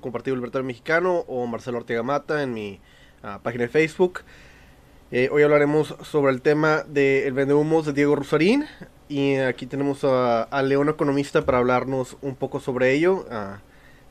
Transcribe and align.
con 0.00 0.12
Partido 0.12 0.36
Libertario 0.36 0.66
Mexicano 0.66 1.24
o 1.28 1.46
Marcelo 1.46 1.78
Ortega 1.78 2.02
Mata 2.02 2.42
en 2.42 2.52
mi 2.52 2.80
ah, 3.22 3.40
página 3.42 3.64
de 3.64 3.68
Facebook. 3.68 4.20
Eh, 5.12 5.28
hoy 5.32 5.42
hablaremos 5.42 5.96
sobre 6.02 6.32
el 6.32 6.40
tema 6.40 6.84
del 6.84 7.24
de 7.24 7.30
vendehumos 7.32 7.86
de 7.86 7.92
Diego 7.92 8.16
Rosarín. 8.16 8.64
Y 9.08 9.36
aquí 9.36 9.66
tenemos 9.66 10.04
a, 10.04 10.62
León 10.62 10.88
Economista 10.88 11.44
para 11.44 11.58
hablarnos 11.58 12.16
un 12.22 12.36
poco 12.36 12.60
sobre 12.60 12.92
ello. 12.92 13.26
Ah, 13.30 13.60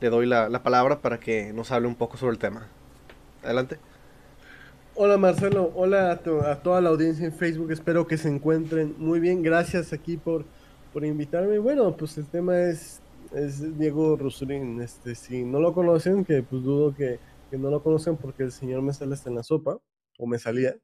le 0.00 0.10
doy 0.10 0.26
la, 0.26 0.48
la, 0.48 0.62
palabra 0.62 1.00
para 1.00 1.18
que 1.18 1.52
nos 1.52 1.72
hable 1.72 1.88
un 1.88 1.94
poco 1.94 2.16
sobre 2.16 2.32
el 2.32 2.38
tema. 2.38 2.68
Adelante. 3.42 3.78
Hola 5.02 5.16
Marcelo, 5.16 5.72
hola 5.76 6.10
a, 6.10 6.56
toda 6.56 6.80
la 6.82 6.90
audiencia 6.90 7.24
en 7.24 7.32
Facebook. 7.32 7.70
Espero 7.70 8.06
que 8.06 8.18
se 8.18 8.28
encuentren 8.28 8.94
muy 8.98 9.18
bien. 9.18 9.42
Gracias 9.42 9.94
aquí 9.94 10.18
por, 10.18 10.44
por 10.92 11.06
invitarme. 11.06 11.58
Bueno, 11.58 11.96
pues 11.96 12.18
el 12.18 12.26
tema 12.26 12.58
es, 12.58 13.00
es 13.32 13.78
Diego 13.78 14.16
Rosarín. 14.16 14.80
Este, 14.80 15.14
si 15.14 15.44
no 15.44 15.60
lo 15.60 15.72
conocen, 15.72 16.24
que 16.24 16.42
pues 16.42 16.62
dudo 16.62 16.94
que, 16.94 17.18
que 17.50 17.58
no 17.58 17.70
lo 17.70 17.82
conocen 17.82 18.16
porque 18.16 18.42
el 18.44 18.52
señor 18.52 18.82
me 18.82 18.92
sale 18.92 19.14
hasta 19.14 19.30
en 19.30 19.36
la 19.36 19.42
sopa, 19.42 19.78
o 20.18 20.26
me 20.26 20.38
salía 20.38 20.76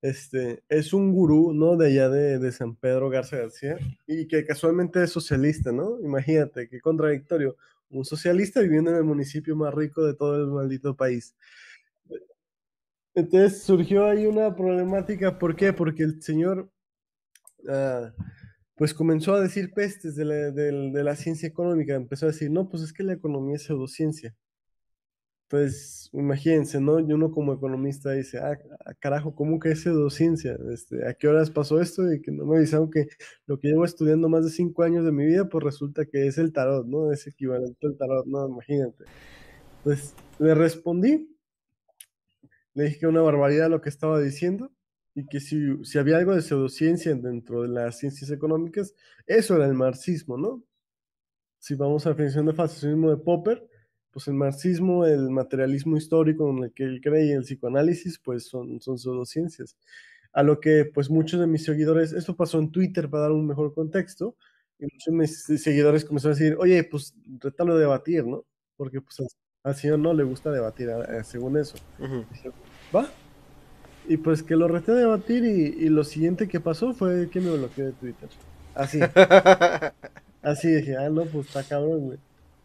este, 0.00 0.62
es 0.68 0.92
un 0.92 1.12
gurú, 1.12 1.52
¿no? 1.52 1.76
De 1.76 1.88
allá 1.88 2.08
de, 2.08 2.52
San 2.52 2.76
Pedro 2.76 3.10
Garza 3.10 3.36
García, 3.36 3.78
y 4.06 4.26
que 4.28 4.44
casualmente 4.44 5.02
es 5.02 5.10
socialista, 5.10 5.72
¿no? 5.72 6.00
Imagínate, 6.00 6.68
qué 6.68 6.80
contradictorio. 6.80 7.56
Un 7.90 8.04
socialista 8.04 8.60
viviendo 8.60 8.90
en 8.90 8.98
el 8.98 9.04
municipio 9.04 9.56
más 9.56 9.74
rico 9.74 10.04
de 10.04 10.14
todo 10.14 10.36
el 10.36 10.46
maldito 10.48 10.94
país. 10.96 11.34
Entonces 13.14 13.62
surgió 13.62 14.06
ahí 14.06 14.26
una 14.26 14.54
problemática, 14.54 15.38
¿por 15.38 15.56
qué? 15.56 15.72
Porque 15.72 16.04
el 16.04 16.22
señor, 16.22 16.70
ah, 17.68 18.12
pues 18.78 18.94
comenzó 18.94 19.34
a 19.34 19.40
decir 19.42 19.72
pestes 19.74 20.16
de 20.16 20.24
la, 20.24 20.50
de 20.52 21.04
la 21.04 21.16
ciencia 21.16 21.48
económica, 21.48 21.94
empezó 21.94 22.26
a 22.26 22.30
decir, 22.30 22.50
no, 22.50 22.68
pues 22.68 22.82
es 22.82 22.92
que 22.92 23.02
la 23.02 23.14
economía 23.14 23.56
es 23.56 23.64
pseudociencia 23.64 24.34
pues 25.48 26.10
imagínense, 26.12 26.80
¿no? 26.80 27.00
Y 27.00 27.12
uno 27.12 27.30
como 27.30 27.54
economista 27.54 28.12
dice, 28.12 28.38
ah, 28.38 28.58
ah, 28.84 28.94
carajo, 29.00 29.34
¿cómo 29.34 29.58
que 29.58 29.70
es 29.70 29.80
pseudociencia? 29.82 30.56
Este, 30.72 31.06
¿A 31.08 31.14
qué 31.14 31.26
horas 31.28 31.50
pasó 31.50 31.80
esto? 31.80 32.12
Y 32.12 32.20
que 32.20 32.30
no 32.30 32.44
me 32.44 32.58
avisaron 32.58 32.90
que 32.90 33.06
lo 33.46 33.58
que 33.58 33.68
llevo 33.68 33.84
estudiando 33.84 34.28
más 34.28 34.44
de 34.44 34.50
cinco 34.50 34.82
años 34.82 35.04
de 35.04 35.12
mi 35.12 35.24
vida, 35.26 35.48
pues 35.48 35.64
resulta 35.64 36.04
que 36.06 36.26
es 36.26 36.38
el 36.38 36.52
tarot, 36.52 36.86
¿no? 36.86 37.12
Es 37.12 37.26
equivalente 37.26 37.86
al 37.86 37.96
tarot, 37.96 38.26
¿no? 38.26 38.46
Imagínate. 38.48 39.04
Pues 39.84 40.14
le 40.38 40.54
respondí, 40.54 41.34
le 42.74 42.84
dije 42.84 43.00
que 43.00 43.06
una 43.06 43.22
barbaridad 43.22 43.70
lo 43.70 43.80
que 43.80 43.88
estaba 43.88 44.20
diciendo 44.20 44.70
y 45.18 45.26
que 45.26 45.40
si, 45.40 45.84
si 45.84 45.98
había 45.98 46.18
algo 46.18 46.32
de 46.32 46.42
pseudociencia 46.42 47.12
dentro 47.12 47.62
de 47.62 47.68
las 47.68 47.98
ciencias 47.98 48.30
económicas, 48.30 48.94
eso 49.26 49.56
era 49.56 49.66
el 49.66 49.74
marxismo, 49.74 50.38
¿no? 50.38 50.62
Si 51.58 51.74
vamos 51.74 52.06
a 52.06 52.10
la 52.10 52.14
definición 52.14 52.46
de 52.46 52.52
fascismo 52.52 53.10
de 53.10 53.16
Popper, 53.16 53.68
pues 54.12 54.28
el 54.28 54.34
marxismo, 54.34 55.04
el 55.04 55.28
materialismo 55.30 55.96
histórico 55.96 56.48
en 56.50 56.62
el 56.62 56.72
que 56.72 56.84
él 56.84 57.00
cree 57.02 57.26
y 57.26 57.32
el 57.32 57.42
psicoanálisis, 57.42 58.20
pues 58.20 58.46
son, 58.46 58.80
son 58.80 58.96
pseudociencias. 58.96 59.76
A 60.32 60.44
lo 60.44 60.60
que 60.60 60.84
pues 60.84 61.10
muchos 61.10 61.40
de 61.40 61.48
mis 61.48 61.64
seguidores, 61.64 62.12
esto 62.12 62.36
pasó 62.36 62.60
en 62.60 62.70
Twitter 62.70 63.10
para 63.10 63.24
dar 63.24 63.32
un 63.32 63.44
mejor 63.44 63.74
contexto, 63.74 64.36
y 64.78 64.84
muchos 64.84 65.06
de 65.06 65.12
mis 65.12 65.62
seguidores 65.64 66.04
comenzaron 66.04 66.36
a 66.36 66.38
decir, 66.38 66.56
oye, 66.60 66.84
pues 66.84 67.12
retalo 67.40 67.74
de 67.74 67.80
debatir, 67.80 68.24
¿no? 68.24 68.44
Porque 68.76 69.00
pues 69.00 69.20
al, 69.64 69.74
señor 69.74 69.98
no 69.98 70.14
le 70.14 70.22
gusta 70.22 70.52
debatir, 70.52 70.90
según 71.24 71.56
eso. 71.56 71.76
Va. 72.94 73.10
Y 74.08 74.16
pues 74.16 74.42
que 74.42 74.56
lo 74.56 74.66
reté 74.68 74.92
a 74.92 74.94
debatir 74.96 75.44
y, 75.44 75.84
y, 75.84 75.88
lo 75.90 76.02
siguiente 76.02 76.48
que 76.48 76.60
pasó 76.60 76.94
fue 76.94 77.28
que 77.30 77.40
me 77.40 77.50
bloqueó 77.56 77.86
de 77.86 77.92
Twitter. 77.92 78.28
Así. 78.74 79.00
Así 80.42 80.68
dije, 80.68 80.96
ah, 80.96 81.10
no, 81.10 81.24
pues 81.26 81.48
está 81.48 81.62
cabrón, 81.62 82.00
güey. 82.06 82.18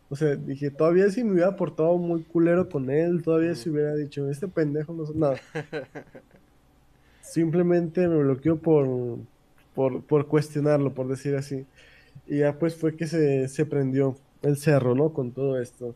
O 0.09 0.15
sea, 0.15 0.35
dije, 0.35 0.69
todavía 0.69 1.09
si 1.09 1.23
me 1.23 1.33
hubiera 1.33 1.55
portado 1.55 1.97
muy 1.97 2.23
culero 2.23 2.69
con 2.69 2.89
él, 2.89 3.23
todavía 3.23 3.55
si 3.55 3.69
hubiera 3.69 3.95
dicho, 3.95 4.29
este 4.29 4.47
pendejo 4.47 4.93
no 4.93 5.05
es 5.05 5.15
nada. 5.15 5.37
Simplemente 7.21 8.07
me 8.07 8.17
bloqueó 8.17 8.57
por, 8.57 9.17
por, 9.73 10.27
cuestionarlo, 10.27 10.93
por 10.93 11.07
decir 11.07 11.35
así. 11.35 11.65
Y 12.27 12.39
ya 12.39 12.59
pues 12.59 12.75
fue 12.75 12.95
que 12.95 13.07
se, 13.07 13.47
se 13.47 13.65
prendió 13.65 14.15
el 14.43 14.57
cerro, 14.57 14.93
¿no? 14.93 15.13
Con 15.13 15.31
todo 15.31 15.59
esto. 15.59 15.95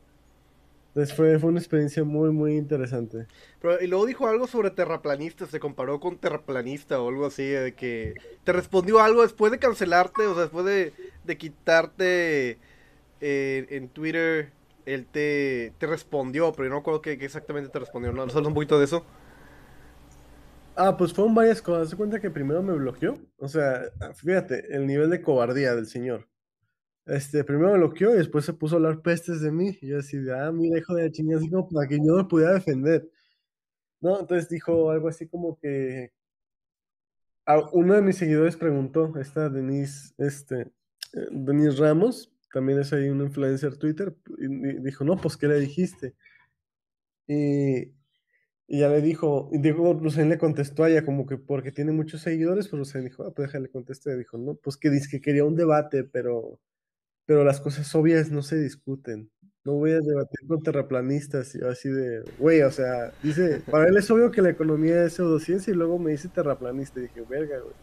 Entonces 0.98 1.16
fue, 1.16 1.38
fue 1.38 1.52
una 1.52 1.60
experiencia 1.60 2.04
muy, 2.04 2.32
muy 2.32 2.58
interesante. 2.58 3.28
Pero, 3.62 3.80
y 3.80 3.86
luego 3.86 4.08
dijo 4.08 4.28
algo 4.28 4.48
sobre 4.48 4.72
terraplanistas, 4.72 5.52
se 5.52 5.60
comparó 5.60 6.00
con 6.00 6.18
terraplanista 6.18 7.00
o 7.00 7.10
algo 7.10 7.28
así, 7.28 7.44
de 7.44 7.76
que 7.76 8.16
te 8.44 8.52
respondió 8.52 9.00
algo 9.00 9.22
después 9.22 9.52
de 9.52 9.60
cancelarte, 9.60 10.26
o 10.26 10.34
sea, 10.34 10.42
después 10.42 10.66
de, 10.66 10.94
de 11.24 11.38
quitarte 11.38 12.58
eh, 13.22 13.68
en 13.70 13.90
Twitter 13.90 14.50
él 14.88 15.06
te, 15.06 15.72
te, 15.78 15.86
respondió, 15.86 16.52
pero 16.52 16.64
yo 16.64 16.70
no 16.72 16.78
recuerdo 16.78 17.04
qué, 17.04 17.12
exactamente 17.12 17.70
te 17.70 17.78
respondió. 17.78 18.12
¿No 18.12 18.28
sabes 18.30 18.48
un 18.48 18.56
poquito 18.56 18.80
de 18.80 18.86
eso? 18.86 19.06
Ah, 20.76 20.98
pues 20.98 21.14
fueron 21.14 21.36
varias 21.36 21.62
cosas. 21.62 21.92
Se 21.92 21.96
cuenta 21.96 22.20
que 22.20 22.32
primero 22.32 22.64
me 22.64 22.74
bloqueó. 22.74 23.20
O 23.38 23.48
sea, 23.48 23.82
fíjate, 24.16 24.76
el 24.76 24.88
nivel 24.88 25.12
de 25.12 25.22
cobardía 25.22 25.76
del 25.76 25.86
señor. 25.86 26.28
Este, 27.08 27.44
primero 27.44 27.72
me 27.72 27.78
bloqueó 27.78 28.14
y 28.14 28.18
después 28.18 28.46
se 28.46 28.54
puso 28.54 28.76
a 28.76 28.78
hablar 28.78 29.02
pestes 29.02 29.42
de 29.42 29.52
mí. 29.52 29.78
Y 29.82 29.88
yo 29.88 30.00
así 30.00 30.18
ah, 30.30 30.52
mira, 30.52 30.78
hijo 30.78 30.94
de 30.96 31.12
chingada, 31.12 31.40
así 31.40 31.50
como 31.50 31.70
para 31.70 31.88
que 31.88 31.98
yo 31.98 32.16
me 32.16 32.26
pudiera 32.26 32.54
defender. 32.54 33.10
¿No? 34.02 34.20
Entonces 34.20 34.50
dijo 34.50 34.92
algo 34.92 35.08
así 35.08 35.28
como 35.28 35.58
que. 35.60 36.12
uno 37.74 37.94
de 37.96 38.02
mis 38.02 38.18
seguidores 38.18 38.58
preguntó, 38.58 39.14
esta 39.20 39.50
Denise, 39.50 40.14
este, 40.18 40.62
eh, 41.14 41.28
Denise 41.32 41.78
Ramos, 41.78 42.32
también 42.54 42.80
es 42.80 42.94
ahí 42.94 43.10
un 43.10 43.22
influencer 43.22 43.78
Twitter, 43.78 44.16
y 44.38 44.48
dijo, 44.82 45.04
no, 45.04 45.18
pues, 45.18 45.38
¿qué 45.38 45.48
le 45.48 45.60
dijiste? 45.60 46.16
Y, 47.28 47.94
y 48.68 48.80
ya 48.80 48.90
le 48.90 49.02
dijo, 49.02 49.50
y 49.54 49.60
dijo, 49.60 49.94
Lucen 49.94 50.30
le 50.30 50.38
contestó 50.38 50.84
a 50.84 50.90
ella 50.90 51.06
como 51.06 51.26
que 51.26 51.38
porque 51.38 51.72
tiene 51.72 51.92
muchos 51.92 52.22
seguidores, 52.22 52.68
pero 52.68 52.80
Lucen 52.80 53.06
dijo, 53.06 53.24
ah, 53.24 53.34
pues 53.34 53.48
déjale 53.50 53.70
contestar, 53.70 54.18
dijo, 54.18 54.38
no, 54.38 54.56
pues 54.56 54.78
que 54.78 54.90
dice 54.90 55.10
que 55.10 55.22
quería 55.22 55.46
un 55.46 55.56
debate, 55.56 56.04
pero, 56.04 56.60
pero 57.28 57.44
las 57.44 57.62
cosas 57.62 57.94
obvias 57.94 58.32
no 58.32 58.42
se 58.42 58.58
discuten. 58.58 59.30
No 59.64 59.74
voy 59.74 59.92
a 59.92 60.00
debatir 60.00 60.48
con 60.48 60.64
terraplanistas 60.64 61.54
y 61.54 61.64
así 61.64 61.90
de, 61.90 62.24
güey, 62.40 62.62
o 62.62 62.72
sea, 62.72 63.12
dice, 63.22 63.62
para 63.70 63.90
él 63.90 63.98
es 63.98 64.10
obvio 64.10 64.32
que 64.32 64.42
la 64.42 64.50
economía 64.50 65.04
es 65.04 65.14
pseudociencia 65.14 65.72
y 65.72 65.76
luego 65.76 66.00
me 66.00 66.12
dice 66.12 66.30
terraplanista. 66.30 67.00
Y 67.00 67.04
dije, 67.04 67.22
verga, 67.30 67.60
güey. 67.60 67.76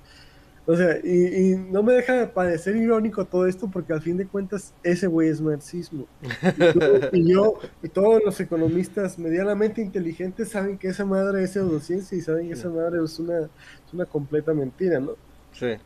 O 0.67 0.75
sea, 0.75 0.97
y, 1.05 1.57
no 1.71 1.83
me 1.83 1.93
deja 1.93 2.15
de 2.15 2.27
parecer 2.27 2.75
irónico 2.77 3.27
todo 3.27 3.47
esto 3.47 3.71
porque 3.71 3.93
al 3.93 4.01
fin 4.01 4.17
de 4.17 4.27
cuentas 4.27 4.73
ese 4.83 5.07
güey 5.07 5.29
es 5.29 5.43
marxismo. 5.43 6.07
Y, 7.13 7.31
yo 7.31 7.59
y 7.83 7.89
todos 7.91 8.23
los 8.25 8.41
economistas 8.41 9.19
medianamente 9.19 9.83
inteligentes 9.83 10.49
saben 10.49 10.79
que 10.79 10.89
esa 10.89 11.05
madre 11.05 11.45
es 11.45 11.53
pseudociencia 11.53 12.17
y 12.17 12.23
saben 12.23 12.47
que 12.47 12.55
esa 12.55 12.71
madre 12.71 13.05
es 13.05 13.19
una, 13.19 13.41
es 13.41 13.93
una 13.93 14.07
completa 14.07 14.55
mentira, 14.55 15.01
¿no? 15.01 15.17
Sí. 15.53 15.77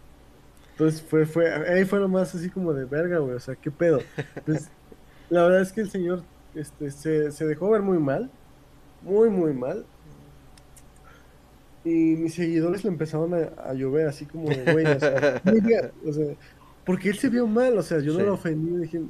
Entonces 0.79 1.03
fue, 1.03 1.27
fue, 1.27 1.53
ahí 1.53 1.85
fue 1.85 1.99
lo 1.99 2.09
más 2.09 2.33
así 2.37 2.51
como 2.51 2.73
de 2.73 2.85
verga, 2.85 3.19
güey, 3.19 3.35
o 3.35 3.41
sea, 3.41 3.57
qué 3.57 3.69
pedo. 3.69 3.99
Entonces, 4.37 4.71
la 5.29 5.43
verdad 5.43 5.63
es 5.63 5.73
que 5.73 5.81
el 5.81 5.91
señor 5.91 6.23
este, 6.55 6.93
se, 6.93 7.33
se 7.33 7.47
dejó 7.47 7.71
ver 7.71 7.83
muy 7.83 7.99
mal, 7.99 8.31
muy, 9.03 9.29
muy 9.29 9.53
mal 9.53 9.85
y 11.85 12.17
mis 12.17 12.35
seguidores 12.35 12.85
le 12.85 12.91
empezaron 12.91 13.35
a, 13.35 13.73
llover 13.75 14.07
así 14.07 14.25
como 14.25 14.49
de 14.49 14.73
güey, 14.73 14.87
o 14.87 15.01
sea, 15.01 15.43
o 16.07 16.13
sea, 16.13 16.27
porque 16.85 17.09
él 17.09 17.19
se 17.19 17.29
vio 17.29 17.49
mal, 17.49 17.77
o 17.77 17.83
sea, 17.83 17.99
yo 17.99 18.13
no 18.17 18.25
lo 18.25 18.35
ofendí, 18.35 18.77
dije... 18.77 19.03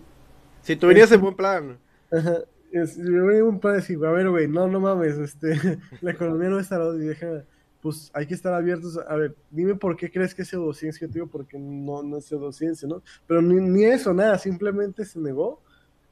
Si 0.62 0.74
tú 0.74 0.86
venías 0.86 1.12
en 1.12 1.20
buen 1.20 1.34
plan. 1.34 1.78
Ajá, 2.10 2.38
yo 2.72 2.80
venía 3.26 3.40
en 3.40 3.44
un 3.44 3.60
plan 3.60 3.74
de 3.74 3.80
decir, 3.80 3.98
a 4.06 4.10
ver, 4.10 4.30
güey, 4.30 4.48
no, 4.48 4.68
no 4.68 4.80
mames, 4.80 5.18
este, 5.18 5.78
la 6.00 6.12
economía 6.12 6.48
no 6.48 6.58
está 6.58 6.78
y 6.94 6.98
deja, 7.00 7.44
pues 7.80 8.10
hay 8.12 8.26
que 8.26 8.34
estar 8.34 8.52
abiertos, 8.52 8.98
a 8.98 9.16
ver, 9.16 9.36
dime 9.50 9.74
por 9.74 9.96
qué 9.96 10.10
crees 10.10 10.34
que 10.34 10.42
es 10.42 10.48
pseudociencia, 10.48 11.06
yo 11.06 11.12
te 11.12 11.18
digo, 11.18 11.26
porque 11.28 11.58
no, 11.58 12.02
no 12.02 12.18
es 12.18 12.24
pseudociencia, 12.24 12.88
¿no? 12.88 13.02
Pero 13.26 13.40
ni, 13.40 13.60
ni 13.60 13.84
eso, 13.84 14.12
nada, 14.12 14.38
simplemente 14.38 15.04
se 15.04 15.18
negó 15.20 15.60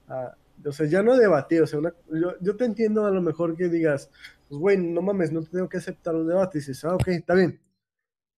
a, 0.08 0.36
o 0.64 0.72
sea, 0.72 0.86
ya 0.86 1.02
no 1.02 1.16
debatir, 1.16 1.62
o 1.62 1.66
sea, 1.66 1.80
yo, 1.80 2.34
yo 2.40 2.56
te 2.56 2.64
entiendo 2.64 3.04
a 3.04 3.10
lo 3.10 3.20
mejor 3.20 3.56
que 3.56 3.68
digas, 3.68 4.10
pues 4.48 4.60
güey, 4.60 4.78
no 4.78 5.02
mames, 5.02 5.32
no 5.32 5.42
tengo 5.42 5.68
que 5.68 5.78
aceptar 5.78 6.14
un 6.14 6.26
debate. 6.26 6.58
Y 6.58 6.60
dices, 6.60 6.84
ah, 6.84 6.94
ok, 6.94 7.08
está 7.08 7.34
bien. 7.34 7.60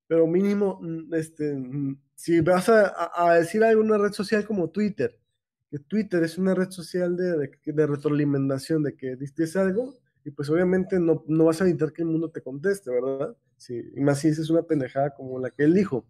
Pero 0.07 0.27
mínimo, 0.27 0.79
mm, 0.81 1.15
este, 1.15 1.55
mm, 1.55 1.99
si 2.15 2.41
vas 2.41 2.69
a, 2.69 3.11
a, 3.15 3.35
decir 3.35 3.63
algo 3.63 3.83
en 3.83 3.89
una 3.89 3.99
red 3.99 4.13
social 4.13 4.47
como 4.47 4.71
Twitter, 4.71 5.19
que 5.71 5.79
Twitter 5.79 6.23
es 6.25 6.39
una 6.39 6.55
red 6.55 6.71
social 6.71 7.17
de, 7.17 7.51
de, 7.65 7.87
retroalimentación, 7.87 8.83
de 8.83 8.97
que 8.97 9.17
dices 9.17 9.57
algo, 9.57 9.95
y 10.25 10.31
pues 10.31 10.51
obviamente 10.51 10.99
no, 10.99 11.25
no, 11.27 11.45
vas 11.45 11.61
a 11.61 11.65
evitar 11.69 11.93
que 11.93 12.03
el 12.03 12.09
mundo 12.09 12.31
te 12.31 12.43
conteste, 12.43 12.91
¿verdad? 12.91 13.37
Sí, 13.57 13.83
y 13.95 14.01
más 14.01 14.21
si 14.21 14.29
dices 14.29 14.51
una 14.51 14.63
pendejada 14.63 15.15
como 15.15 15.39
la 15.39 15.51
que 15.51 15.65
él 15.65 15.75
dijo. 15.75 16.07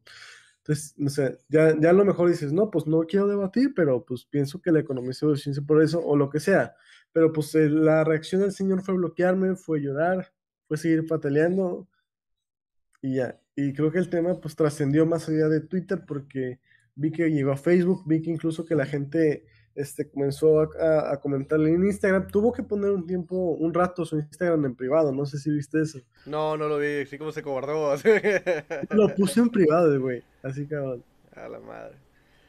Entonces, 0.59 0.95
no 0.99 1.09
sé, 1.09 1.39
ya, 1.49 1.75
ya 1.81 1.91
a 1.91 1.93
lo 1.95 2.05
mejor 2.05 2.29
dices, 2.29 2.53
no, 2.53 2.71
pues 2.71 2.87
no 2.87 3.01
quiero 3.03 3.27
debatir, 3.27 3.73
pero 3.75 4.05
pues 4.05 4.27
pienso 4.27 4.61
que 4.61 4.71
la 4.71 4.81
economía 4.81 5.13
se 5.15 5.37
ciencia 5.37 5.63
por 5.67 5.83
eso, 5.83 6.01
o 6.05 6.17
lo 6.17 6.29
que 6.29 6.41
sea. 6.41 6.75
Pero 7.13 7.33
pues 7.33 7.55
eh, 7.55 7.71
la 7.71 8.05
reacción 8.05 8.43
del 8.43 8.53
señor 8.53 8.83
fue 8.83 8.95
bloquearme, 8.95 9.57
fue 9.57 9.81
llorar, 9.81 10.33
fue 10.67 10.77
seguir 10.77 11.07
pataleando 11.07 11.89
y 13.03 13.17
ya. 13.17 13.41
Y 13.57 13.73
creo 13.73 13.91
que 13.91 13.99
el 13.99 14.11
tema 14.11 14.41
pues 14.41 14.57
trascendió 14.57 15.07
más 15.07 15.29
allá 15.29 15.49
de 15.49 15.61
Twitter 15.61 16.05
porque 16.07 16.61
vi 16.95 17.13
que 17.13 17.31
llegó 17.31 17.53
a 17.53 17.57
Facebook, 17.57 18.05
vi 18.07 18.23
que 18.23 18.31
incluso 18.31 18.65
que 18.65 18.75
la 18.75 18.87
gente 18.87 19.47
este, 19.75 20.09
comenzó 20.09 20.61
a, 20.61 21.13
a, 21.13 21.21
comentarle 21.21 21.71
en 21.73 21.85
Instagram. 21.85 22.27
Tuvo 22.29 22.53
que 22.53 22.63
poner 22.63 22.91
un 22.91 23.07
tiempo, 23.07 23.53
un 23.53 23.73
rato 23.73 24.05
su 24.05 24.19
Instagram 24.19 24.65
en 24.65 24.75
privado. 24.75 25.13
No 25.13 25.25
sé 25.27 25.39
si 25.39 25.51
viste 25.51 25.81
eso. 25.81 26.01
No, 26.27 26.57
no 26.57 26.69
lo 26.69 26.79
vi. 26.79 27.07
Sí, 27.07 27.19
como 27.19 27.33
se 27.33 27.43
cobardó. 27.43 27.95
Lo 28.91 29.15
puse 29.15 29.41
en 29.41 29.51
privado, 29.51 30.01
güey. 30.01 30.23
Así 30.43 30.67
cabrón. 30.67 31.05
A 31.33 31.49
la 31.49 31.61
madre. 31.61 31.97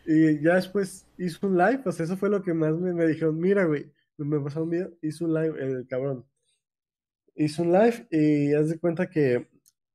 Y 0.06 0.42
ya 0.42 0.56
después 0.56 1.06
hizo 1.18 1.48
un 1.48 1.57
live. 1.57 1.80
Pues 1.83 2.00
eso 2.00 2.18
fue 2.18 2.30
lo 2.30 2.42
que 2.42 2.54
más 2.54 2.74
me, 2.74 2.94
me 2.94 3.06
dijeron. 3.06 3.39
Mira, 3.39 3.65
güey. 3.65 3.92
Me 4.18 4.39
pasó 4.39 4.63
un 4.63 4.69
video. 4.72 4.92
Hizo 5.01 5.25
un 5.25 5.33
live, 5.33 5.56
el 5.60 5.88
cabrón. 5.88 6.25
Hizo 7.36 7.63
un 7.63 7.72
live 7.72 8.07
y 8.10 8.54
haz 8.54 8.69
de 8.69 8.80
cuenta 8.80 9.10
que 9.10 9.48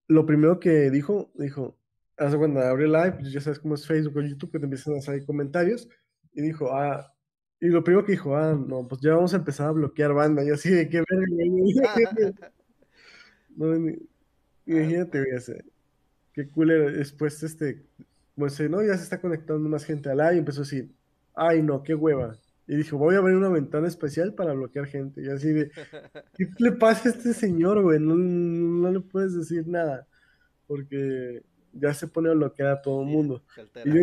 lo 0.08 0.26
primero 0.26 0.60
que 0.60 0.90
dijo, 0.90 1.30
dijo, 1.34 1.78
hace 2.16 2.36
cuando 2.36 2.60
abre 2.60 2.86
live, 2.86 3.12
pues 3.12 3.32
ya 3.32 3.40
sabes 3.40 3.58
cómo 3.58 3.74
es 3.74 3.86
Facebook 3.86 4.16
o 4.16 4.22
YouTube, 4.22 4.52
que 4.52 4.58
te 4.58 4.64
empiezan 4.64 4.94
a 4.96 5.00
salir 5.00 5.24
comentarios, 5.24 5.88
y 6.32 6.42
dijo, 6.42 6.72
ah, 6.72 7.13
y 7.64 7.68
lo 7.68 7.82
primero 7.82 8.04
que 8.04 8.12
dijo, 8.12 8.36
ah, 8.36 8.54
no, 8.54 8.86
pues 8.86 9.00
ya 9.00 9.14
vamos 9.14 9.32
a 9.32 9.38
empezar 9.38 9.68
a 9.68 9.72
bloquear 9.72 10.12
banda. 10.12 10.44
Y 10.44 10.50
así 10.50 10.68
de 10.68 10.86
qué 10.86 11.02
verga, 11.08 12.50
no, 13.56 13.74
imagínate, 14.66 15.20
güey, 15.20 15.34
ese, 15.34 15.64
qué 16.34 16.46
culero. 16.46 16.92
Después, 16.92 17.42
este, 17.42 17.82
pues, 18.36 18.60
no, 18.68 18.84
ya 18.84 18.94
se 18.98 19.04
está 19.04 19.18
conectando 19.18 19.66
más 19.66 19.86
gente 19.86 20.10
al 20.10 20.18
live 20.18 20.34
y 20.34 20.38
empezó 20.40 20.60
a 20.60 20.64
decir, 20.64 20.90
ay, 21.34 21.62
no, 21.62 21.82
qué 21.82 21.94
hueva. 21.94 22.36
Y 22.66 22.76
dijo, 22.76 22.98
voy 22.98 23.14
a 23.14 23.18
abrir 23.20 23.34
una 23.34 23.48
ventana 23.48 23.88
especial 23.88 24.34
para 24.34 24.52
bloquear 24.52 24.84
gente. 24.84 25.22
Y 25.22 25.30
así 25.30 25.50
de, 25.50 25.70
¿qué 26.36 26.46
le 26.58 26.72
pasa 26.72 27.08
a 27.08 27.12
este 27.12 27.32
señor, 27.32 27.80
güey? 27.80 27.98
No, 27.98 28.14
no, 28.14 28.92
le 28.92 29.00
puedes 29.00 29.34
decir 29.34 29.66
nada. 29.66 30.06
Porque 30.66 31.42
ya 31.72 31.94
se 31.94 32.08
pone 32.08 32.28
a 32.28 32.34
bloquear 32.34 32.68
a 32.68 32.82
todo 32.82 33.00
el 33.00 33.08
mundo. 33.08 33.42
Y 33.86 33.90
yo, 33.90 34.00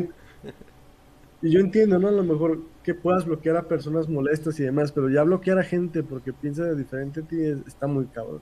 y 1.44 1.52
yo 1.52 1.60
entiendo, 1.60 2.00
¿no? 2.00 2.08
A 2.08 2.12
lo 2.12 2.24
mejor 2.24 2.71
que 2.84 2.94
puedas 2.94 3.26
bloquear 3.26 3.58
a 3.58 3.68
personas 3.68 4.10
molestas 4.10 4.60
y 4.60 4.64
demás, 4.64 4.92
pero 4.92 5.10
ya 5.10 5.24
bloquear 5.24 5.60
a 5.60 5.64
gente 5.64 6.04
porque 6.04 6.34
piensa 6.34 6.64
de 6.64 6.76
diferente 6.76 7.22
a 7.22 7.24
ti 7.24 7.38
está 7.68 7.88
muy 7.88 8.06
cabrón. 8.06 8.42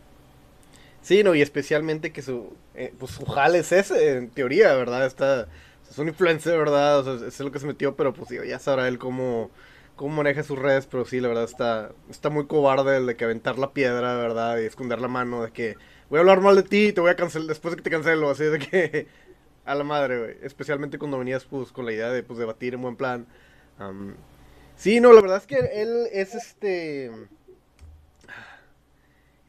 Sí, 1.01 1.24
no, 1.24 1.33
y 1.33 1.41
especialmente 1.41 2.12
que 2.12 2.21
su, 2.21 2.53
eh, 2.75 2.94
pues 2.97 3.12
su 3.12 3.25
jale 3.25 3.59
es 3.59 3.71
ese, 3.71 4.18
en 4.18 4.30
teoría, 4.30 4.74
¿verdad? 4.75 5.06
Está, 5.06 5.47
es 5.89 5.97
un 5.97 6.07
influencer, 6.09 6.57
¿verdad? 6.57 7.00
O 7.00 7.18
sea, 7.18 7.27
es 7.27 7.39
lo 7.39 7.51
que 7.51 7.59
se 7.59 7.68
metió, 7.68 7.95
pero 7.95 8.13
pues 8.13 8.30
ya 8.47 8.59
sabrá 8.59 8.88
él 8.88 9.00
cómo, 9.00 9.50
cómo 9.95 10.18
maneja 10.18 10.44
sus 10.44 10.59
redes, 10.59 10.88
pero 10.88 11.06
sí, 11.06 11.19
la 11.19 11.30
verdad 11.30 11.45
está, 11.45 11.92
está 12.09 12.30
muy 12.30 12.47
cobarde 12.47 12.97
el 12.97 13.06
de 13.06 13.15
que 13.15 13.25
aventar 13.25 13.57
la 13.57 13.74
piedra, 13.74 14.15
¿verdad? 14.15 14.59
Y 14.59 14.65
esconder 14.65 15.00
la 15.01 15.07
mano, 15.07 15.44
de 15.44 15.51
que 15.51 15.77
voy 16.09 16.18
a 16.18 16.21
hablar 16.21 16.42
mal 16.42 16.56
de 16.56 16.63
ti 16.63 16.88
y 16.88 16.94
te 16.94 17.01
voy 17.01 17.12
a 17.12 17.15
cancelar 17.15 17.47
después 17.47 17.71
de 17.71 17.77
que 17.77 17.83
te 17.83 17.89
cancelo, 17.89 18.30
así 18.30 18.44
de 18.44 18.59
que 18.59 19.07
a 19.65 19.75
la 19.75 19.83
madre, 19.83 20.19
güey. 20.19 20.38
Especialmente 20.42 21.00
cuando 21.00 21.18
venías 21.18 21.45
pues 21.45 21.71
con 21.71 21.85
la 21.85 21.94
idea 21.94 22.09
de 22.09 22.24
pues 22.24 22.39
debatir 22.39 22.74
en 22.74 22.81
buen 22.81 22.95
plan. 22.95 23.27
Sí, 24.75 24.99
no, 24.99 25.13
la 25.13 25.21
verdad 25.21 25.37
es 25.37 25.47
que 25.47 25.57
él 25.57 26.07
es 26.11 26.35
este... 26.35 27.11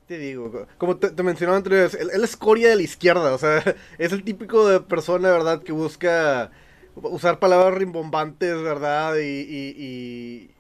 Te 0.07 0.19
digo, 0.19 0.67
como 0.77 0.97
te, 0.97 1.23
mencionaba 1.23 1.59
antes, 1.59 1.95
él, 1.95 2.11
él, 2.13 2.25
es 2.25 2.37
coria 2.37 2.69
de 2.69 2.75
la 2.75 2.83
izquierda, 2.83 3.33
o 3.33 3.39
sea, 3.39 3.63
es 3.99 4.13
el 4.13 4.25
típico 4.25 4.69
de 4.69 4.81
persona, 4.81 5.31
¿verdad? 5.31 5.63
Que 5.63 5.71
busca 5.71 6.51
usar 6.97 7.39
palabras 7.39 7.79
rimbombantes, 7.79 8.61
¿verdad? 8.61 9.17
Y, 9.19 9.41
y, 9.49 10.51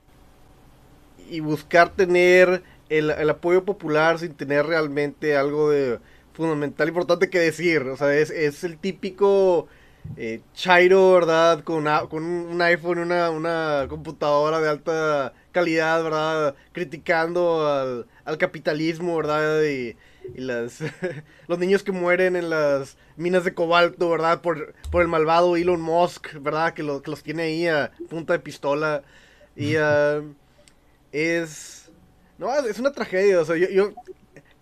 y, 1.28 1.40
buscar 1.40 1.90
tener 1.90 2.62
el, 2.88 3.28
apoyo 3.28 3.64
popular 3.64 4.20
sin 4.20 4.34
tener 4.34 4.66
realmente 4.66 5.36
algo 5.36 5.70
de 5.70 5.98
fundamental 6.32 6.86
importante 6.86 7.28
que 7.28 7.40
decir. 7.40 7.82
O 7.82 7.96
sea, 7.96 8.14
es 8.14 8.62
el 8.62 8.78
típico 8.78 9.68
eh, 10.16 10.42
Chairo, 10.54 11.12
¿verdad? 11.14 11.64
Con, 11.64 11.86
con 12.08 12.24
un 12.24 12.62
iPhone, 12.62 12.98
una, 12.98 13.30
una 13.30 13.86
computadora 13.88 14.60
de 14.60 14.68
alta 14.68 15.32
calidad, 15.52 16.02
¿verdad? 16.02 16.54
Criticando 16.72 17.66
al, 17.68 18.06
al 18.24 18.38
capitalismo, 18.38 19.16
¿verdad? 19.16 19.62
Y, 19.64 19.96
y 20.34 20.40
las, 20.40 20.80
los 21.48 21.58
niños 21.58 21.82
que 21.82 21.92
mueren 21.92 22.36
en 22.36 22.50
las 22.50 22.96
minas 23.16 23.44
de 23.44 23.54
cobalto, 23.54 24.10
¿verdad? 24.10 24.40
Por, 24.42 24.74
por 24.90 25.02
el 25.02 25.08
malvado 25.08 25.56
Elon 25.56 25.80
Musk, 25.80 26.34
¿verdad? 26.40 26.74
Que, 26.74 26.82
lo, 26.82 27.02
que 27.02 27.10
los 27.10 27.22
tiene 27.22 27.44
ahí 27.44 27.66
a 27.66 27.92
punta 28.08 28.32
de 28.32 28.40
pistola. 28.40 29.02
Y 29.56 29.76
uh, 29.76 30.34
es... 31.12 31.90
No, 32.38 32.52
es 32.66 32.78
una 32.78 32.92
tragedia. 32.92 33.40
O 33.40 33.44
sea, 33.44 33.56
yo, 33.56 33.68
yo 33.68 33.92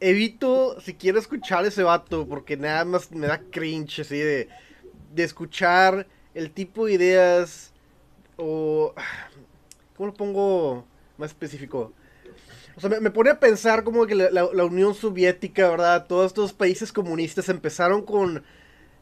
evito 0.00 0.81
si 0.81 0.94
quiero 0.94 1.19
escuchar 1.19 1.64
ese 1.67 1.82
vato 1.82 2.26
porque 2.29 2.56
nada 2.56 2.85
más 2.85 3.11
me 3.12 3.26
da 3.26 3.40
cringe 3.50 4.00
así 4.00 4.19
de, 4.19 4.49
de 5.14 5.25
escuchar 5.25 6.06
el 6.34 6.50
tipo 6.50 6.87
de 6.87 6.94
ideas 6.94 7.72
o... 8.37 8.94
¿Cómo 9.96 10.08
lo 10.08 10.14
pongo 10.14 10.84
más 11.16 11.31
específico? 11.31 11.93
O 12.76 12.81
sea, 12.81 12.88
me, 13.00 13.10
pone 13.10 13.31
a 13.31 13.40
pensar 13.40 13.82
como 13.82 14.06
que 14.06 14.14
la, 14.14 14.31
la, 14.31 14.64
Unión 14.64 14.94
Soviética, 14.94 15.69
¿verdad? 15.69 16.06
Todos 16.06 16.26
estos 16.26 16.52
países 16.52 16.93
comunistas 16.93 17.49
empezaron 17.49 18.02
con 18.02 18.44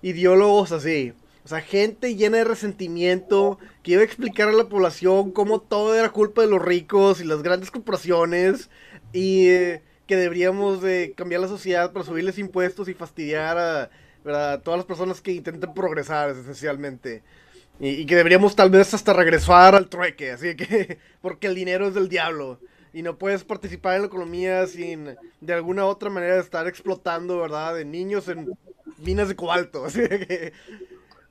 ideólogos 0.00 0.72
así. 0.72 1.12
O 1.44 1.48
sea, 1.48 1.60
gente 1.60 2.16
llena 2.16 2.38
de 2.38 2.44
resentimiento 2.44 3.58
que 3.82 3.92
iba 3.92 4.00
a 4.00 4.04
explicar 4.06 4.48
a 4.48 4.52
la 4.52 4.70
población 4.70 5.32
cómo 5.32 5.60
todo 5.60 5.94
era 5.94 6.08
culpa 6.08 6.40
de 6.40 6.48
los 6.48 6.62
ricos 6.62 7.20
y 7.20 7.24
las 7.24 7.42
grandes 7.42 7.70
corporaciones. 7.70 8.70
Y... 9.12 9.48
Eh, 9.48 9.82
que 10.06 10.16
deberíamos 10.16 10.82
de 10.82 11.14
cambiar 11.16 11.40
la 11.40 11.48
sociedad 11.48 11.92
para 11.92 12.04
subirles 12.04 12.38
impuestos 12.38 12.88
y 12.88 12.94
fastidiar 12.94 13.58
a, 13.58 13.90
todas 14.62 14.78
las 14.78 14.86
personas 14.86 15.20
que 15.20 15.32
intenten 15.32 15.72
progresar, 15.72 16.30
esencialmente. 16.30 17.22
Y, 17.78 18.06
que 18.06 18.16
deberíamos 18.16 18.56
tal 18.56 18.70
vez 18.70 18.94
hasta 18.94 19.12
regresar 19.12 19.74
al 19.74 19.88
trueque, 19.88 20.32
así 20.32 20.56
que, 20.56 20.98
porque 21.20 21.46
el 21.46 21.54
dinero 21.54 21.88
es 21.88 21.94
del 21.94 22.08
diablo. 22.08 22.58
Y 22.92 23.02
no 23.02 23.18
puedes 23.18 23.44
participar 23.44 23.96
en 23.96 24.02
la 24.02 24.06
economía 24.06 24.66
sin 24.66 25.16
de 25.40 25.52
alguna 25.52 25.84
otra 25.84 26.08
manera 26.08 26.40
estar 26.40 26.66
explotando, 26.66 27.38
¿verdad? 27.38 27.74
De 27.74 27.84
niños 27.84 28.28
en 28.28 28.50
minas 28.98 29.28
de 29.28 29.36
cobalto, 29.36 29.84
así 29.86 30.00
que... 30.00 30.52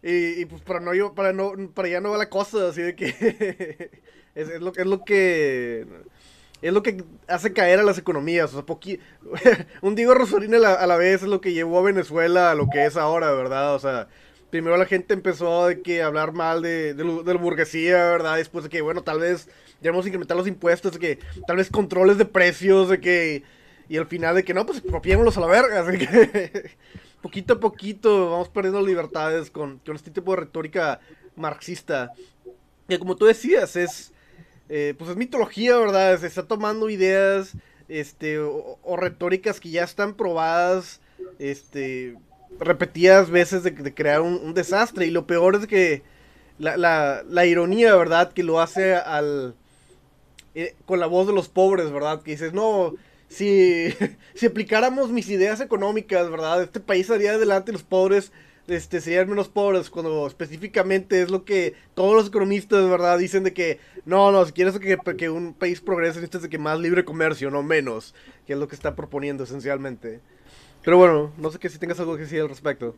Y, 0.08 0.46
pues 0.46 0.62
para 0.62 0.80
no 0.80 1.16
para 1.16 1.34
no 1.34 1.54
para 1.74 1.88
ya 1.88 2.00
no 2.00 2.12
va 2.12 2.20
la 2.20 2.30
cosa 2.30 2.70
así 2.70 2.80
de 2.80 2.96
que 2.96 3.08
es, 4.36 4.50
es, 4.50 4.62
lo 4.62 4.72
es 4.76 4.86
lo 4.86 5.04
que 5.04 5.88
es 6.68 6.74
lo 6.74 6.82
que 6.82 7.04
hace 7.28 7.54
caer 7.54 7.80
a 7.80 7.84
las 7.84 8.00
economías. 8.00 8.52
O 8.54 8.66
sea, 8.66 9.66
un 9.82 9.94
Diego 9.94 10.16
Rosarín 10.16 10.56
a 10.56 10.58
la, 10.88 10.98
vez 10.98 11.22
es 11.22 11.28
lo 11.28 11.40
que 11.40 11.54
llevó 11.54 11.78
a 11.80 11.84
Venezuela 11.84 12.52
a 12.52 12.56
lo 12.56 12.68
que 12.70 12.86
es 12.86 12.98
ahora, 12.98 13.32
¿verdad? 13.34 13.76
O 13.76 13.80
sea, 13.80 14.08
primero 14.50 14.76
la 14.76 14.88
gente 14.88 15.14
empezó 15.14 15.68
de 15.68 15.82
que 15.84 16.02
hablar 16.02 16.32
mal 16.32 16.64
de, 16.64 16.96
de, 16.96 17.04
la 17.04 17.40
burguesía, 17.40 17.98
¿verdad? 17.98 18.38
Después 18.38 18.64
de 18.64 18.72
que, 18.72 18.82
bueno, 18.82 19.04
tal 19.04 19.20
vez 19.20 19.48
debemos 19.80 20.08
incrementar 20.08 20.36
los 20.36 20.48
impuestos, 20.48 20.98
que 20.98 21.20
tal 21.46 21.58
vez 21.58 21.70
controles 21.70 22.18
de 22.18 22.26
precios, 22.26 22.90
de 22.90 23.00
que... 23.00 23.44
Y 23.88 23.98
al 23.98 24.08
final 24.08 24.34
de 24.34 24.44
que 24.44 24.56
no, 24.56 24.66
pues 24.66 24.80
apropiémoslos 24.80 25.38
a 25.38 25.42
la 25.42 25.48
verga. 25.48 25.82
Así 25.88 26.00
que 26.00 26.72
poquito 27.22 27.54
a 27.54 27.60
poquito 27.60 28.32
vamos 28.32 28.50
perdiendo 28.50 28.82
libertades 28.82 29.52
con, 29.52 29.78
con 29.86 29.96
este 29.96 30.10
tipo 30.10 30.32
de 30.32 30.38
retórica 30.38 31.00
marxista. 31.36 32.12
Que 32.90 32.98
como 32.98 33.16
tú 33.16 33.26
decías, 33.26 33.76
es 33.76 34.15
eh, 34.70 34.96
pues 34.98 35.10
es 35.10 35.16
mitología, 35.16 35.78
¿verdad? 35.78 36.20
Se 36.20 36.28
está 36.28 36.44
tomando 36.44 36.90
ideas 36.90 37.54
este, 37.88 38.40
o, 38.40 38.98
retóricas 38.98 39.60
que 39.60 39.70
ya 39.70 39.84
están 39.84 40.16
probadas, 40.16 41.02
este, 41.40 42.16
repetidas 42.60 43.30
veces 43.30 43.64
de, 43.64 43.94
crear 43.94 44.22
un, 44.22 44.54
desastre. 44.54 45.06
Y 45.06 45.12
lo 45.12 45.28
peor 45.28 45.56
es 45.56 45.68
que 45.68 46.04
la, 46.58 46.78
la, 46.78 47.24
la 47.28 47.46
ironía, 47.46 47.96
¿verdad? 47.96 48.32
Que 48.34 48.44
lo 48.44 48.60
hace 48.60 48.96
al... 48.96 49.56
Eh, 50.56 50.74
con 50.86 51.02
la 51.02 51.08
voz 51.08 51.28
de 51.28 51.34
los 51.34 51.50
pobres, 51.50 51.92
¿verdad? 51.92 52.22
Que 52.24 52.32
dices, 52.32 52.54
no, 52.54 52.94
si, 53.28 53.94
si 54.36 54.46
aplicáramos 54.46 55.12
mis 55.12 55.30
ideas 55.30 55.60
económicas, 55.60 56.30
¿verdad? 56.30 56.64
Este 56.64 56.80
país 56.80 57.10
haría 57.12 57.32
adelante 57.32 57.74
los 57.74 57.84
pobres 57.84 58.32
este, 58.68 59.02
serían 59.02 59.30
menos 59.30 59.50
pobres, 59.50 59.90
cuando 59.90 60.26
específicamente 60.28 61.22
es 61.22 61.30
lo 61.30 61.46
que 61.46 61.74
todos 61.94 62.16
los 62.16 62.28
economistas, 62.28 62.90
¿verdad? 62.90 63.18
Dicen 63.18 63.44
de 63.44 63.54
que, 63.54 63.80
no, 64.06 64.32
no, 64.32 64.46
si 64.46 64.52
quieres 64.52 64.78
que, 64.80 64.98
que 65.18 65.30
un 65.30 65.54
país 65.54 65.82
progrese, 65.82 66.20
necesitas 66.20 66.44
de 66.44 66.50
que 66.50 66.58
más 66.58 66.80
libre 66.80 67.06
comercio, 67.06 67.52
no 67.52 67.64
menos, 67.64 68.16
que 68.46 68.54
es 68.54 68.60
lo 68.60 68.68
que 68.68 68.76
está 68.76 68.96
proponiendo 68.96 69.44
esencialmente. 69.44 70.22
Pero 70.84 70.98
bueno, 70.98 71.34
no 71.38 71.52
sé 71.52 71.60
que 71.60 71.70
si 71.70 71.80
tengas 71.80 72.00
algo 72.00 72.16
que 72.16 72.24
decir 72.24 72.42
al 72.42 72.50
respecto. 72.50 72.96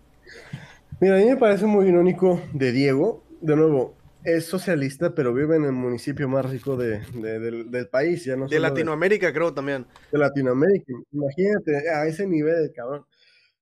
Mira, 1.00 1.16
a 1.16 1.20
mí 1.20 1.26
me 1.26 1.38
parece 1.38 1.66
muy 1.66 1.88
irónico 1.88 2.42
de 2.54 2.72
Diego, 2.72 3.24
de 3.42 3.56
nuevo, 3.56 3.96
es 4.24 4.46
socialista, 4.46 5.16
pero 5.16 5.34
vive 5.34 5.56
en 5.56 5.64
el 5.64 5.72
municipio 5.72 6.28
más 6.28 6.50
rico 6.50 6.76
de, 6.76 7.00
del, 7.14 7.88
país, 7.88 8.26
ya 8.26 8.36
no 8.36 8.48
De 8.48 8.60
Latinoamérica, 8.60 9.32
creo 9.32 9.54
también. 9.54 9.86
De 10.12 10.18
Latinoamérica, 10.18 10.94
imagínate, 11.12 11.90
a 11.90 12.06
ese 12.08 12.28
nivel, 12.28 12.72
cabrón. 12.76 13.06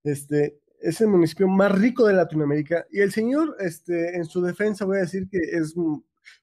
Este, 0.03 0.57
es 0.85 1.01
el 1.01 1.07
municipio 1.07 1.47
más 1.47 1.71
rico 1.71 2.05
de 2.05 2.13
Latinoamérica. 2.13 2.85
Y 2.91 3.01
el 3.01 3.11
señor, 3.11 3.55
este, 3.59 4.15
en 4.15 4.25
su 4.25 4.41
defensa, 4.41 4.85
voy 4.85 4.97
a 4.97 5.01
decir 5.01 5.27
que 5.27 5.39
es, 5.39 5.73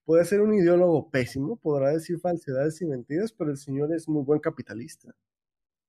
puede 0.04 0.24
ser 0.24 0.40
un 0.40 0.52
ideólogo 0.52 1.10
pésimo, 1.10 1.56
podrá 1.56 1.90
decir 1.90 2.18
falsedades 2.18 2.80
y 2.82 2.86
mentiras, 2.86 3.32
pero 3.32 3.52
el 3.52 3.56
señor 3.56 3.94
es 3.94 4.08
muy 4.08 4.24
buen 4.24 4.40
capitalista. 4.40 5.14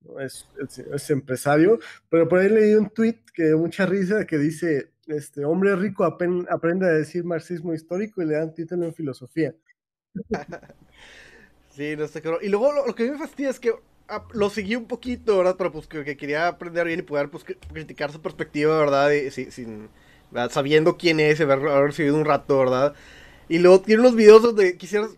¿no? 0.01 0.19
Es, 0.19 0.47
es, 0.59 1.09
empresario, 1.09 1.79
pero 2.09 2.27
por 2.27 2.39
ahí 2.39 2.49
leí 2.49 2.75
un 2.75 2.89
tweet 2.91 3.21
que 3.33 3.47
dio 3.47 3.57
mucha 3.57 3.87
risa 3.87 4.25
que 4.25 4.37
dice, 4.37 4.91
este 5.07 5.45
hombre 5.45 5.75
rico 5.75 6.03
aprende 6.03 6.85
a 6.85 6.93
decir 6.93 7.23
marxismo 7.23 7.73
histórico 7.73 8.21
y 8.21 8.27
le 8.27 8.35
dan 8.35 8.53
título 8.53 8.85
en 8.85 8.93
filosofía. 8.93 9.55
sí, 11.71 11.95
no 11.97 12.07
sé 12.07 12.21
qué. 12.21 12.29
Y 12.43 12.49
luego 12.49 12.71
lo, 12.71 12.93
que 12.93 13.09
me 13.09 13.17
fastidia 13.17 13.49
es 13.49 13.59
que 13.59 13.73
ah, 14.15 14.25
lo 14.33 14.49
seguí 14.49 14.75
un 14.75 14.85
poquito, 14.85 15.37
¿verdad? 15.37 15.55
Pero 15.57 15.71
pues 15.71 15.87
que, 15.87 16.17
quería 16.17 16.47
aprender 16.47 16.87
bien 16.87 16.99
y 16.99 17.03
poder 17.03 17.29
pues, 17.29 17.43
criticar 17.43 18.11
su 18.11 18.21
perspectiva, 18.21 18.77
¿verdad? 18.77 19.11
Y, 19.11 19.31
sin, 19.31 19.89
sabiendo 20.49 20.97
quién 20.97 21.19
es, 21.19 21.39
haber, 21.41 21.59
haber 21.67 21.93
seguido 21.93 22.15
un 22.15 22.25
rato, 22.25 22.59
¿verdad? 22.59 22.93
Y 23.49 23.59
luego 23.59 23.81
tiene 23.81 24.01
unos 24.01 24.15
videos 24.15 24.41
donde 24.41 24.77
quisieras, 24.77 25.11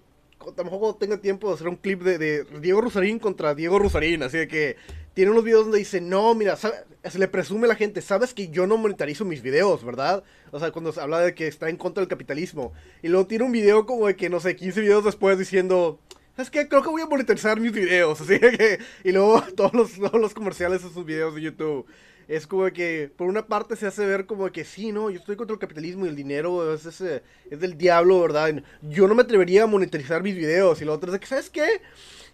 a 0.57 0.63
lo 0.63 0.95
tenga 0.95 1.17
tiempo 1.17 1.47
de 1.47 1.55
hacer 1.55 1.67
un 1.67 1.75
clip 1.75 2.01
de, 2.01 2.43
Diego 2.59 2.81
Rusarín 2.81 3.19
contra 3.19 3.55
Diego 3.55 3.79
Rusarín, 3.79 4.23
así 4.23 4.37
de 4.37 4.47
que 4.47 4.75
tiene 5.13 5.31
unos 5.31 5.43
videos 5.43 5.63
donde 5.63 5.79
dice, 5.79 6.01
no, 6.01 6.35
mira, 6.35 6.57
se 6.57 7.19
le 7.19 7.27
presume 7.27 7.65
a 7.65 7.69
la 7.69 7.75
gente, 7.75 8.01
sabes 8.01 8.33
que 8.33 8.49
yo 8.49 8.67
no 8.67 8.77
monetarizo 8.77 9.23
mis 9.23 9.41
videos, 9.41 9.83
¿verdad? 9.85 10.23
O 10.51 10.59
sea, 10.59 10.71
cuando 10.71 10.93
habla 10.99 11.21
de 11.21 11.33
que 11.33 11.47
está 11.47 11.69
en 11.69 11.77
contra 11.77 12.01
del 12.01 12.09
capitalismo. 12.09 12.73
Y 13.01 13.07
luego 13.07 13.25
tiene 13.25 13.45
un 13.45 13.53
video 13.53 13.85
como 13.85 14.07
de 14.07 14.17
que, 14.17 14.29
no 14.29 14.41
sé, 14.41 14.57
15 14.57 14.81
videos 14.81 15.05
después 15.05 15.39
diciendo, 15.39 15.99
¿sabes 16.35 16.49
qué? 16.49 16.67
Creo 16.67 16.83
que 16.83 16.89
voy 16.89 17.01
a 17.01 17.07
monetarizar 17.07 17.59
mis 17.59 17.71
videos. 17.71 18.21
Así 18.21 18.39
que, 18.39 18.79
y 19.03 19.11
luego 19.11 19.41
todos 19.55 19.73
los, 19.73 19.93
todos 19.93 20.19
los 20.19 20.33
comerciales 20.33 20.83
de 20.83 20.89
sus 20.89 21.05
videos 21.05 21.35
de 21.35 21.41
YouTube. 21.41 21.85
Es 22.27 22.47
como 22.47 22.65
que, 22.71 23.11
por 23.15 23.27
una 23.27 23.45
parte 23.45 23.75
se 23.75 23.85
hace 23.85 24.03
ver 24.03 24.25
como 24.25 24.51
que 24.51 24.65
sí, 24.65 24.91
no, 24.91 25.11
yo 25.11 25.19
estoy 25.19 25.35
contra 25.35 25.53
el 25.53 25.59
capitalismo 25.59 26.05
y 26.05 26.09
el 26.09 26.15
dinero 26.15 26.73
es, 26.73 26.85
ese, 26.87 27.21
es 27.51 27.59
del 27.59 27.77
diablo, 27.77 28.19
¿verdad? 28.19 28.63
Yo 28.81 29.07
no 29.07 29.13
me 29.13 29.21
atrevería 29.21 29.63
a 29.63 29.67
monetarizar 29.67 30.23
mis 30.23 30.35
videos. 30.35 30.81
Y 30.81 30.85
lo 30.85 30.93
otro 30.93 31.13
es 31.13 31.19
que, 31.19 31.27
¿sabes 31.27 31.51
qué? 31.51 31.81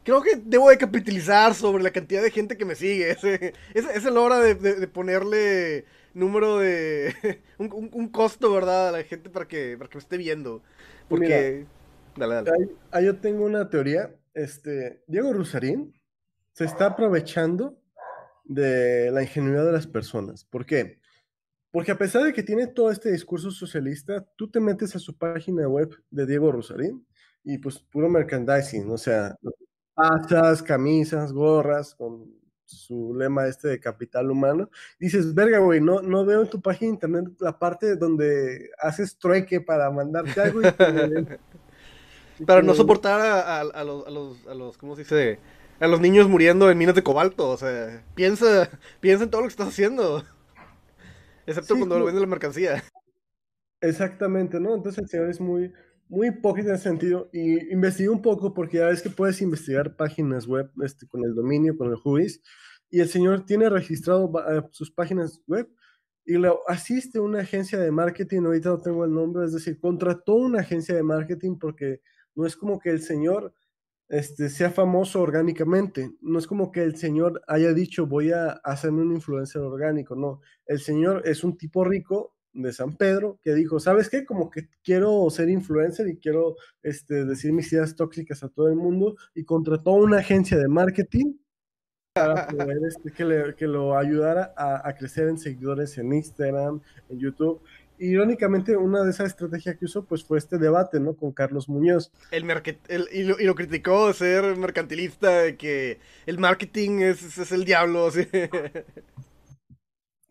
creo 0.03 0.21
que 0.21 0.35
debo 0.43 0.69
de 0.69 0.77
capitalizar 0.77 1.53
sobre 1.53 1.83
la 1.83 1.91
cantidad 1.91 2.21
de 2.21 2.31
gente 2.31 2.57
que 2.57 2.65
me 2.65 2.75
sigue. 2.75 3.15
Es, 3.73 4.03
la 4.03 4.19
hora 4.19 4.39
de, 4.39 4.87
ponerle 4.87 5.85
número 6.13 6.57
de... 6.59 7.39
Un, 7.57 8.07
costo, 8.09 8.51
¿verdad? 8.51 8.89
A 8.89 8.91
la 8.91 9.03
gente 9.03 9.29
para 9.29 9.47
que, 9.47 9.75
para 9.77 9.89
que 9.89 9.97
me 9.97 10.01
esté 10.01 10.17
viendo. 10.17 10.61
Porque... 11.07 11.65
dale, 12.15 12.35
dale. 12.35 12.69
Ahí, 12.91 13.05
yo 13.05 13.17
tengo 13.17 13.45
una 13.45 13.69
teoría. 13.69 14.15
Este, 14.33 15.03
Diego 15.07 15.33
Rusarín 15.33 15.93
se 16.53 16.65
está 16.65 16.87
aprovechando 16.87 17.77
de 18.45 19.11
la 19.11 19.23
ingenuidad 19.23 19.65
de 19.65 19.71
las 19.71 19.87
personas. 19.87 20.45
¿Por 20.45 20.65
qué? 20.65 20.99
Porque 21.71 21.91
a 21.91 21.97
pesar 21.97 22.23
de 22.23 22.33
que 22.33 22.43
tiene 22.43 22.67
todo 22.67 22.91
este 22.91 23.11
discurso 23.11 23.49
socialista, 23.51 24.25
tú 24.35 24.49
te 24.49 24.59
metes 24.59 24.95
a 24.95 24.99
su 24.99 25.17
página 25.17 25.67
web 25.67 25.89
de 26.09 26.25
Diego 26.25 26.51
Rusarín 26.51 27.05
y 27.43 27.57
pues 27.57 27.79
puro 27.79 28.09
merchandising, 28.09 28.89
o 28.91 28.97
sea, 28.97 29.35
tazas, 29.95 30.61
camisas, 30.61 31.31
gorras, 31.31 31.95
con 31.95 32.41
su 32.65 33.15
lema 33.15 33.47
este 33.47 33.67
de 33.69 33.79
capital 33.79 34.31
humano. 34.31 34.69
Dices, 34.99 35.33
verga, 35.33 35.59
güey, 35.59 35.81
no, 35.81 36.01
no 36.01 36.25
veo 36.25 36.41
en 36.41 36.49
tu 36.49 36.61
página 36.61 36.89
de 36.89 36.93
internet 36.93 37.25
la 37.39 37.57
parte 37.57 37.95
donde 37.95 38.69
haces 38.79 39.17
trueque 39.17 39.61
para 39.61 39.89
mandarte 39.91 40.39
algo. 40.41 40.61
para 42.45 42.61
no 42.61 42.73
soportar 42.73 43.21
a, 43.21 43.63
los, 43.63 44.05
a, 44.07 44.09
los, 44.09 44.47
a 44.47 44.53
los, 44.53 44.77
¿cómo 44.77 44.95
se 44.95 45.03
dice? 45.03 45.39
A 45.79 45.87
los 45.87 45.99
niños 45.99 46.29
muriendo 46.29 46.69
en 46.69 46.77
minas 46.77 46.95
de 46.95 47.03
cobalto. 47.03 47.49
O 47.49 47.57
sea, 47.57 48.03
piensa, 48.15 48.69
piensa 48.99 49.23
en 49.23 49.29
todo 49.29 49.41
lo 49.41 49.47
que 49.47 49.51
estás 49.51 49.69
haciendo. 49.69 50.23
Excepto 51.45 51.75
cuando 51.75 51.99
lo 51.99 52.05
vende 52.05 52.21
la 52.21 52.27
mercancía. 52.27 52.83
Exactamente, 53.81 54.59
¿no? 54.59 54.75
Entonces 54.75 55.03
el 55.03 55.09
señor 55.09 55.29
es 55.29 55.41
muy, 55.41 55.73
muy 56.07 56.27
hipócrita 56.27 56.69
en 56.69 56.75
ese 56.75 56.83
sentido. 56.83 57.29
Y 57.33 57.71
investigué 57.71 58.09
un 58.09 58.21
poco 58.21 58.53
porque 58.53 58.77
ya 58.77 58.87
ves 58.87 59.01
que 59.01 59.09
puedes 59.09 59.41
investigar 59.41 59.95
páginas 59.95 60.45
web 60.45 60.69
este, 60.83 61.07
con 61.07 61.23
el 61.23 61.33
dominio, 61.33 61.77
con 61.77 61.89
el 61.89 61.95
juiz. 61.95 62.41
Y 62.89 62.99
el 62.99 63.09
señor 63.09 63.45
tiene 63.45 63.69
registrado 63.69 64.31
eh, 64.49 64.61
sus 64.71 64.91
páginas 64.91 65.41
web 65.47 65.67
y 66.25 66.33
lo 66.33 66.61
asiste 66.67 67.19
una 67.19 67.39
agencia 67.39 67.79
de 67.79 67.91
marketing. 67.91 68.43
Ahorita 68.43 68.69
no 68.69 68.79
tengo 68.79 69.05
el 69.05 69.13
nombre, 69.13 69.45
es 69.45 69.53
decir, 69.53 69.79
contrató 69.79 70.35
una 70.35 70.59
agencia 70.61 70.95
de 70.95 71.03
marketing 71.03 71.57
porque 71.57 72.01
no 72.35 72.45
es 72.45 72.55
como 72.55 72.79
que 72.79 72.89
el 72.89 73.01
señor 73.01 73.53
este, 74.11 74.49
sea 74.49 74.71
famoso 74.71 75.21
orgánicamente. 75.21 76.11
No 76.21 76.37
es 76.37 76.45
como 76.45 76.71
que 76.71 76.83
el 76.83 76.97
señor 76.97 77.41
haya 77.47 77.73
dicho 77.73 78.07
voy 78.07 78.31
a 78.31 78.51
hacerme 78.63 79.01
un 79.01 79.13
influencer 79.13 79.61
orgánico. 79.61 80.15
No, 80.15 80.41
el 80.65 80.81
señor 80.81 81.21
es 81.25 81.43
un 81.43 81.57
tipo 81.57 81.83
rico 81.85 82.35
de 82.53 82.73
San 82.73 82.97
Pedro 82.97 83.39
que 83.41 83.53
dijo, 83.53 83.79
¿sabes 83.79 84.09
qué? 84.09 84.25
Como 84.25 84.49
que 84.49 84.67
quiero 84.83 85.29
ser 85.29 85.49
influencer 85.49 86.07
y 86.09 86.17
quiero 86.17 86.57
este, 86.83 87.23
decir 87.25 87.53
mis 87.53 87.71
ideas 87.71 87.95
tóxicas 87.95 88.43
a 88.43 88.49
todo 88.49 88.67
el 88.67 88.75
mundo 88.75 89.15
y 89.33 89.45
contrató 89.45 89.91
una 89.91 90.17
agencia 90.17 90.57
de 90.57 90.67
marketing 90.67 91.35
para 92.13 92.47
poder 92.47 92.79
este, 92.85 93.11
que, 93.55 93.67
lo 93.67 93.97
ayudara 93.97 94.53
a, 94.57 94.93
crecer 94.95 95.29
en 95.29 95.37
seguidores 95.37 95.97
en 95.97 96.11
Instagram, 96.11 96.81
en 97.09 97.19
YouTube. 97.19 97.61
Irónicamente, 98.03 98.75
una 98.75 99.03
de 99.03 99.11
esas 99.11 99.27
estrategias 99.27 99.77
que 99.77 99.85
usó 99.85 100.05
pues 100.05 100.23
fue 100.23 100.39
este 100.39 100.57
debate, 100.57 100.99
¿no? 100.99 101.13
Con 101.13 101.31
Carlos 101.31 101.69
Muñoz. 101.69 102.11
El, 102.31 102.45
y, 103.11 103.23
lo, 103.23 103.39
y, 103.39 103.43
lo, 103.43 103.53
criticó 103.53 104.11
ser 104.13 104.57
mercantilista, 104.57 105.41
de 105.41 105.55
que 105.55 105.99
el 106.25 106.39
marketing 106.39 107.01
es, 107.01 107.37
es 107.37 107.51
el 107.51 107.63
diablo. 107.63 108.09
¿sí? 108.11 108.27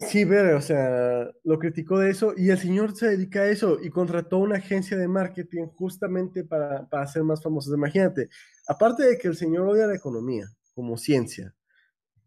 Sí, 0.00 0.24
ver, 0.24 0.54
o 0.54 0.62
sea, 0.62 1.30
lo 1.44 1.58
criticó 1.60 1.98
de 1.98 2.10
eso 2.10 2.32
y 2.36 2.48
el 2.48 2.58
señor 2.58 2.96
se 2.96 3.08
dedica 3.08 3.42
a 3.42 3.48
eso 3.48 3.78
y 3.80 3.90
contrató 3.90 4.38
una 4.38 4.56
agencia 4.56 4.96
de 4.96 5.06
marketing 5.06 5.66
justamente 5.66 6.42
para, 6.42 6.88
para 6.88 7.06
ser 7.06 7.22
más 7.22 7.42
famosos. 7.42 7.72
Imagínate, 7.72 8.30
aparte 8.66 9.04
de 9.04 9.16
que 9.16 9.28
el 9.28 9.36
señor 9.36 9.68
odia 9.68 9.86
la 9.86 9.94
economía 9.94 10.46
como 10.74 10.96
ciencia 10.96 11.54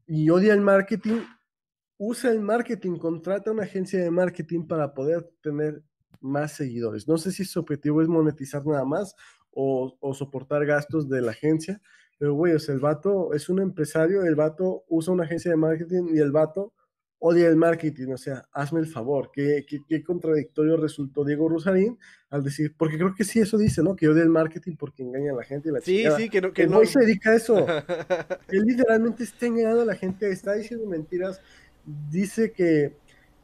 y 0.05 0.29
odia 0.29 0.53
el 0.53 0.62
marketing, 0.62 1.23
usa 2.07 2.31
el 2.31 2.41
marketing, 2.41 2.98
contrata 2.98 3.51
una 3.51 3.63
agencia 3.63 4.00
de 4.00 4.12
marketing 4.12 4.67
para 4.67 4.93
poder 4.93 5.29
tener 5.41 5.81
más 6.19 6.53
seguidores. 6.53 7.07
No 7.07 7.17
sé 7.17 7.31
si 7.31 7.45
su 7.45 7.60
objetivo 7.60 8.01
es 8.01 8.07
monetizar 8.07 8.65
nada 8.65 8.86
más 8.86 9.15
o, 9.51 9.98
o 10.00 10.13
soportar 10.13 10.65
gastos 10.65 11.07
de 11.10 11.22
la 11.22 11.31
agencia, 11.31 11.81
pero 12.17 12.33
güey, 12.33 12.53
o 12.53 12.60
sea, 12.60 12.75
el 12.75 12.81
vato 12.81 13.33
es 13.33 13.50
un 13.50 13.60
empresario, 13.62 14.24
el 14.24 14.36
vato 14.36 14.83
usa 14.88 15.13
una 15.13 15.24
agencia 15.24 15.51
de 15.51 15.57
marketing 15.57 16.10
y 16.13 16.19
el 16.19 16.31
vato 16.31 16.74
odia 17.25 17.48
el 17.48 17.55
marketing, 17.55 18.12
o 18.12 18.17
sea, 18.17 18.43
hazme 18.51 18.81
el 18.81 18.86
favor, 18.86 19.31
qué, 19.33 19.65
qué, 19.65 20.03
contradictorio 20.03 20.75
resultó 20.75 21.24
Diego 21.24 21.48
Rosarín 21.48 21.98
al 22.29 22.43
decir, 22.43 22.75
porque 22.77 22.98
creo 22.98 23.15
que 23.15 23.24
sí 23.24 23.39
eso 23.39 23.57
dice, 23.57 23.81
¿no? 23.81 23.95
Que 23.95 24.10
odia 24.10 24.24
el 24.24 24.29
marketing 24.29 24.75
porque 24.75 25.03
engaña 25.03 25.31
a 25.31 25.36
la 25.36 25.43
gente 25.45 25.69
y 25.69 25.72
la 25.72 25.79
Sí, 25.79 26.03
sí, 26.17 26.29
que 26.29 26.41
no, 26.41 26.51
que, 26.51 26.67
no. 26.67 26.83
se 26.86 27.00
dedica 27.00 27.31
a 27.31 27.36
eso. 27.36 27.55
Él 28.50 28.63
literalmente 28.65 29.24
está 29.24 29.45
engañando 29.45 29.83
a 29.83 29.86
la 29.86 29.95
gente, 29.95 30.29
está 30.29 30.53
diciendo 30.55 30.86
mentiras, 30.86 31.39
dice 31.85 32.51
que 32.51 32.95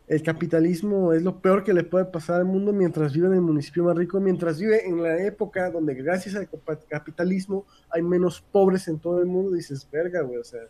el 0.07 0.23
capitalismo 0.23 1.13
es 1.13 1.21
lo 1.21 1.39
peor 1.39 1.63
que 1.63 1.73
le 1.73 1.83
puede 1.83 2.05
pasar 2.05 2.37
al 2.37 2.45
mundo 2.45 2.73
mientras 2.73 3.13
vive 3.13 3.27
en 3.27 3.33
el 3.33 3.41
municipio 3.41 3.83
más 3.83 3.95
rico, 3.95 4.19
mientras 4.19 4.59
vive 4.59 4.87
en 4.87 5.03
la 5.03 5.23
época 5.23 5.69
donde 5.69 5.93
gracias 5.93 6.35
al 6.35 6.49
capitalismo 6.87 7.65
hay 7.91 8.01
menos 8.01 8.41
pobres 8.41 8.87
en 8.87 8.99
todo 8.99 9.19
el 9.19 9.27
mundo, 9.27 9.51
dices, 9.51 9.87
verga, 9.91 10.21
güey, 10.21 10.37
o 10.39 10.43
sea 10.43 10.61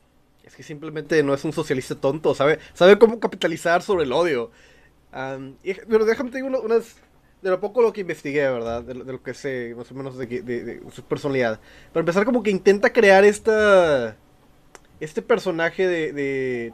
es 0.50 0.56
que 0.56 0.64
simplemente 0.64 1.22
no 1.24 1.34
es 1.34 1.46
un 1.46 1.54
socialista 1.54 1.96
tonto, 1.96 2.34
sabe, 2.34 2.60
sabe 2.74 2.98
cómo 2.98 3.20
capitalizar 3.20 3.82
sobre 3.84 4.04
el 4.04 4.12
odio. 4.12 4.52
pero 5.12 6.06
déjame 6.06 6.32
te 6.32 6.42
unas, 6.42 6.96
de 7.42 7.50
lo 7.52 7.60
poco 7.60 7.84
lo 7.84 7.94
que 7.94 8.02
investigué, 8.02 8.50
¿verdad? 8.50 8.84
De, 8.84 8.96
lo 8.96 9.22
que 9.22 9.36
sé, 9.36 9.76
más 9.78 9.92
o 9.92 9.96
menos 9.96 10.18
de, 10.18 10.82
su 10.92 11.04
personalidad. 11.04 11.60
Para 11.94 12.02
empezar, 12.02 12.26
como 12.26 12.44
que 12.44 12.52
intenta 12.52 12.92
crear 12.92 13.24
esta. 13.24 14.18
Este 15.00 15.22
personaje 15.22 15.88
de 15.88 16.12
de 16.12 16.74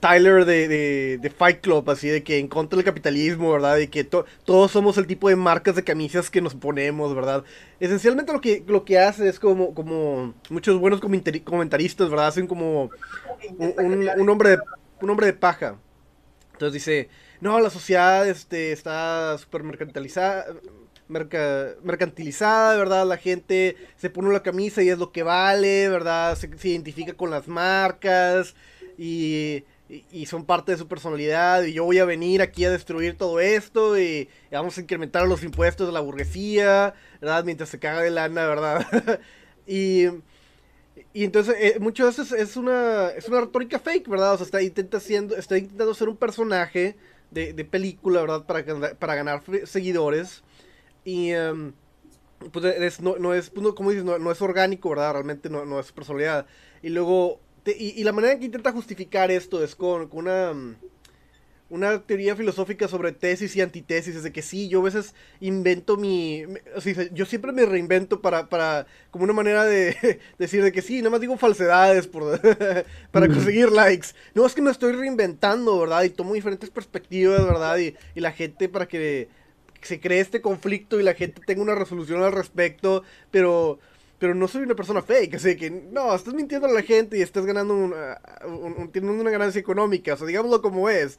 Tyler 0.00 0.46
de, 0.46 1.18
de, 1.18 1.30
Fight 1.30 1.60
Club, 1.60 1.88
así 1.90 2.08
de 2.08 2.22
que 2.22 2.38
en 2.38 2.48
contra 2.48 2.76
del 2.76 2.86
capitalismo, 2.86 3.52
¿verdad? 3.52 3.76
Y 3.78 3.88
que 3.88 4.02
todos 4.02 4.70
somos 4.70 4.96
el 4.96 5.06
tipo 5.06 5.28
de 5.28 5.36
marcas 5.36 5.76
de 5.76 5.84
camisas 5.84 6.30
que 6.30 6.40
nos 6.40 6.54
ponemos, 6.54 7.14
¿verdad? 7.14 7.44
Esencialmente 7.78 8.32
lo 8.32 8.40
que, 8.40 8.64
lo 8.66 8.84
que 8.84 8.98
hace 8.98 9.28
es 9.28 9.38
como, 9.38 9.74
como 9.74 10.32
muchos 10.48 10.80
buenos 10.80 11.00
comentaristas, 11.00 12.08
¿verdad? 12.08 12.28
Hacen 12.28 12.46
como 12.46 12.90
un, 13.58 14.28
hombre, 14.30 14.50
de, 14.50 14.58
un 15.02 15.10
hombre 15.10 15.26
de 15.26 15.34
paja. 15.34 15.76
Entonces 16.52 16.72
dice, 16.72 17.10
no, 17.40 17.60
la 17.60 17.68
sociedad 17.68 18.26
este, 18.26 18.72
está 18.72 19.36
súper 19.36 19.64
mercantilizada, 19.64 20.46
mercantilizada, 21.12 22.76
¿verdad? 22.76 23.06
La 23.06 23.16
gente 23.16 23.76
se 23.96 24.10
pone 24.10 24.32
la 24.32 24.42
camisa 24.42 24.82
y 24.82 24.88
es 24.88 24.98
lo 24.98 25.12
que 25.12 25.22
vale, 25.22 25.88
¿verdad? 25.88 26.36
se 26.36 26.68
identifica 26.68 27.14
con 27.14 27.30
las 27.30 27.48
marcas 27.48 28.54
y, 28.98 29.64
son 30.26 30.46
parte 30.46 30.72
de 30.72 30.78
su 30.78 30.88
personalidad 30.88 31.64
y 31.64 31.74
yo 31.74 31.84
voy 31.84 31.98
a 31.98 32.06
venir 32.06 32.40
aquí 32.40 32.64
a 32.64 32.70
destruir 32.70 33.16
todo 33.16 33.40
esto 33.40 33.98
y, 33.98 34.28
vamos 34.50 34.78
a 34.78 34.80
incrementar 34.80 35.26
los 35.26 35.42
impuestos 35.42 35.86
de 35.86 35.92
la 35.92 36.00
burguesía, 36.00 36.94
¿verdad? 37.20 37.44
Mientras 37.44 37.68
se 37.68 37.78
caga 37.78 38.00
de 38.00 38.10
lana, 38.10 38.46
¿verdad? 38.46 39.20
y, 39.66 40.06
y 41.12 41.24
entonces 41.24 41.56
eh, 41.58 41.78
mucho 41.78 42.04
de 42.04 42.10
eso 42.10 42.36
es, 42.36 42.56
una, 42.56 43.08
es 43.08 43.28
una 43.28 43.40
retórica 43.40 43.78
fake, 43.78 44.08
¿verdad? 44.08 44.34
O 44.34 44.36
sea, 44.38 44.46
está, 44.46 44.62
intenta 44.62 44.96
haciendo, 44.96 45.36
está 45.36 45.58
intentando 45.58 45.92
ser 45.94 46.08
un 46.08 46.16
personaje 46.16 46.96
de, 47.30 47.64
película, 47.64 48.20
¿verdad? 48.20 48.44
Para, 48.46 48.94
para 48.94 49.14
ganar 49.14 49.42
seguidores 49.64 50.42
y... 51.04 51.30
Em, 51.30 51.72
pues 52.50 53.00
no, 53.00 53.34
es, 53.34 53.50
pues, 53.50 53.74
como 53.74 53.90
dices, 53.90 54.04
no, 54.04 54.32
es 54.32 54.42
orgánico, 54.42 54.90
¿verdad? 54.90 55.12
Realmente 55.12 55.48
no, 55.48 55.64
no 55.64 55.78
es 55.78 55.92
personalidad. 55.92 56.44
Y 56.82 56.88
luego 56.88 57.38
y, 57.64 58.02
la 58.02 58.12
manera 58.12 58.32
en 58.32 58.40
que 58.40 58.46
intenta 58.46 58.72
justificar 58.72 59.30
esto 59.30 59.62
es 59.62 59.76
con, 59.76 60.08
una, 60.12 60.52
una 61.70 62.02
teoría 62.02 62.34
filosófica 62.34 62.88
sobre 62.88 63.12
tesis 63.12 63.54
y 63.54 63.60
antitesis, 63.60 64.16
es 64.16 64.24
de 64.24 64.32
que 64.32 64.42
sí, 64.42 64.68
yo 64.68 64.80
a 64.80 64.84
veces 64.84 65.14
invento 65.40 65.96
mi... 65.96 66.42
O 66.74 66.80
sea, 66.80 67.08
yo 67.12 67.24
siempre 67.24 67.52
me 67.52 67.64
reinvento 67.64 68.20
para, 68.20 68.48
para 68.48 68.86
como 69.12 69.24
una 69.24 69.32
manera 69.32 69.64
de 69.64 70.18
decir 70.38 70.64
de 70.64 70.72
que 70.72 70.82
sí, 70.82 70.98
nada 70.98 71.10
más 71.10 71.20
digo 71.20 71.36
falsedades 71.36 72.08
por, 72.08 72.40
para 73.12 73.28
conseguir 73.28 73.70
likes. 73.70 74.08
No, 74.34 74.44
es 74.44 74.54
que 74.54 74.62
me 74.62 74.72
estoy 74.72 74.92
reinventando, 74.92 75.78
¿verdad? 75.78 76.02
Y 76.02 76.10
tomo 76.10 76.34
diferentes 76.34 76.70
perspectivas, 76.70 77.44
¿verdad? 77.46 77.78
Y, 77.78 77.94
y 78.16 78.20
la 78.20 78.32
gente 78.32 78.68
para 78.68 78.88
que 78.88 79.28
se 79.82 80.00
cree 80.00 80.20
este 80.20 80.40
conflicto 80.40 80.98
y 80.98 81.02
la 81.02 81.14
gente 81.14 81.42
tenga 81.46 81.62
una 81.62 81.74
resolución 81.74 82.22
al 82.22 82.32
respecto, 82.32 83.02
pero 83.30 83.78
pero 84.22 84.36
no 84.36 84.46
soy 84.46 84.62
una 84.62 84.76
persona 84.76 85.02
fake, 85.02 85.34
así 85.34 85.56
que 85.56 85.68
no, 85.68 86.14
estás 86.14 86.32
mintiendo 86.32 86.68
a 86.68 86.70
la 86.70 86.82
gente 86.82 87.18
y 87.18 87.22
estás 87.22 87.44
ganando 87.44 87.74
una, 87.74 88.20
teniendo 88.92 89.20
una 89.20 89.32
ganancia 89.32 89.58
económica, 89.58 90.14
o 90.14 90.16
sea, 90.16 90.28
digámoslo 90.28 90.62
como 90.62 90.88
es. 90.88 91.18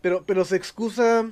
pero, 0.00 0.22
pero 0.24 0.44
se 0.44 0.54
excusa. 0.54 1.28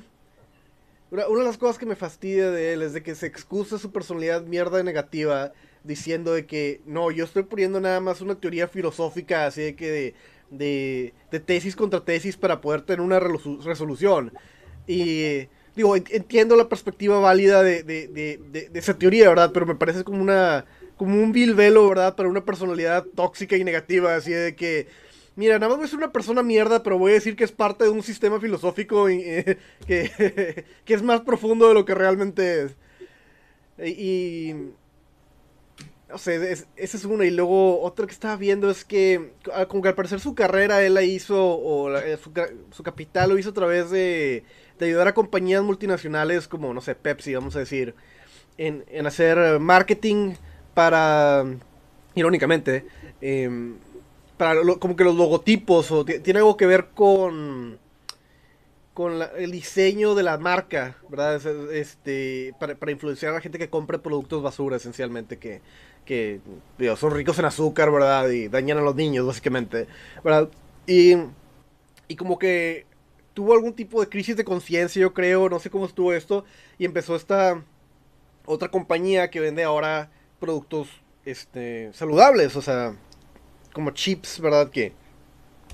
Una, 1.12 1.25
de 1.25 1.45
las 1.45 1.57
cosas 1.57 1.79
que 1.79 1.87
me 1.87 1.95
fastidia 1.95 2.50
de 2.50 2.73
él 2.73 2.83
es 2.83 2.93
de 2.95 3.05
que 3.05 3.14
se 3.14 3.29
excusa 3.29 3.79
su 3.79 3.93
personalidad 3.93 4.43
mierda 4.43 4.83
negativa 4.83 5.52
diciendo 5.85 6.33
de 6.33 6.47
que 6.47 6.81
no, 6.85 7.12
yo 7.12 7.26
estoy 7.26 7.45
poniendo 7.45 7.81
nada 7.81 8.00
más 8.00 8.21
una 8.21 8.35
teoría 8.35 8.67
filosófica 8.67 9.47
así 9.47 9.62
de 9.62 9.76
que 9.76 10.14
de, 10.50 11.14
de 11.31 11.38
tesis 11.38 11.76
contra 11.76 12.05
tesis 12.05 12.37
para 12.37 12.61
poder 12.61 12.83
tener 12.83 13.02
una 13.02 13.21
resolución. 13.21 14.33
Y 14.88 15.47
entiendo 16.10 16.56
la 16.56 16.68
perspectiva 16.68 17.20
válida 17.20 17.62
de, 17.62 17.82
de, 17.82 18.70
esa 18.75 18.99
teoría, 18.99 19.28
¿verdad? 19.28 19.50
Pero 19.52 19.66
me 19.66 19.75
parece 19.75 20.04
como 20.04 20.22
una 20.22 20.64
como 20.96 21.14
un 21.14 21.32
vil 21.32 21.54
velo, 21.54 21.88
¿verdad? 21.88 22.14
Para 22.14 22.28
una 22.28 22.44
personalidad 22.44 23.06
tóxica 23.14 23.56
y 23.56 23.64
negativa, 23.64 24.14
así 24.16 24.32
de 24.32 24.54
que, 24.54 24.87
mira, 25.34 25.58
nada 25.58 25.70
más 25.70 25.78
voy 25.78 25.87
a 25.87 25.88
ser 25.88 25.96
una 25.96 26.12
persona 26.12 26.42
mierda, 26.42 26.82
pero 26.82 26.99
voy 26.99 27.12
a 27.12 27.14
decir 27.14 27.37
que 27.37 27.44
es 27.44 27.52
parte 27.52 27.84
de 27.84 27.90
un 27.90 28.02
sistema 28.02 28.38
filosófico 28.38 29.06
que, 29.06 29.56
que 30.84 30.94
es 30.94 31.02
más 31.02 31.22
profundo 31.22 31.68
de 31.68 31.75
lo 31.75 31.87
que 31.87 31.94
realmente 31.94 32.64
es. 32.64 32.76
Y... 33.82 34.52
no 36.10 36.18
sé, 36.18 36.52
esa 36.52 36.66
es 36.76 37.04
una. 37.06 37.25
Y 37.25 37.30
luego 37.30 37.80
otra 37.80 38.06
que 38.06 38.12
estaba 38.12 38.37
viendo 38.37 38.70
es 38.70 38.84
que, 38.84 39.32
ah, 39.54 39.66
como 39.66 39.82
que 39.82 39.88
al 39.88 39.94
parecer 39.94 40.20
su 40.20 40.34
carrera 40.34 40.82
él 40.84 40.92
la 40.92 41.02
hizo, 41.02 41.38
o 41.38 41.88
su, 42.22 42.30
su 42.72 42.82
capital 42.82 43.30
lo 43.30 43.38
hizo 43.38 43.50
a 43.50 43.54
través 43.54 43.90
de 43.90 44.44
de 44.80 44.90
ayudar 44.90 45.08
a 45.08 45.14
compañías 45.14 45.62
multinacionales 45.62 46.49
como, 46.49 46.75
no 46.75 46.80
sé, 46.80 46.94
Pepsi, 46.94 47.34
vamos 47.34 47.56
a 47.56 47.60
decir, 47.60 47.94
en, 48.58 48.84
hacer 49.06 49.60
marketing 49.60 50.34
para, 50.75 51.44
irónicamente, 52.14 52.87
em, 53.20 53.76
para 54.37 54.60
como 54.78 54.96
que 54.96 55.04
los 55.04 55.16
logotipos, 55.16 55.90
o 55.90 56.04
tiene 56.04 56.38
algo 56.38 56.56
que 56.56 56.66
ver 56.66 56.88
con 56.94 57.78
con 59.00 59.18
el 59.38 59.50
diseño 59.50 60.14
de 60.14 60.22
la 60.22 60.37
marca, 60.37 60.96
¿verdad? 61.08 61.40
Este, 61.72 62.54
para, 62.60 62.90
influenciar 62.90 63.32
a 63.32 63.37
la 63.37 63.40
gente 63.40 63.58
que 63.58 63.70
compre 63.70 63.99
productos 63.99 64.42
basura, 64.42 64.76
esencialmente, 64.76 65.38
que, 65.38 65.62
que 66.04 66.40
son 66.96 67.12
ricos 67.12 67.38
en 67.38 67.46
azúcar, 67.46 67.90
¿verdad? 67.90 68.28
Y 68.28 68.49
dañan 68.49 68.76
a 68.76 68.82
los 68.82 68.94
niños, 68.94 69.26
básicamente, 69.26 69.87
¿verdad? 70.22 70.50
Y, 70.87 71.14
y 72.08 72.16
como 72.16 72.38
que 72.38 72.84
tuvo 73.40 73.54
algún 73.54 73.73
tipo 73.73 74.02
de 74.02 74.09
crisis 74.11 74.37
de 74.37 74.44
conciencia, 74.44 75.00
yo 75.00 75.14
creo, 75.14 75.49
no 75.49 75.59
sé 75.59 75.70
cómo 75.70 75.87
estuvo 75.87 76.12
esto, 76.12 76.44
y 76.76 76.85
empezó 76.85 77.16
esta 77.16 77.64
otra 78.44 78.68
compañía 78.68 79.30
que 79.30 79.40
vende 79.40 79.64
ahora 79.64 80.11
productos 80.38 80.88
este, 81.25 81.90
saludables, 81.94 82.54
o 82.56 82.61
sea, 82.61 82.94
como 83.73 83.92
chips, 83.92 84.40
¿verdad? 84.40 84.68
Que 84.68 84.92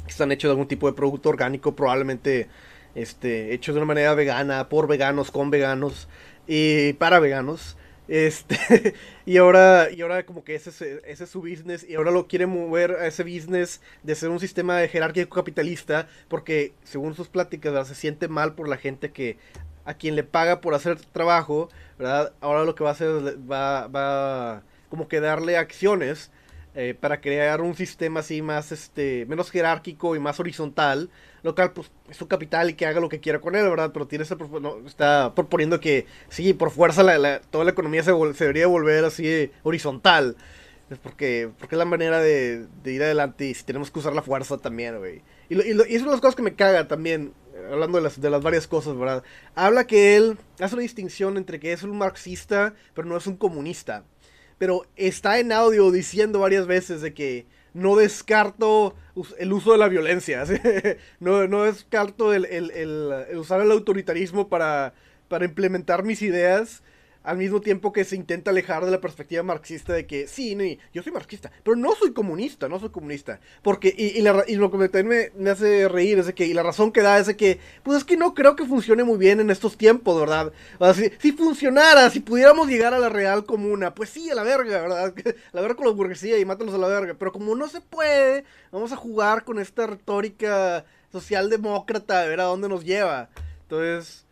están 0.07 0.31
hechos 0.31 0.49
de 0.49 0.53
algún 0.53 0.69
tipo 0.69 0.87
de 0.87 0.93
producto 0.93 1.29
orgánico, 1.29 1.75
probablemente 1.75 2.47
este, 2.95 3.53
hechos 3.53 3.75
de 3.75 3.81
una 3.81 3.89
manera 3.89 4.15
vegana, 4.15 4.69
por 4.69 4.87
veganos, 4.87 5.33
con 5.33 5.51
veganos 5.51 6.07
y 6.47 6.93
para 6.93 7.19
veganos. 7.19 7.77
Este, 8.09 8.95
y 9.27 9.37
ahora, 9.37 9.91
y 9.91 10.01
ahora 10.03 10.25
como 10.25 10.45
que 10.45 10.55
ese, 10.55 10.71
ese 11.05 11.25
es 11.25 11.31
su 11.31 11.41
business 11.41 11.85
y 11.89 11.97
ahora 11.97 12.11
lo 12.11 12.29
quiere 12.29 12.47
mover 12.47 12.93
a 12.93 13.07
ese 13.07 13.25
business 13.25 13.81
de 14.03 14.15
ser 14.15 14.31
un 14.31 14.39
sistema 14.39 14.79
de 14.79 14.89
jerárquico 14.89 15.35
capitalista 15.35 16.09
porque 16.29 16.73
según 16.85 17.15
sus 17.15 17.29
pláticas 17.29 17.89
se 17.89 17.95
siente 17.95 18.29
mal 18.29 18.55
por 18.55 18.69
la 18.69 18.77
gente 18.77 19.11
que 19.11 19.39
a 19.85 19.95
quien 19.95 20.17
le 20.17 20.25
paga 20.25 20.61
por 20.61 20.75
hacer 20.75 20.99
trabajo, 20.99 21.69
¿verdad? 21.99 22.33
Ahora 22.41 22.65
lo 22.65 22.75
que 22.75 22.85
va 22.85 22.91
a 22.91 22.93
hacer 22.93 23.39
va, 23.51 23.87
va 23.89 24.63
como 24.89 25.09
que 25.09 25.21
darle 25.21 25.57
acciones 25.57 26.31
eh, 26.75 26.95
para 26.99 27.23
crear 27.23 27.63
un 27.63 27.75
sistema 27.75 28.21
así 28.21 28.43
más, 28.43 28.71
este, 28.71 29.25
menos 29.27 29.51
jerárquico 29.51 30.15
y 30.15 30.21
más 30.21 30.39
horizontal, 30.41 31.09
lo 31.47 31.55
cual 31.55 31.73
pues 31.73 31.93
es 32.11 32.17
su 32.17 32.27
capital 32.27 32.71
y 32.71 32.75
que 32.75 32.87
haga 32.87 32.99
lo 32.99 33.09
que 33.09 33.21
quiera 33.21 33.41
con 33.41 33.55
él, 33.55 33.63
¿verdad? 33.69 33.93
Pero 33.93 34.09
tiene 34.09 34.25
ese, 34.25 34.35
está 34.85 35.33
proponiendo 35.33 35.79
que 35.79 36.05
sí, 36.29 36.53
por 36.55 36.73
fuerza 36.73 37.05
la, 37.05 37.41
toda 37.41 37.65
la 37.65 37.71
economía 37.71 38.03
se, 38.03 38.11
debería 38.11 38.67
volver 38.67 39.05
así 39.05 39.53
horizontal. 39.63 40.37
Es 40.91 40.99
porque, 40.99 41.49
porque 41.57 41.77
es 41.77 41.79
la 41.79 41.85
manera 41.85 42.19
de, 42.19 42.67
ir 42.85 43.01
adelante 43.01 43.47
y 43.47 43.55
si 43.55 43.63
tenemos 43.63 43.93
que 43.93 44.01
usar 44.01 44.13
la 44.13 44.23
fuerza 44.23 44.59
también, 44.59 44.99
güey. 44.99 45.23
Y, 45.49 45.55
y, 45.55 45.71
y, 45.71 45.95
es 45.95 46.03
una 46.03 46.11
de 46.11 46.17
las 46.17 46.21
cosas 46.21 46.35
que 46.35 46.43
me 46.43 46.57
caga 46.57 46.89
también, 46.89 47.33
hablando 47.71 47.99
de 47.99 48.03
las, 48.03 48.21
de 48.21 48.29
las 48.29 48.43
varias 48.43 48.67
cosas, 48.67 48.99
¿verdad? 48.99 49.23
Habla 49.55 49.87
que 49.87 50.17
él 50.17 50.39
hace 50.59 50.75
una 50.75 50.83
distinción 50.83 51.37
entre 51.37 51.61
que 51.61 51.73
es 51.73 51.85
un 51.85 51.97
marxista, 51.97 52.75
pero 52.93 53.07
no 53.07 53.17
es 53.17 53.29
un 53.29 53.37
comunista 53.37 54.03
pero 54.59 54.87
está 54.97 55.39
en 55.39 55.53
audio 55.53 55.91
diciendo 55.91 56.39
varias 56.39 56.67
veces 56.67 57.03
de 57.03 57.13
que 57.13 57.47
no 57.77 57.95
descarto 57.95 58.95
el 59.39 59.53
uso 59.53 59.73
de 59.73 59.79
la 59.79 59.89
violencia, 59.89 60.45
no, 61.21 61.47
no 61.47 61.65
descarto 61.65 62.33
el, 62.33 62.47
el, 62.47 63.37
usar 63.37 63.61
el 63.61 63.71
autoritarismo 63.71 64.49
para, 64.49 64.95
para 65.29 65.45
implementar 65.45 66.03
mis 66.03 66.23
ideas, 66.23 66.83
al 67.27 67.39
mismo 67.39 67.61
tiempo 67.61 67.93
que 67.93 68.05
se 68.05 68.15
intenta 68.15 68.53
alejar 68.53 68.85
de 68.85 68.91
la 68.93 69.01
perspectiva 69.01 69.43
marxista 69.43 69.93
de 69.93 70.07
que 70.07 70.29
sí, 70.29 70.57
yo 70.95 71.03
soy 71.03 71.13
marxista, 71.13 71.51
pero 71.65 71.77
no 71.77 71.93
soy 71.97 72.13
comunista, 72.13 72.69
no 72.69 72.79
soy 72.79 72.91
comunista. 72.91 73.41
Porque, 73.63 73.93
y, 73.97 74.23
lo 74.23 74.71
que 74.71 74.89
también 74.89 75.33
me, 75.37 75.51
hace 75.51 75.89
reír 75.89 76.21
es 76.21 76.27
de 76.27 76.35
que, 76.35 76.47
y 76.47 76.55
la 76.55 76.63
razón 76.63 76.93
que 76.93 77.03
da 77.03 77.19
es 77.19 77.27
de 77.27 77.37
que, 77.37 77.59
pues 77.83 77.99
es 77.99 78.05
que 78.05 78.17
no 78.17 78.33
creo 78.33 78.55
que 78.55 78.65
funcione 78.65 79.03
muy 79.03 79.19
bien 79.19 79.41
en 79.41 79.51
estos 79.51 79.77
tiempos, 79.77 80.21
¿verdad? 80.21 80.53
Si, 81.19 81.33
funcionara, 81.33 82.11
si 82.11 82.21
pudiéramos 82.21 82.69
llegar 82.69 82.95
a 82.95 83.01
la 83.01 83.09
real 83.09 83.45
comuna, 83.45 83.93
pues 83.93 84.11
sí, 84.11 84.31
a 84.31 84.35
la 84.37 84.45
verga, 84.45 84.81
¿verdad? 84.81 85.13
A 85.53 85.57
la 85.57 85.63
verga 85.63 85.77
con 85.77 85.87
la 85.87 85.93
burguesía 85.93 86.39
y 86.39 86.45
mátalos 86.45 86.75
a 86.75 86.79
la 86.79 86.87
verga. 86.87 87.15
Pero 87.19 87.33
como 87.33 87.57
no 87.57 87.69
se 87.69 87.81
puede, 87.81 88.45
vamos 88.71 88.93
a 88.93 88.97
jugar 88.97 89.45
con 89.45 89.59
esta 89.59 89.87
retórica 89.87 90.85
socialdemócrata, 91.11 92.23
a 92.23 92.27
ver 92.27 92.41
a 92.41 92.45
dónde 92.45 92.69
nos 92.69 92.85
lleva. 92.85 93.31
Entonces 93.63 94.26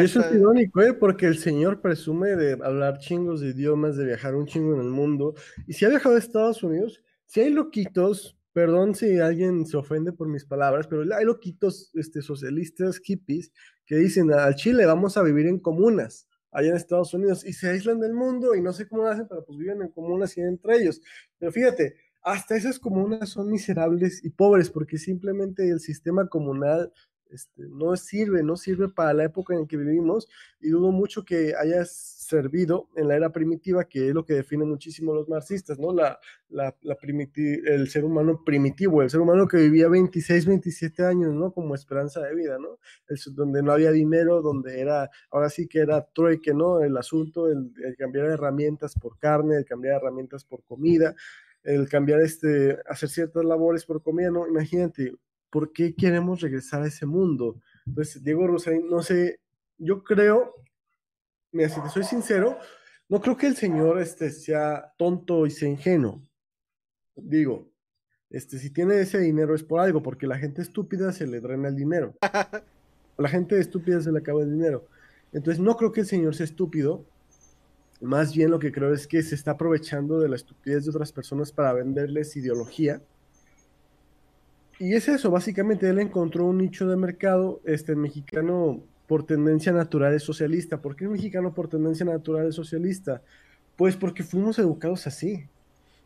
y 0.00 0.04
eso 0.04 0.20
es 0.20 0.34
irónico, 0.34 0.82
¿eh? 0.82 0.92
Porque 0.92 1.26
el 1.26 1.38
señor 1.38 1.80
presume 1.80 2.36
de 2.36 2.52
hablar 2.64 2.98
chingos 2.98 3.40
de 3.40 3.48
idiomas, 3.48 3.96
de 3.96 4.06
viajar 4.06 4.34
un 4.34 4.46
chingo 4.46 4.74
en 4.74 4.80
el 4.80 4.90
mundo. 4.90 5.34
Y 5.66 5.74
si 5.74 5.84
ha 5.84 5.88
viajado 5.88 6.14
a 6.14 6.18
Estados 6.18 6.62
Unidos, 6.62 7.02
si 7.26 7.40
hay 7.40 7.50
loquitos, 7.50 8.38
perdón 8.52 8.94
si 8.94 9.18
alguien 9.18 9.66
se 9.66 9.76
ofende 9.76 10.12
por 10.12 10.28
mis 10.28 10.44
palabras, 10.44 10.86
pero 10.86 11.02
hay 11.14 11.24
loquitos 11.24 11.90
este, 11.94 12.22
socialistas, 12.22 12.98
hippies, 12.98 13.52
que 13.84 13.96
dicen 13.96 14.32
al 14.32 14.54
Chile 14.54 14.86
vamos 14.86 15.16
a 15.16 15.22
vivir 15.22 15.46
en 15.46 15.58
comunas 15.58 16.26
allá 16.50 16.70
en 16.70 16.76
Estados 16.76 17.12
Unidos 17.12 17.44
y 17.44 17.52
se 17.52 17.68
aíslan 17.68 18.00
del 18.00 18.14
mundo 18.14 18.54
y 18.54 18.62
no 18.62 18.72
sé 18.72 18.88
cómo 18.88 19.02
lo 19.02 19.08
hacen, 19.08 19.28
pero 19.28 19.44
pues 19.44 19.58
viven 19.58 19.82
en 19.82 19.88
comunas 19.88 20.36
y 20.38 20.40
entre 20.40 20.76
ellos. 20.76 21.02
Pero 21.38 21.52
fíjate, 21.52 21.96
hasta 22.22 22.56
esas 22.56 22.78
comunas 22.78 23.28
son 23.28 23.50
miserables 23.50 24.24
y 24.24 24.30
pobres 24.30 24.70
porque 24.70 24.96
simplemente 24.96 25.68
el 25.68 25.80
sistema 25.80 26.26
comunal 26.28 26.92
este, 27.30 27.62
no 27.68 27.96
sirve, 27.96 28.42
no 28.42 28.56
sirve 28.56 28.88
para 28.88 29.12
la 29.12 29.24
época 29.24 29.54
en 29.54 29.66
que 29.66 29.76
vivimos 29.76 30.28
y 30.60 30.70
dudo 30.70 30.92
mucho 30.92 31.24
que 31.24 31.54
haya 31.54 31.84
servido 31.84 32.88
en 32.96 33.08
la 33.08 33.16
era 33.16 33.30
primitiva, 33.30 33.84
que 33.84 34.08
es 34.08 34.14
lo 34.14 34.24
que 34.24 34.34
definen 34.34 34.68
muchísimo 34.68 35.14
los 35.14 35.28
marxistas, 35.28 35.78
¿no? 35.78 35.92
La, 35.92 36.18
la, 36.48 36.74
el 36.82 37.88
ser 37.88 38.04
humano 38.04 38.42
primitivo, 38.44 39.02
el 39.02 39.10
ser 39.10 39.20
humano 39.20 39.46
que 39.46 39.58
vivía 39.58 39.88
26, 39.88 40.46
27 40.46 41.04
años, 41.04 41.34
¿no? 41.34 41.52
Como 41.52 41.74
esperanza 41.74 42.20
de 42.20 42.34
vida, 42.34 42.58
¿no? 42.58 42.78
donde 43.32 43.62
no 43.62 43.72
había 43.72 43.90
dinero, 43.90 44.42
donde 44.42 44.80
era, 44.80 45.10
ahora 45.30 45.50
sí 45.50 45.68
que 45.68 45.80
era 45.80 46.04
trueque, 46.04 46.54
¿no? 46.54 46.80
El 46.80 46.96
asunto, 46.96 47.48
el, 47.48 47.72
el 47.84 47.96
cambiar 47.96 48.26
herramientas 48.26 48.94
por 48.94 49.18
carne, 49.18 49.56
el 49.56 49.64
cambiar 49.64 49.96
herramientas 49.96 50.44
por 50.44 50.64
comida, 50.64 51.14
el 51.62 51.88
cambiar 51.88 52.20
este, 52.20 52.78
hacer 52.86 53.08
ciertas 53.08 53.44
labores 53.44 53.84
por 53.84 54.02
comida, 54.02 54.30
¿no? 54.30 54.46
Imagínate, 54.46 55.14
¿por 55.50 55.72
qué 55.72 55.94
queremos 55.94 56.40
regresar 56.40 56.82
a 56.82 56.86
ese 56.86 57.06
mundo? 57.06 57.60
Entonces, 57.86 58.22
Diego 58.22 58.46
Rosarín, 58.46 58.88
no 58.88 59.02
sé, 59.02 59.40
yo 59.78 60.02
creo, 60.02 60.54
mira, 61.52 61.68
si 61.68 61.80
te 61.80 61.88
soy 61.88 62.04
sincero, 62.04 62.58
no 63.08 63.20
creo 63.20 63.36
que 63.36 63.46
el 63.46 63.56
señor 63.56 64.00
este, 64.00 64.30
sea 64.30 64.92
tonto 64.98 65.46
y 65.46 65.50
sea 65.50 65.68
ingenuo. 65.68 66.22
Digo, 67.14 67.70
este, 68.30 68.58
si 68.58 68.70
tiene 68.70 69.00
ese 69.00 69.18
dinero 69.20 69.54
es 69.54 69.62
por 69.62 69.80
algo, 69.80 70.02
porque 70.02 70.26
la 70.26 70.38
gente 70.38 70.62
estúpida 70.62 71.12
se 71.12 71.26
le 71.26 71.40
drena 71.40 71.68
el 71.68 71.76
dinero. 71.76 72.14
la 73.18 73.28
gente 73.28 73.58
estúpida 73.58 74.00
se 74.00 74.12
le 74.12 74.18
acaba 74.18 74.42
el 74.42 74.52
dinero. 74.52 74.86
Entonces, 75.32 75.62
no 75.62 75.76
creo 75.76 75.92
que 75.92 76.00
el 76.00 76.06
señor 76.06 76.34
sea 76.34 76.44
estúpido. 76.44 77.04
Más 78.00 78.34
bien 78.34 78.50
lo 78.50 78.58
que 78.58 78.72
creo 78.72 78.92
es 78.92 79.06
que 79.06 79.22
se 79.22 79.34
está 79.34 79.52
aprovechando 79.52 80.18
de 80.20 80.28
la 80.28 80.36
estupidez 80.36 80.84
de 80.84 80.90
otras 80.90 81.12
personas 81.12 81.52
para 81.52 81.72
venderles 81.72 82.36
ideología 82.36 83.00
y 84.78 84.94
es 84.94 85.08
eso, 85.08 85.30
básicamente 85.30 85.88
él 85.88 85.98
encontró 85.98 86.46
un 86.46 86.58
nicho 86.58 86.86
de 86.86 86.96
mercado, 86.96 87.60
este 87.64 87.96
mexicano 87.96 88.82
por 89.06 89.24
tendencia 89.24 89.72
natural 89.72 90.14
es 90.14 90.22
socialista. 90.22 90.82
¿Por 90.82 90.96
qué 90.96 91.04
el 91.04 91.10
mexicano 91.10 91.54
por 91.54 91.68
tendencia 91.68 92.04
natural 92.04 92.48
es 92.48 92.54
socialista? 92.54 93.22
Pues 93.76 93.96
porque 93.96 94.22
fuimos 94.22 94.58
educados 94.58 95.06
así. 95.06 95.48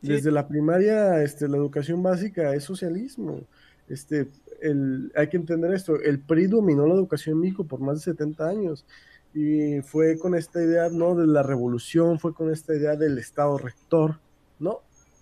Desde 0.03 0.31
la 0.31 0.49
primaria, 0.49 1.23
este, 1.23 1.47
la 1.47 1.59
educación 1.59 2.03
básica 2.03 2.55
es 2.55 2.65
socialismo. 2.65 3.43
Este, 3.89 4.29
el, 4.63 5.13
hay 5.15 5.29
que 5.29 5.37
entender 5.37 5.75
esto, 5.75 6.01
el 6.01 6.21
PRI 6.21 6.47
dominó 6.47 6.87
la 6.87 6.95
educación 6.95 7.35
en 7.35 7.41
México 7.41 7.65
por 7.65 7.81
más 7.81 7.97
de 7.97 8.13
70 8.13 8.49
años 8.49 8.87
y 9.35 9.81
fue 9.83 10.19
con 10.19 10.35
esta 10.35 10.63
idea, 10.63 10.89
¿no? 10.89 11.15
De 11.15 11.27
la 11.27 11.43
revolución, 11.43 12.19
fue 12.19 12.33
con 12.33 12.51
esta 12.51 12.75
idea 12.75 12.97
del 12.97 13.19
Estado 13.19 13.59
rector, 13.59 14.21
¿no? 14.59 14.81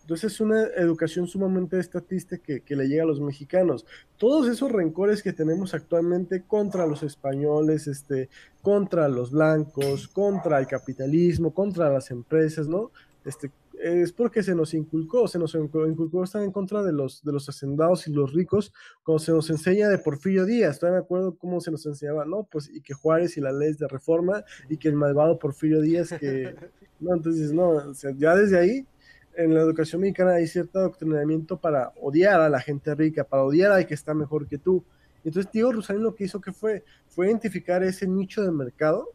Entonces 0.08 0.32
es 0.32 0.40
una 0.40 0.62
educación 0.68 1.26
sumamente 1.26 1.78
estatista 1.78 2.38
que, 2.38 2.62
que, 2.62 2.74
le 2.74 2.88
llega 2.88 3.02
a 3.02 3.06
los 3.06 3.20
mexicanos. 3.20 3.84
Todos 4.16 4.48
esos 4.48 4.72
rencores 4.72 5.22
que 5.22 5.34
tenemos 5.34 5.74
actualmente 5.74 6.44
contra 6.44 6.86
los 6.86 7.02
españoles, 7.02 7.86
este, 7.88 8.30
contra 8.62 9.06
los 9.08 9.32
blancos, 9.32 10.08
contra 10.08 10.60
el 10.60 10.66
capitalismo, 10.66 11.52
contra 11.52 11.90
las 11.90 12.10
empresas, 12.10 12.68
¿no? 12.68 12.90
Este, 13.26 13.50
es 13.82 14.12
porque 14.12 14.42
se 14.42 14.54
nos 14.54 14.72
inculcó, 14.72 15.28
se 15.28 15.38
nos 15.38 15.54
inculcó 15.54 16.24
estar 16.24 16.42
en 16.42 16.52
contra 16.52 16.82
de 16.82 16.94
los, 16.94 17.22
de 17.22 17.32
los 17.32 17.46
hacendados 17.46 18.08
y 18.08 18.12
los 18.14 18.32
ricos, 18.32 18.72
como 19.02 19.18
se 19.18 19.32
nos 19.32 19.50
enseña 19.50 19.90
de 19.90 19.98
Porfirio 19.98 20.46
Díaz, 20.46 20.78
todavía 20.78 21.00
me 21.00 21.04
acuerdo 21.04 21.36
cómo 21.36 21.60
se 21.60 21.70
nos 21.70 21.84
enseñaba, 21.84 22.24
¿no? 22.24 22.48
Pues 22.50 22.70
y 22.70 22.80
que 22.80 22.94
Juárez 22.94 23.36
y 23.36 23.42
la 23.42 23.52
ley 23.52 23.74
de 23.74 23.86
reforma 23.88 24.42
y 24.70 24.78
que 24.78 24.88
el 24.88 24.94
malvado 24.94 25.38
Porfirio 25.38 25.82
Díaz, 25.82 26.14
que, 26.18 26.54
no, 26.98 27.14
entonces, 27.14 27.52
no, 27.52 27.72
o 27.72 27.94
sea, 27.94 28.12
ya 28.16 28.34
desde 28.34 28.58
ahí, 28.58 28.86
en 29.38 29.54
la 29.54 29.60
educación 29.60 30.00
mexicana 30.00 30.34
hay 30.34 30.48
cierto 30.48 30.80
adoctrinamiento 30.80 31.60
para 31.60 31.92
odiar 32.00 32.40
a 32.40 32.48
la 32.48 32.60
gente 32.60 32.94
rica, 32.94 33.24
para 33.24 33.44
odiar 33.44 33.70
al 33.70 33.86
que 33.86 33.94
está 33.94 34.12
mejor 34.12 34.48
que 34.48 34.58
tú. 34.58 34.84
Entonces, 35.24 35.50
Diego 35.52 35.72
Rosarín 35.72 36.02
lo 36.02 36.14
que 36.14 36.24
hizo 36.24 36.40
que 36.40 36.52
fue, 36.52 36.84
fue 37.06 37.28
identificar 37.28 37.82
ese 37.82 38.06
nicho 38.06 38.42
de 38.42 38.50
mercado 38.50 39.12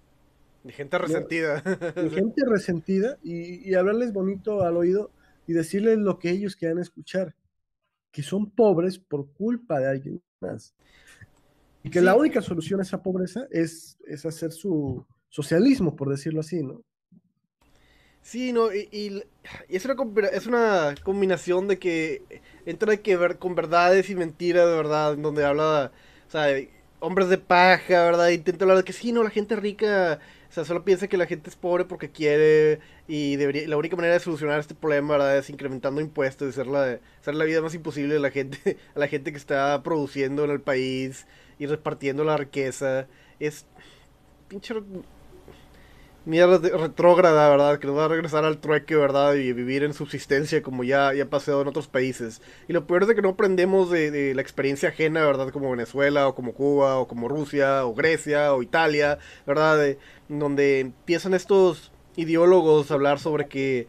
de 0.63 0.71
gente 0.71 0.97
resentida. 0.97 1.61
De 1.61 2.09
gente 2.09 2.41
resentida 2.47 3.17
y, 3.21 3.69
y, 3.69 3.75
hablarles 3.75 4.13
bonito 4.13 4.63
al 4.63 4.77
oído 4.77 5.11
y 5.45 5.51
decirles 5.51 5.97
lo 5.97 6.19
que 6.19 6.29
ellos 6.29 6.55
quieran 6.55 6.79
escuchar, 6.79 7.35
que 8.11 8.23
son 8.23 8.49
pobres 8.49 8.97
por 8.97 9.29
culpa 9.33 9.79
de 9.79 9.89
alguien 9.89 10.21
más. 10.39 10.73
Y 11.83 11.89
que 11.89 11.99
sí. 11.99 12.05
la 12.05 12.15
única 12.15 12.41
solución 12.41 12.79
a 12.79 12.83
esa 12.83 13.03
pobreza 13.03 13.45
es, 13.51 13.97
es 14.07 14.25
hacer 14.25 14.53
su 14.53 15.05
socialismo, 15.27 15.97
por 15.97 16.09
decirlo 16.09 16.39
así, 16.39 16.63
¿no? 16.63 16.81
Sí, 18.23 18.53
no, 18.53 18.73
y, 18.73 18.87
y, 18.91 19.23
y 19.69 19.75
es, 19.75 19.85
una, 19.85 20.27
es 20.29 20.47
una 20.47 20.95
combinación 21.03 21.67
de 21.67 21.77
que 21.77 22.23
entra 22.65 22.97
que 22.97 23.17
ver 23.17 23.37
con 23.37 23.53
verdades 23.53 24.09
y 24.09 24.15
mentiras, 24.15 24.65
de 24.65 24.75
verdad, 24.75 25.17
donde 25.17 25.45
habla, 25.45 25.91
o 26.27 26.31
sea, 26.31 26.47
hombres 26.99 27.29
de 27.29 27.37
paja, 27.37 28.03
¿verdad? 28.05 28.29
Intenta 28.29 28.63
hablar 28.63 28.77
de 28.77 28.83
que 28.85 28.93
sí, 28.93 29.11
no, 29.11 29.23
la 29.23 29.29
gente 29.29 29.55
rica 29.57 30.19
o 30.53 30.55
sea, 30.55 30.65
solo 30.65 30.85
piensa 30.85 31.07
que 31.07 31.17
la 31.17 31.25
gente 31.25 31.49
es 31.49 31.55
pobre 31.55 31.83
porque 31.83 32.11
quiere 32.11 32.79
y 33.07 33.37
debería, 33.37 33.67
la 33.67 33.75
única 33.75 33.95
manera 33.95 34.13
de 34.13 34.19
solucionar 34.19 34.59
este 34.59 34.75
problema, 34.75 35.13
¿verdad? 35.13 35.35
Es 35.39 35.49
incrementando 35.49 35.99
impuestos, 35.99 36.47
hacer 36.47 36.67
la, 36.67 36.99
hacer 37.19 37.33
la 37.33 37.45
vida 37.45 37.59
más 37.63 37.73
imposible 37.73 38.17
a 38.17 38.19
la 38.19 38.29
gente, 38.29 38.77
a 38.95 38.99
la 38.99 39.07
gente 39.07 39.31
que 39.31 39.39
está 39.39 39.81
produciendo 39.81 40.43
en 40.45 40.51
el 40.51 40.61
país 40.61 41.25
y 41.57 41.65
repartiendo 41.65 42.23
la 42.23 42.37
riqueza. 42.37 43.07
Es 43.39 43.65
pinche 44.47 44.75
mierda 46.25 46.57
retrógrada, 46.77 47.49
¿verdad? 47.49 47.79
Que 47.79 47.87
nos 47.87 47.97
va 47.97 48.05
a 48.05 48.07
regresar 48.07 48.45
al 48.45 48.59
trueque, 48.59 48.95
¿verdad? 48.95 49.35
Y 49.35 49.53
vivir 49.53 49.83
en 49.83 49.93
subsistencia 49.93 50.61
como 50.61 50.83
ya, 50.83 51.09
ha 51.09 51.25
pasado 51.29 51.61
en 51.61 51.67
otros 51.67 51.87
países. 51.87 52.41
Y 52.67 52.73
lo 52.73 52.87
peor 52.87 53.03
es 53.03 53.13
que 53.13 53.21
no 53.21 53.29
aprendemos 53.29 53.89
de, 53.89 54.11
de, 54.11 54.33
la 54.33 54.41
experiencia 54.41 54.89
ajena, 54.89 55.25
¿verdad? 55.25 55.49
Como 55.49 55.71
Venezuela, 55.71 56.27
o 56.27 56.35
como 56.35 56.53
Cuba, 56.53 56.97
o 56.97 57.07
como 57.07 57.27
Rusia, 57.27 57.85
o 57.85 57.93
Grecia, 57.93 58.53
o 58.53 58.63
Italia, 58.63 59.19
¿verdad? 59.45 59.77
De, 59.77 59.97
donde 60.29 60.79
empiezan 60.79 61.33
estos 61.33 61.91
ideólogos 62.15 62.91
a 62.91 62.93
hablar 62.93 63.19
sobre 63.19 63.47
que 63.47 63.87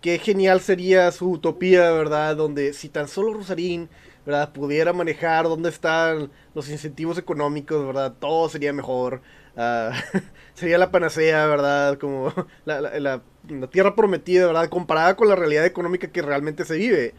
qué 0.00 0.18
genial 0.18 0.60
sería 0.60 1.10
su 1.12 1.30
utopía, 1.30 1.90
¿verdad? 1.92 2.36
Donde 2.36 2.72
si 2.74 2.88
tan 2.88 3.08
solo 3.08 3.32
Rosarín, 3.34 3.88
¿verdad? 4.26 4.52
Pudiera 4.52 4.92
manejar 4.92 5.44
dónde 5.44 5.68
están 5.68 6.30
los 6.54 6.68
incentivos 6.68 7.18
económicos, 7.18 7.86
¿verdad? 7.86 8.14
Todo 8.18 8.48
sería 8.48 8.72
mejor. 8.72 9.22
Uh, 9.56 9.92
sería 10.54 10.78
la 10.78 10.90
panacea, 10.90 11.46
¿verdad? 11.46 11.98
Como 11.98 12.32
la, 12.64 12.80
la, 12.80 13.22
tierra 13.70 13.94
prometida, 13.94 14.46
¿verdad? 14.46 14.68
Comparada 14.68 15.16
con 15.16 15.28
la 15.28 15.36
realidad 15.36 15.64
económica 15.64 16.08
que 16.08 16.22
realmente 16.22 16.64
se 16.64 16.76
vive. 16.76 17.14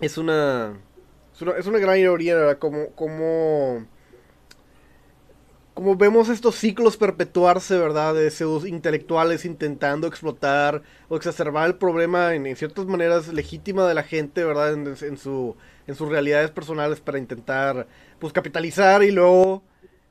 Es, 0.00 0.18
una, 0.18 0.78
es 1.34 1.42
una... 1.42 1.52
Es 1.52 1.66
una 1.66 1.78
gran 1.78 1.98
ironía, 1.98 2.34
¿verdad? 2.34 2.58
Como... 2.58 2.90
como 2.90 3.86
como 5.76 5.94
vemos 5.94 6.30
estos 6.30 6.54
ciclos 6.54 6.96
perpetuarse, 6.96 7.76
¿verdad? 7.76 8.14
De 8.14 8.30
pseudos 8.30 8.66
intelectuales 8.66 9.44
intentando 9.44 10.06
explotar 10.06 10.82
o 11.10 11.16
exacerbar 11.16 11.66
el 11.66 11.74
problema 11.74 12.34
en, 12.34 12.46
en 12.46 12.56
ciertas 12.56 12.86
maneras 12.86 13.28
legítima 13.28 13.86
de 13.86 13.92
la 13.92 14.02
gente, 14.02 14.42
¿verdad? 14.42 14.72
En, 14.72 14.86
en, 14.86 15.18
su, 15.18 15.54
en 15.86 15.94
sus 15.94 16.08
realidades 16.08 16.50
personales 16.50 17.00
para 17.00 17.18
intentar, 17.18 17.86
pues, 18.18 18.32
capitalizar 18.32 19.02
y 19.02 19.10
luego 19.10 19.64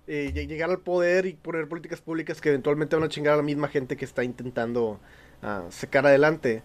eh, 0.08 0.32
llegar 0.34 0.70
al 0.70 0.80
poder 0.80 1.26
y 1.26 1.34
poner 1.34 1.68
políticas 1.68 2.02
públicas 2.02 2.41
que 2.41 2.50
eventualmente 2.50 2.96
van 2.96 3.06
a 3.06 3.10
chingar 3.10 3.34
a 3.34 3.38
la 3.38 3.44
misma 3.44 3.68
gente 3.68 3.98
que 3.98 4.06
está 4.06 4.24
intentando 4.24 5.00
uh, 5.41 5.72
sacar 5.72 6.06
adelante. 6.06 6.63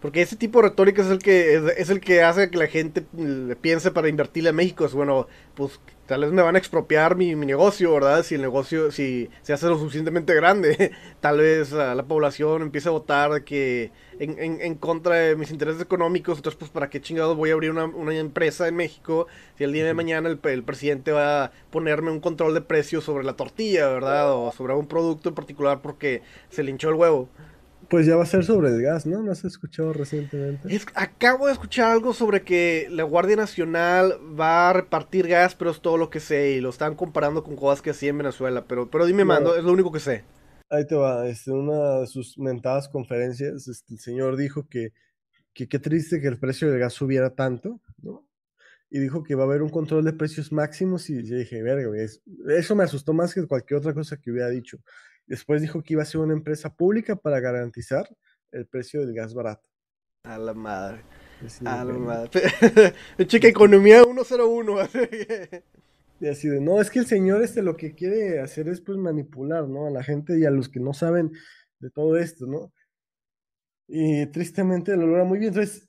Porque 0.00 0.22
ese 0.22 0.36
tipo 0.36 0.62
de 0.62 0.68
retórica 0.68 1.02
es 1.02 1.08
el 1.08 1.18
que 1.18 1.54
es, 1.54 1.62
es, 1.76 1.90
el 1.90 2.00
que 2.00 2.22
hace 2.22 2.50
que 2.50 2.56
la 2.56 2.68
gente 2.68 3.04
piense 3.60 3.90
para 3.90 4.08
invertirle 4.08 4.48
a 4.48 4.52
México. 4.54 4.86
Es 4.86 4.94
bueno, 4.94 5.26
pues 5.54 5.78
tal 6.06 6.22
vez 6.22 6.32
me 6.32 6.42
van 6.42 6.56
a 6.56 6.58
expropiar 6.58 7.16
mi, 7.16 7.36
mi, 7.36 7.46
negocio, 7.46 7.92
¿verdad? 7.92 8.24
Si 8.24 8.34
el 8.34 8.42
negocio, 8.42 8.90
si 8.90 9.28
se 9.42 9.52
hace 9.52 9.68
lo 9.68 9.78
suficientemente 9.78 10.34
grande, 10.34 10.90
tal 11.20 11.38
vez 11.38 11.72
uh, 11.72 11.94
la 11.94 12.02
población 12.02 12.62
empiece 12.62 12.88
a 12.88 12.92
votar 12.92 13.44
que 13.44 13.92
en, 14.18 14.38
en, 14.38 14.60
en, 14.60 14.74
contra 14.74 15.16
de 15.16 15.36
mis 15.36 15.52
intereses 15.52 15.80
económicos, 15.80 16.38
entonces 16.38 16.58
pues 16.58 16.70
para 16.70 16.90
qué 16.90 17.00
chingados 17.00 17.36
voy 17.36 17.50
a 17.50 17.52
abrir 17.52 17.70
una, 17.70 17.84
una 17.84 18.12
empresa 18.16 18.66
en 18.66 18.74
México 18.74 19.28
si 19.56 19.62
el 19.62 19.72
día 19.72 19.84
de 19.84 19.94
mañana 19.94 20.28
el, 20.28 20.40
el, 20.42 20.64
presidente 20.64 21.12
va 21.12 21.44
a 21.44 21.52
ponerme 21.70 22.10
un 22.10 22.18
control 22.18 22.54
de 22.54 22.60
precios 22.62 23.04
sobre 23.04 23.22
la 23.22 23.34
tortilla, 23.34 23.86
¿verdad? 23.88 24.34
O 24.34 24.50
sobre 24.50 24.74
un 24.74 24.88
producto 24.88 25.28
en 25.28 25.36
particular 25.36 25.80
porque 25.80 26.22
se 26.48 26.64
le 26.64 26.72
hinchó 26.72 26.88
el 26.88 26.96
huevo. 26.96 27.28
Pues 27.90 28.06
ya 28.06 28.14
va 28.14 28.22
a 28.22 28.26
ser 28.26 28.44
sobre 28.44 28.68
el 28.68 28.80
gas, 28.80 29.04
¿no? 29.04 29.20
¿No 29.20 29.32
has 29.32 29.44
escuchado 29.44 29.92
recientemente? 29.92 30.72
Es, 30.72 30.86
acabo 30.94 31.48
de 31.48 31.52
escuchar 31.54 31.90
algo 31.90 32.14
sobre 32.14 32.42
que 32.42 32.86
la 32.88 33.02
Guardia 33.02 33.34
Nacional 33.34 34.14
va 34.38 34.70
a 34.70 34.72
repartir 34.72 35.26
gas, 35.26 35.56
pero 35.56 35.72
es 35.72 35.80
todo 35.80 35.96
lo 35.96 36.08
que 36.08 36.20
sé. 36.20 36.52
Y 36.52 36.60
lo 36.60 36.70
están 36.70 36.94
comparando 36.94 37.42
con 37.42 37.56
cosas 37.56 37.82
que 37.82 37.90
hacía 37.90 38.10
en 38.10 38.18
Venezuela. 38.18 38.64
Pero, 38.68 38.88
pero 38.88 39.06
dime, 39.06 39.24
mando, 39.24 39.56
es 39.56 39.64
lo 39.64 39.72
único 39.72 39.90
que 39.90 39.98
sé. 39.98 40.22
Ahí 40.68 40.86
te 40.86 40.94
va. 40.94 41.26
Este, 41.26 41.50
en 41.50 41.56
una 41.56 41.98
de 41.98 42.06
sus 42.06 42.38
mentadas 42.38 42.88
conferencias, 42.88 43.66
este, 43.66 43.94
el 43.94 43.98
señor 43.98 44.36
dijo 44.36 44.68
que 44.68 44.92
qué 45.52 45.66
que 45.66 45.80
triste 45.80 46.20
que 46.20 46.28
el 46.28 46.38
precio 46.38 46.70
del 46.70 46.78
gas 46.78 46.92
subiera 46.92 47.34
tanto, 47.34 47.80
¿no? 48.00 48.24
Y 48.88 49.00
dijo 49.00 49.24
que 49.24 49.34
va 49.34 49.42
a 49.42 49.46
haber 49.46 49.62
un 49.62 49.68
control 49.68 50.04
de 50.04 50.12
precios 50.12 50.52
máximos. 50.52 51.10
Y 51.10 51.24
yo 51.24 51.36
dije, 51.36 51.60
verga, 51.60 51.90
eso 52.56 52.76
me 52.76 52.84
asustó 52.84 53.12
más 53.12 53.34
que 53.34 53.48
cualquier 53.48 53.78
otra 53.78 53.94
cosa 53.94 54.16
que 54.16 54.30
hubiera 54.30 54.48
dicho. 54.48 54.78
Después 55.30 55.62
dijo 55.62 55.80
que 55.80 55.92
iba 55.94 56.02
a 56.02 56.06
ser 56.06 56.20
una 56.20 56.32
empresa 56.32 56.74
pública 56.74 57.14
para 57.14 57.38
garantizar 57.38 58.04
el 58.50 58.66
precio 58.66 59.06
del 59.06 59.14
gas 59.14 59.32
barato. 59.32 59.68
A 60.24 60.36
la 60.36 60.54
madre. 60.54 61.02
Sí, 61.46 61.64
a 61.64 61.84
la 61.84 61.92
madre. 61.92 62.30
Checa 63.28 63.46
economía 63.46 64.02
101. 64.02 64.76
y 66.20 66.26
así 66.26 66.48
de, 66.48 66.60
no, 66.60 66.80
es 66.80 66.90
que 66.90 66.98
el 66.98 67.06
señor 67.06 67.44
este 67.44 67.62
lo 67.62 67.76
que 67.76 67.94
quiere 67.94 68.40
hacer 68.40 68.68
es 68.68 68.80
pues 68.80 68.98
manipular, 68.98 69.68
¿no? 69.68 69.86
A 69.86 69.90
la 69.90 70.02
gente 70.02 70.36
y 70.36 70.44
a 70.44 70.50
los 70.50 70.68
que 70.68 70.80
no 70.80 70.94
saben 70.94 71.30
de 71.78 71.90
todo 71.90 72.18
esto, 72.18 72.46
¿no? 72.46 72.72
Y 73.86 74.26
tristemente 74.32 74.96
lo 74.96 75.06
logra 75.06 75.22
muy 75.22 75.38
bien. 75.38 75.50
Entonces, 75.50 75.88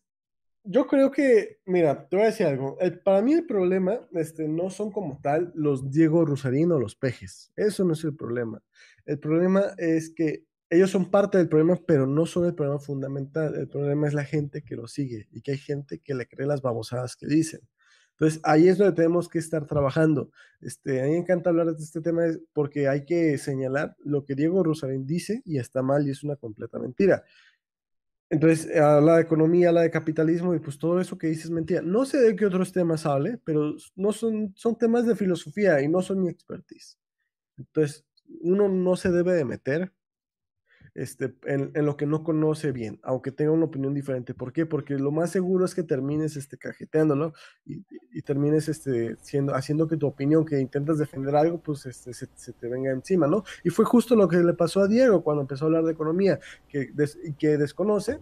yo 0.64 0.86
creo 0.86 1.10
que, 1.10 1.60
mira, 1.66 2.08
te 2.08 2.16
voy 2.16 2.26
a 2.26 2.30
decir 2.30 2.46
algo. 2.46 2.78
El, 2.80 3.00
para 3.00 3.24
mí 3.24 3.34
el 3.34 3.48
problema 3.48 4.08
este, 4.12 4.48
no 4.48 4.70
son 4.70 4.92
como 4.92 5.20
tal 5.20 5.52
los 5.56 5.90
Diego 5.90 6.26
Rusarín 6.26 6.72
o 6.72 6.80
los 6.80 6.96
pejes. 6.96 7.52
Eso 7.56 7.84
no 7.84 7.94
es 7.94 8.04
el 8.04 8.16
problema. 8.16 8.62
El 9.06 9.20
problema 9.20 9.74
es 9.78 10.10
que 10.10 10.46
ellos 10.70 10.90
son 10.90 11.12
parte 11.12 11.38
del 11.38 11.50
problema, 11.50 11.80
pero 11.86 12.08
no 12.08 12.26
son 12.26 12.46
el 12.46 12.56
problema 12.56 12.80
fundamental. 12.80 13.56
El 13.56 13.68
problema 13.68 14.08
es 14.08 14.14
la 14.14 14.24
gente 14.24 14.64
que 14.64 14.76
lo 14.76 14.88
sigue 14.88 15.28
y 15.32 15.42
que 15.42 15.52
hay 15.52 15.58
gente 15.58 16.00
que 16.00 16.16
le 16.16 16.28
cree 16.28 16.48
las 16.48 16.62
babosadas 16.62 17.16
que 17.16 17.28
dicen. 17.28 17.62
Entonces, 18.12 18.40
ahí 18.44 18.68
es 18.68 18.78
donde 18.78 18.94
tenemos 18.94 19.28
que 19.28 19.40
estar 19.40 19.66
trabajando. 19.66 20.32
Este, 20.62 21.02
a 21.02 21.06
mí 21.06 21.12
me 21.12 21.18
encanta 21.18 21.50
hablar 21.50 21.76
de 21.76 21.84
este 21.84 22.02
tema 22.02 22.22
porque 22.54 22.88
hay 22.88 23.04
que 23.04 23.38
señalar 23.38 23.96
lo 24.04 24.24
que 24.24 24.36
Diego 24.36 24.64
Rusarín 24.64 25.06
dice 25.08 25.42
y 25.44 25.58
está 25.58 25.82
mal 25.82 26.08
y 26.08 26.12
es 26.12 26.24
una 26.24 26.36
completa 26.36 26.80
mentira. 26.80 27.24
Entonces, 28.30 28.74
habla 28.80 29.18
de 29.18 29.24
economía, 29.24 29.70
habla 29.70 29.82
de 29.82 29.92
capitalismo 29.92 30.56
y 30.56 30.60
pues 30.60 30.78
todo 30.78 31.02
eso 31.02 31.18
que 31.18 31.28
dices 31.28 31.46
es 31.46 31.52
mentira. 31.52 31.82
No 31.82 32.06
sé 32.06 32.18
de 32.22 32.36
qué 32.36 32.46
otros 32.46 32.72
temas 32.72 33.06
hable, 33.06 33.40
pero 33.44 33.76
no 33.96 34.14
son, 34.14 34.54
son 34.56 34.78
temas 34.78 35.06
de 35.06 35.18
filosofía 35.18 35.82
y 35.82 35.90
no 35.90 36.02
son 36.02 36.22
mi 36.22 36.30
expertise. 36.30 36.98
Entonces, 37.58 38.06
uno 38.42 38.70
no 38.70 38.96
se 38.96 39.12
debe 39.12 39.34
de 39.34 39.46
meter 39.46 39.92
este, 40.94 41.34
en, 41.46 41.72
lo 41.86 41.96
que 41.96 42.06
no 42.06 42.24
conoce 42.24 42.72
bien, 42.72 43.00
aunque 43.04 43.32
tenga 43.32 43.52
una 43.52 43.66
opinión 43.66 43.94
diferente. 43.94 44.34
¿Por 44.34 44.52
qué? 44.52 44.66
Porque 44.66 44.96
lo 44.96 45.12
más 45.12 45.32
seguro 45.32 45.64
es 45.64 45.74
que 45.74 45.84
termines 45.84 46.36
este, 46.36 46.58
cajeteándolo 46.58 47.34
y, 47.66 47.86
y 48.12 48.22
termines 48.22 48.68
este, 48.68 49.16
siendo, 49.22 49.56
haciendo 49.56 49.88
que 49.88 49.98
tu 49.98 50.08
opinión, 50.08 50.46
que 50.46 50.60
intentas 50.60 50.98
defender 50.98 51.36
algo, 51.36 51.60
pues 51.60 51.86
este, 51.86 52.14
se, 52.14 52.28
se, 52.36 52.54
te 52.54 52.68
venga 52.68 52.92
encima, 52.92 53.28
¿no? 53.28 53.44
Y 53.64 53.70
fue 53.70 53.86
justo 53.86 54.16
lo 54.16 54.28
que 54.28 54.38
le 54.38 54.54
pasó 54.54 54.82
a 54.82 54.88
Diego 54.88 55.24
cuando 55.24 55.42
empezó 55.42 55.66
a 55.66 55.68
hablar 55.68 55.86
de 55.86 55.94
economía, 55.94 56.40
que, 56.68 56.92
des, 56.94 57.18
que 57.38 57.58
desconoce 57.58 58.20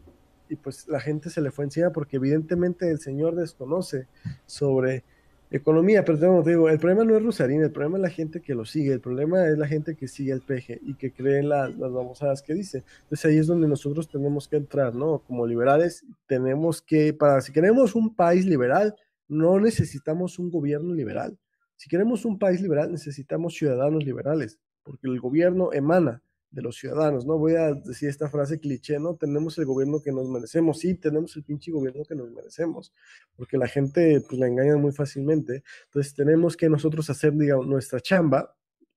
y 0.48 0.56
pues 0.56 0.88
la 0.88 1.00
gente 1.00 1.30
se 1.30 1.42
le 1.42 1.52
fue 1.52 1.66
encima 1.66 1.92
porque 1.92 2.18
evidentemente 2.18 2.90
el 2.90 3.00
señor 3.00 3.36
desconoce 3.36 4.08
sobre 4.46 5.04
economía, 5.52 6.06
pero 6.06 6.44
te 6.44 6.50
digo, 6.52 6.70
el 6.70 6.80
problema 6.80 7.04
no 7.04 7.16
es 7.16 7.24
Rusarín, 7.24 7.62
el 7.64 7.72
problema 7.72 7.98
es 7.98 8.02
la 8.04 8.10
gente 8.10 8.42
que 8.42 8.54
lo 8.54 8.66
sigue, 8.66 8.94
el 8.94 9.02
problema 9.02 9.48
es 9.48 9.58
la 9.58 9.68
gente 9.68 9.96
que 9.96 10.08
sigue 10.08 10.32
el 10.32 10.42
peje 10.42 10.80
y 10.84 10.96
que 10.96 11.12
cree 11.12 11.40
en 11.40 11.50
las, 11.50 11.76
las 11.78 11.92
babosadas 11.92 12.42
que 12.42 12.54
dice. 12.54 12.84
Entonces 13.04 13.26
ahí 13.26 13.38
es 13.38 13.48
donde 13.48 13.68
nosotros 13.68 14.08
tenemos 14.08 14.48
que 14.48 14.58
entrar, 14.58 14.94
¿no? 14.94 15.20
Como 15.20 15.48
liberales 15.48 16.06
tenemos 16.28 16.82
que, 16.82 17.14
para 17.14 17.42
si 17.42 17.52
queremos 17.52 17.96
un 17.96 18.16
país 18.16 18.46
liberal, 18.46 18.96
no 19.28 19.60
necesitamos 19.60 20.38
un 20.40 20.52
gobierno 20.52 20.94
liberal. 20.94 21.38
Si 21.76 21.90
queremos 21.90 22.26
un 22.26 22.38
país 22.38 22.62
liberal, 22.62 22.92
necesitamos 22.92 23.56
ciudadanos 23.56 24.04
liberales, 24.04 24.60
porque 24.84 25.08
el 25.08 25.20
gobierno 25.20 25.72
emana 25.72 26.22
de 26.52 26.62
los 26.62 26.78
ciudadanos, 26.78 27.26
¿no? 27.26 27.38
Voy 27.38 27.56
a 27.56 27.74
decir 27.74 28.10
esta 28.10 28.30
frase 28.30 28.60
cliché, 28.60 29.00
¿no? 29.00 29.16
Tenemos 29.16 29.58
el 29.58 29.66
gobierno 29.66 30.02
que 30.02 30.12
nos 30.12 30.28
merecemos, 30.28 30.80
sí, 30.80 30.96
tenemos 30.96 31.36
el 31.36 31.44
pinche 31.44 31.72
gobierno 31.72 32.04
que 32.04 32.16
nos 32.16 32.32
merecemos, 32.32 32.94
porque 33.36 33.58
la 33.58 33.68
gente 33.68 34.22
pues 34.28 34.40
la 34.40 34.48
engaña 34.48 34.76
muy 34.78 34.92
fácilmente, 34.92 35.64
entonces 35.86 36.14
tenemos 36.16 36.58
que 36.58 36.70
nosotros 36.70 37.10
hacer, 37.10 37.34
digamos, 37.34 37.68
nuestra 37.68 38.00
chamba 38.00 38.56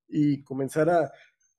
y 0.09 0.43
comenzar 0.43 0.89
a, 0.89 1.13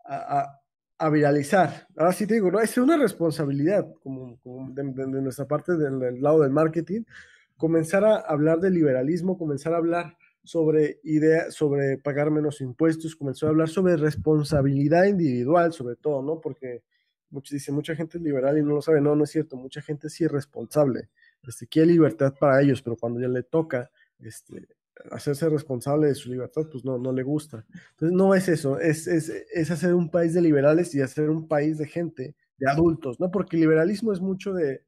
a, 0.05 0.59
a 0.97 1.09
viralizar. 1.09 1.87
Ahora 1.95 2.13
sí 2.13 2.25
te 2.25 2.35
digo, 2.35 2.49
¿no? 2.49 2.59
Es 2.59 2.77
una 2.77 2.97
responsabilidad 2.97 3.87
como, 4.01 4.39
como 4.39 4.71
de, 4.71 4.83
nuestra 4.83 5.47
parte 5.47 5.75
del, 5.75 5.99
del 5.99 6.21
lado 6.21 6.41
del 6.41 6.51
marketing, 6.51 7.03
comenzar 7.57 8.03
a 8.03 8.17
hablar 8.17 8.59
de 8.59 8.71
liberalismo, 8.71 9.37
comenzar 9.37 9.73
a 9.73 9.77
hablar 9.77 10.17
sobre 10.43 10.99
idea, 11.03 11.49
sobre 11.51 11.97
pagar 11.97 12.29
menos 12.29 12.59
impuestos, 12.61 13.15
comenzó 13.15 13.47
a 13.47 13.49
hablar 13.49 13.69
sobre 13.69 13.95
responsabilidad 13.95 15.05
individual, 15.05 15.71
sobre 15.71 15.95
todo, 15.95 16.21
¿no? 16.21 16.41
Porque 16.41 16.83
muchos 17.29 17.51
dicen, 17.51 17.75
mucha 17.75 17.95
gente 17.95 18.17
es 18.17 18.23
liberal 18.23 18.57
y 18.57 18.61
no 18.61 18.75
lo 18.75 18.81
sabe, 18.81 19.01
no, 19.01 19.15
no 19.15 19.23
es 19.23 19.31
cierto, 19.31 19.55
mucha 19.55 19.81
gente 19.81 20.07
es 20.07 20.21
irresponsable, 20.21 21.09
este, 21.47 21.67
quiere 21.67 21.87
libertad 21.87 22.33
para 22.37 22.61
ellos, 22.61 22.81
pero 22.81 22.97
cuando 22.97 23.19
ya 23.19 23.27
le 23.27 23.43
toca 23.43 23.89
este, 24.19 24.67
hacerse 25.11 25.49
responsable 25.49 26.07
de 26.07 26.15
su 26.15 26.29
libertad, 26.29 26.63
pues 26.71 26.83
no, 26.83 26.97
no 26.97 27.11
le 27.11 27.23
gusta. 27.23 27.65
Entonces, 27.91 28.15
no 28.15 28.35
es 28.35 28.49
eso, 28.49 28.79
es, 28.79 29.07
es, 29.07 29.29
es 29.29 29.71
hacer 29.71 29.93
un 29.93 30.09
país 30.09 30.33
de 30.33 30.41
liberales 30.41 30.93
y 30.93 31.01
hacer 31.01 31.29
un 31.29 31.47
país 31.47 31.77
de 31.77 31.87
gente, 31.87 32.35
de 32.57 32.69
adultos, 32.69 33.19
¿no? 33.19 33.31
Porque 33.31 33.57
liberalismo 33.57 34.13
es 34.13 34.19
mucho 34.19 34.53
de, 34.53 34.83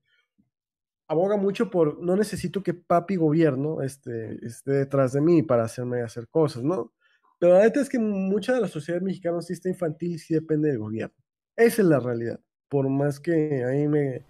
aboga 1.07 1.37
mucho 1.37 1.69
por 1.69 2.01
no 2.01 2.15
necesito 2.15 2.63
que 2.63 2.73
papi 2.73 3.15
gobierno 3.15 3.81
este, 3.81 4.45
esté 4.45 4.71
detrás 4.71 5.13
de 5.13 5.21
mí 5.21 5.43
para 5.43 5.63
hacerme 5.63 6.01
hacer 6.01 6.27
cosas, 6.27 6.63
¿no? 6.63 6.93
Pero 7.39 7.53
la 7.53 7.63
neta 7.63 7.81
es 7.81 7.89
que 7.89 7.99
mucha 7.99 8.53
de 8.53 8.61
la 8.61 8.67
sociedad 8.67 9.01
mexicana 9.01 9.41
sí 9.41 9.53
está 9.53 9.69
infantil 9.69 10.13
y 10.13 10.19
sí 10.19 10.33
depende 10.33 10.69
del 10.69 10.79
gobierno. 10.79 11.15
Esa 11.55 11.81
es 11.81 11.87
la 11.87 11.99
realidad. 11.99 12.39
Por 12.69 12.89
más 12.89 13.19
que 13.19 13.63
ahí 13.63 13.87
me, 13.87 14.23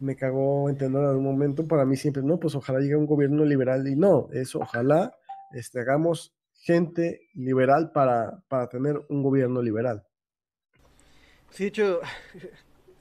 me 0.00 0.16
cagó 0.16 0.68
entender 0.68 1.02
en 1.02 1.08
algún 1.08 1.24
momento, 1.24 1.66
para 1.66 1.84
mí 1.84 1.96
siempre, 1.96 2.22
no, 2.22 2.38
pues 2.38 2.54
ojalá 2.54 2.80
llegue 2.80 2.96
un 2.96 3.06
gobierno 3.06 3.44
liberal 3.44 3.86
y 3.88 3.96
no, 3.96 4.28
es 4.32 4.54
ojalá 4.54 5.14
este, 5.52 5.80
hagamos 5.80 6.34
gente 6.52 7.28
liberal 7.34 7.92
para, 7.92 8.42
para 8.48 8.68
tener 8.68 9.00
un 9.08 9.22
gobierno 9.22 9.62
liberal. 9.62 10.04
Sí, 11.50 11.64
de 11.64 11.68
hecho, 11.68 12.00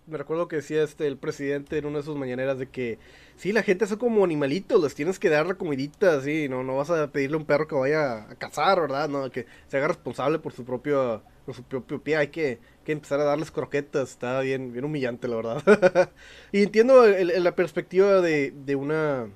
me 0.08 0.17
recuerdo 0.17 0.48
que 0.48 0.58
decía 0.58 0.84
este 0.84 1.06
el 1.06 1.17
presidente 1.17 1.78
en 1.78 1.86
una 1.86 2.00
de 2.00 2.04
sus 2.04 2.15
mañaneras 2.15 2.58
de 2.58 2.70
que 2.70 2.98
sí, 3.36 3.52
la 3.52 3.63
gente 3.63 3.86
son 3.86 3.98
como 4.00 4.24
animalitos, 4.24 4.82
les 4.82 4.96
tienes 4.96 5.20
que 5.20 5.30
dar 5.30 5.46
la 5.46 5.56
comidita, 5.56 6.22
sí, 6.22 6.48
no, 6.50 6.63
no 6.63 6.78
vas 6.78 6.89
a 6.89 7.12
pedirle 7.12 7.36
a 7.36 7.39
un 7.39 7.46
perro 7.46 7.67
que 7.67 7.76
vaya 7.76 8.30
a 8.30 8.36
cazar, 8.36 8.80
¿verdad? 8.82 9.10
No, 9.10 9.30
que 9.30 9.46
se 9.67 9.78
haga 9.78 9.89
responsable 9.89 10.39
por 10.39 10.54
su 10.54 10.63
propio, 10.63 11.22
por 11.46 11.56
su 11.56 11.63
propio 11.63 12.02
pie, 12.02 12.17
hay 12.17 12.28
que, 12.30 12.60
que 12.86 12.93
empezar 12.93 13.20
a 13.20 13.26
darles 13.26 13.52
croquetas, 13.52 14.12
está 14.12 14.39
bien, 14.39 14.72
bien 14.72 14.86
humillante, 14.86 15.28
la 15.28 15.36
verdad. 15.36 16.12
y 16.52 16.63
entiendo 16.63 17.06
la 17.06 17.56
perspectiva 17.56 18.22
de, 18.22 18.52
de 18.52 18.76
una, 18.76 19.28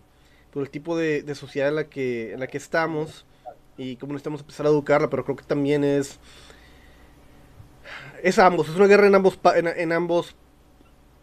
por 0.54 0.64
el 0.64 0.70
tipo 0.70 0.98
de, 0.98 1.22
de, 1.22 1.36
sociedad 1.36 1.70
en 1.70 1.76
la 1.76 1.90
que, 1.90 2.34
en 2.34 2.40
la 2.40 2.48
que 2.48 2.58
estamos 2.58 3.26
y 3.78 3.98
cómo 3.98 4.14
necesitamos 4.14 4.42
empezar 4.42 4.66
a 4.66 4.70
educarla, 4.70 5.10
pero 5.10 5.26
creo 5.26 5.36
que 5.36 5.44
también 5.44 5.84
es 5.84 6.20
es 8.24 8.38
ambos, 8.40 8.70
es 8.70 8.76
una 8.76 8.88
guerra 8.88 9.08
en 9.08 9.16
ambos 9.16 9.40
en, 9.56 9.68
en 9.68 9.92
ambos 9.92 10.36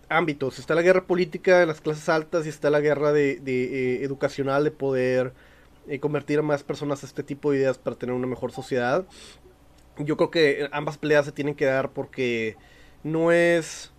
ámbitos. 0.09 0.59
Está 0.59 0.75
la 0.75 0.83
guerra 0.83 1.07
política 1.07 1.63
en 1.63 1.69
las 1.69 1.81
clases 1.81 2.09
altas 2.09 2.47
y 2.47 2.49
está 2.49 2.71
la 2.71 2.81
guerra 2.81 3.13
de, 3.13 3.37
de 3.37 3.65
eh, 3.65 4.05
educacional 4.05 4.65
de 4.65 4.71
poder 4.71 5.33
eh, 5.87 6.01
convertir 6.01 6.39
a 6.39 6.43
más 6.43 6.63
personas 6.63 7.03
a 7.03 7.07
este 7.07 7.23
tipo 7.23 7.51
de 7.51 7.59
ideas 7.59 7.79
para 7.79 7.97
tener 7.97 8.15
una 8.15 8.27
mejor 8.27 8.53
sociedad. 8.53 9.07
Yo 9.99 10.17
creo 10.17 10.31
que 10.31 10.69
ambas 10.73 10.99
peleas 10.99 11.25
se 11.25 11.33
tienen 11.33 11.55
que 11.55 11.65
dar 11.65 11.91
porque 11.91 12.57
no 13.03 13.33
es... 13.33 13.93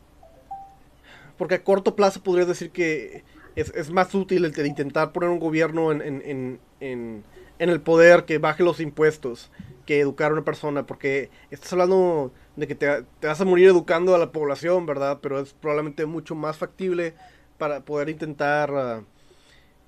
Porque 1.37 1.55
a 1.55 1.63
corto 1.63 1.95
plazo 1.95 2.21
podrías 2.21 2.47
decir 2.47 2.71
que 2.71 3.23
es, 3.55 3.73
es 3.75 3.91
más 3.91 4.13
útil 4.13 4.45
el, 4.45 4.65
intentar 4.65 5.11
poner 5.11 5.29
un 5.29 5.39
gobierno 5.39 5.91
en, 5.91 6.01
en, 6.01 6.59
en, 6.79 7.23
en 7.59 7.69
el 7.69 7.81
poder 7.81 8.25
que 8.25 8.37
baje 8.39 8.63
los 8.63 8.79
impuestos 8.79 9.49
que 9.85 9.99
educar 9.99 10.31
a 10.31 10.33
una 10.33 10.45
persona, 10.45 10.85
porque 10.85 11.29
estás 11.49 11.73
hablando 11.73 12.31
de 12.55 12.67
que 12.67 12.75
te, 12.75 13.03
te, 13.19 13.27
vas 13.27 13.39
a 13.39 13.45
morir 13.45 13.67
educando 13.67 14.15
a 14.15 14.17
la 14.17 14.31
población, 14.31 14.85
¿verdad? 14.85 15.19
Pero 15.21 15.39
es 15.39 15.53
probablemente 15.53 16.05
mucho 16.05 16.35
más 16.35 16.57
factible 16.57 17.13
para 17.57 17.81
poder 17.81 18.09
intentar 18.09 18.71
uh, 18.71 19.05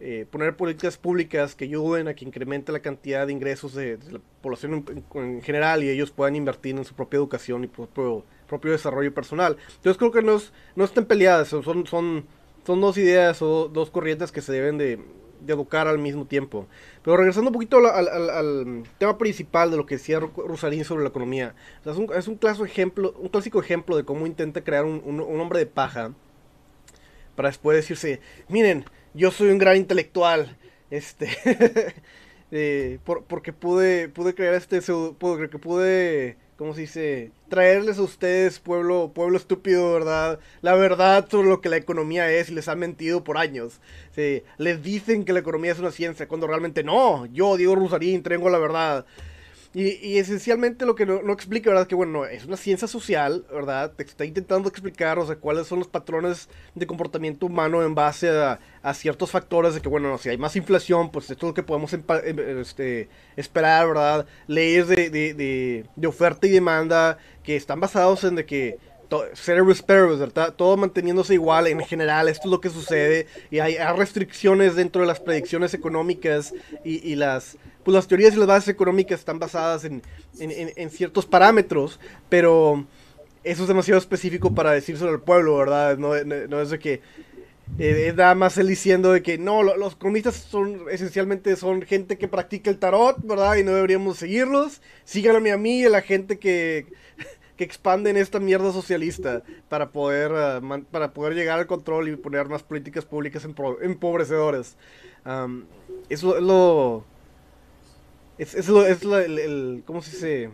eh, 0.04 0.26
poner 0.32 0.56
políticas 0.56 0.98
públicas 0.98 1.54
que 1.54 1.66
ayuden 1.66 2.08
a 2.08 2.16
que 2.16 2.26
incremente 2.26 2.72
la 2.72 2.80
cantidad 2.80 3.28
de 3.28 3.34
ingresos 3.34 3.76
de, 3.76 4.00
la 4.10 4.20
población 4.42 4.84
en, 4.90 5.04
en, 5.14 5.42
general 5.44 5.84
y 5.84 5.90
ellos 5.90 6.12
puedan 6.12 6.36
invertir 6.36 6.76
en 6.76 6.86
su 6.86 6.96
propia 6.96 7.18
educación 7.18 7.64
y 7.64 7.68
propio, 7.68 8.24
propio 8.48 8.72
desarrollo 8.72 9.14
personal. 9.14 9.58
Entonces 9.76 9.98
creo 9.98 10.12
que 10.12 10.24
no, 10.24 10.38
es, 10.38 10.52
no 10.76 10.86
están 10.86 11.06
peleadas, 11.06 11.50
son, 11.50 11.86
son, 11.86 12.26
son 12.66 12.82
dos 12.82 12.98
ideas 12.98 13.42
o 13.44 13.68
dos 13.68 13.92
corrientes 13.92 14.32
que 14.32 14.42
se 14.42 14.52
deben 14.54 14.80
de, 14.80 15.00
de 15.42 15.54
educar 15.54 15.88
al 15.88 16.00
mismo 16.00 16.26
tiempo. 16.26 16.68
Pero 17.04 17.18
regresando 17.18 17.50
un 17.50 17.54
poquito 17.54 17.78
al, 17.78 18.08
al, 18.08 18.84
tema 18.98 19.18
principal 19.18 19.72
de 19.72 19.78
lo 19.78 19.86
que 19.86 19.96
decía 19.96 20.20
Rosarín 20.20 20.86
sobre 20.86 21.04
la 21.04 21.10
economía. 21.10 21.56
Es, 21.86 21.98
un, 21.98 22.10
es 22.16 22.28
un, 22.28 22.36
clásico 22.36 22.66
ejemplo, 22.66 23.14
un 23.20 23.30
clásico 23.30 23.60
ejemplo 23.60 23.98
de 23.98 24.04
cómo 24.04 24.28
intenta 24.28 24.64
crear 24.64 24.86
un, 24.86 25.02
un, 25.04 25.40
hombre 25.40 25.60
de 25.60 25.66
paja 25.66 26.14
para 27.36 27.50
después 27.50 27.76
decirse, 27.76 28.22
miren, 28.50 28.86
yo 29.14 29.32
soy 29.32 29.50
un 29.50 29.58
gran 29.58 29.78
intelectual, 29.78 30.58
este, 30.90 31.30
eh, 32.52 33.00
por, 33.04 33.24
porque 33.24 33.54
pude, 33.54 34.10
pude 34.10 34.36
crear 34.36 34.54
este, 34.54 34.82
porque 35.18 35.48
pude 35.58 36.38
¿cómo 36.62 36.76
se 36.76 36.82
dice? 36.82 37.32
Traerles 37.50 37.98
a 37.98 38.04
ustedes, 38.04 38.60
pueblo, 38.60 39.14
pueblo 39.16 39.36
estúpido, 39.36 39.94
¿verdad? 39.94 40.40
La 40.62 40.76
verdad 40.76 41.28
sobre 41.28 41.50
lo 41.50 41.60
que 41.60 41.70
la 41.70 41.78
economía 41.78 42.32
es 42.32 42.52
y 42.52 42.54
les 42.54 42.68
han 42.68 42.78
mentido 42.78 43.24
por 43.24 43.40
años. 43.40 43.82
Sí, 44.16 44.44
les 44.60 44.84
dicen 44.84 45.26
que 45.26 45.34
la 45.34 45.40
economía 45.40 45.72
es 45.72 45.80
una 45.80 45.90
ciencia, 45.90 46.28
cuando 46.28 46.46
realmente 46.46 46.84
no. 46.84 47.26
Yo, 47.26 47.58
Diego 47.58 47.74
Rusarín, 47.74 48.22
tengo 48.22 48.48
la 48.52 48.60
verdad. 48.60 49.08
Y, 49.74 50.06
y, 50.06 50.18
esencialmente 50.18 50.86
lo 50.86 50.96
que 50.96 51.06
no, 51.06 51.32
explica, 51.32 51.70
¿verdad? 51.70 51.88
Que 51.88 51.96
bueno, 51.96 52.26
es 52.26 52.44
una 52.44 52.58
ciencia 52.58 52.90
social, 52.90 53.46
¿verdad? 53.50 53.94
Te 53.94 54.04
está 54.04 54.26
intentando 54.26 54.68
explicar, 54.68 55.18
o 55.18 55.26
sea, 55.26 55.38
cuáles 55.38 55.68
son 55.68 55.80
los 55.80 55.88
patrones 55.88 56.50
de 56.76 56.86
comportamiento 56.86 57.46
humano 57.46 57.82
en 57.82 57.96
base 57.96 58.30
a, 58.30 58.60
ciertos 58.94 59.32
factores 59.32 59.74
de 59.74 59.82
que, 59.82 59.88
bueno, 59.88 60.18
si 60.18 60.28
hay 60.28 60.38
más 60.38 60.58
inflación, 60.58 61.10
pues 61.10 61.30
esto 61.30 61.46
es 61.46 61.50
lo 61.52 61.54
que 61.54 61.64
podemos 61.64 61.94
este, 61.94 63.08
esperar, 63.38 63.88
¿verdad? 63.88 64.26
Leyes 64.48 64.90
de, 64.90 65.86
oferta 66.06 66.48
y 66.48 66.50
demanda 66.50 67.18
que 67.42 67.56
están 67.56 67.80
basados 67.80 68.26
en 68.26 68.36
de 68.36 68.46
que 68.46 68.78
paribus, 69.86 70.20
¿verdad? 70.20 70.54
Todo 70.54 70.78
manteniéndose 70.78 71.34
igual 71.34 71.68
en 71.68 71.80
general, 71.82 72.28
esto 72.28 72.48
es 72.48 72.52
lo 72.52 72.62
que 72.62 72.70
sucede 72.70 73.28
y 73.50 73.60
hay, 73.60 73.76
hay 73.76 73.96
restricciones 73.98 74.76
dentro 74.76 75.02
de 75.02 75.08
las 75.08 75.20
predicciones 75.20 75.74
económicas 75.74 76.54
y, 76.84 77.08
y 77.08 77.16
las 77.16 77.58
pues 77.84 77.96
las 77.96 78.08
teorías 78.08 78.34
y 78.34 78.38
las 78.38 78.48
bases 78.48 78.70
económicas 78.70 79.20
están 79.20 79.40
basadas 79.40 79.86
en, 79.86 80.02
en, 80.40 80.72
en, 80.76 80.90
ciertos 80.90 81.26
parámetros, 81.26 82.00
pero 82.30 82.86
eso 83.44 83.64
es 83.64 83.68
demasiado 83.68 84.00
específico 84.00 84.54
para 84.54 84.72
decírselo 84.72 85.12
al 85.12 85.22
pueblo, 85.22 85.58
¿verdad? 85.58 85.98
No, 85.98 86.14
no, 86.24 86.62
es 86.62 86.70
de 86.70 86.80
que 86.80 87.02
eh, 87.80 88.08
es 88.08 88.16
nada 88.16 88.36
más 88.36 88.58
él 88.58 88.68
diciendo 88.68 89.14
de 89.14 89.24
que 89.24 89.38
no, 89.38 89.64
los 89.64 89.94
economistas 89.94 90.36
son 90.36 90.82
esencialmente 90.92 91.56
son 91.56 91.82
gente 91.82 92.18
que 92.18 92.28
practica 92.28 92.70
el 92.70 92.78
tarot, 92.78 93.18
¿verdad? 93.24 93.56
Y 93.56 93.64
no 93.64 93.72
deberíamos 93.72 94.18
seguirlos. 94.18 94.82
Síganme 95.06 95.52
a 95.52 95.58
mí 95.58 95.80
y 95.80 95.86
a 95.86 95.90
la 95.90 96.02
gente 96.02 96.38
que, 96.38 96.86
que 97.58 97.64
expanden 97.64 98.18
esta 98.18 98.40
mierda 98.40 98.72
socialista 98.72 99.44
para 99.70 99.92
poder, 99.92 100.62
man, 100.62 100.86
para 100.90 101.14
poder 101.14 101.34
llegar 101.34 101.60
al 101.60 101.68
control 101.68 102.10
y 102.10 102.16
poner 102.16 102.48
más 102.48 102.62
políticas 102.62 103.06
públicas 103.06 103.48
empobrecedoras. 103.82 104.76
Um, 105.26 105.66
eso 106.10 106.36
es 106.36 106.44
lo 106.44 107.06
es, 108.42 108.56
es, 108.56 108.68
lo, 108.70 108.86
es 108.86 109.04
lo, 109.04 109.20
el, 109.20 109.84
¿Cómo 109.86 110.02
se 110.02 110.12
dice? 110.12 110.50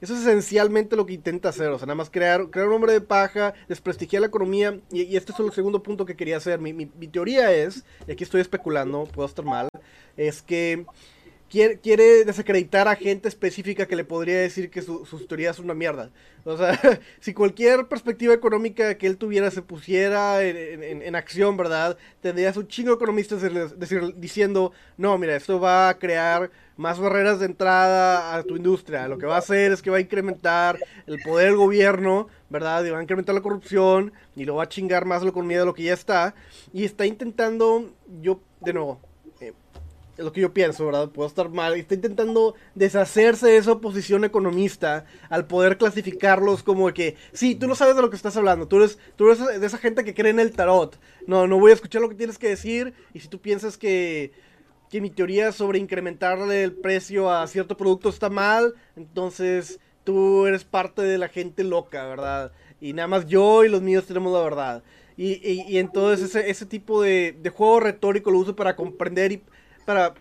eso 0.00 0.14
es 0.14 0.20
esencialmente 0.20 0.96
lo 0.96 1.06
que 1.06 1.14
intenta 1.14 1.48
hacer, 1.48 1.68
o 1.68 1.78
sea, 1.78 1.86
nada 1.86 1.94
más 1.94 2.10
crear, 2.10 2.50
crear 2.50 2.68
un 2.68 2.74
hombre 2.74 2.92
de 2.92 3.00
paja, 3.00 3.54
desprestigiar 3.68 4.20
la 4.20 4.26
economía, 4.26 4.78
y, 4.92 5.16
este 5.16 5.32
es 5.32 5.38
el 5.38 5.52
segundo 5.52 5.82
punto 5.82 6.04
que 6.04 6.16
quería 6.16 6.36
hacer. 6.36 6.60
Mi, 6.60 6.74
mi, 6.74 6.90
mi 6.98 7.08
teoría 7.08 7.52
es, 7.52 7.84
y 8.06 8.12
aquí 8.12 8.24
estoy 8.24 8.40
especulando, 8.40 9.04
puedo 9.04 9.26
estar 9.26 9.44
mal, 9.44 9.68
es 10.16 10.42
que 10.42 10.84
quiere, 11.54 12.24
desacreditar 12.24 12.88
a 12.88 12.96
gente 12.96 13.28
específica 13.28 13.86
que 13.86 13.94
le 13.94 14.04
podría 14.04 14.38
decir 14.38 14.70
que 14.70 14.82
su, 14.82 15.06
sus 15.06 15.28
teorías 15.28 15.56
son 15.56 15.66
una 15.66 15.74
mierda. 15.74 16.10
O 16.44 16.56
sea, 16.56 16.78
si 17.20 17.32
cualquier 17.32 17.86
perspectiva 17.86 18.34
económica 18.34 18.98
que 18.98 19.06
él 19.06 19.16
tuviera 19.16 19.50
se 19.50 19.62
pusiera 19.62 20.42
en, 20.42 21.14
acción, 21.14 21.56
¿verdad? 21.56 21.96
Tendrías 22.20 22.56
un 22.56 22.66
chingo 22.66 22.90
de 22.90 22.96
economistas 22.96 23.42
diciendo, 24.16 24.72
no, 24.96 25.16
mira, 25.16 25.36
esto 25.36 25.60
va 25.60 25.88
a 25.88 25.98
crear 25.98 26.50
más 26.76 26.98
barreras 26.98 27.38
de 27.38 27.46
entrada 27.46 28.34
a 28.34 28.42
tu 28.42 28.56
industria. 28.56 29.06
Lo 29.06 29.16
que 29.16 29.26
va 29.26 29.36
a 29.36 29.38
hacer 29.38 29.72
es 29.72 29.80
que 29.80 29.90
va 29.90 29.98
a 29.98 30.00
incrementar 30.00 30.78
el 31.06 31.20
poder 31.22 31.46
del 31.46 31.56
gobierno, 31.56 32.28
¿verdad? 32.50 32.84
Y 32.84 32.90
va 32.90 32.98
a 32.98 33.02
incrementar 33.02 33.34
la 33.34 33.42
corrupción 33.42 34.12
y 34.34 34.44
lo 34.44 34.56
va 34.56 34.64
a 34.64 34.68
chingar 34.68 35.04
más 35.04 35.22
la 35.22 35.30
economía 35.30 35.60
de 35.60 35.66
lo 35.66 35.74
que 35.74 35.84
ya 35.84 35.94
está. 35.94 36.34
Y 36.72 36.84
está 36.84 37.06
intentando, 37.06 37.92
yo, 38.20 38.40
de 38.60 38.72
nuevo, 38.72 39.00
es 40.16 40.24
lo 40.24 40.32
que 40.32 40.40
yo 40.40 40.52
pienso, 40.52 40.86
¿verdad? 40.86 41.10
Puedo 41.10 41.28
estar 41.28 41.48
mal. 41.48 41.74
Está 41.74 41.94
intentando 41.94 42.54
deshacerse 42.74 43.48
de 43.48 43.56
esa 43.56 43.72
oposición 43.72 44.24
economista 44.24 45.06
al 45.28 45.46
poder 45.46 45.76
clasificarlos 45.76 46.62
como 46.62 46.92
que, 46.92 47.16
sí, 47.32 47.54
tú 47.54 47.66
no 47.66 47.74
sabes 47.74 47.96
de 47.96 48.02
lo 48.02 48.10
que 48.10 48.16
estás 48.16 48.36
hablando, 48.36 48.68
tú 48.68 48.76
eres, 48.76 48.98
tú 49.16 49.30
eres 49.30 49.60
de 49.60 49.66
esa 49.66 49.78
gente 49.78 50.04
que 50.04 50.14
cree 50.14 50.30
en 50.30 50.40
el 50.40 50.52
tarot. 50.52 50.98
No, 51.26 51.46
no 51.46 51.58
voy 51.58 51.72
a 51.72 51.74
escuchar 51.74 52.02
lo 52.02 52.08
que 52.08 52.14
tienes 52.14 52.38
que 52.38 52.48
decir 52.48 52.94
y 53.12 53.20
si 53.20 53.28
tú 53.28 53.40
piensas 53.40 53.76
que, 53.76 54.32
que 54.90 55.00
mi 55.00 55.10
teoría 55.10 55.52
sobre 55.52 55.78
incrementarle 55.78 56.62
el 56.62 56.72
precio 56.72 57.30
a 57.30 57.46
cierto 57.46 57.76
producto 57.76 58.08
está 58.08 58.30
mal, 58.30 58.74
entonces 58.96 59.80
tú 60.04 60.46
eres 60.46 60.64
parte 60.64 61.02
de 61.02 61.18
la 61.18 61.28
gente 61.28 61.64
loca, 61.64 62.06
¿verdad? 62.06 62.52
Y 62.80 62.92
nada 62.92 63.08
más 63.08 63.26
yo 63.26 63.64
y 63.64 63.68
los 63.68 63.82
míos 63.82 64.06
tenemos 64.06 64.32
la 64.32 64.42
verdad. 64.42 64.82
Y, 65.16 65.48
y, 65.48 65.78
entonces 65.78 66.30
ese, 66.30 66.50
ese 66.50 66.66
tipo 66.66 67.00
de, 67.00 67.36
de 67.40 67.50
juego 67.50 67.78
retórico 67.78 68.32
lo 68.32 68.38
uso 68.40 68.56
para 68.56 68.74
comprender 68.74 69.30
y 69.30 69.42
para 69.84 70.14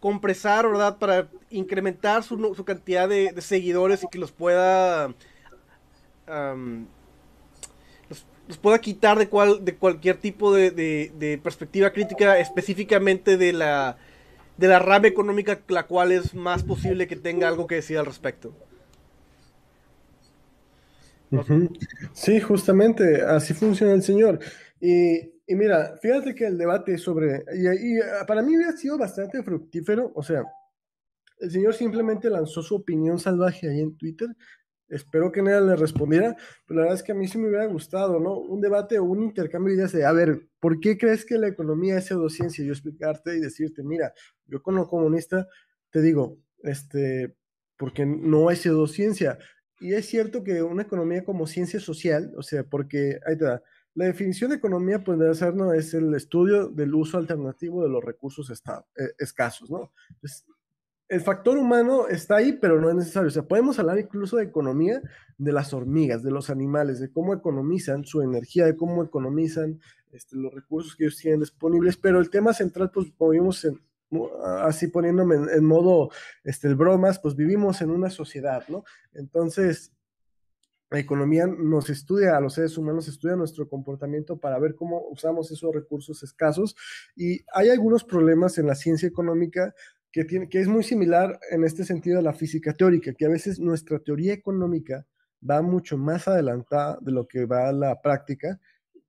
compresar, 0.00 0.68
¿verdad? 0.68 0.98
Para 0.98 1.28
incrementar 1.50 2.22
su, 2.22 2.54
su 2.54 2.64
cantidad 2.64 3.08
de, 3.08 3.34
seguidores 3.40 4.02
y 4.04 4.08
que 4.08 4.18
los 4.18 4.32
pueda... 4.32 5.14
los, 8.46 8.58
pueda 8.58 8.78
quitar 8.78 9.18
de, 9.18 9.28
cual, 9.28 9.64
de 9.64 9.76
cualquier 9.76 10.18
tipo 10.18 10.52
de, 10.52 10.70
de, 10.70 11.40
perspectiva 11.42 11.90
crítica, 11.90 12.38
específicamente 12.38 13.36
de 13.36 13.52
la, 13.52 13.96
de 14.56 14.68
la 14.68 14.78
rama 14.78 15.06
económica, 15.06 15.60
la 15.68 15.86
cual 15.86 16.12
es 16.12 16.34
más 16.34 16.62
posible 16.62 17.06
que 17.06 17.16
tenga 17.16 17.48
algo 17.48 17.66
que 17.66 17.76
decir 17.76 17.98
al 17.98 18.06
respecto. 18.06 18.54
Sí, 22.12 22.40
justamente, 22.40 23.22
así 23.22 23.54
funciona 23.54 23.92
el 23.92 24.02
Señor. 24.02 24.38
Y 24.80 25.33
y 25.46 25.54
mira, 25.54 25.96
fíjate 26.00 26.34
que 26.34 26.46
el 26.46 26.58
debate 26.58 26.98
sobre, 26.98 27.44
y, 27.54 27.98
ah, 28.00 28.24
para 28.26 28.42
mí 28.42 28.56
hubiera 28.56 28.72
sido 28.76 28.98
bastante 28.98 29.42
fructífero, 29.42 30.12
o 30.14 30.22
sea, 30.22 30.44
el 31.40 31.50
señor 31.50 31.74
simplemente 31.74 32.30
lanzó 32.30 32.62
su 32.62 32.76
opinión 32.76 33.18
salvaje 33.18 33.68
ahí 33.68 33.80
en 33.80 33.96
Twitter, 33.96 34.28
espero 34.88 35.32
que 35.32 35.42
nadie 35.42 35.66
le 35.66 35.76
respondiera, 35.76 36.36
pero 36.66 36.80
la 36.80 36.82
verdad 36.86 36.98
es 36.98 37.02
que 37.02 37.12
a 37.12 37.14
mí 37.14 37.26
sí 37.28 37.38
me 37.38 37.48
hubiera 37.48 37.66
gustado, 37.66 38.20
¿no? 38.20 38.38
Un 38.38 38.60
debate 38.60 38.98
o 38.98 39.04
un 39.04 39.22
intercambio 39.22 39.70
de 39.70 39.76
ideas 39.78 39.92
de, 39.92 40.04
a 40.04 40.12
ver, 40.12 40.48
¿por 40.60 40.80
qué 40.80 40.96
crees 40.96 41.24
que 41.24 41.38
la 41.38 41.48
economía 41.48 41.98
es 41.98 42.06
pseudociencia? 42.06 42.64
Yo 42.64 42.72
explicarte 42.72 43.36
y 43.36 43.40
decirte, 43.40 43.82
mira, 43.82 44.12
yo 44.46 44.62
como 44.62 44.88
comunista 44.88 45.48
te 45.90 46.00
digo, 46.00 46.38
este, 46.62 47.34
porque 47.76 48.06
no 48.06 48.50
es 48.50 48.60
pseudociencia. 48.60 49.38
Y 49.80 49.94
es 49.94 50.06
cierto 50.06 50.44
que 50.44 50.62
una 50.62 50.82
economía 50.82 51.24
como 51.24 51.46
ciencia 51.46 51.80
social, 51.80 52.32
o 52.36 52.42
sea, 52.42 52.64
porque, 52.64 53.18
ahí 53.26 53.36
te 53.36 53.44
da, 53.44 53.62
la 53.94 54.06
definición 54.06 54.50
de 54.50 54.56
economía 54.56 55.02
pues, 55.02 55.18
debe 55.18 55.34
ser, 55.34 55.54
¿no? 55.54 55.72
Es 55.72 55.94
el 55.94 56.12
estudio 56.14 56.68
del 56.68 56.94
uso 56.94 57.18
alternativo 57.18 57.82
de 57.82 57.88
los 57.88 58.02
recursos 58.02 58.50
eh, 58.50 59.04
escasos, 59.18 59.70
¿no? 59.70 59.92
el 61.08 61.20
factor 61.20 61.58
humano 61.58 62.08
está 62.08 62.36
ahí, 62.36 62.54
pero 62.54 62.80
no 62.80 62.88
es 62.88 62.96
necesario. 62.96 63.28
O 63.28 63.30
sea, 63.30 63.42
podemos 63.42 63.78
hablar 63.78 63.98
incluso 63.98 64.36
de 64.36 64.44
economía 64.44 65.02
de 65.36 65.52
las 65.52 65.74
hormigas, 65.74 66.22
de 66.22 66.30
los 66.30 66.50
animales, 66.50 66.98
de 66.98 67.12
cómo 67.12 67.34
economizan 67.34 68.04
su 68.04 68.22
energía, 68.22 68.64
de 68.64 68.76
cómo 68.76 69.04
economizan 69.04 69.80
este, 70.12 70.36
los 70.36 70.52
recursos 70.52 70.96
que 70.96 71.04
ellos 71.04 71.18
tienen 71.18 71.40
disponibles, 71.40 71.96
pero 71.96 72.20
el 72.20 72.30
tema 72.30 72.52
central, 72.54 72.90
pues 72.92 73.12
como 73.16 73.30
vimos 73.30 73.64
en, 73.64 73.80
así 74.62 74.88
poniéndome 74.88 75.36
en, 75.52 75.64
modo 75.64 76.10
este, 76.42 76.68
el 76.68 76.74
bromas, 76.74 77.18
pues 77.18 77.36
vivimos 77.36 77.80
en 77.82 77.90
una 77.90 78.10
sociedad, 78.10 78.64
¿no? 78.68 78.84
Entonces, 79.12 79.92
la 80.90 80.98
economía 80.98 81.46
nos 81.46 81.90
estudia, 81.90 82.36
a 82.36 82.40
los 82.40 82.54
seres 82.54 82.76
humanos 82.78 83.08
estudia 83.08 83.36
nuestro 83.36 83.68
comportamiento 83.68 84.38
para 84.38 84.58
ver 84.58 84.74
cómo 84.74 85.02
usamos 85.10 85.50
esos 85.50 85.74
recursos 85.74 86.22
escasos. 86.22 86.76
Y 87.16 87.40
hay 87.52 87.70
algunos 87.70 88.04
problemas 88.04 88.58
en 88.58 88.66
la 88.66 88.74
ciencia 88.74 89.08
económica 89.08 89.74
que, 90.12 90.24
tiene, 90.24 90.48
que 90.48 90.60
es 90.60 90.68
muy 90.68 90.84
similar 90.84 91.40
en 91.50 91.64
este 91.64 91.84
sentido 91.84 92.18
a 92.18 92.22
la 92.22 92.32
física 92.32 92.72
teórica, 92.74 93.12
que 93.12 93.26
a 93.26 93.30
veces 93.30 93.58
nuestra 93.58 93.98
teoría 93.98 94.32
económica 94.32 95.06
va 95.48 95.62
mucho 95.62 95.98
más 95.98 96.28
adelantada 96.28 96.98
de 97.00 97.12
lo 97.12 97.26
que 97.26 97.46
va 97.46 97.68
a 97.68 97.72
la 97.72 98.00
práctica 98.00 98.60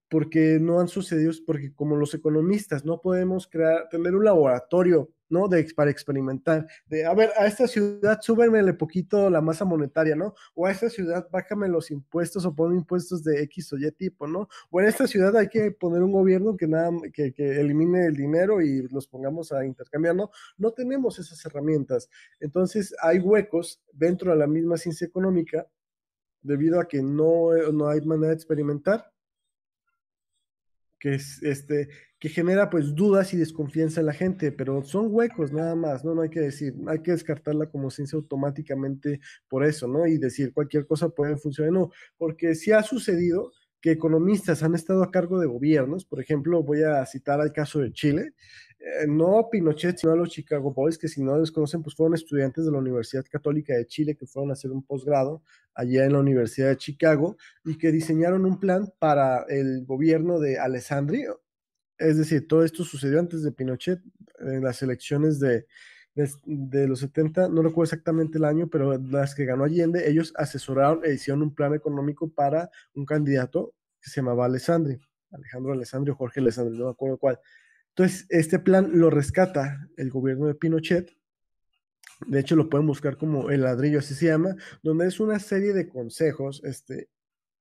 porque 0.10 0.60
no 0.62 0.80
han 0.80 0.88
sucedido, 0.88 1.32
porque 1.46 1.74
como 1.74 1.96
los 1.96 2.14
economistas 2.14 2.86
no 2.86 3.02
podemos 3.02 3.48
crear, 3.48 3.90
tener 3.90 4.16
un 4.16 4.26
laboratorio, 4.26 5.12
¿no? 5.30 5.48
De, 5.48 5.66
para 5.76 5.92
experimentar, 5.92 6.68
de, 6.88 7.06
a 7.06 7.14
ver, 7.14 7.32
a 7.38 7.48
esta 7.48 7.68
ciudad 7.68 8.20
súbemele 8.22 8.74
poquito 8.74 9.30
la 9.30 9.42
masa 9.42 9.66
monetaria, 9.66 10.16
¿no? 10.16 10.34
O 10.54 10.66
a 10.66 10.72
esta 10.72 10.90
ciudad 10.90 11.28
bájame 11.32 11.68
los 11.68 11.92
impuestos 11.92 12.46
o 12.46 12.56
pon 12.56 12.76
impuestos 12.76 13.24
de 13.24 13.42
X 13.44 13.74
o 13.74 13.78
Y 13.78 13.92
tipo, 13.92 14.28
¿no? 14.28 14.48
O 14.70 14.82
en 14.82 14.88
esta 14.88 15.08
ciudad 15.08 15.36
hay 15.36 15.50
que 15.50 15.72
poner 15.72 16.04
un 16.04 16.12
gobierno 16.12 16.56
que 16.56 16.68
nada, 16.68 16.92
que, 17.14 17.34
que 17.34 17.60
elimine 17.60 18.06
el 18.06 18.16
dinero 18.16 18.62
y 18.62 18.88
los 18.90 19.08
pongamos 19.08 19.52
a 19.52 19.66
intercambiar, 19.66 20.16
¿no? 20.16 20.30
No 20.58 20.72
tenemos 20.72 21.20
esas 21.20 21.44
herramientas. 21.46 22.10
Entonces 22.40 22.96
hay 23.02 23.20
huecos 23.20 23.82
dentro 23.94 24.32
de 24.32 24.38
la 24.38 24.48
misma 24.48 24.78
ciencia 24.78 25.08
económica 25.08 25.68
debido 26.42 26.80
a 26.80 26.88
que 26.88 27.02
no, 27.02 27.52
no 27.74 27.88
hay 27.88 28.02
manera 28.02 28.30
de 28.30 28.36
experimentar 28.36 29.15
que 31.06 31.14
es 31.14 31.44
este 31.44 31.88
que 32.18 32.30
genera 32.30 32.72
pues 32.72 32.96
dudas 32.96 33.32
y 33.36 33.38
desconfianza 33.38 34.00
en 34.00 34.08
la 34.08 34.14
gente, 34.14 34.52
pero 34.52 34.84
son 34.84 35.10
huecos 35.12 35.52
nada 35.52 35.76
más, 35.76 36.04
¿no? 36.04 36.16
No 36.16 36.24
hay 36.24 36.32
que 36.32 36.40
decir, 36.40 36.74
hay 36.88 37.04
que 37.04 37.12
descartarla 37.12 37.70
como 37.70 37.92
ciencia 37.92 38.18
automáticamente 38.18 39.20
por 39.48 39.64
eso, 39.64 39.88
¿no? 39.88 40.08
Y 40.08 40.18
decir 40.18 40.52
cualquier 40.52 40.88
cosa 40.88 41.10
puede 41.10 41.38
funcionar, 41.38 41.74
no, 41.74 41.92
porque 42.18 42.56
si 42.56 42.72
ha 42.72 42.82
sucedido 42.82 43.52
que 43.82 43.92
economistas 43.92 44.64
han 44.64 44.74
estado 44.74 45.04
a 45.04 45.12
cargo 45.12 45.40
de 45.40 45.46
gobiernos, 45.46 46.06
por 46.06 46.20
ejemplo, 46.20 46.64
voy 46.64 46.82
a 46.82 47.06
citar 47.06 47.40
al 47.40 47.54
caso 47.54 47.82
de 47.82 47.94
Chile, 47.94 48.34
eh, 48.86 49.08
no 49.08 49.40
a 49.40 49.50
Pinochet, 49.50 49.98
sino 49.98 50.14
a 50.14 50.16
los 50.16 50.30
Chicago 50.30 50.72
Boys, 50.72 51.00
que 51.00 51.08
si 51.08 51.20
no 51.24 51.36
los 51.36 51.52
conocen, 51.52 51.82
pues 51.82 51.96
fueron 51.96 52.14
estudiantes 52.14 52.66
de 52.66 52.72
la 52.72 52.78
Universidad 52.78 53.26
Católica 53.28 53.74
de 53.74 53.88
Chile 53.88 54.16
que 54.16 54.28
fueron 54.28 54.52
a 54.52 54.54
hacer 54.54 54.72
un 54.72 54.84
posgrado 54.84 55.42
allá 55.74 56.06
en 56.06 56.14
la 56.14 56.20
Universidad 56.20 56.70
de 56.70 56.78
Chicago 56.78 57.36
y 57.64 57.80
que 57.80 57.92
diseñaron 57.92 58.46
un 58.46 58.60
plan 58.60 58.94
para 59.00 59.44
el 59.50 59.86
gobierno 59.86 60.40
de 60.40 60.60
Alessandri. 60.60 61.26
Es 61.98 62.18
decir, 62.20 62.48
todo 62.48 62.64
esto 62.64 62.84
sucedió 62.84 63.20
antes 63.20 63.42
de 63.42 63.52
Pinochet, 63.52 64.02
en 64.40 64.64
las 64.64 64.84
elecciones 64.84 65.40
de, 65.40 65.66
de, 66.46 66.88
los 66.88 67.00
70, 67.00 67.50
no 67.50 67.64
recuerdo 67.64 67.86
exactamente 67.86 68.38
el 68.38 68.46
año, 68.46 68.68
pero 68.70 69.00
las 69.00 69.34
que 69.34 69.46
ganó 69.46 69.64
Allende, 69.64 70.08
ellos 70.08 70.32
asesoraron 70.36 71.04
e 71.04 71.14
hicieron 71.14 71.42
un 71.42 71.56
plan 71.56 71.74
económico 71.74 72.30
para 72.30 72.70
un 72.94 73.06
candidato 73.06 73.74
que 74.00 74.12
se 74.12 74.18
llamaba 74.18 74.46
Alessandri, 74.46 75.00
Alejandro 75.32 75.74
Alessandri 75.74 76.12
o 76.12 76.16
Jorge 76.16 76.40
Alessandri, 76.40 76.78
no 76.78 76.86
me 76.86 76.92
acuerdo 76.92 77.18
cuál 77.18 77.40
entonces, 77.98 78.26
este 78.28 78.60
plan 78.60 78.90
lo 78.92 79.10
rescata 79.10 79.88
el 79.96 80.10
gobierno 80.10 80.48
de 80.48 80.56
Pinochet. 80.56 81.16
De 82.28 82.42
hecho, 82.42 82.58
lo 82.58 82.70
pueden 82.70 82.88
buscar 82.88 83.16
como 83.16 83.50
el 83.52 83.62
ladrillo, 83.62 84.00
así 84.00 84.14
se 84.16 84.26
llama, 84.26 84.54
donde 84.84 85.08
es 85.08 85.22
una 85.22 85.40
serie 85.40 85.72
de 85.72 85.88
consejos 85.88 86.62
este, 86.66 87.08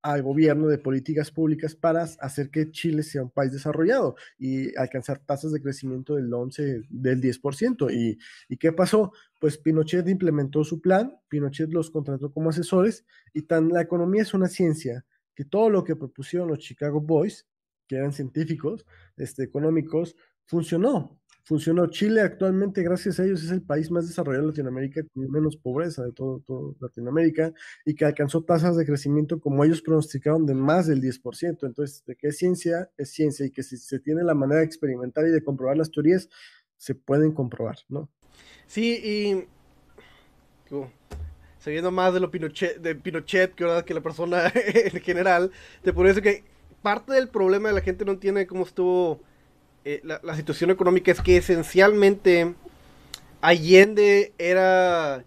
al 0.01 0.23
gobierno 0.23 0.67
de 0.67 0.77
políticas 0.77 1.31
públicas 1.31 1.73
para 1.73 2.03
hacer 2.03 2.49
que 2.49 2.69
Chile 2.69 3.03
sea 3.03 3.23
un 3.23 3.31
país 3.31 3.53
desarrollado 3.53 4.17
y 4.37 4.75
alcanzar 4.77 5.19
tasas 5.19 5.53
de 5.53 5.61
crecimiento 5.61 6.15
del 6.15 6.33
11, 6.33 6.81
del 6.89 7.21
10%. 7.21 7.89
¿Y, 7.93 8.17
¿Y 8.49 8.57
qué 8.57 8.73
pasó? 8.73 9.13
Pues 9.39 9.57
Pinochet 9.57 10.05
implementó 10.09 10.65
su 10.65 10.81
plan, 10.81 11.15
Pinochet 11.29 11.71
los 11.71 11.91
contrató 11.91 12.33
como 12.33 12.49
asesores 12.49 13.05
y 13.33 13.43
tan 13.43 13.69
la 13.69 13.81
economía 13.81 14.23
es 14.23 14.33
una 14.33 14.49
ciencia 14.49 15.05
que 15.33 15.45
todo 15.45 15.69
lo 15.69 15.85
que 15.85 15.95
propusieron 15.95 16.49
los 16.49 16.59
Chicago 16.59 16.99
Boys 16.99 17.47
que 17.87 17.95
eran 17.95 18.13
científicos 18.13 18.85
este, 19.17 19.43
económicos, 19.43 20.15
funcionó. 20.45 21.19
Funcionó. 21.43 21.85
Chile 21.87 22.21
actualmente, 22.21 22.81
gracias 22.81 23.19
a 23.19 23.23
ellos, 23.23 23.43
es 23.43 23.51
el 23.51 23.61
país 23.61 23.91
más 23.91 24.07
desarrollado 24.07 24.45
de 24.45 24.49
Latinoamérica 24.49 25.01
con 25.13 25.29
menos 25.29 25.55
pobreza 25.57 26.03
de 26.03 26.11
todo, 26.11 26.41
Latinoamérica 26.79 27.53
y 27.85 27.93
que 27.93 28.05
alcanzó 28.05 28.43
tasas 28.43 28.75
de 28.77 28.85
crecimiento 28.85 29.39
como 29.39 29.63
ellos 29.63 29.83
pronosticaron 29.83 30.47
de 30.47 30.55
más 30.55 30.87
del 30.87 31.01
10%. 31.01 31.67
Entonces, 31.67 32.03
de 32.07 32.15
qué 32.15 32.29
es 32.29 32.37
ciencia, 32.37 32.89
es 32.97 33.11
ciencia 33.11 33.45
y 33.45 33.51
que 33.51 33.61
si 33.61 33.77
se 33.77 33.99
tiene 33.99 34.23
la 34.23 34.33
manera 34.33 34.61
de 34.61 34.65
experimentar 34.65 35.27
y 35.27 35.29
de 35.29 35.43
comprobar 35.43 35.77
las 35.77 35.91
teorías, 35.91 36.29
se 36.77 36.95
pueden 36.95 37.31
comprobar, 37.31 37.77
¿no? 37.89 38.09
Sí, 38.65 38.99
y 39.03 39.47
sabiendo 41.59 41.91
más 41.91 42.13
de 42.13 42.19
lo 42.19 42.31
Pinochet, 42.31 42.77
de 42.77 42.95
Pinochet 42.95 43.53
que, 43.55 43.63
¿verdad? 43.63 43.85
que 43.85 43.93
la 43.93 44.01
persona 44.01 44.51
en 44.55 45.01
general, 45.01 45.51
te 45.83 45.93
podría 45.93 46.13
decir 46.13 46.23
que 46.23 46.54
parte 46.85 47.13
del 47.13 47.29
problema 47.29 47.69
de 47.69 47.73
la 47.73 47.81
gente 47.81 48.05
no 48.05 48.11
entiende 48.11 48.45
cómo 48.45 48.63
estuvo 48.63 49.19
eh, 49.85 50.01
la, 50.03 50.35
situación 50.35 50.69
económica 50.69 51.11
es 51.11 51.19
que 51.19 51.37
esencialmente 51.37 52.53
Allende 53.41 54.33
era 54.37 55.25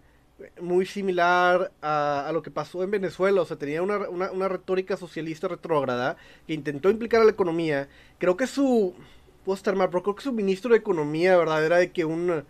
muy 0.61 0.85
similar 0.85 1.73
a, 1.81 2.29
lo 2.31 2.41
que 2.41 2.49
pasó 2.49 2.81
en 2.81 2.91
Venezuela, 2.91 3.41
o 3.41 3.45
sea, 3.45 3.57
tenía 3.57 3.81
una, 3.81 4.07
una, 4.07 4.31
una 4.31 4.47
retórica 4.47 4.95
socialista 4.95 5.49
retrógrada 5.49 6.15
que 6.47 6.53
intentó 6.53 6.89
implicar 6.89 7.19
a 7.21 7.25
la 7.25 7.31
economía. 7.31 7.89
Creo 8.19 8.37
que 8.37 8.47
su, 8.47 8.95
puedo 9.43 9.61
creo 10.01 10.15
que 10.15 10.23
su 10.23 10.31
ministro 10.31 10.71
de 10.71 10.77
Economía, 10.77 11.35
¿verdad? 11.35 11.65
Era 11.65 11.77
de 11.79 11.91
que 11.91 12.05
un, 12.05 12.45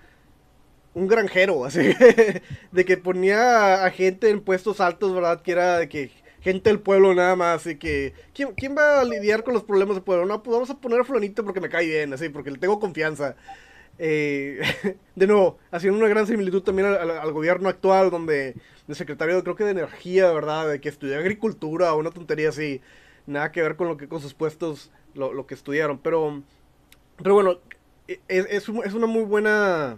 un 0.93 1.07
granjero, 1.07 1.65
así, 1.65 1.95
de 2.71 2.85
que 2.85 2.97
ponía 2.97 3.83
a 3.83 3.89
gente 3.89 4.29
en 4.29 4.41
puestos 4.41 4.79
altos, 4.79 5.15
¿verdad? 5.15 5.41
Que 5.41 5.51
era 5.51 5.79
de 5.79 5.89
que 5.89 6.11
gente 6.41 6.69
del 6.69 6.79
pueblo 6.79 7.13
nada 7.13 7.35
más, 7.35 7.65
y 7.67 7.77
que, 7.77 8.13
¿quién, 8.33 8.53
¿quién 8.55 8.75
va 8.75 9.01
a 9.01 9.03
lidiar 9.03 9.43
con 9.43 9.53
los 9.53 9.63
problemas 9.63 9.95
del 9.95 10.03
pueblo? 10.03 10.25
No, 10.25 10.41
pues 10.43 10.53
vamos 10.53 10.69
a 10.69 10.79
poner 10.79 11.01
a 11.01 11.03
fulanito 11.03 11.43
porque 11.43 11.61
me 11.61 11.69
cae 11.69 11.85
bien, 11.85 12.13
así, 12.13 12.29
porque 12.29 12.51
le 12.51 12.57
tengo 12.57 12.79
confianza. 12.79 13.35
Eh, 13.97 14.61
de 15.15 15.27
nuevo, 15.27 15.57
haciendo 15.71 15.99
una 15.99 16.07
gran 16.07 16.25
similitud 16.25 16.63
también 16.63 16.87
al, 16.87 17.31
gobierno 17.33 17.69
actual, 17.69 18.09
donde 18.09 18.55
el 18.87 18.95
secretario, 18.95 19.43
creo 19.43 19.55
que 19.55 19.65
de 19.65 19.71
energía, 19.71 20.31
¿verdad? 20.31 20.69
De 20.69 20.81
que 20.81 20.89
estudió 20.89 21.17
agricultura 21.17 21.93
o 21.93 21.99
una 21.99 22.11
tontería 22.11 22.49
así, 22.49 22.81
nada 23.27 23.51
que 23.51 23.61
ver 23.61 23.75
con 23.75 23.87
lo 23.87 23.97
que 23.97 24.07
con 24.07 24.21
sus 24.21 24.33
puestos, 24.33 24.91
lo, 25.13 25.33
lo 25.33 25.45
que 25.45 25.55
estudiaron. 25.55 25.99
Pero, 25.99 26.41
pero 27.21 27.35
bueno, 27.35 27.59
es, 28.07 28.19
es, 28.27 28.69
es 28.69 28.93
una 28.93 29.07
muy 29.07 29.23
buena 29.23 29.97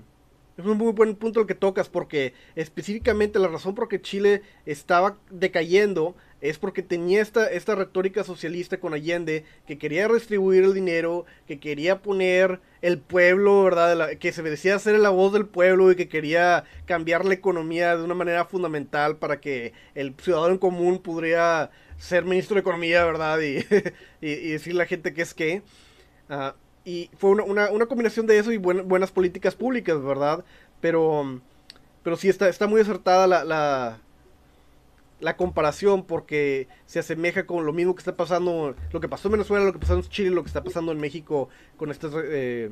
es 0.57 0.65
un 0.65 0.77
muy 0.77 0.91
buen 0.91 1.15
punto 1.15 1.39
el 1.39 1.47
que 1.47 1.55
tocas 1.55 1.89
porque 1.89 2.33
específicamente 2.55 3.39
la 3.39 3.47
razón 3.47 3.73
por 3.73 3.87
que 3.87 4.01
Chile 4.01 4.41
estaba 4.65 5.17
decayendo 5.29 6.15
es 6.41 6.57
porque 6.57 6.81
tenía 6.81 7.21
esta, 7.21 7.47
esta 7.47 7.75
retórica 7.75 8.23
socialista 8.23 8.79
con 8.79 8.93
Allende 8.93 9.45
que 9.67 9.77
quería 9.77 10.07
redistribuir 10.07 10.63
el 10.63 10.73
dinero, 10.73 11.25
que 11.47 11.59
quería 11.59 12.01
poner 12.01 12.59
el 12.81 12.97
pueblo, 12.99 13.63
¿verdad? 13.63 14.17
que 14.17 14.33
se 14.33 14.41
decía 14.41 14.79
ser 14.79 14.99
la 14.99 15.09
voz 15.09 15.33
del 15.33 15.45
pueblo 15.45 15.91
y 15.91 15.95
que 15.95 16.09
quería 16.09 16.65
cambiar 16.85 17.25
la 17.25 17.35
economía 17.35 17.95
de 17.95 18.03
una 18.03 18.15
manera 18.15 18.45
fundamental 18.45 19.17
para 19.17 19.39
que 19.39 19.73
el 19.95 20.15
ciudadano 20.19 20.53
en 20.53 20.57
común 20.57 20.99
pudiera 20.99 21.69
ser 21.97 22.25
ministro 22.25 22.55
de 22.55 22.61
Economía, 22.61 23.05
¿verdad? 23.05 23.39
Y, 23.39 23.57
y, 24.21 24.31
y 24.31 24.51
decirle 24.51 24.81
a 24.81 24.83
la 24.83 24.87
gente 24.87 25.13
que 25.13 25.21
es 25.21 25.33
que. 25.33 25.61
Uh, 26.29 26.51
y 26.83 27.11
fue 27.17 27.29
una, 27.31 27.69
una, 27.69 27.85
combinación 27.85 28.25
de 28.25 28.39
eso 28.39 28.51
y 28.51 28.57
buen, 28.57 28.87
buenas 28.87 29.11
políticas 29.11 29.53
públicas, 29.53 30.01
¿verdad? 30.01 30.43
Pero, 30.79 31.41
pero 32.03 32.15
sí 32.15 32.27
está, 32.27 32.49
está 32.49 32.65
muy 32.65 32.81
acertada 32.81 33.27
la, 33.27 33.99
la, 35.22 35.38
comparación 35.38 36.05
porque 36.05 36.67
se 36.86 36.99
asemeja 36.99 37.45
con 37.45 37.65
lo 37.65 37.74
mismo 37.74 37.95
que 37.95 37.99
está 37.99 38.15
pasando, 38.15 38.76
lo 38.91 38.99
que 38.99 39.07
pasó 39.07 39.28
en 39.28 39.34
Venezuela, 39.34 39.65
lo 39.65 39.74
que 39.74 39.80
pasó 39.80 39.95
en 39.95 40.03
Chile, 40.03 40.32
lo 40.32 40.43
que 40.43 40.47
está 40.47 40.63
pasando 40.63 40.91
en 40.91 40.99
México 40.99 41.49
con 41.78 41.91
estas 41.91 42.11
eh, 42.15 42.72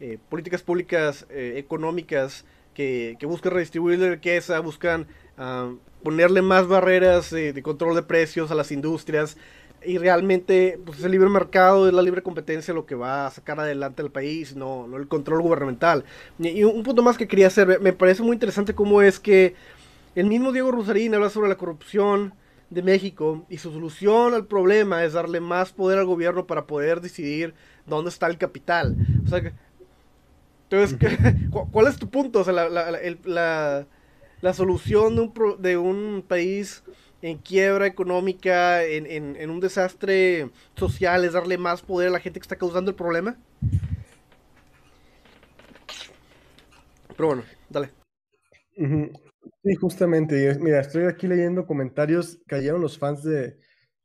eh, 0.00 0.18
políticas 0.28 0.62
públicas 0.62 1.26
eh, 1.30 1.54
económicas 1.56 2.44
que, 2.74 3.16
que, 3.18 3.26
buscan 3.26 3.52
redistribuir 3.52 3.98
la 3.98 4.10
riqueza, 4.10 4.58
buscan 4.60 5.06
uh, 5.38 5.76
ponerle 6.02 6.40
más 6.40 6.66
barreras 6.66 7.30
de 7.30 7.62
control 7.62 7.94
de 7.94 8.02
precios 8.02 8.50
a 8.50 8.54
las 8.54 8.72
industrias 8.72 9.36
y 9.84 9.98
realmente 9.98 10.78
pues, 10.84 11.02
el 11.02 11.12
libre 11.12 11.28
mercado 11.28 11.88
es 11.88 11.94
la 11.94 12.02
libre 12.02 12.22
competencia 12.22 12.74
lo 12.74 12.86
que 12.86 12.94
va 12.94 13.26
a 13.26 13.30
sacar 13.30 13.58
adelante 13.60 14.02
al 14.02 14.10
país, 14.10 14.54
no, 14.54 14.86
no 14.86 14.96
el 14.96 15.08
control 15.08 15.42
gubernamental. 15.42 16.04
Y, 16.38 16.64
un 16.64 16.82
punto 16.82 17.02
más 17.02 17.18
que 17.18 17.28
quería 17.28 17.48
hacer, 17.48 17.80
me 17.80 17.92
parece 17.92 18.22
muy 18.22 18.34
interesante 18.34 18.74
cómo 18.74 19.02
es 19.02 19.18
que 19.18 19.54
el 20.14 20.26
mismo 20.26 20.52
Diego 20.52 20.70
Rosarín 20.70 21.14
habla 21.14 21.30
sobre 21.30 21.48
la 21.48 21.56
corrupción 21.56 22.34
de 22.70 22.82
México 22.82 23.44
y 23.48 23.58
su 23.58 23.70
solución 23.70 24.34
al 24.34 24.46
problema 24.46 25.04
es 25.04 25.12
darle 25.12 25.40
más 25.40 25.72
poder 25.72 25.98
al 25.98 26.06
gobierno 26.06 26.46
para 26.46 26.66
poder 26.66 27.00
decidir 27.00 27.54
dónde 27.86 28.10
está 28.10 28.26
el 28.26 28.38
capital. 28.38 28.96
O 29.24 29.28
sea, 29.28 29.52
entonces, 30.70 30.98
¿cuál 31.70 31.86
es 31.86 31.98
tu 31.98 32.08
punto? 32.08 32.40
O 32.40 32.44
sea, 32.44 32.52
la, 32.52 32.68
la, 32.68 32.90
la, 33.24 33.86
la 34.40 34.54
solución 34.54 35.16
de 35.16 35.22
un, 35.22 35.62
de 35.62 35.76
un 35.76 36.24
país 36.26 36.82
en 37.20 37.38
quiebra 37.38 37.86
económica, 37.86 38.82
en, 38.84 39.06
en, 39.06 39.36
en, 39.36 39.50
un 39.50 39.60
desastre 39.60 40.50
social, 40.74 41.24
es 41.24 41.34
darle 41.34 41.56
más 41.58 41.82
poder 41.82 42.08
a 42.08 42.12
la 42.12 42.20
gente 42.20 42.40
que 42.40 42.44
está 42.44 42.56
causando 42.56 42.90
el 42.90 42.96
problema. 42.96 43.36
Pero 47.16 47.26
bueno, 47.28 47.44
dale. 47.68 47.90
Sí, 49.64 49.76
justamente. 49.76 50.56
Mira, 50.60 50.80
estoy 50.80 51.04
aquí 51.04 51.28
leyendo 51.28 51.66
comentarios. 51.66 52.40
Cayeron 52.48 52.80
los 52.80 52.98
fans 52.98 53.22
de, 53.22 53.58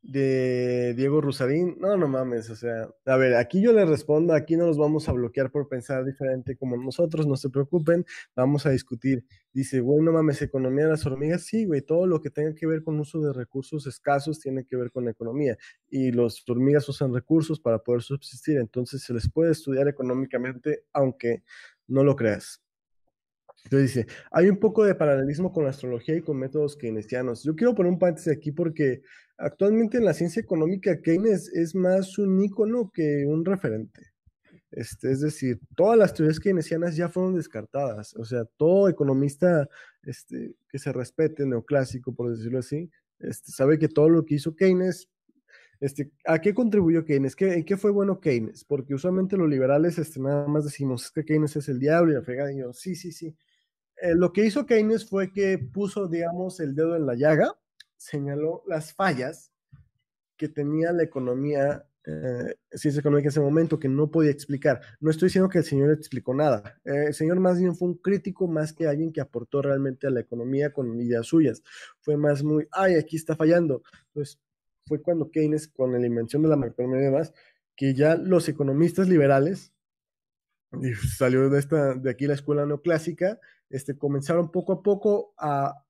de 0.04 0.94
Diego 0.96 1.20
Rusarín, 1.20 1.78
no, 1.80 1.98
no 1.98 2.08
mames, 2.08 2.50
o 2.52 2.56
sea, 2.56 2.88
a 3.06 3.18
ver, 3.18 3.34
aquí 3.36 3.60
yo 3.62 3.74
le 3.74 3.84
respondo, 3.86 4.34
aquí 4.36 4.56
no 4.56 4.68
nos 4.68 4.78
vamos 4.78 5.10
a 5.10 5.14
bloquear 5.14 5.50
por 5.52 5.68
pensar 5.68 6.06
diferente 6.06 6.56
como 6.58 6.78
nosotros, 6.78 7.26
no 7.26 7.36
se 7.38 7.50
preocupen, 7.50 8.06
vamos 8.36 8.68
a 8.68 8.70
discutir. 8.70 9.26
Dice, 9.52 9.80
güey, 9.80 10.00
no 10.04 10.12
mames, 10.12 10.44
economía 10.44 10.86
de 10.86 10.92
las 10.92 11.06
hormigas, 11.08 11.42
sí, 11.44 11.66
güey, 11.66 11.82
todo 11.82 12.06
lo 12.06 12.22
que 12.22 12.30
tenga 12.30 12.54
que 12.54 12.68
ver 12.68 12.84
con 12.84 13.00
uso 13.00 13.20
de 13.20 13.34
recursos 13.34 13.88
escasos 13.88 14.40
tiene 14.40 14.64
que 14.64 14.76
ver 14.78 14.92
con 14.92 15.06
la 15.06 15.12
economía, 15.12 15.58
y 15.90 16.12
los 16.12 16.44
hormigas 16.48 16.88
usan 16.88 17.14
recursos 17.16 17.60
para 17.60 17.80
poder 17.80 18.04
subsistir, 18.04 18.58
entonces 18.58 19.02
se 19.02 19.12
les 19.14 19.28
puede 19.30 19.52
estudiar 19.54 19.88
económicamente, 19.88 20.84
aunque 20.94 21.44
no 21.88 22.04
lo 22.04 22.16
creas. 22.16 22.62
Entonces 23.64 23.96
dice, 23.96 24.08
hay 24.32 24.50
un 24.50 24.58
poco 24.58 24.86
de 24.86 24.96
paralelismo 24.96 25.52
con 25.52 25.66
la 25.66 25.72
astrología 25.72 26.16
y 26.16 26.22
con 26.22 26.38
métodos 26.38 26.78
keynesianos. 26.78 27.44
Yo 27.44 27.56
quiero 27.56 27.76
poner 27.76 27.92
un 27.92 28.00
paréntesis 28.00 28.32
aquí 28.32 28.52
porque 28.52 29.02
actualmente 29.38 29.98
en 29.98 30.06
la 30.06 30.14
ciencia 30.14 30.42
económica 30.42 31.02
Keynes 31.02 31.50
es 31.54 31.76
más 31.76 32.18
un 32.18 32.42
ícono 32.42 32.92
que 32.94 33.26
un 33.26 33.44
referente. 33.44 34.14
Este, 34.72 35.12
es 35.12 35.22
decir, 35.22 35.60
todas 35.76 35.98
las 35.98 36.14
teorías 36.14 36.40
keynesianas 36.40 36.96
ya 36.96 37.10
fueron 37.10 37.36
descartadas. 37.36 38.16
O 38.16 38.26
sea, 38.26 38.46
todo 38.58 38.90
economista 38.90 39.68
este, 40.04 40.56
que 40.70 40.80
se 40.80 40.92
respete, 40.94 41.46
neoclásico, 41.46 42.14
por 42.14 42.32
decirlo 42.32 42.60
así, 42.60 42.90
este, 43.20 43.52
sabe 43.52 43.80
que 43.80 43.88
todo 43.88 44.10
lo 44.10 44.24
que 44.24 44.36
hizo 44.36 44.56
Keynes 44.56 45.10
este, 45.80 46.12
¿A 46.26 46.40
qué 46.40 46.54
contribuyó 46.54 47.06
Keynes? 47.06 47.36
¿Qué, 47.36 47.54
¿En 47.54 47.64
qué 47.64 47.78
fue 47.78 47.92
bueno 47.92 48.20
Keynes? 48.20 48.64
Porque 48.66 48.96
usualmente 48.96 49.38
los 49.38 49.48
liberales 49.48 49.98
este, 50.00 50.20
nada 50.20 50.48
más 50.48 50.64
decimos 50.64 51.06
es 51.06 51.12
que 51.12 51.24
Keynes 51.24 51.56
es 51.56 51.70
el 51.70 51.80
diablo 51.80 52.12
y 52.12 52.16
la 52.16 52.24
fregada. 52.24 52.52
Y 52.52 52.58
yo, 52.60 52.74
sí, 52.74 52.96
sí, 52.96 53.12
sí. 53.12 53.36
Eh, 54.02 54.14
lo 54.16 54.32
que 54.32 54.46
hizo 54.46 54.66
Keynes 54.66 55.10
fue 55.10 55.32
que 55.32 55.58
puso, 55.58 56.08
digamos, 56.08 56.60
el 56.60 56.76
dedo 56.76 56.96
en 56.96 57.06
la 57.06 57.16
llaga, 57.16 57.58
señaló 57.96 58.64
las 58.68 58.94
fallas 58.94 59.52
que 60.38 60.48
tenía 60.48 60.92
la 60.92 61.04
economía, 61.04 61.88
eh, 62.06 62.56
ciencia 62.72 63.00
económica 63.00 63.26
en 63.28 63.32
ese 63.32 63.40
momento, 63.40 63.80
que 63.80 63.90
no 63.90 64.12
podía 64.12 64.32
explicar. 64.32 64.82
No 65.00 65.10
estoy 65.10 65.28
diciendo 65.28 65.50
que 65.50 65.58
el 65.58 65.64
señor 65.64 65.92
explicó 65.92 66.34
nada. 66.34 66.80
Eh, 66.86 67.06
el 67.08 67.14
señor 67.14 67.40
más 67.40 67.60
bien 67.60 67.76
fue 67.76 67.88
un 67.88 67.96
crítico 67.96 68.48
más 68.48 68.72
que 68.72 68.88
alguien 68.88 69.12
que 69.12 69.22
aportó 69.22 69.62
realmente 69.64 70.06
a 70.06 70.12
la 70.12 70.20
economía 70.20 70.72
con 70.72 71.00
ideas 71.02 71.26
suyas. 71.26 71.64
Fue 72.00 72.18
más 72.18 72.44
muy, 72.44 72.68
ay, 72.72 72.96
aquí 72.96 73.16
está 73.16 73.36
fallando. 73.36 73.82
Entonces, 74.10 74.40
fue 74.86 75.02
cuando 75.02 75.32
Keynes, 75.32 75.68
con 75.68 75.92
la 75.92 76.06
invención 76.06 76.44
de 76.44 76.50
la 76.50 76.56
macroeconomía 76.56 77.02
y 77.02 77.06
demás, 77.12 77.34
que 77.76 77.94
ya 77.94 78.16
los 78.16 78.48
economistas 78.48 79.10
liberales, 79.10 79.74
y 80.82 80.94
salió 80.94 81.50
de, 81.50 81.60
esta, 81.60 81.96
de 81.96 82.10
aquí 82.10 82.28
la 82.28 82.34
escuela 82.34 82.66
neoclásica, 82.66 83.40
este, 83.70 83.98
comenzaron 83.98 84.52
poco 84.52 84.74
a 84.74 84.84
poco 84.84 85.34
a, 85.38 85.84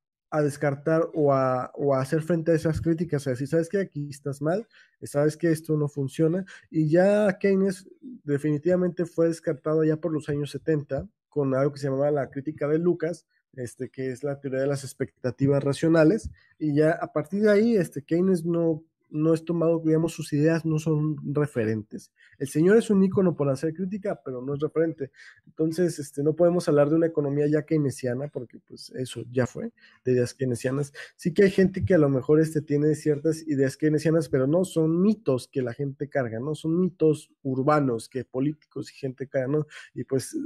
descartar 0.43 1.09
o 1.13 1.33
a, 1.33 1.71
hacer 1.99 2.21
frente 2.21 2.51
a 2.51 2.55
esas 2.55 2.81
críticas, 2.81 3.25
a 3.25 3.31
decir, 3.31 3.47
¿sabes 3.47 3.69
qué? 3.69 3.79
Aquí 3.79 4.09
estás 4.09 4.41
mal, 4.41 4.67
sabes 5.03 5.37
que 5.37 5.51
esto 5.51 5.77
no 5.77 5.87
funciona. 5.87 6.45
Y 6.69 6.89
ya 6.89 7.37
Keynes 7.39 7.87
definitivamente 8.23 9.05
fue 9.05 9.27
descartado 9.27 9.83
ya 9.83 9.97
por 9.97 10.11
los 10.11 10.29
años 10.29 10.51
70 10.51 11.07
con 11.29 11.53
algo 11.55 11.71
que 11.73 11.79
se 11.79 11.87
llamaba 11.87 12.11
la 12.11 12.29
crítica 12.29 12.67
de 12.67 12.79
Lucas, 12.79 13.25
este, 13.53 13.89
que 13.89 14.11
es 14.11 14.23
la 14.23 14.39
teoría 14.39 14.61
de 14.61 14.67
las 14.67 14.83
expectativas 14.83 15.63
racionales, 15.63 16.29
y 16.59 16.75
ya 16.75 16.91
a 16.91 17.11
partir 17.11 17.43
de 17.43 17.51
ahí, 17.51 17.75
este, 17.75 18.03
Keynes 18.03 18.45
no 18.45 18.83
no 19.09 19.33
es 19.33 19.45
tomado, 19.45 19.81
digamos, 19.83 20.13
sus 20.13 20.33
ideas 20.33 20.65
no 20.65 20.79
son 20.79 21.17
referentes. 21.33 22.11
El 22.37 22.47
señor 22.47 22.77
es 22.77 22.89
un 22.89 23.03
ícono 23.03 23.35
por 23.35 23.49
hacer 23.49 23.73
crítica, 23.73 24.21
pero 24.23 24.41
no 24.41 24.53
es 24.53 24.59
referente. 24.59 25.11
Entonces, 25.45 25.99
este, 25.99 26.23
no 26.23 26.35
podemos 26.35 26.67
hablar 26.67 26.89
de 26.89 26.95
una 26.95 27.07
economía 27.07 27.47
ya 27.47 27.63
keynesiana, 27.63 28.27
porque 28.27 28.59
pues 28.59 28.91
eso 28.91 29.23
ya 29.31 29.47
fue, 29.47 29.71
de 30.03 30.11
ideas 30.11 30.33
keynesianas. 30.33 30.93
Sí 31.15 31.33
que 31.33 31.43
hay 31.43 31.51
gente 31.51 31.85
que 31.85 31.93
a 31.93 31.97
lo 31.97 32.09
mejor 32.09 32.39
este, 32.39 32.61
tiene 32.61 32.95
ciertas 32.95 33.47
ideas 33.47 33.77
keynesianas, 33.77 34.29
pero 34.29 34.47
no 34.47 34.65
son 34.65 35.01
mitos 35.01 35.47
que 35.47 35.61
la 35.61 35.73
gente 35.73 36.09
carga, 36.09 36.39
¿no? 36.39 36.55
Son 36.55 36.79
mitos 36.79 37.31
urbanos 37.43 38.09
que 38.09 38.25
políticos 38.25 38.91
y 38.91 38.95
gente 38.95 39.27
carga, 39.27 39.47
¿no? 39.47 39.67
Y 39.93 40.03
pues, 40.03 40.37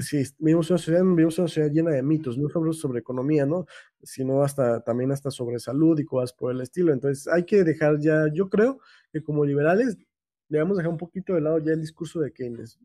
si 0.00 0.24
vivimos 0.38 0.70
una 0.70 0.78
sociedad, 0.78 1.02
vivimos 1.02 1.38
una 1.38 1.48
sociedad 1.48 1.70
llena 1.70 1.90
de 1.90 2.02
mitos, 2.02 2.36
no 2.36 2.48
solo 2.48 2.72
sobre 2.72 3.00
economía, 3.00 3.46
¿no? 3.46 3.66
Sino 4.02 4.42
hasta, 4.42 4.80
también 4.80 5.12
hasta 5.12 5.30
sobre 5.30 5.58
salud 5.58 5.98
y 5.98 6.04
cosas 6.04 6.32
por 6.32 6.52
el 6.52 6.60
estilo. 6.60 6.92
Entonces, 6.92 7.28
hay 7.28 7.44
que 7.44 7.64
dejar 7.64 7.98
ya 7.98 8.26
yo 8.32 8.48
creo 8.48 8.80
que 9.12 9.22
como 9.22 9.44
liberales 9.44 9.96
debemos 10.48 10.76
dejar 10.76 10.90
un 10.90 10.98
poquito 10.98 11.34
de 11.34 11.40
lado 11.40 11.58
ya 11.58 11.72
el 11.72 11.80
discurso 11.80 12.20
de 12.20 12.32
Keynes. 12.32 12.78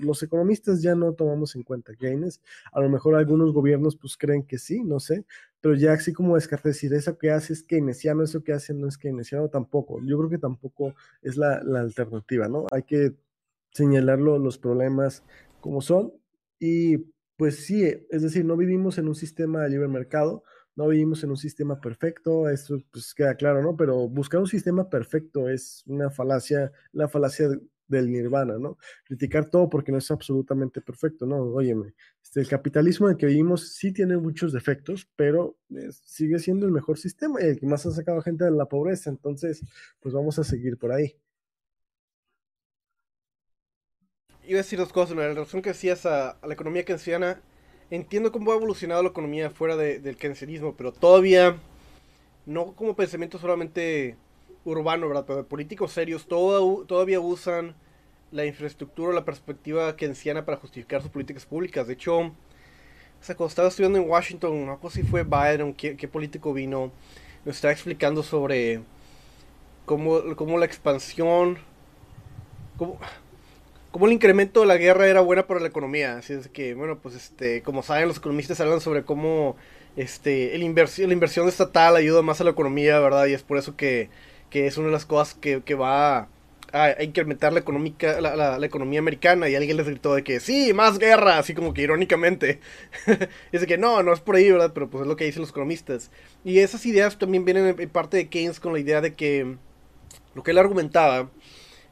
Los 0.00 0.22
economistas 0.22 0.82
ya 0.82 0.94
no 0.94 1.12
tomamos 1.14 1.56
en 1.56 1.62
cuenta 1.62 1.94
Keynes. 1.94 2.40
A 2.72 2.80
lo 2.80 2.88
mejor 2.88 3.14
algunos 3.14 3.52
gobiernos 3.52 3.96
pues 3.96 4.16
creen 4.16 4.44
que 4.44 4.58
sí, 4.58 4.82
no 4.84 5.00
sé, 5.00 5.24
pero 5.60 5.74
ya 5.74 5.92
así 5.94 6.12
como 6.12 6.34
descartar 6.34 6.72
decir 6.72 6.92
eso 6.92 7.16
que 7.16 7.30
hace 7.30 7.54
es 7.54 7.62
keynesiano, 7.62 8.22
eso 8.22 8.42
que 8.44 8.52
hace 8.52 8.74
no 8.74 8.88
es 8.88 8.98
keynesiano 8.98 9.48
tampoco. 9.48 10.00
Yo 10.04 10.18
creo 10.18 10.30
que 10.30 10.38
tampoco 10.38 10.94
es 11.22 11.36
la, 11.36 11.62
la 11.62 11.80
alternativa, 11.80 12.48
¿no? 12.48 12.66
Hay 12.70 12.82
que 12.82 13.14
señalarlo 13.72 14.38
los 14.38 14.58
problemas 14.58 15.24
como 15.60 15.80
son 15.80 16.12
y 16.60 16.98
pues 17.38 17.64
sí, 17.64 17.84
es 17.84 18.22
decir, 18.22 18.44
no 18.44 18.56
vivimos 18.56 18.98
en 18.98 19.06
un 19.06 19.14
sistema 19.14 19.62
de 19.62 19.70
libre 19.70 19.86
mercado, 19.86 20.42
no 20.74 20.88
vivimos 20.88 21.22
en 21.22 21.30
un 21.30 21.36
sistema 21.36 21.80
perfecto, 21.80 22.48
eso 22.48 22.82
pues 22.90 23.14
queda 23.14 23.36
claro, 23.36 23.62
¿no? 23.62 23.76
Pero 23.76 24.08
buscar 24.08 24.40
un 24.40 24.48
sistema 24.48 24.90
perfecto 24.90 25.48
es 25.48 25.84
una 25.86 26.10
falacia, 26.10 26.72
la 26.92 27.08
falacia 27.08 27.48
del 27.86 28.10
nirvana, 28.10 28.58
¿no? 28.58 28.76
Criticar 29.04 29.48
todo 29.50 29.68
porque 29.70 29.92
no 29.92 29.98
es 29.98 30.10
absolutamente 30.10 30.80
perfecto, 30.80 31.26
¿no? 31.26 31.36
Óyeme, 31.36 31.94
este, 32.20 32.40
el 32.40 32.48
capitalismo 32.48 33.06
en 33.06 33.12
el 33.12 33.18
que 33.18 33.26
vivimos 33.26 33.68
sí 33.68 33.92
tiene 33.92 34.16
muchos 34.16 34.52
defectos, 34.52 35.08
pero 35.14 35.58
eh, 35.70 35.90
sigue 35.92 36.40
siendo 36.40 36.66
el 36.66 36.72
mejor 36.72 36.98
sistema 36.98 37.40
y 37.40 37.46
el 37.46 37.60
que 37.60 37.66
más 37.66 37.86
ha 37.86 37.92
sacado 37.92 38.20
gente 38.20 38.44
de 38.44 38.50
la 38.50 38.66
pobreza, 38.66 39.10
entonces, 39.10 39.62
pues 40.00 40.12
vamos 40.12 40.40
a 40.40 40.44
seguir 40.44 40.76
por 40.76 40.90
ahí. 40.90 41.16
Iba 44.48 44.60
a 44.60 44.62
decir 44.62 44.78
dos 44.78 44.94
cosas, 44.94 45.10
en 45.10 45.18
relación 45.18 45.60
que 45.60 45.68
decías 45.68 46.06
a, 46.06 46.38
la 46.42 46.54
economía 46.54 46.82
keynesiana, 46.82 47.38
entiendo 47.90 48.32
cómo 48.32 48.50
ha 48.50 48.54
evolucionado 48.54 49.02
la 49.02 49.10
economía 49.10 49.50
fuera 49.50 49.76
del 49.76 50.16
keynesianismo, 50.16 50.74
pero 50.74 50.90
todavía, 50.90 51.58
no 52.46 52.72
como 52.72 52.96
pensamiento 52.96 53.38
solamente 53.38 54.16
urbano, 54.64 55.06
¿verdad? 55.06 55.26
Pero 55.26 55.36
de 55.36 55.44
políticos 55.44 55.92
serios 55.92 56.26
todavía 56.26 57.20
usan 57.20 57.74
la 58.32 58.46
infraestructura 58.46 59.12
la 59.12 59.26
perspectiva 59.26 59.94
keynesiana 59.96 60.46
para 60.46 60.56
justificar 60.56 61.02
sus 61.02 61.10
políticas 61.10 61.44
públicas. 61.44 61.86
De 61.86 61.92
hecho, 61.92 62.18
o 62.18 62.32
cuando 63.26 63.48
estaba 63.48 63.68
estudiando 63.68 63.98
en 63.98 64.08
Washington, 64.08 64.64
no 64.64 64.80
sé 64.88 65.02
si 65.02 65.06
fue 65.06 65.24
Biden, 65.24 65.74
qué, 65.74 65.94
qué 65.94 66.08
político 66.08 66.54
vino, 66.54 66.90
nos 67.44 67.56
estaba 67.56 67.72
explicando 67.72 68.22
sobre 68.22 68.80
cómo, 69.84 70.34
cómo 70.36 70.56
la 70.56 70.64
expansión, 70.64 71.58
cómo, 72.78 72.98
como 73.90 74.06
el 74.06 74.12
incremento 74.12 74.60
de 74.60 74.66
la 74.66 74.76
guerra 74.76 75.06
era 75.06 75.20
buena 75.20 75.46
para 75.46 75.60
la 75.60 75.68
economía. 75.68 76.18
Así 76.18 76.32
es 76.32 76.48
que, 76.48 76.74
bueno, 76.74 76.98
pues 76.98 77.14
este, 77.14 77.62
como 77.62 77.82
saben, 77.82 78.08
los 78.08 78.18
economistas 78.18 78.60
hablan 78.60 78.80
sobre 78.80 79.04
cómo 79.04 79.56
este, 79.96 80.54
el 80.54 80.62
inversión, 80.62 81.08
la 81.08 81.14
inversión 81.14 81.48
estatal 81.48 81.96
ayuda 81.96 82.22
más 82.22 82.40
a 82.40 82.44
la 82.44 82.50
economía, 82.50 83.00
¿verdad? 83.00 83.26
Y 83.26 83.34
es 83.34 83.42
por 83.42 83.58
eso 83.58 83.76
que, 83.76 84.10
que 84.50 84.66
es 84.66 84.76
una 84.78 84.88
de 84.88 84.92
las 84.92 85.06
cosas 85.06 85.34
que, 85.34 85.62
que 85.62 85.74
va 85.74 86.28
a, 86.72 87.02
incrementar 87.02 87.52
la, 87.52 87.60
económica, 87.60 88.20
la, 88.20 88.58
la, 88.58 88.66
economía 88.66 89.00
americana. 89.00 89.48
Y 89.48 89.56
alguien 89.56 89.76
les 89.76 89.86
gritó 89.86 90.14
de 90.14 90.22
que 90.22 90.40
sí, 90.40 90.72
más 90.74 90.98
guerra, 90.98 91.38
así 91.38 91.54
como 91.54 91.72
que 91.72 91.82
irónicamente. 91.82 92.60
de 93.52 93.66
que 93.66 93.78
no, 93.78 94.02
no 94.02 94.12
es 94.12 94.20
por 94.20 94.36
ahí, 94.36 94.50
¿verdad? 94.50 94.72
Pero 94.74 94.90
pues 94.90 95.02
es 95.02 95.08
lo 95.08 95.16
que 95.16 95.24
dicen 95.24 95.40
los 95.40 95.50
economistas. 95.50 96.10
Y 96.44 96.58
esas 96.58 96.84
ideas 96.86 97.18
también 97.18 97.44
vienen 97.44 97.74
en 97.78 97.88
parte 97.90 98.18
de 98.18 98.28
Keynes 98.28 98.60
con 98.60 98.72
la 98.74 98.80
idea 98.80 99.00
de 99.00 99.14
que 99.14 99.56
lo 100.34 100.42
que 100.42 100.50
él 100.52 100.58
argumentaba 100.58 101.30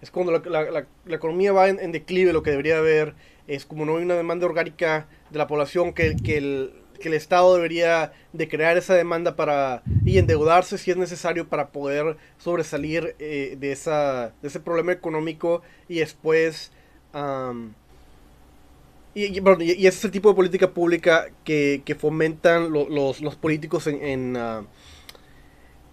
es 0.01 0.11
cuando 0.11 0.33
la, 0.33 0.87
economía 1.09 1.53
va 1.53 1.69
en, 1.69 1.93
declive, 1.93 2.33
lo 2.33 2.43
que 2.43 2.51
debería 2.51 2.79
haber 2.79 3.15
es 3.47 3.65
como 3.65 3.85
no 3.85 3.97
hay 3.97 4.03
una 4.03 4.15
demanda 4.15 4.47
orgánica 4.47 5.07
de 5.31 5.39
la 5.39 5.47
población, 5.47 5.93
que, 5.93 6.09
el, 6.09 6.73
que 7.01 7.09
el 7.09 7.15
Estado 7.15 7.55
debería 7.55 8.13
de 8.33 8.49
crear 8.49 8.77
esa 8.77 8.95
demanda 8.95 9.37
para 9.37 9.83
y 10.05 10.19
endeudarse 10.19 10.79
si 10.79 10.91
es 10.91 10.97
necesario 10.97 11.49
para 11.49 11.69
poder 11.69 12.17
sobresalir 12.39 13.15
eh, 13.19 13.57
de, 13.59 13.73
esa, 13.73 14.33
de 14.43 14.49
ese 14.49 14.61
problema 14.61 14.93
económico 14.93 15.63
y 15.89 16.01
después... 16.01 16.73
y, 19.15 19.25
y, 19.25 19.87
ese 19.87 19.99
es 19.99 20.05
el 20.05 20.11
tipo 20.11 20.29
de 20.29 20.35
política 20.35 20.71
pública 20.71 21.29
que, 21.45 21.83
que 21.85 21.95
fomentan 21.95 22.71
los, 22.71 23.21
los, 23.21 23.37
políticos 23.37 23.87
en, 23.87 24.05
en, 24.05 24.37
ah, 24.37 24.65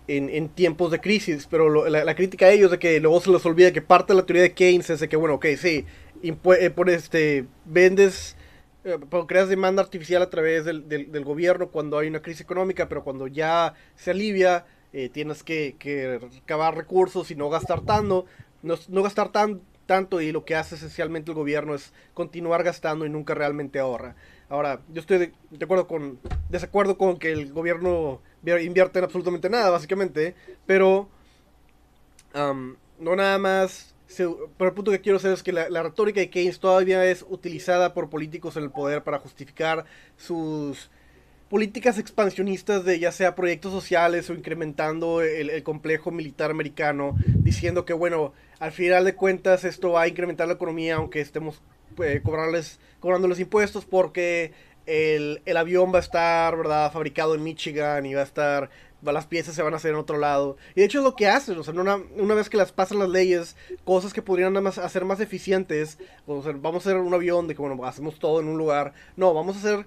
en, 0.07 0.49
tiempos 0.49 0.91
de 0.91 0.99
crisis, 0.99 1.47
pero 1.49 1.87
la, 1.87 2.15
crítica 2.15 2.47
a 2.47 2.51
ellos 2.51 2.71
de 2.71 2.79
que 2.79 2.99
luego 2.99 3.21
se 3.21 3.31
les 3.31 3.45
olvida 3.45 3.71
que 3.71 3.81
parte 3.81 4.13
de 4.13 4.19
la 4.19 4.25
teoría 4.25 4.43
de 4.43 4.53
Keynes 4.53 4.89
es 4.89 4.99
de 4.99 5.09
que, 5.09 5.15
bueno, 5.15 5.35
ok, 5.35 5.45
sí, 5.57 5.85
eh, 6.23 6.69
por 6.69 6.89
este, 6.89 7.45
vendes, 7.65 8.35
eh, 8.83 8.97
creas 9.27 9.49
demanda 9.49 9.81
artificial 9.81 10.21
a 10.21 10.29
través 10.29 10.65
del, 10.65 10.87
del, 10.87 11.23
gobierno 11.23 11.69
cuando 11.69 11.97
hay 11.97 12.07
una 12.07 12.21
crisis 12.21 12.41
económica, 12.41 12.89
pero 12.89 13.03
cuando 13.03 13.27
ya 13.27 13.73
se 13.95 14.11
alivia, 14.11 14.65
eh, 14.91 15.09
tienes 15.09 15.43
que, 15.43 15.75
que 15.79 16.19
recabar 16.19 16.75
recursos 16.75 17.31
y 17.31 17.35
no 17.35 17.49
gastar 17.49 17.81
tanto, 17.81 18.25
no, 18.61 19.03
gastar 19.03 19.31
tan, 19.31 19.61
tanto 19.85 20.21
y 20.21 20.31
lo 20.31 20.45
que 20.45 20.55
hace 20.55 20.75
esencialmente 20.75 21.31
el 21.31 21.35
gobierno 21.35 21.75
es 21.75 21.93
continuar 22.13 22.63
gastando 22.63 23.05
y 23.05 23.09
nunca 23.09 23.33
realmente 23.33 23.79
ahorra. 23.79 24.15
Ahora, 24.49 24.81
yo 24.89 25.01
estoy 25.01 25.33
de 25.49 25.65
acuerdo 25.65 25.87
con, 25.87 26.19
desacuerdo 26.49 26.97
con 26.97 27.17
que 27.17 27.31
el 27.31 27.51
gobierno 27.51 28.21
invierte 28.45 28.99
en 28.99 29.05
absolutamente 29.05 29.49
nada, 29.49 29.69
básicamente, 29.69 30.35
pero 30.65 31.09
no 32.33 33.15
nada 33.15 33.37
más. 33.37 33.95
pero 34.17 34.69
el 34.69 34.73
punto 34.73 34.91
que 34.91 35.01
quiero 35.01 35.17
hacer 35.17 35.33
es 35.33 35.43
que 35.43 35.51
la, 35.51 35.83
retórica 35.83 36.19
de 36.19 36.29
Keynes 36.29 36.59
todavía 36.59 37.05
es 37.05 37.25
utilizada 37.27 37.93
por 37.93 38.09
políticos 38.09 38.57
en 38.57 38.63
el 38.63 38.71
poder 38.71 39.03
para 39.03 39.19
justificar 39.19 39.85
sus 40.17 40.89
políticas 41.49 41.99
expansionistas 41.99 42.83
de 42.83 42.97
ya 42.97 43.11
sea 43.11 43.35
proyectos 43.35 43.71
sociales 43.71 44.27
o 44.29 44.33
incrementando 44.33 45.21
el, 45.21 45.61
complejo 45.63 46.09
militar 46.09 46.49
americano, 46.49 47.15
diciendo 47.27 47.85
que 47.85 47.93
bueno, 47.93 48.33
al 48.59 48.71
final 48.71 49.05
de 49.05 49.13
cuentas 49.13 49.63
esto 49.63 49.91
va 49.91 50.03
a 50.03 50.07
incrementar 50.07 50.47
la 50.47 50.55
economía 50.55 50.95
aunque 50.95 51.21
estemos 51.21 51.61
eh, 52.03 52.21
cobrarles, 52.23 52.79
cobrándoles 52.99 53.39
impuestos 53.39 53.85
porque 53.85 54.51
el, 54.85 55.41
avión 55.57 55.93
va 55.93 55.97
a 55.97 56.01
estar, 56.01 56.55
¿verdad? 56.57 56.91
Fabricado 56.91 57.35
en 57.35 57.43
Michigan 57.43 58.05
y 58.05 58.13
va 58.13 58.21
a 58.21 58.25
estar, 58.25 58.69
las 59.01 59.27
piezas 59.27 59.55
se 59.55 59.63
van 59.63 59.73
a 59.73 59.77
hacer 59.77 59.91
en 59.91 59.97
otro 59.97 60.17
lado. 60.17 60.57
Y 60.75 60.81
de 60.81 60.85
hecho 60.85 60.99
es 60.99 61.03
lo 61.03 61.15
que 61.15 61.27
hacen, 61.27 61.57
o 61.57 61.63
sea, 61.63 61.73
una, 61.73 61.97
una 62.15 62.35
vez 62.35 62.49
que 62.49 62.57
las 62.57 62.71
pasan 62.71 62.99
las 62.99 63.09
leyes, 63.09 63.55
cosas 63.83 64.13
que 64.13 64.21
podrían 64.21 64.53
más 64.61 64.77
hacer 64.77 65.05
más 65.05 65.19
eficientes, 65.19 65.97
vamos 66.27 66.85
a 66.85 66.89
hacer 66.89 66.97
un 66.97 67.13
avión 67.13 67.47
de 67.47 67.55
que, 67.55 67.61
bueno, 67.61 67.83
hacemos 67.85 68.19
todo 68.19 68.39
en 68.39 68.47
un 68.47 68.57
lugar. 68.57 68.93
No, 69.15 69.33
vamos 69.33 69.55
a 69.55 69.59
hacer 69.59 69.85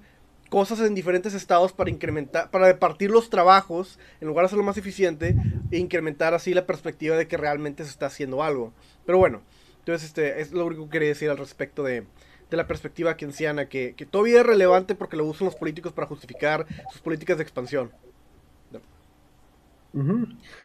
cosas 0.48 0.80
en 0.80 0.94
diferentes 0.94 1.34
estados 1.34 1.72
para 1.72 1.90
incrementar, 1.90 2.50
para 2.50 2.66
repartir 2.66 3.10
los 3.10 3.30
trabajos, 3.30 3.98
en 4.20 4.28
lugar 4.28 4.44
de 4.44 4.46
hacerlo 4.46 4.64
más 4.64 4.76
eficiente, 4.76 5.34
e 5.70 5.78
incrementar 5.78 6.34
así 6.34 6.54
la 6.54 6.66
perspectiva 6.66 7.16
de 7.16 7.28
que 7.28 7.36
realmente 7.36 7.84
se 7.84 7.90
está 7.90 8.06
haciendo 8.06 8.42
algo. 8.42 8.72
Pero 9.04 9.18
bueno, 9.18 9.42
entonces 9.80 10.08
este 10.08 10.40
es 10.40 10.52
lo 10.52 10.66
único 10.66 10.84
que 10.84 10.90
quería 10.90 11.08
decir 11.08 11.30
al 11.30 11.38
respecto 11.38 11.82
de, 11.82 12.04
de 12.50 12.56
la 12.56 12.66
perspectiva 12.66 13.16
keynesiana, 13.16 13.68
que, 13.68 13.94
que 13.96 14.06
todavía 14.06 14.40
es 14.40 14.46
relevante 14.46 14.94
porque 14.94 15.16
lo 15.16 15.26
usan 15.26 15.46
los 15.46 15.56
políticos 15.56 15.92
para 15.92 16.06
justificar 16.06 16.66
sus 16.92 17.00
políticas 17.00 17.38
de 17.38 17.42
expansión. 17.42 17.90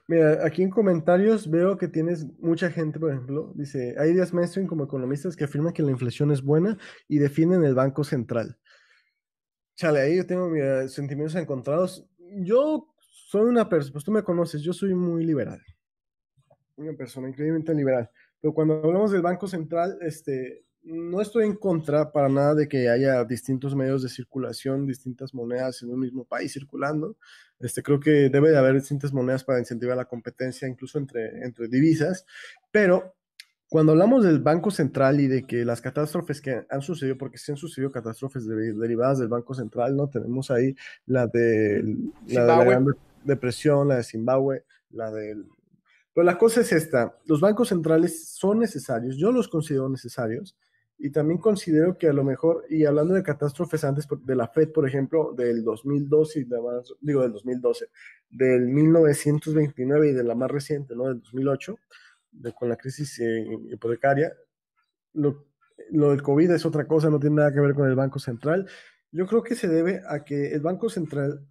Mira, 0.07 0.45
aquí 0.45 0.61
en 0.61 0.69
comentarios 0.69 1.49
veo 1.49 1.77
que 1.77 1.88
tienes 1.88 2.27
mucha 2.39 2.69
gente, 2.69 2.99
por 2.99 3.11
ejemplo, 3.11 3.53
dice, 3.55 3.95
hay 3.97 4.11
ideas 4.11 4.34
mainstream 4.34 4.67
como 4.67 4.84
economistas 4.84 5.38
que 5.38 5.45
afirman 5.45 5.73
que 5.73 5.84
la 5.84 5.91
inflación 5.91 6.32
es 6.32 6.41
buena 6.41 6.77
y 7.07 7.17
defienden 7.17 7.63
el 7.63 7.73
Banco 7.73 8.03
Central. 8.03 8.57
Chale, 9.75 10.01
ahí 10.01 10.17
yo 10.17 10.25
tengo 10.25 10.51
sentimientos 10.89 11.36
encontrados. 11.36 12.05
Yo 12.43 12.93
soy 12.99 13.43
una 13.43 13.69
persona, 13.69 13.93
pues 13.93 14.03
tú 14.03 14.11
me 14.11 14.23
conoces, 14.23 14.61
yo 14.61 14.73
soy 14.73 14.93
muy 14.93 15.23
liberal. 15.23 15.61
Una 16.75 16.93
persona 16.93 17.29
increíblemente 17.29 17.73
liberal. 17.73 18.09
Pero 18.41 18.53
cuando 18.53 18.82
hablamos 18.84 19.11
del 19.11 19.21
Banco 19.21 19.47
Central, 19.47 19.97
este, 20.01 20.65
no 20.84 21.21
estoy 21.21 21.45
en 21.45 21.55
contra 21.55 22.11
para 22.11 22.29
nada 22.29 22.55
de 22.55 22.67
que 22.67 22.89
haya 22.89 23.23
distintos 23.23 23.75
medios 23.75 24.01
de 24.01 24.09
circulación, 24.09 24.88
distintas 24.88 25.34
monedas 25.34 25.82
en 25.84 25.91
un 25.91 25.99
mismo 25.99 26.25
país 26.25 26.53
circulando. 26.53 27.17
Este, 27.59 27.84
creo 27.84 27.99
que 27.99 28.29
debe 28.29 28.49
de 28.49 28.57
haber 28.57 28.75
distintas 28.75 29.13
monedas 29.13 29.43
para 29.43 29.59
incentivar 29.59 29.95
la 29.95 30.05
competencia, 30.05 30.67
incluso 30.67 30.97
entre, 30.97 31.43
entre 31.43 31.67
divisas. 31.67 32.25
Pero 32.71 33.15
cuando 33.69 33.91
hablamos 33.91 34.25
del 34.25 34.39
Banco 34.39 34.71
Central 34.71 35.19
y 35.19 35.27
de 35.27 35.45
que 35.45 35.63
las 35.63 35.82
catástrofes 35.82 36.41
que 36.41 36.65
han 36.69 36.82
sucedido, 36.82 37.17
porque 37.17 37.38
sí 37.38 37.51
han 37.51 37.57
sucedido 37.57 37.91
catástrofes 37.91 38.47
derivadas 38.47 39.19
del 39.19 39.29
Banco 39.29 39.53
Central, 39.53 39.95
¿no? 39.95 40.09
Tenemos 40.09 40.49
ahí 40.49 40.75
la 41.05 41.27
de 41.27 41.84
la, 42.27 42.41
de 42.41 42.47
la 42.47 42.63
Gran 42.63 42.86
Depresión, 43.23 43.88
la 43.88 43.97
de 43.97 44.03
Zimbabue, 44.03 44.65
la 44.89 45.11
del 45.11 45.45
pero 46.13 46.25
la 46.25 46.38
cosa 46.38 46.61
es 46.61 46.71
esta, 46.73 47.17
los 47.25 47.39
bancos 47.39 47.69
centrales 47.69 48.27
son 48.27 48.59
necesarios, 48.59 49.15
yo 49.15 49.32
los 49.32 49.47
considero 49.47 49.88
necesarios, 49.88 50.57
y 51.04 51.10
también 51.10 51.39
considero 51.39 51.97
que 51.97 52.08
a 52.08 52.14
lo 52.14 52.24
mejor, 52.24 52.64
y 52.70 52.86
hablando 52.86 53.16
de 53.16 53.24
catástrofes 53.24 53.84
antes 53.84 54.08
de 54.24 54.36
la 54.36 54.47
FED, 54.47 54.72
por 54.72 54.88
ejemplo, 54.88 55.34
del 55.36 55.64
2012 55.64 56.41
y 56.41 56.43
demás, 56.43 56.93
digo 57.02 57.24
del 57.24 57.34
2012, 57.34 57.88
del 58.30 58.68
1929 58.68 60.10
y 60.10 60.14
de 60.14 60.24
la 60.24 60.36
más 60.36 60.52
reciente, 60.52 60.95
¿no? 60.95 61.08
Del 61.08 61.22
2008, 61.22 61.76
de, 62.34 62.54
con 62.54 62.70
la 62.70 62.76
crisis 62.76 63.20
eh, 63.20 63.47
hipotecaria, 63.72 64.32
lo, 65.14 65.47
lo 65.89 66.12
del 66.12 66.22
COVID 66.22 66.52
es 66.52 66.68
otra 66.68 66.86
cosa, 66.86 67.10
no 67.10 67.20
tiene 67.20 67.38
nada 67.38 67.52
que 67.52 67.62
ver 67.62 67.74
con 67.74 67.89
el 67.89 67.95
Banco 67.95 68.20
Central. 68.20 68.68
Yo 69.12 69.26
creo 69.26 69.41
que 69.41 69.56
se 69.56 69.68
debe 69.68 70.04
a 70.08 70.24
que 70.24 70.54
el 70.54 70.62
Banco 70.62 70.88
Central 70.88 71.47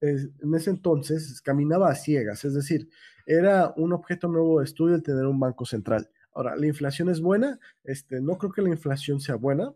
en 0.00 0.54
ese 0.54 0.70
entonces 0.70 1.42
caminaba 1.42 1.90
a 1.90 1.94
ciegas, 1.94 2.44
es 2.44 2.54
decir, 2.54 2.88
era 3.26 3.74
un 3.76 3.92
objeto 3.92 4.28
nuevo 4.28 4.60
de 4.60 4.64
estudio 4.64 4.94
el 4.94 5.02
tener 5.02 5.26
un 5.26 5.40
banco 5.40 5.66
central 5.66 6.08
Ahora, 6.38 6.54
¿la 6.54 6.68
inflación 6.68 7.08
es 7.08 7.20
buena? 7.20 7.58
Este, 7.82 8.20
no 8.20 8.38
creo 8.38 8.52
que 8.52 8.62
la 8.62 8.68
inflación 8.68 9.20
sea 9.20 9.34
buena. 9.34 9.74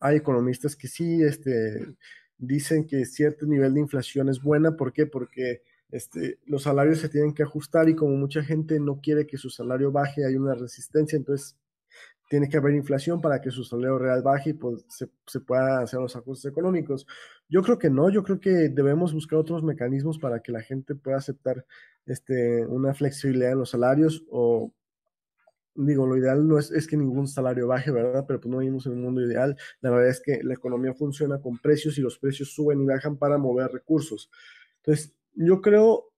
Hay 0.00 0.16
economistas 0.16 0.74
que 0.74 0.88
sí 0.88 1.22
este, 1.22 1.86
dicen 2.36 2.84
que 2.84 3.04
cierto 3.04 3.46
nivel 3.46 3.74
de 3.74 3.78
inflación 3.78 4.28
es 4.28 4.42
buena. 4.42 4.76
¿Por 4.76 4.92
qué? 4.92 5.06
Porque 5.06 5.62
este, 5.92 6.40
los 6.46 6.64
salarios 6.64 6.98
se 6.98 7.08
tienen 7.08 7.32
que 7.32 7.44
ajustar 7.44 7.88
y 7.88 7.94
como 7.94 8.16
mucha 8.16 8.42
gente 8.42 8.80
no 8.80 9.00
quiere 9.00 9.24
que 9.24 9.38
su 9.38 9.50
salario 9.50 9.92
baje, 9.92 10.26
hay 10.26 10.34
una 10.34 10.54
resistencia, 10.56 11.16
entonces 11.16 11.56
tiene 12.28 12.48
que 12.48 12.56
haber 12.56 12.74
inflación 12.74 13.20
para 13.20 13.40
que 13.40 13.52
su 13.52 13.62
salario 13.62 13.98
real 13.98 14.20
baje 14.20 14.50
y 14.50 14.54
pues, 14.54 14.84
se, 14.88 15.10
se 15.28 15.38
puedan 15.38 15.84
hacer 15.84 16.00
los 16.00 16.16
ajustes 16.16 16.50
económicos. 16.50 17.06
Yo 17.48 17.62
creo 17.62 17.78
que 17.78 17.88
no, 17.88 18.10
yo 18.10 18.24
creo 18.24 18.40
que 18.40 18.68
debemos 18.68 19.14
buscar 19.14 19.38
otros 19.38 19.62
mecanismos 19.62 20.18
para 20.18 20.40
que 20.40 20.50
la 20.50 20.62
gente 20.62 20.96
pueda 20.96 21.18
aceptar 21.18 21.64
este, 22.04 22.66
una 22.66 22.94
flexibilidad 22.94 23.52
en 23.52 23.58
los 23.58 23.70
salarios 23.70 24.24
o 24.28 24.72
digo, 25.74 26.06
lo 26.06 26.16
ideal 26.16 26.46
no 26.46 26.58
es, 26.58 26.70
es, 26.70 26.86
que 26.86 26.96
ningún 26.96 27.28
salario 27.28 27.66
baje, 27.66 27.90
¿verdad? 27.90 28.24
Pero 28.26 28.40
pues 28.40 28.50
no 28.50 28.58
vivimos 28.58 28.86
en 28.86 28.92
un 28.92 29.02
mundo 29.02 29.20
ideal. 29.22 29.56
La 29.80 29.90
verdad 29.90 30.08
es 30.08 30.20
que 30.20 30.40
la 30.42 30.54
economía 30.54 30.94
funciona 30.94 31.40
con 31.40 31.58
precios 31.58 31.98
y 31.98 32.00
los 32.02 32.18
precios 32.18 32.54
suben 32.54 32.82
y 32.82 32.86
bajan 32.86 33.16
para 33.16 33.38
mover 33.38 33.70
recursos. 33.70 34.30
Entonces, 34.78 35.14
yo 35.34 35.60
creo 35.60 36.12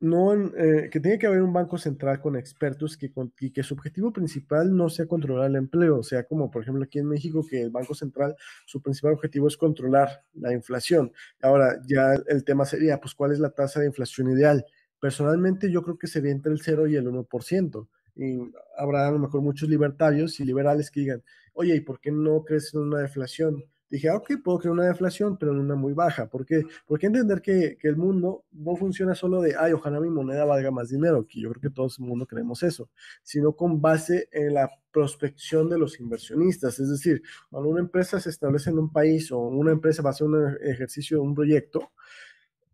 no, 0.00 0.32
eh, 0.32 0.88
que 0.90 0.98
tiene 0.98 1.18
que 1.18 1.26
haber 1.26 1.42
un 1.42 1.52
banco 1.52 1.76
central 1.76 2.20
con 2.20 2.34
expertos 2.34 2.96
que, 2.96 3.12
y 3.40 3.50
que 3.52 3.62
su 3.62 3.74
objetivo 3.74 4.12
principal 4.12 4.74
no 4.74 4.88
sea 4.88 5.06
controlar 5.06 5.50
el 5.50 5.56
empleo, 5.56 5.98
o 5.98 6.02
sea, 6.02 6.24
como 6.24 6.50
por 6.50 6.62
ejemplo 6.62 6.84
aquí 6.84 6.98
en 6.98 7.06
México, 7.06 7.44
que 7.48 7.60
el 7.60 7.70
Banco 7.70 7.94
Central, 7.94 8.34
su 8.64 8.80
principal 8.80 9.12
objetivo 9.12 9.46
es 9.46 9.58
controlar 9.58 10.24
la 10.32 10.54
inflación. 10.54 11.12
Ahora, 11.42 11.80
ya 11.86 12.14
el 12.28 12.44
tema 12.44 12.64
sería, 12.64 12.98
pues, 12.98 13.14
¿cuál 13.14 13.32
es 13.32 13.40
la 13.40 13.50
tasa 13.50 13.80
de 13.80 13.86
inflación 13.86 14.30
ideal? 14.30 14.64
Personalmente, 15.00 15.70
yo 15.70 15.82
creo 15.82 15.98
que 15.98 16.06
sería 16.06 16.32
entre 16.32 16.52
el 16.52 16.60
0 16.62 16.86
y 16.88 16.96
el 16.96 17.06
1%. 17.06 17.88
Y 18.20 18.38
habrá 18.76 19.08
a 19.08 19.10
lo 19.10 19.18
mejor 19.18 19.40
muchos 19.40 19.68
libertarios 19.68 20.38
y 20.40 20.44
liberales 20.44 20.90
que 20.90 21.00
digan, 21.00 21.22
oye, 21.54 21.74
¿y 21.76 21.80
por 21.80 22.00
qué 22.00 22.12
no 22.12 22.44
crees 22.44 22.74
en 22.74 22.80
una 22.80 22.98
deflación? 22.98 23.64
dije, 23.90 24.08
ah, 24.08 24.16
ok, 24.16 24.34
puedo 24.42 24.58
crear 24.58 24.72
una 24.72 24.86
deflación, 24.86 25.36
pero 25.36 25.52
en 25.52 25.58
una 25.58 25.74
muy 25.74 25.92
baja. 25.92 26.28
¿Por 26.28 26.46
qué? 26.46 26.62
Porque 26.86 27.06
entender 27.06 27.42
que, 27.42 27.76
que, 27.78 27.88
el 27.88 27.96
mundo 27.96 28.44
no 28.52 28.76
funciona 28.76 29.14
solo 29.14 29.40
de, 29.42 29.56
ay, 29.58 29.72
ojalá 29.72 30.00
mi 30.00 30.10
moneda 30.10 30.44
valga 30.44 30.70
más 30.70 30.90
dinero, 30.90 31.26
que 31.26 31.40
yo 31.40 31.50
creo 31.50 31.60
que 31.60 31.70
todo 31.70 31.86
el 31.86 32.06
mundo 32.06 32.26
queremos 32.26 32.62
eso, 32.62 32.88
sino 33.22 33.52
con 33.52 33.80
base 33.80 34.28
en 34.30 34.54
la 34.54 34.70
prospección 34.92 35.68
de 35.68 35.78
los 35.78 35.98
inversionistas. 35.98 36.78
Es 36.78 36.88
decir, 36.88 37.22
cuando 37.50 37.68
una 37.68 37.80
empresa 37.80 38.20
se 38.20 38.30
establece 38.30 38.70
en 38.70 38.78
un 38.78 38.92
país 38.92 39.32
o 39.32 39.38
una 39.38 39.72
empresa 39.72 40.02
va 40.02 40.10
a 40.10 40.12
hacer 40.12 40.28
un 40.28 40.56
ejercicio, 40.62 41.20
un 41.22 41.34
proyecto, 41.34 41.90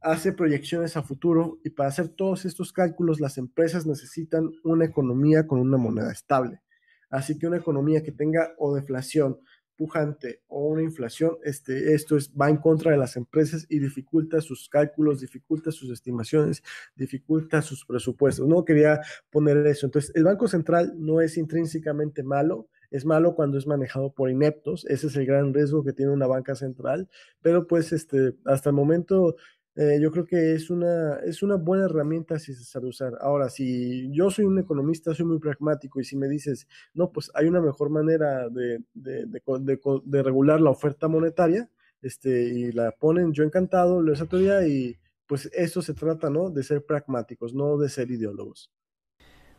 hace 0.07 0.33
proyecciones 0.33 0.97
a 0.97 1.03
futuro 1.03 1.59
y 1.65 1.71
para 1.71 1.89
hacer 1.89 2.09
todos 2.09 2.45
estos 2.45 2.73
cálculos 2.73 3.21
las 3.21 3.39
empresas 3.39 3.87
necesitan 3.87 4.53
una 4.63 4.85
economía 4.85 5.49
con 5.49 5.59
una 5.59 5.79
moneda 5.79 6.13
estable. 6.13 6.63
Así 7.11 7.37
que 7.37 7.49
una 7.49 7.57
economía 7.57 8.05
que 8.05 8.13
tenga 8.13 8.55
o 8.59 8.73
deflación, 8.73 9.41
pujante 9.77 10.43
o 10.47 10.69
una 10.69 10.83
inflación, 10.83 11.37
este, 11.43 11.93
esto 11.93 12.17
es, 12.17 12.33
va 12.33 12.49
en 12.49 12.57
contra 12.59 12.93
de 12.93 12.99
las 12.99 13.17
empresas 13.17 13.67
y 13.69 13.81
dificulta 13.81 14.41
sus 14.41 14.69
cálculos, 14.69 15.21
dificulta 15.21 15.73
sus 15.73 15.91
estimaciones, 15.91 16.63
dificulta 16.95 17.61
sus 17.61 17.85
presupuestos. 17.85 18.47
No 18.47 18.65
quería 18.65 19.01
poner 19.31 19.67
eso. 19.67 19.87
Entonces, 19.87 20.13
el 20.15 20.23
Banco 20.23 20.47
Central 20.47 20.95
no 20.97 21.21
es 21.21 21.37
intrínsecamente 21.37 22.23
malo, 22.23 22.69
es 22.91 23.05
malo 23.05 23.35
cuando 23.35 23.59
es 23.59 23.67
manejado 23.67 24.13
por 24.13 24.31
ineptos, 24.31 24.87
ese 24.87 25.09
es 25.09 25.17
el 25.17 25.27
gran 25.27 25.53
riesgo 25.53 25.83
que 25.83 25.93
tiene 25.93 26.13
una 26.13 26.27
banca 26.27 26.55
central, 26.55 27.09
pero 27.43 27.67
pues 27.67 27.93
este, 27.93 28.37
hasta 28.45 28.71
el 28.71 28.77
momento 28.77 29.37
eh, 29.77 29.99
yo 30.01 30.11
creo 30.11 30.25
que 30.25 30.55
es 30.55 30.71
una, 30.71 31.21
es 31.21 31.43
una 31.43 31.57
buena 31.57 31.85
herramienta 31.85 32.39
si 32.39 32.55
se 32.55 32.65
sabe 32.65 32.89
usar. 32.89 33.13
Ahora, 33.21 33.49
si 33.49 34.11
yo 34.11 34.31
soy 34.31 34.47
un 34.47 34.59
economista, 34.59 35.15
soy 35.15 35.27
muy 35.27 35.39
pragmático 35.39 36.01
y 36.01 36.05
si 36.05 36.17
me 36.17 36.29
dices, 36.29 36.67
no, 36.95 37.13
pues 37.13 37.31
hay 37.35 37.47
una 37.47 37.61
mejor 37.61 37.91
manera 37.91 38.49
de, 38.49 38.83
de, 38.95 39.27
de, 39.27 39.81
de 40.05 40.23
regular 40.23 40.61
la 40.61 40.71
oferta 40.71 41.07
monetaria 41.09 41.71
este, 42.03 42.45
y 42.45 42.73
la 42.73 42.91
ponen, 42.93 43.33
yo 43.33 43.45
encantado, 43.45 44.03
lo 44.03 44.13
esa 44.13 44.27
teoría 44.27 44.67
y 44.67 44.97
pues 45.27 45.51
eso 45.53 45.83
se 45.83 45.95
trata, 45.95 46.31
¿no? 46.31 46.51
De 46.51 46.63
ser 46.63 46.85
pragmáticos, 46.85 47.53
no 47.53 47.77
de 47.79 47.89
ser 47.89 48.11
ideólogos. 48.11 48.73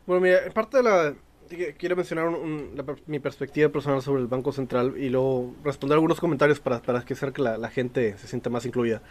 Bueno, 0.05 0.21
mira, 0.21 0.45
en 0.45 0.53
parte 0.53 0.77
de 0.77 0.83
la... 0.83 1.15
Quiero 1.77 1.95
mencionar 1.95 2.29
mi 3.05 3.19
perspectiva 3.19 3.69
personal 3.69 4.01
sobre 4.01 4.21
el 4.21 4.27
Banco 4.27 4.51
Central 4.51 4.95
y 4.97 5.09
luego 5.09 5.55
responder 5.63 5.95
algunos 5.95 6.19
comentarios 6.19 6.59
para, 6.59 6.81
para 6.81 7.05
que 7.05 7.13
hacer 7.13 7.31
que 7.31 7.41
la, 7.41 7.57
la 7.57 7.69
gente 7.69 8.17
se 8.17 8.27
sienta 8.27 8.49
más 8.49 8.65
incluida. 8.65 9.01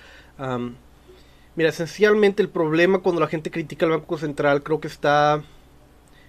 Mira, 1.57 1.71
esencialmente 1.71 2.43
el 2.43 2.51
problema 2.51 2.99
cuando 2.99 3.19
la 3.19 3.29
gente 3.29 3.51
critica 3.51 3.87
al 3.87 3.93
Banco 3.93 4.19
Central 4.19 4.63
creo 4.63 4.79
que 4.79 4.89
está, 4.89 5.43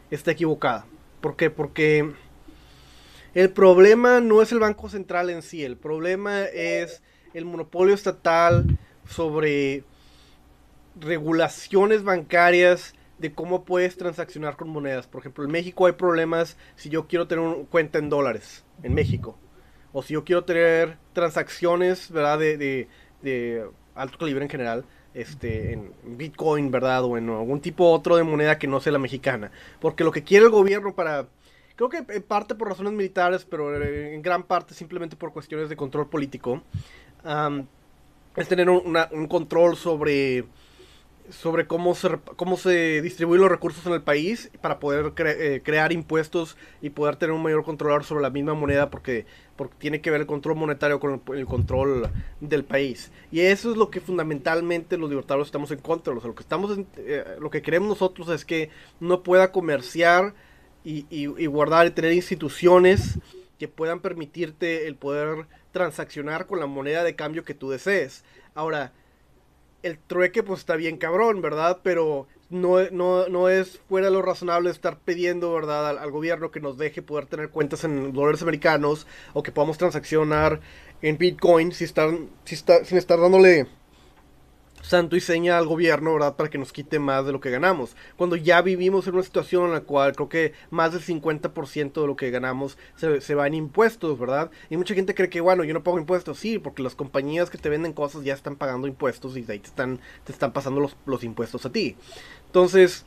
está 0.10 0.32
equivocada. 0.32 0.86
¿Por 1.20 1.36
qué? 1.36 1.50
Porque 1.50 2.14
el 3.34 3.52
problema 3.52 4.22
no 4.22 4.42
es 4.42 4.54
el 4.54 4.60
Banco 4.60 4.88
Central 4.88 5.30
en 5.30 5.42
sí, 5.42 5.66
el 5.66 5.76
problema 5.76 6.46
es 6.46 7.04
el 7.34 7.44
monopolio 7.44 7.94
estatal 7.94 8.80
sobre 9.06 9.84
regulaciones 10.98 12.04
bancarias 12.04 12.94
de 13.20 13.34
cómo 13.34 13.66
puedes 13.66 13.98
transaccionar 13.98 14.56
con 14.56 14.70
monedas. 14.70 15.08
Por 15.08 15.20
ejemplo, 15.20 15.44
en 15.44 15.52
México 15.52 15.88
hay 15.88 15.94
problemas 15.94 16.56
si 16.78 16.88
yo 16.88 17.08
quiero 17.08 17.28
tener 17.28 17.44
una 17.44 17.66
cuenta 17.66 18.00
en 18.00 18.10
dólares 18.10 18.64
en 18.82 18.94
México. 18.94 19.38
O 19.92 20.04
si 20.04 20.14
yo 20.14 20.24
quiero 20.24 20.46
tener 20.46 20.98
transacciones, 21.12 22.12
¿verdad? 22.12 22.40
De, 22.40 22.58
de, 22.58 22.88
de 23.22 23.68
alto 23.94 24.18
calibre 24.18 24.46
en 24.46 24.50
general 24.50 24.86
este, 25.18 25.74
en 25.74 25.92
Bitcoin, 26.04 26.72
¿verdad? 26.72 27.04
O 27.04 27.18
en 27.18 27.30
algún 27.30 27.60
tipo 27.60 27.92
otro 27.92 28.16
de 28.16 28.24
moneda 28.24 28.58
que 28.58 28.68
no 28.68 28.80
sea 28.80 28.94
la 28.94 29.00
mexicana. 29.00 29.52
Porque 29.80 30.04
lo 30.04 30.12
que 30.12 30.24
quiere 30.24 30.46
el 30.46 30.52
gobierno 30.52 30.94
para... 30.94 31.28
Creo 31.76 31.90
que 31.90 32.04
en 32.08 32.24
parte 32.24 32.56
por 32.56 32.70
razones 32.70 32.94
militares, 32.94 33.46
pero 33.46 33.84
en 33.84 34.22
gran 34.22 34.44
parte 34.44 34.74
simplemente 34.74 35.16
por 35.16 35.34
cuestiones 35.34 35.70
de 35.70 35.76
control 35.76 36.10
político, 36.10 36.62
es 38.36 38.48
tener 38.48 38.70
un 38.70 39.28
control 39.28 39.76
sobre 39.76 40.46
sobre 41.30 41.68
cómo 41.68 41.94
se, 41.96 42.10
cómo 42.36 42.58
se 42.58 43.02
distribuyen 43.02 43.42
los 43.42 43.52
recursos 43.52 43.86
en 43.86 43.94
el 43.94 44.02
país 44.02 44.50
para 44.62 44.80
poder 44.80 45.14
eh, 45.18 45.62
crear 45.64 45.92
impuestos 45.92 46.58
y 46.82 46.90
poder 46.90 47.18
tener 47.18 47.34
un 47.34 47.44
mayor 47.44 47.64
control 47.64 48.04
sobre 48.04 48.22
la 48.22 48.30
misma 48.30 48.54
moneda 48.54 48.90
porque, 48.90 49.26
porque 49.56 49.76
tiene 49.78 50.02
que 50.02 50.10
ver 50.10 50.22
el 50.22 50.28
control 50.28 50.56
monetario 50.56 51.00
con 51.00 51.22
el, 51.34 51.46
control 51.46 52.10
del 52.40 52.64
país. 52.64 53.12
Y 53.32 53.42
eso 53.42 53.72
es 53.72 53.78
lo 53.78 53.90
que 53.90 54.00
fundamentalmente 54.00 54.98
los 54.98 55.10
libertarios 55.10 55.48
estamos 55.48 55.72
en 55.72 55.80
contra. 55.80 56.14
O 56.14 56.16
lo, 56.16 56.36
que 56.36 56.44
estamos 56.44 56.78
eh, 56.98 57.26
lo 57.40 57.50
que 57.50 57.62
queremos 57.62 57.90
nosotros 57.90 58.30
es 58.30 58.46
que 58.46 58.70
no 59.00 59.24
pueda 59.24 59.52
comerciar 59.52 60.34
y, 60.84 61.06
y 61.10 61.46
guardar 61.48 61.88
y 61.88 61.92
tener 61.92 62.14
instituciones 62.14 63.20
que 63.60 63.68
puedan 63.68 64.00
permitirte 64.00 64.88
el 64.88 64.96
poder 64.96 65.48
transaccionar 65.72 66.48
con 66.48 66.60
la 66.60 66.66
moneda 66.66 67.04
de 67.04 67.16
cambio 67.16 67.44
que 67.44 67.54
tú 67.54 67.70
desees. 67.70 68.24
Ahora, 68.56 68.94
el 69.84 69.98
trueque 70.00 70.44
pues 70.44 70.60
está 70.62 70.76
bien 70.76 70.98
cabrón, 70.98 71.42
¿verdad? 71.42 71.80
Pero 71.84 72.28
no, 72.50 72.90
no, 72.92 73.28
no 73.28 73.50
es 73.50 73.80
fuera 73.90 74.08
de 74.08 74.14
lo 74.14 74.22
razonable 74.22 74.70
estar 74.70 75.00
pidiendo, 75.00 75.54
¿verdad? 75.54 75.90
Al, 75.90 75.98
al, 75.98 76.12
gobierno 76.12 76.52
que 76.52 76.60
nos 76.60 76.78
deje 76.78 77.02
poder 77.02 77.26
tener 77.26 77.50
cuentas 77.50 77.84
en 77.84 78.14
dólares 78.14 78.42
americanos 78.42 79.08
o 79.34 79.44
que 79.44 79.52
podamos 79.52 79.78
transaccionar 79.78 80.62
en 81.02 81.18
Bitcoin 81.18 81.72
si 81.72 81.84
están, 81.84 82.30
si 82.46 82.56
está, 82.56 82.84
sin 82.86 82.98
estar 82.98 83.20
dándole 83.20 83.68
santo 84.88 85.16
y 85.16 85.22
seña 85.22 85.58
al 85.58 85.68
gobierno, 85.68 86.14
¿verdad? 86.14 86.36
Para 86.36 86.50
que 86.50 86.58
nos 86.58 86.72
quite 86.72 87.00
más 87.00 87.26
de 87.26 87.32
lo 87.32 87.40
que 87.40 87.50
ganamos. 87.50 87.96
Cuando 88.16 88.36
ya 88.36 88.62
vivimos 88.62 89.08
en 89.08 89.16
una 89.16 89.24
situación 89.24 89.66
en 89.66 89.74
la 89.74 89.82
cual 89.82 90.16
creo 90.16 90.30
que 90.30 90.54
más 90.70 90.94
del 90.94 91.02
50% 91.02 92.02
de 92.02 92.08
lo 92.08 92.16
que 92.16 92.32
ganamos 92.32 92.78
se, 92.96 93.22
se, 93.22 93.36
va 93.36 93.48
en 93.48 93.54
impuestos, 93.54 94.18
¿verdad? 94.18 94.50
Y 94.70 94.78
mucha 94.78 94.96
gente 94.96 95.14
cree 95.14 95.30
que, 95.30 95.42
bueno, 95.42 95.64
yo 95.64 95.74
no 95.74 95.84
pago 95.84 96.00
impuestos. 96.00 96.40
Sí, 96.40 96.60
porque 96.60 96.84
las 96.84 96.96
compañías 96.96 97.50
que 97.50 97.58
te 97.58 97.70
venden 97.70 97.94
cosas 97.94 98.24
ya 98.24 98.34
están 98.34 98.56
pagando 98.56 98.88
impuestos 98.88 99.38
y 99.38 99.42
de 99.42 99.54
ahí 99.54 99.60
te 99.60 99.68
están, 99.68 100.00
te 100.24 100.32
están 100.32 100.54
pasando 100.54 100.80
los, 100.80 100.96
los 101.06 101.24
impuestos 101.24 101.66
a 101.66 101.72
ti. 101.72 101.96
Entonces, 102.48 103.06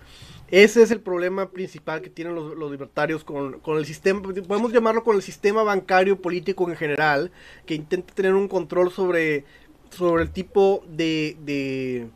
ese 0.50 0.82
es 0.82 0.90
el 0.90 1.00
problema 1.00 1.50
principal 1.50 2.02
que 2.02 2.10
tienen 2.10 2.34
los, 2.34 2.56
los 2.56 2.70
libertarios 2.72 3.22
con, 3.22 3.60
con, 3.60 3.78
el 3.78 3.86
sistema, 3.86 4.20
podemos 4.20 4.72
llamarlo 4.72 5.04
con 5.04 5.14
el 5.14 5.22
sistema 5.22 5.62
bancario 5.62 6.20
político 6.20 6.68
en 6.68 6.76
general, 6.76 7.30
que 7.66 7.74
intenta 7.74 8.12
tener 8.14 8.34
un 8.34 8.48
control 8.48 8.90
sobre 8.90 9.44
sobre 9.90 10.22
el 10.22 10.30
tipo 10.30 10.84
de, 10.88 11.36
de, 11.40 12.08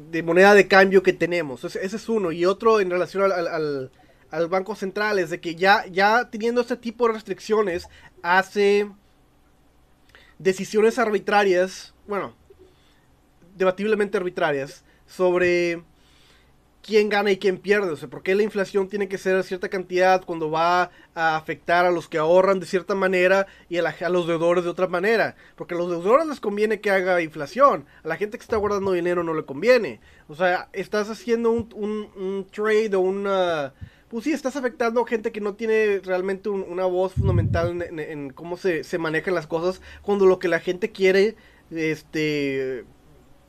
de, 0.00 0.22
moneda 0.22 0.54
de 0.54 0.68
cambio 0.68 1.02
que 1.02 1.12
tenemos. 1.12 1.64
Ese, 1.64 1.84
es 1.84 2.08
uno. 2.08 2.32
Y 2.32 2.44
otro 2.44 2.80
en 2.80 2.90
relación 2.90 3.24
al, 3.24 3.48
al, 3.48 3.90
al, 4.30 4.48
Banco 4.48 4.74
Central 4.74 5.18
es 5.18 5.30
de 5.30 5.40
que 5.40 5.54
ya, 5.54 5.86
ya 5.86 6.30
teniendo 6.30 6.60
este 6.60 6.76
tipo 6.76 7.06
de 7.06 7.14
restricciones 7.14 7.88
hace 8.22 8.90
decisiones 10.38 10.98
arbitrarias, 10.98 11.94
bueno, 12.06 12.34
debatiblemente 13.56 14.16
arbitrarias, 14.16 14.84
sobre 15.06 15.82
quién 16.82 17.08
gana 17.08 17.30
y 17.30 17.38
quién 17.38 17.58
pierde. 17.58 17.90
O 17.90 17.96
sea, 17.96 18.08
¿por 18.08 18.22
qué 18.22 18.34
la 18.34 18.42
inflación 18.42 18.88
tiene 18.88 19.08
que 19.08 19.18
ser 19.18 19.42
cierta 19.44 19.68
cantidad 19.68 20.24
cuando 20.24 20.50
va 20.50 20.90
a 21.14 21.36
afectar 21.36 21.86
a 21.86 21.90
los 21.90 22.08
que 22.08 22.18
ahorran 22.18 22.60
de 22.60 22.66
cierta 22.66 22.94
manera 22.94 23.46
y 23.68 23.78
a, 23.78 23.82
la, 23.82 23.94
a, 24.00 24.08
los 24.08 24.26
deudores 24.26 24.64
de 24.64 24.70
otra 24.70 24.88
manera? 24.88 25.36
Porque 25.56 25.74
a 25.74 25.78
los 25.78 25.90
deudores 25.90 26.26
les 26.26 26.40
conviene 26.40 26.80
que 26.80 26.90
haga 26.90 27.20
inflación. 27.20 27.86
A 28.02 28.08
la 28.08 28.16
gente 28.16 28.38
que 28.38 28.42
está 28.42 28.56
guardando 28.56 28.92
dinero 28.92 29.24
no 29.24 29.34
le 29.34 29.44
conviene. 29.44 30.00
O 30.28 30.34
sea, 30.34 30.68
estás 30.72 31.10
haciendo 31.10 31.50
un, 31.50 31.68
un, 31.74 32.10
un 32.16 32.46
trade 32.50 32.94
o 32.96 33.00
una 33.00 33.72
pues 34.10 34.24
sí, 34.24 34.32
estás 34.32 34.56
afectando 34.56 35.00
a 35.00 35.06
gente 35.06 35.30
que 35.30 35.40
no 35.40 35.54
tiene 35.54 36.00
realmente 36.00 36.48
una 36.48 36.84
voz 36.84 37.14
fundamental 37.14 37.80
en, 37.80 38.30
cómo 38.30 38.56
se, 38.56 38.82
manejan 38.98 39.34
las 39.34 39.46
cosas, 39.46 39.80
cuando 40.02 40.26
lo 40.26 40.40
que 40.40 40.48
la 40.48 40.58
gente 40.58 40.90
quiere, 40.90 41.36
este, 41.70 42.84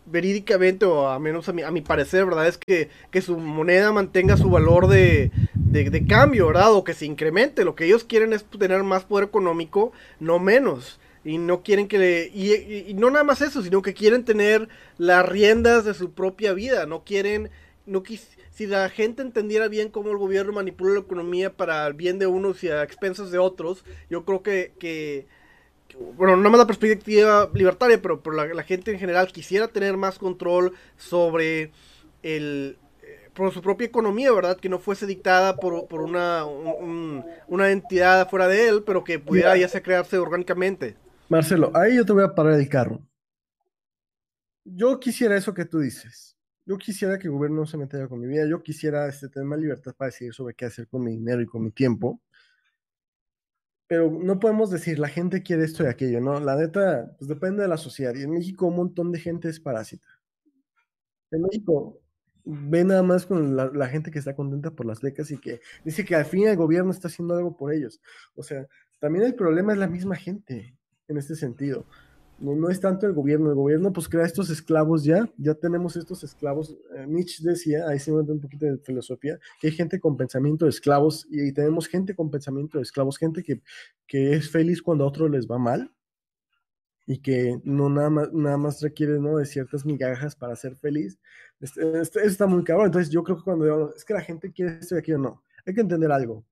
verídicamente, 0.06 0.86
o 0.86 1.08
a 1.08 1.20
menos 1.20 1.48
a 1.50 1.54
mi, 1.54 1.62
a 1.62 1.72
mi 1.72 1.82
parecer, 1.82 2.26
¿verdad? 2.26 2.48
Es 2.48 2.58
que, 2.58 2.90
que 3.12 3.22
su 3.22 3.38
moneda 3.38 3.92
mantenga 3.92 4.38
su 4.38 4.50
valor 4.50 4.88
de, 4.88 5.32
de, 5.54 6.06
cambio, 6.06 6.48
¿verdad? 6.48 6.74
O 6.74 6.84
que 6.84 6.94
se 6.94 7.06
incremente. 7.06 7.66
Lo 7.66 7.76
que 7.76 7.86
ellos 7.86 8.04
quieren 8.04 8.34
es 8.34 8.44
tener 8.46 8.84
más 8.84 9.06
poder 9.06 9.26
económico, 9.26 9.92
no 10.20 10.40
menos 10.40 11.00
y 11.24 11.38
no 11.38 11.62
quieren 11.62 11.88
que 11.88 12.00
le, 12.00 12.32
y, 12.34 12.94
no 12.96 13.12
nada 13.12 13.24
más 13.24 13.42
eso, 13.42 13.62
sino 13.62 13.82
que 13.82 13.94
quieren 13.94 14.26
tener 14.26 14.70
las 14.98 15.28
riendas 15.28 15.86
de 15.86 15.94
su 15.94 16.14
propia 16.14 16.54
vida, 16.54 16.86
no 16.86 17.04
quieren, 17.04 17.52
no 17.86 18.04
si 18.52 18.68
la 18.68 18.90
gente 18.90 19.22
entendiera 19.22 19.68
bien 19.68 19.90
cómo 19.90 20.12
el 20.12 20.18
gobierno 20.18 20.52
manipula 20.52 20.94
la 20.94 21.00
economía 21.00 21.54
para 21.54 21.86
el 21.88 21.94
bien 21.94 22.20
de 22.20 22.28
unos 22.28 22.64
y 22.64 22.70
a 22.70 22.84
expensas 22.84 23.32
de 23.32 23.38
otros, 23.38 23.86
yo 24.10 24.26
creo 24.26 24.44
que, 24.44 24.74
que, 24.80 25.28
bueno, 26.18 26.36
no 26.36 26.50
más 26.50 26.60
la 26.60 26.68
perspectiva 26.68 27.50
libertaria, 27.54 28.02
pero, 28.02 28.22
por 28.22 28.36
la, 28.36 28.64
gente 28.64 28.92
en 28.92 29.00
general 29.00 29.32
quisiera 29.32 29.68
tener 29.68 29.98
más 29.98 30.18
control 30.20 30.74
sobre 30.98 31.72
el, 32.24 32.78
eh, 33.02 33.30
por 33.34 33.52
su 33.52 33.62
propia 33.62 33.88
economía, 33.88 34.32
¿verdad? 34.32 34.58
Que 34.58 34.70
no 34.70 34.80
fuese 34.80 35.06
dictada 35.06 35.56
por, 35.56 35.88
por 35.88 36.02
una, 36.02 36.46
una 36.46 37.72
entidad 37.72 38.30
fuera 38.30 38.48
de 38.48 38.68
él, 38.68 38.84
pero 38.86 39.04
que 39.04 39.20
pudiera 39.20 39.58
ya 39.58 39.68
sea 39.68 39.84
crearse 39.84 40.18
orgánicamente. 40.18 40.96
Marcelo, 41.30 41.72
ahí 41.74 41.96
yo 41.96 42.06
te 42.06 42.14
voy 42.14 42.24
a 42.24 42.36
parar 42.36 42.60
el 42.60 42.68
carro. 42.68 43.02
Yo 44.64 45.00
quisiera 45.00 45.38
eso 45.38 45.54
que 45.54 45.66
tú 45.66 45.80
dices. 45.80 46.38
Yo 46.66 46.78
quisiera 46.78 47.18
que 47.18 47.28
el 47.28 47.34
gobierno 47.34 47.62
no 47.62 47.66
se 47.66 47.78
metiera 47.78 48.08
con 48.08 48.20
mi 48.20 48.28
vida. 48.28 48.46
Yo 48.48 48.62
quisiera 48.62 49.08
este, 49.08 49.30
tener 49.30 49.48
más 49.48 49.60
libertad 49.60 49.94
para 49.98 50.12
decidir 50.12 50.34
sobre 50.34 50.54
qué 50.54 50.66
hacer 50.66 50.88
con 50.88 51.04
mi 51.04 51.12
dinero 51.12 51.42
y 51.42 51.46
con 51.46 51.64
mi 51.64 51.72
tiempo. 51.72 52.22
Pero 53.92 54.10
no 54.10 54.40
podemos 54.40 54.70
decir, 54.70 55.00
la 55.00 55.10
gente 55.10 55.44
quiere 55.44 55.66
esto 55.66 55.84
y 55.84 55.88
aquello, 55.88 56.22
¿no? 56.22 56.40
La 56.40 56.56
neta, 56.56 57.14
pues 57.18 57.28
depende 57.28 57.64
de 57.64 57.68
la 57.68 57.76
sociedad. 57.76 58.16
Y 58.16 58.22
en 58.22 58.32
México 58.32 58.68
un 58.68 58.78
montón 58.78 59.12
de 59.12 59.20
gente 59.20 59.50
es 59.50 59.60
parásita. 59.60 60.08
En 61.30 61.42
México, 61.42 62.00
ve 62.46 62.86
nada 62.86 63.04
más 63.04 63.26
con 63.26 63.58
la, 63.58 63.88
gente 63.90 64.10
que 64.10 64.20
está 64.20 64.34
contenta 64.34 64.72
por 64.72 64.86
las 64.86 65.02
becas 65.02 65.30
y 65.32 65.40
que 65.40 65.60
dice 65.84 66.06
que 66.06 66.16
al 66.16 66.24
fin 66.24 66.48
el 66.48 66.56
gobierno 66.56 66.92
está 66.92 67.10
haciendo 67.10 67.36
algo 67.36 67.58
por 67.58 67.74
ellos. 67.74 68.00
O 68.34 68.44
sea, 68.44 68.66
también 69.02 69.26
el 69.26 69.36
problema 69.36 69.74
es 69.74 69.80
la 69.80 69.90
misma 69.90 70.16
gente 70.16 70.74
en 71.10 71.18
este 71.18 71.36
sentido. 71.36 71.86
No, 72.42 72.56
no 72.56 72.70
es 72.70 72.80
tanto 72.80 73.06
el 73.06 73.14
gobierno, 73.14 73.50
el 73.50 73.56
gobierno 73.56 73.94
pues 73.94 74.10
crea 74.10 74.26
estos 74.26 74.50
esclavos 74.50 75.04
ya, 75.04 75.30
ya 75.38 75.54
tenemos 75.54 75.96
estos 75.96 76.24
esclavos. 76.24 76.76
Eh, 76.96 77.06
decía, 77.42 77.88
ahí 77.88 78.00
se 78.00 78.12
mete 78.12 78.32
un 78.32 78.42
poquito 78.42 78.66
de 78.66 78.80
filosofía, 78.80 79.40
que 79.60 79.68
hay 79.68 79.74
gente 79.74 80.00
con 80.00 80.18
pensamiento 80.18 80.66
de 80.66 80.70
esclavos 80.70 81.28
y, 81.30 81.54
tenemos 81.54 81.88
gente 81.88 82.16
con 82.16 82.32
pensamiento 82.32 82.80
de 82.80 82.84
esclavos, 82.84 83.20
gente 83.20 83.44
que, 83.44 83.62
que 84.08 84.34
es 84.34 84.50
feliz 84.50 84.82
cuando 84.82 85.04
a 85.04 85.08
otro 85.08 85.30
les 85.30 85.48
va 85.48 85.60
mal 85.60 85.92
y 87.06 87.20
que 87.20 87.60
no 87.64 87.90
nada 87.90 88.10
más, 88.10 88.34
nada 88.34 88.58
más 88.58 88.82
requiere 88.82 89.20
¿no? 89.20 89.38
de 89.38 89.46
ciertas 89.46 89.86
migajas 89.86 90.36
para 90.36 90.56
ser 90.56 90.76
feliz. 90.76 91.20
Este, 91.60 92.02
este, 92.02 92.26
está 92.26 92.48
muy 92.48 92.64
cabrón. 92.64 92.88
Entonces 92.88 93.12
yo 93.12 93.24
creo 93.24 93.38
que 93.38 93.44
cuando 93.44 93.66
digo, 93.66 93.94
es 93.96 94.04
que 94.04 94.16
la 94.16 94.22
gente 94.22 94.52
quiere 94.52 94.80
esto 94.80 94.96
y 94.96 95.00
aquello, 95.00 95.20
no. 95.20 95.44
Hay 95.66 95.76
que 95.76 95.82
entender 95.82 96.12
algo. 96.12 96.44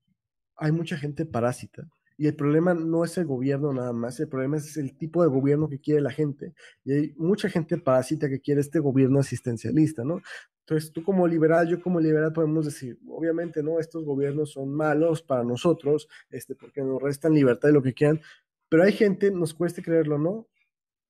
Hay 0.56 0.72
mucha 0.72 0.98
gente 0.98 1.26
parásita 1.26 1.90
y 2.20 2.28
el 2.28 2.36
problema 2.36 2.74
no 2.74 3.06
es 3.06 3.18
el 3.18 3.26
gobierno 3.26 3.72
nada 3.72 3.94
más, 3.94 4.20
el 4.20 4.28
problema 4.28 4.58
es 4.58 4.76
el 4.76 4.98
tipo 4.98 5.24
de 5.24 5.30
gobierno 5.30 5.70
que 5.70 5.80
quiere 5.80 6.02
la 6.02 6.12
gente. 6.12 6.54
Y 6.84 6.92
hay 6.92 7.14
mucha 7.18 7.48
gente 7.48 7.78
parásita 7.78 8.28
que 8.28 8.42
quiere 8.42 8.60
este 8.60 8.80
gobierno 8.80 9.20
asistencialista, 9.20 10.04
¿no? 10.04 10.22
Entonces, 10.60 10.92
tú 10.92 11.02
como 11.02 11.26
liberal, 11.26 11.70
yo 11.70 11.82
como 11.82 11.98
liberal 12.02 12.34
podemos 12.34 12.66
decir, 12.66 13.00
obviamente, 13.08 13.64
¿no? 13.64 13.80
Estos 13.80 14.04
gobiernos 14.04 14.52
son 14.52 14.70
malos 14.70 15.22
para 15.22 15.46
nosotros, 15.46 16.10
este, 16.30 16.56
porque 16.56 16.82
nos 16.82 17.02
restan 17.02 17.34
libertad 17.34 17.70
y 17.70 17.72
lo 17.72 17.82
que 17.82 17.94
quieran, 17.94 18.20
pero 18.68 18.84
hay 18.84 18.92
gente, 18.92 19.32
nos 19.32 19.54
cueste 19.54 19.82
creerlo, 19.82 20.18
¿no? 20.18 20.46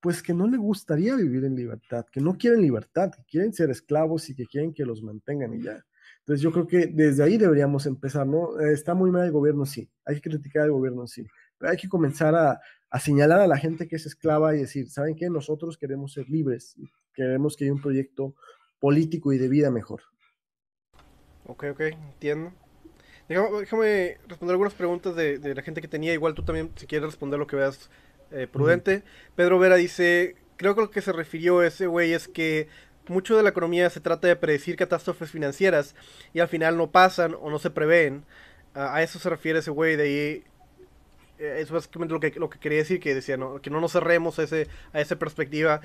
Pues 0.02 0.22
que 0.22 0.36
no 0.36 0.48
le 0.48 0.58
gustaría 0.58 1.16
vivir 1.16 1.44
en 1.44 1.56
libertad, 1.56 2.06
que 2.12 2.22
no 2.22 2.38
quieren 2.38 2.62
libertad, 2.62 3.10
que 3.12 3.24
quieren 3.24 3.52
ser 3.52 3.72
esclavos 3.72 4.30
y 4.30 4.36
que 4.36 4.46
quieren 4.46 4.74
que 4.76 4.86
los 4.86 5.02
mantengan 5.02 5.56
y 5.56 5.64
ya. 5.64 5.84
Entonces 6.20 6.42
yo 6.42 6.52
creo 6.52 6.68
que 6.68 6.88
desde 6.88 7.24
ahí 7.24 7.38
deberíamos 7.38 7.86
empezar, 7.86 8.28
¿no? 8.28 8.60
Eh, 8.60 8.74
está 8.74 8.94
muy 8.94 9.12
mal 9.12 9.26
el 9.26 9.32
gobierno, 9.32 9.66
sí, 9.66 9.90
hay 10.06 10.16
que 10.20 10.30
criticar 10.30 10.64
al 10.64 10.72
gobierno, 10.72 11.08
sí, 11.08 11.26
pero 11.58 11.72
hay 11.72 11.78
que 11.78 11.90
comenzar 11.90 12.36
a, 12.36 12.60
a, 12.90 13.00
señalar 13.00 13.42
a 13.42 13.48
la 13.48 13.58
gente 13.58 13.88
que 13.88 13.96
es 13.96 14.06
esclava 14.06 14.56
y 14.56 14.60
decir, 14.60 14.90
¿saben 14.90 15.16
qué? 15.16 15.30
Nosotros 15.30 15.78
queremos 15.78 16.14
ser 16.14 16.30
libres, 16.30 16.76
queremos 17.14 17.58
que 17.58 17.66
haya 17.66 17.74
un 17.74 17.82
proyecto 17.82 18.36
político 18.80 19.34
y 19.34 19.38
de 19.38 19.50
vida 19.50 19.72
mejor. 19.72 20.02
Ok, 21.46 21.66
ok, 21.72 21.82
entiendo. 21.82 22.54
Déjame, 23.28 24.18
responder 24.28 24.54
algunas 24.54 24.74
preguntas 24.74 25.16
de, 25.16 25.38
de, 25.38 25.54
la 25.54 25.62
gente 25.62 25.82
que 25.82 25.88
tenía, 25.88 26.14
igual 26.14 26.34
tú 26.34 26.44
también, 26.44 26.72
si 26.76 26.88
quieres 26.88 27.10
responder 27.10 27.40
lo 27.40 27.46
que 27.46 27.56
veas 27.56 27.90
eh, 28.32 28.48
prudente. 28.52 29.04
Pedro 29.36 29.60
Vera 29.60 29.76
dice, 29.76 30.36
creo 30.56 30.76
que 30.76 30.82
lo 30.82 30.92
que 30.92 31.02
se 31.02 31.12
refirió 31.12 31.64
ese 31.64 31.88
güey 31.88 32.14
es 32.14 32.28
que 32.28 32.68
mucho 33.10 33.36
de 33.38 33.44
la 33.44 33.50
economía 33.50 33.90
se 33.90 34.00
trata 34.00 34.28
de 34.28 34.36
predecir 34.36 34.76
catástrofes 34.76 35.32
financieras 35.32 35.96
y 36.34 36.40
al 36.40 36.48
final 36.48 36.78
no 36.78 36.92
pasan 36.92 37.36
o 37.40 37.50
no 37.50 37.60
se 37.60 37.70
prevén. 37.70 38.24
a 38.74 39.02
eso 39.02 39.20
se 39.20 39.30
refiere 39.30 39.60
ese 39.60 39.72
güey 39.72 39.96
de 39.96 40.04
ahí. 40.04 40.44
Eh, 41.40 41.62
es 41.62 41.72
básicamente 41.72 42.14
lo 42.14 42.20
que, 42.20 42.34
lo 42.38 42.50
que 42.50 42.60
quería 42.60 42.80
decir, 42.80 43.00
que 43.00 43.16
decía, 43.16 43.38
¿no? 43.38 43.62
que 43.62 43.70
no 43.70 43.80
nos 43.80 43.94
cerremos 43.94 44.40
a, 44.40 44.44
ese, 44.44 44.68
a 44.94 45.02
esa 45.02 45.18
perspectiva. 45.18 45.82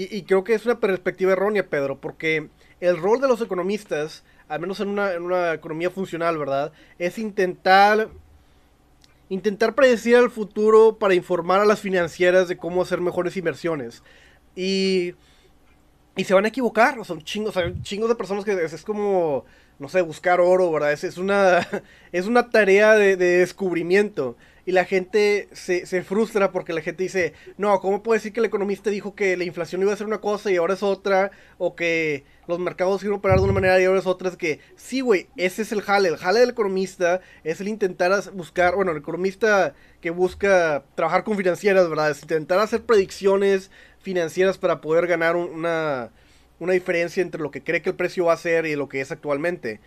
Y, 0.00 0.22
creo 0.22 0.44
que 0.44 0.54
es 0.54 0.64
una 0.64 0.78
perspectiva 0.78 1.32
errónea, 1.32 1.68
Pedro, 1.68 2.00
porque 2.00 2.50
el 2.80 2.98
rol 2.98 3.20
de 3.20 3.26
los 3.26 3.40
economistas, 3.40 4.22
al 4.46 4.60
menos 4.60 4.78
en 4.78 4.90
una, 4.90 5.12
en 5.12 5.24
una 5.24 5.52
economía 5.54 5.90
funcional, 5.90 6.38
¿verdad? 6.38 6.72
Es 7.00 7.18
intentar 7.18 8.08
intentar 9.28 9.74
predecir 9.74 10.14
el 10.14 10.30
futuro 10.30 10.98
para 10.98 11.14
informar 11.14 11.60
a 11.60 11.66
las 11.66 11.80
financieras 11.80 12.46
de 12.46 12.56
cómo 12.56 12.80
hacer 12.80 13.00
mejores 13.00 13.36
inversiones. 13.36 14.04
Y 14.54 15.14
y 16.18 16.24
se 16.24 16.34
van 16.34 16.44
a 16.44 16.48
equivocar, 16.48 16.98
o 16.98 17.04
son 17.04 17.22
chingos, 17.22 17.56
o 17.56 17.62
chingos 17.82 18.08
de 18.08 18.16
personas 18.16 18.44
que 18.44 18.52
es, 18.52 18.82
como, 18.82 19.44
no 19.78 19.88
sé, 19.88 20.02
buscar 20.02 20.40
oro, 20.40 20.70
¿verdad? 20.72 20.92
Es, 20.92 21.04
es 21.04 21.16
una, 21.16 21.64
es 22.12 22.26
una 22.26 22.50
tarea 22.50 22.94
de, 22.94 23.16
descubrimiento. 23.16 24.36
Y 24.66 24.72
la 24.72 24.84
gente 24.84 25.48
se, 25.52 25.86
se, 25.86 26.02
frustra 26.02 26.50
porque 26.50 26.72
la 26.72 26.82
gente 26.82 27.04
dice, 27.04 27.34
no, 27.56 27.80
¿cómo 27.80 28.02
puede 28.02 28.18
decir 28.18 28.32
que 28.32 28.40
el 28.40 28.46
economista 28.46 28.90
dijo 28.90 29.14
que 29.14 29.36
la 29.36 29.44
inflación 29.44 29.80
iba 29.80 29.92
a 29.92 29.96
ser 29.96 30.08
una 30.08 30.20
cosa 30.20 30.50
y 30.50 30.56
ahora 30.56 30.74
es 30.74 30.82
otra? 30.82 31.30
O 31.56 31.76
que 31.76 32.24
los 32.48 32.58
mercados 32.58 33.02
iban 33.02 33.14
a 33.14 33.18
operar 33.18 33.38
de 33.38 33.44
una 33.44 33.52
manera 33.52 33.80
y 33.80 33.84
ahora 33.84 34.00
es 34.00 34.06
otra. 34.06 34.28
Es 34.28 34.36
que, 34.36 34.60
sí, 34.74 35.00
güey, 35.00 35.28
ese 35.36 35.62
es 35.62 35.70
el 35.70 35.82
jale. 35.82 36.08
El 36.08 36.16
jale 36.16 36.40
del 36.40 36.50
economista 36.50 37.20
es 37.44 37.60
el 37.60 37.68
intentar 37.68 38.12
buscar, 38.32 38.74
bueno, 38.74 38.90
el 38.90 38.98
economista 38.98 39.72
que 40.00 40.10
busca 40.10 40.84
trabajar 40.94 41.24
con 41.24 41.36
financieras, 41.36 41.88
¿verdad? 41.88 42.10
Es 42.10 42.22
intentar 42.22 42.58
hacer 42.58 42.82
predicciones 42.82 43.70
financieras 44.00 44.58
para 44.58 44.80
poder 44.80 45.06
ganar 45.06 45.36
una, 45.36 46.10
una 46.58 46.72
diferencia 46.72 47.22
entre 47.22 47.40
lo 47.40 47.50
que 47.50 47.62
cree 47.62 47.82
que 47.82 47.90
el 47.90 47.96
precio 47.96 48.26
va 48.26 48.32
a 48.32 48.38
ser 48.38 48.66
y 48.66 48.76
lo 48.76 48.88
que 48.88 49.00
es 49.00 49.10
actualmente, 49.12 49.80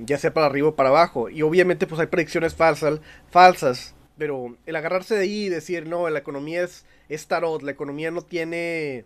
ya 0.00 0.18
sea 0.18 0.32
para 0.32 0.46
arriba 0.46 0.68
o 0.68 0.76
para 0.76 0.88
abajo. 0.88 1.28
Y 1.28 1.42
obviamente 1.42 1.86
pues 1.86 2.00
hay 2.00 2.06
predicciones 2.06 2.54
falsas, 2.54 3.00
falsas, 3.30 3.94
pero 4.16 4.56
el 4.66 4.76
agarrarse 4.76 5.14
de 5.14 5.22
ahí 5.22 5.44
y 5.46 5.48
decir, 5.48 5.86
no, 5.86 6.08
la 6.08 6.18
economía 6.18 6.62
es, 6.62 6.86
es 7.08 7.26
tarot, 7.26 7.62
la 7.62 7.72
economía 7.72 8.10
no 8.10 8.22
tiene, 8.22 9.04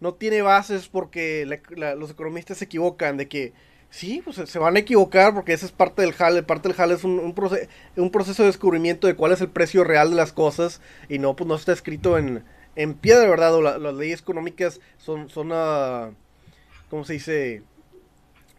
no 0.00 0.14
tiene 0.14 0.42
bases 0.42 0.88
porque 0.88 1.46
los 1.96 2.10
economistas 2.10 2.58
se 2.58 2.64
equivocan 2.64 3.16
de 3.16 3.28
que... 3.28 3.52
Sí, 3.92 4.22
pues 4.24 4.36
se 4.36 4.58
van 4.60 4.76
a 4.76 4.78
equivocar 4.78 5.34
porque 5.34 5.52
esa 5.52 5.66
es 5.66 5.72
parte 5.72 6.02
del 6.02 6.14
HAL. 6.16 6.44
Parte 6.44 6.68
del 6.68 6.80
HAL 6.80 6.92
es 6.92 7.02
un, 7.02 7.18
un, 7.18 7.34
un 7.96 8.10
proceso 8.12 8.44
de 8.44 8.46
descubrimiento 8.46 9.08
de 9.08 9.16
cuál 9.16 9.32
es 9.32 9.40
el 9.40 9.48
precio 9.48 9.82
real 9.82 10.10
de 10.10 10.16
las 10.16 10.32
cosas 10.32 10.80
y 11.08 11.18
no, 11.18 11.34
pues 11.34 11.48
no 11.48 11.56
está 11.56 11.72
escrito 11.72 12.16
en, 12.16 12.44
en 12.76 12.94
piedra, 12.94 13.28
¿verdad? 13.28 13.54
O 13.54 13.62
las 13.62 13.94
leyes 13.94 14.20
económicas 14.20 14.80
son, 14.98 15.28
son 15.28 15.52
uh, 15.52 16.14
¿cómo 16.88 17.04
se 17.04 17.14
dice? 17.14 17.62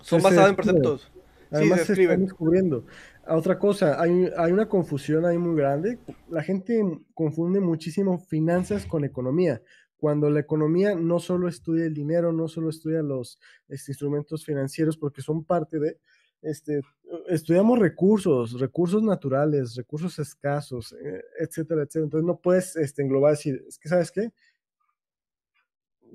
Son 0.02 0.22
basadas 0.22 0.50
en 0.50 0.56
preceptos. 0.56 1.12
Además 1.52 1.82
sí, 1.82 1.96
se, 1.96 2.02
están 2.04 2.22
descubriendo. 2.26 2.86
Otra 3.28 3.60
cosa, 3.60 4.02
hay, 4.02 4.30
hay, 4.38 4.52
una 4.52 4.68
confusión 4.68 5.26
ahí 5.26 5.38
muy 5.38 5.56
grande. 5.56 6.00
La 6.30 6.42
gente 6.42 6.82
confunde 7.14 7.60
muchísimo 7.60 8.18
finanzas 8.18 8.86
con 8.86 9.04
economía, 9.04 9.62
cuando 9.98 10.32
la 10.32 10.40
economía 10.40 10.96
no 10.96 11.20
solo 11.20 11.48
estudia 11.48 11.86
el 11.86 11.94
dinero, 11.94 12.34
no 12.34 12.48
solo 12.48 12.70
estudia 12.70 13.04
los 13.04 13.40
este, 13.68 13.92
instrumentos 13.92 14.44
financieros, 14.44 14.98
porque 14.98 15.22
son 15.22 15.44
parte 15.44 15.78
de, 15.78 15.98
este, 16.42 16.82
estudiamos 17.28 17.80
recursos, 17.80 18.60
recursos 18.60 19.04
naturales, 19.04 19.76
recursos 19.76 20.18
escasos, 20.20 20.94
eh, 20.94 21.24
etcétera, 21.40 21.84
etcétera. 21.84 22.06
Entonces 22.06 22.28
no 22.28 22.40
puedes 22.40 22.76
este, 22.76 23.02
englobar 23.02 23.32
decir, 23.32 23.64
es 23.68 23.78
que, 23.78 23.90
¿sabes 23.90 24.12
qué? 24.12 24.32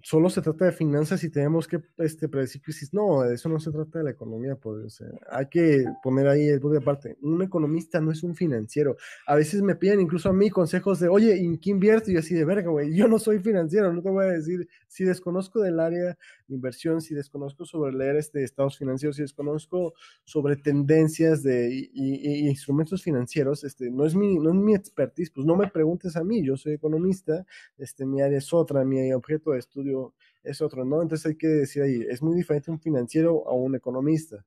solo 0.02 0.30
se 0.30 0.42
trata 0.42 0.66
de 0.66 0.72
finanzas 0.72 1.22
y 1.24 1.30
tenemos 1.30 1.66
que 1.66 1.80
este, 1.98 2.28
predecir 2.28 2.62
crisis. 2.62 2.92
No, 2.92 3.24
eso 3.24 3.48
no 3.48 3.58
se 3.58 3.70
trata 3.70 3.98
de 3.98 4.04
la 4.04 4.10
economía, 4.10 4.56
pues, 4.56 5.02
hay 5.30 5.46
que 5.48 5.84
poner 6.02 6.28
ahí 6.28 6.48
el 6.48 6.60
de 6.60 6.78
aparte. 6.78 7.16
Un 7.22 7.42
economista 7.42 8.00
no 8.00 8.10
es 8.12 8.22
un 8.22 8.34
financiero. 8.34 8.96
A 9.26 9.34
veces 9.34 9.62
me 9.62 9.74
piden 9.74 10.00
incluso 10.00 10.28
a 10.28 10.32
mí 10.32 10.50
consejos 10.50 11.00
de, 11.00 11.08
oye, 11.08 11.36
¿en 11.36 11.58
qué 11.58 11.70
invierto? 11.70 12.10
Y 12.10 12.14
yo 12.14 12.20
así 12.20 12.34
de 12.34 12.44
verga, 12.44 12.70
güey, 12.70 12.94
yo 12.94 13.08
no 13.08 13.18
soy 13.18 13.38
financiero, 13.40 13.92
no 13.92 14.02
te 14.02 14.10
voy 14.10 14.24
a 14.24 14.28
decir, 14.28 14.68
si 14.88 15.04
desconozco 15.04 15.60
del 15.60 15.80
área 15.80 16.16
inversión, 16.48 17.00
si 17.00 17.14
desconozco 17.14 17.64
sobre 17.64 17.96
leer 17.96 18.16
este 18.16 18.42
estados 18.44 18.78
financieros, 18.78 19.16
si 19.16 19.22
desconozco 19.22 19.94
sobre 20.24 20.56
tendencias 20.56 21.42
de 21.42 21.70
y, 21.72 22.48
instrumentos 22.48 23.02
financieros, 23.02 23.64
este, 23.64 23.90
no 23.90 24.06
es 24.06 24.14
mi, 24.14 24.38
no 24.38 24.50
es 24.50 24.56
mi 24.56 24.74
expertise, 24.74 25.30
pues 25.30 25.46
no 25.46 25.56
me 25.56 25.68
preguntes 25.68 26.16
a 26.16 26.24
mí, 26.24 26.44
yo 26.44 26.56
soy 26.56 26.74
economista, 26.74 27.44
este, 27.78 28.06
mi 28.06 28.20
área 28.20 28.38
es 28.38 28.52
otra, 28.52 28.84
mi 28.84 29.12
objeto 29.12 29.52
de 29.52 29.58
estudio 29.58 30.14
es 30.42 30.60
otro, 30.60 30.84
¿no? 30.84 31.02
Entonces 31.02 31.26
hay 31.26 31.36
que 31.36 31.48
decir 31.48 31.82
ahí, 31.82 32.04
es 32.08 32.22
muy 32.22 32.36
diferente 32.36 32.70
un 32.70 32.80
financiero 32.80 33.48
a 33.48 33.54
un 33.54 33.74
economista. 33.74 34.44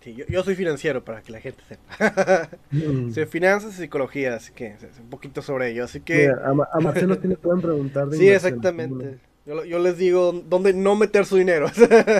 Sí, 0.00 0.14
yo, 0.28 0.42
soy 0.42 0.54
financiero 0.54 1.02
para 1.02 1.22
que 1.22 1.32
la 1.32 1.40
gente 1.40 1.62
sepa. 1.66 2.48
Mm. 2.70 3.12
Soy 3.12 3.26
finanzas 3.26 3.74
y 3.74 3.82
psicología, 3.82 4.34
así 4.34 4.52
que 4.52 4.76
un 5.00 5.08
poquito 5.08 5.42
sobre 5.42 5.70
ello, 5.70 5.84
así 5.84 6.00
que... 6.00 6.28
a, 6.28 6.80
Marcelo 6.80 7.16
te 7.18 7.28
pueden 7.36 7.62
preguntar. 7.62 8.08
De 8.08 8.16
sí, 8.16 8.28
exactamente. 8.28 9.20
Yo, 9.46 9.78
les 9.78 9.98
digo 9.98 10.32
dónde 10.32 10.72
no 10.72 10.96
meter 10.96 11.26
su 11.26 11.36
dinero. 11.36 11.70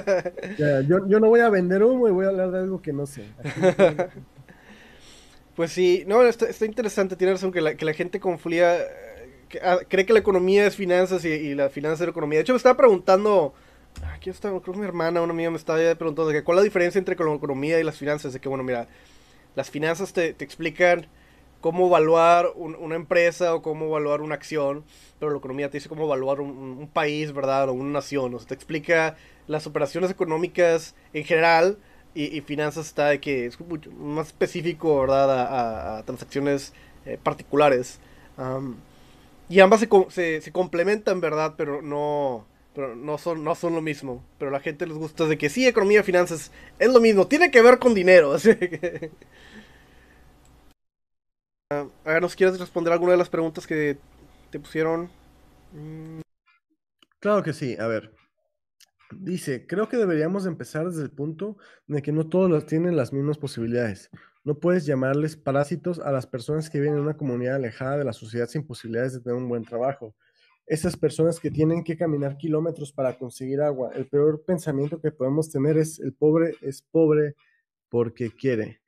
yo, 0.58 1.08
yo, 1.08 1.20
no 1.20 1.28
voy 1.28 1.40
a 1.40 1.48
vender 1.48 1.82
humo 1.82 2.06
y 2.06 2.10
voy 2.10 2.26
a 2.26 2.28
hablar 2.28 2.50
de 2.50 2.58
algo 2.58 2.82
que 2.82 2.92
no 2.92 3.06
sé. 3.06 3.24
pues 5.56 5.72
sí, 5.72 6.04
no, 6.06 6.22
está, 6.22 6.66
interesante, 6.66 7.16
tiene 7.16 7.32
razón 7.32 7.50
que 7.50 7.62
la, 7.62 7.76
que 7.76 7.84
la 7.86 7.94
gente 7.94 8.20
confía 8.20 8.76
Ah, 9.62 9.78
cree 9.88 10.06
que 10.06 10.12
la 10.12 10.18
economía 10.18 10.66
es 10.66 10.76
finanzas 10.76 11.24
y, 11.24 11.54
la 11.54 11.68
finanza 11.68 12.04
es 12.04 12.10
economía. 12.10 12.38
De 12.38 12.42
hecho, 12.42 12.52
me 12.52 12.58
estaba 12.58 12.76
preguntando, 12.76 13.54
aquí 14.12 14.30
está, 14.30 14.48
creo 14.48 14.62
que 14.62 14.78
mi 14.78 14.84
hermana, 14.84 15.22
una 15.22 15.32
amiga 15.32 15.50
me 15.50 15.56
estaba 15.56 15.78
preguntando 15.94 16.28
de 16.28 16.34
que, 16.34 16.44
cuál 16.44 16.58
es 16.58 16.62
la 16.62 16.64
diferencia 16.64 16.98
entre 16.98 17.16
la 17.16 17.34
economía 17.34 17.78
y 17.78 17.84
las 17.84 17.96
finanzas. 17.96 18.32
De 18.32 18.40
que, 18.40 18.48
bueno, 18.48 18.64
mira, 18.64 18.88
las 19.54 19.70
finanzas 19.70 20.12
te, 20.12 20.32
te 20.32 20.44
explican 20.44 21.06
cómo 21.64 21.86
evaluar 21.86 22.52
una 22.56 22.94
empresa 22.94 23.54
o 23.54 23.62
cómo 23.62 23.86
evaluar 23.86 24.20
una 24.20 24.34
acción, 24.34 24.84
pero 25.18 25.32
la 25.32 25.38
economía 25.38 25.70
te 25.70 25.78
dice 25.78 25.88
cómo 25.88 26.04
evaluar 26.04 26.42
un, 26.42 26.90
país, 26.92 27.32
¿verdad? 27.32 27.70
O 27.70 27.72
una 27.72 27.90
nación. 27.90 28.34
O 28.34 28.38
sea, 28.38 28.48
te 28.48 28.54
explica 28.54 29.16
las 29.46 29.66
operaciones 29.66 30.10
económicas 30.10 30.94
en 31.14 31.24
general 31.24 31.78
y, 32.14 32.38
finanzas 32.42 32.88
está 32.88 33.08
de 33.08 33.18
que 33.18 33.46
es 33.46 33.58
mucho 33.58 33.90
más 33.92 34.26
específico, 34.26 35.00
¿verdad? 35.00 35.96
A, 35.96 36.02
transacciones 36.02 36.74
eh, 37.06 37.18
particulares. 37.22 37.98
Y 39.48 39.60
ambas 39.60 39.86
se, 40.10 40.42
se, 40.42 40.52
complementan, 40.52 41.22
¿verdad? 41.22 41.54
Pero 41.56 41.80
no, 41.80 42.44
pero 42.74 42.94
no 42.94 43.16
son, 43.16 43.42
no 43.42 43.54
son 43.54 43.74
lo 43.74 43.80
mismo. 43.80 44.22
Pero 44.38 44.50
a 44.50 44.52
la 44.52 44.60
gente 44.60 44.86
les 44.86 44.98
gusta 44.98 45.24
de 45.24 45.38
que 45.38 45.48
sí, 45.48 45.66
economía 45.66 46.00
y 46.00 46.02
finanzas 46.02 46.52
es 46.78 46.92
lo 46.92 47.00
mismo, 47.00 47.26
tiene 47.26 47.50
que 47.50 47.62
ver 47.62 47.78
con 47.78 47.94
dinero. 47.94 48.32
Así 48.34 48.54
que... 48.54 49.10
a 51.70 51.88
ver, 52.04 52.22
¿nos 52.22 52.36
quieres 52.36 52.58
responder 52.58 52.92
alguna 52.92 53.12
de 53.12 53.18
las 53.18 53.30
preguntas 53.30 53.66
que 53.66 53.98
te 54.50 54.60
pusieron? 54.60 55.10
Mm. 55.72 56.20
Claro 57.20 57.42
que 57.42 57.52
sí, 57.52 57.76
a 57.78 57.86
ver. 57.86 58.12
Dice, 59.10 59.66
creo 59.66 59.88
que 59.88 59.96
deberíamos 59.96 60.46
empezar 60.46 60.86
desde 60.86 61.02
el 61.02 61.10
punto 61.10 61.56
de 61.86 62.02
que 62.02 62.12
no 62.12 62.28
todos 62.28 62.66
tienen 62.66 62.96
las 62.96 63.12
mismas 63.12 63.38
posibilidades. 63.38 64.10
No 64.44 64.58
puedes 64.58 64.84
llamarles 64.84 65.36
parásitos 65.36 66.00
a 66.00 66.12
las 66.12 66.26
personas 66.26 66.68
que 66.68 66.78
viven 66.78 66.94
en 66.94 67.00
una 67.00 67.16
comunidad 67.16 67.56
alejada 67.56 67.96
de 67.96 68.04
la 68.04 68.12
sociedad 68.12 68.46
sin 68.46 68.66
posibilidades 68.66 69.14
de 69.14 69.20
tener 69.20 69.36
un 69.36 69.48
buen 69.48 69.64
trabajo. 69.64 70.14
Esas 70.66 70.96
personas 70.96 71.40
que 71.40 71.50
tienen 71.50 71.84
que 71.84 71.96
caminar 71.96 72.36
kilómetros 72.36 72.92
para 72.92 73.16
conseguir 73.16 73.60
agua. 73.60 73.90
El 73.94 74.06
peor 74.06 74.44
pensamiento 74.44 75.00
que 75.00 75.12
podemos 75.12 75.50
tener 75.50 75.78
es 75.78 75.98
el 76.00 76.12
pobre 76.12 76.56
es 76.60 76.82
pobre 76.82 77.36
porque 77.88 78.30
quiere. 78.30 78.83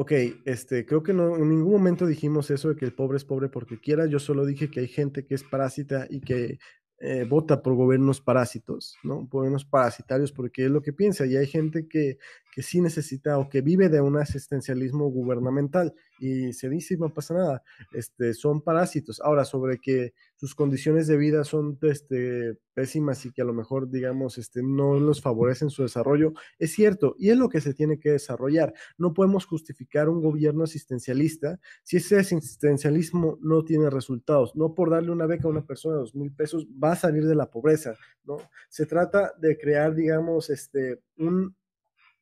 Ok, 0.00 0.12
este, 0.46 0.86
creo 0.86 1.02
que 1.02 1.12
no, 1.12 1.36
en 1.36 1.50
ningún 1.50 1.72
momento 1.72 2.06
dijimos 2.06 2.50
eso 2.50 2.70
de 2.70 2.76
que 2.76 2.86
el 2.86 2.94
pobre 2.94 3.18
es 3.18 3.24
pobre 3.26 3.50
porque 3.50 3.78
quiera. 3.78 4.06
Yo 4.06 4.18
solo 4.18 4.46
dije 4.46 4.70
que 4.70 4.80
hay 4.80 4.88
gente 4.88 5.26
que 5.26 5.34
es 5.34 5.44
parásita 5.44 6.06
y 6.08 6.22
que 6.22 6.58
eh, 7.00 7.26
vota 7.28 7.60
por 7.60 7.74
gobiernos 7.74 8.22
parásitos, 8.22 8.96
¿no? 9.02 9.26
Gobiernos 9.26 9.66
parasitarios, 9.66 10.32
porque 10.32 10.64
es 10.64 10.70
lo 10.70 10.80
que 10.80 10.94
piensa. 10.94 11.26
Y 11.26 11.36
hay 11.36 11.46
gente 11.46 11.86
que, 11.86 12.16
que 12.54 12.62
sí 12.62 12.80
necesita 12.80 13.36
o 13.36 13.50
que 13.50 13.60
vive 13.60 13.90
de 13.90 14.00
un 14.00 14.16
asistencialismo 14.16 15.10
gubernamental 15.10 15.92
y 16.18 16.54
se 16.54 16.70
dice 16.70 16.96
no 16.96 17.12
pasa 17.12 17.34
nada, 17.34 17.62
este, 17.92 18.32
son 18.32 18.62
parásitos. 18.62 19.20
Ahora, 19.20 19.44
sobre 19.44 19.76
que 19.80 20.14
sus 20.40 20.54
condiciones 20.54 21.06
de 21.06 21.18
vida 21.18 21.44
son 21.44 21.78
este, 21.82 22.56
pésimas 22.72 23.26
y 23.26 23.30
que 23.30 23.42
a 23.42 23.44
lo 23.44 23.52
mejor, 23.52 23.90
digamos, 23.90 24.38
este, 24.38 24.62
no 24.62 24.98
los 24.98 25.20
favorecen 25.20 25.68
su 25.68 25.82
desarrollo, 25.82 26.32
es 26.58 26.72
cierto, 26.72 27.14
y 27.18 27.28
es 27.28 27.36
lo 27.36 27.50
que 27.50 27.60
se 27.60 27.74
tiene 27.74 28.00
que 28.00 28.12
desarrollar. 28.12 28.72
No 28.96 29.12
podemos 29.12 29.44
justificar 29.44 30.08
un 30.08 30.22
gobierno 30.22 30.64
asistencialista 30.64 31.60
si 31.82 31.98
ese 31.98 32.20
asistencialismo 32.20 33.36
no 33.42 33.64
tiene 33.64 33.90
resultados. 33.90 34.56
No 34.56 34.74
por 34.74 34.88
darle 34.88 35.10
una 35.10 35.26
beca 35.26 35.46
a 35.46 35.50
una 35.50 35.66
persona 35.66 35.96
de 35.96 36.00
dos 36.00 36.14
mil 36.14 36.32
pesos 36.32 36.66
va 36.82 36.92
a 36.92 36.96
salir 36.96 37.26
de 37.26 37.34
la 37.34 37.50
pobreza, 37.50 37.94
¿no? 38.24 38.38
Se 38.70 38.86
trata 38.86 39.34
de 39.38 39.58
crear, 39.58 39.94
digamos, 39.94 40.48
este, 40.48 41.02
un 41.18 41.54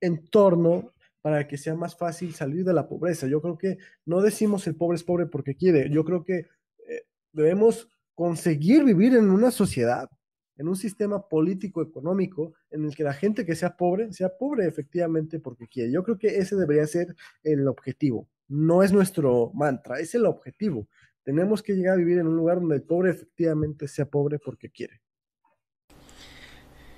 entorno 0.00 0.92
para 1.20 1.46
que 1.46 1.56
sea 1.56 1.76
más 1.76 1.96
fácil 1.96 2.34
salir 2.34 2.64
de 2.64 2.72
la 2.74 2.88
pobreza. 2.88 3.28
Yo 3.28 3.40
creo 3.40 3.56
que 3.58 3.78
no 4.04 4.22
decimos 4.22 4.66
el 4.66 4.74
pobre 4.74 4.96
es 4.96 5.04
pobre 5.04 5.26
porque 5.26 5.54
quiere, 5.54 5.88
yo 5.88 6.04
creo 6.04 6.24
que 6.24 6.48
eh, 6.88 7.04
debemos 7.32 7.88
conseguir 8.18 8.82
vivir 8.82 9.14
en 9.14 9.30
una 9.30 9.52
sociedad, 9.52 10.10
en 10.56 10.66
un 10.66 10.74
sistema 10.74 11.28
político 11.28 11.80
económico 11.82 12.52
en 12.68 12.84
el 12.84 12.96
que 12.96 13.04
la 13.04 13.12
gente 13.12 13.46
que 13.46 13.54
sea 13.54 13.76
pobre 13.76 14.12
sea 14.12 14.36
pobre 14.36 14.66
efectivamente 14.66 15.38
porque 15.38 15.68
quiere. 15.68 15.92
Yo 15.92 16.02
creo 16.02 16.18
que 16.18 16.36
ese 16.36 16.56
debería 16.56 16.84
ser 16.88 17.14
el 17.44 17.68
objetivo. 17.68 18.28
No 18.48 18.82
es 18.82 18.92
nuestro 18.92 19.52
mantra, 19.54 20.00
es 20.00 20.16
el 20.16 20.26
objetivo. 20.26 20.88
Tenemos 21.22 21.62
que 21.62 21.74
llegar 21.74 21.94
a 21.94 21.98
vivir 21.98 22.18
en 22.18 22.26
un 22.26 22.34
lugar 22.34 22.58
donde 22.58 22.74
el 22.74 22.82
pobre 22.82 23.12
efectivamente 23.12 23.86
sea 23.86 24.06
pobre 24.06 24.40
porque 24.40 24.68
quiere. 24.68 25.00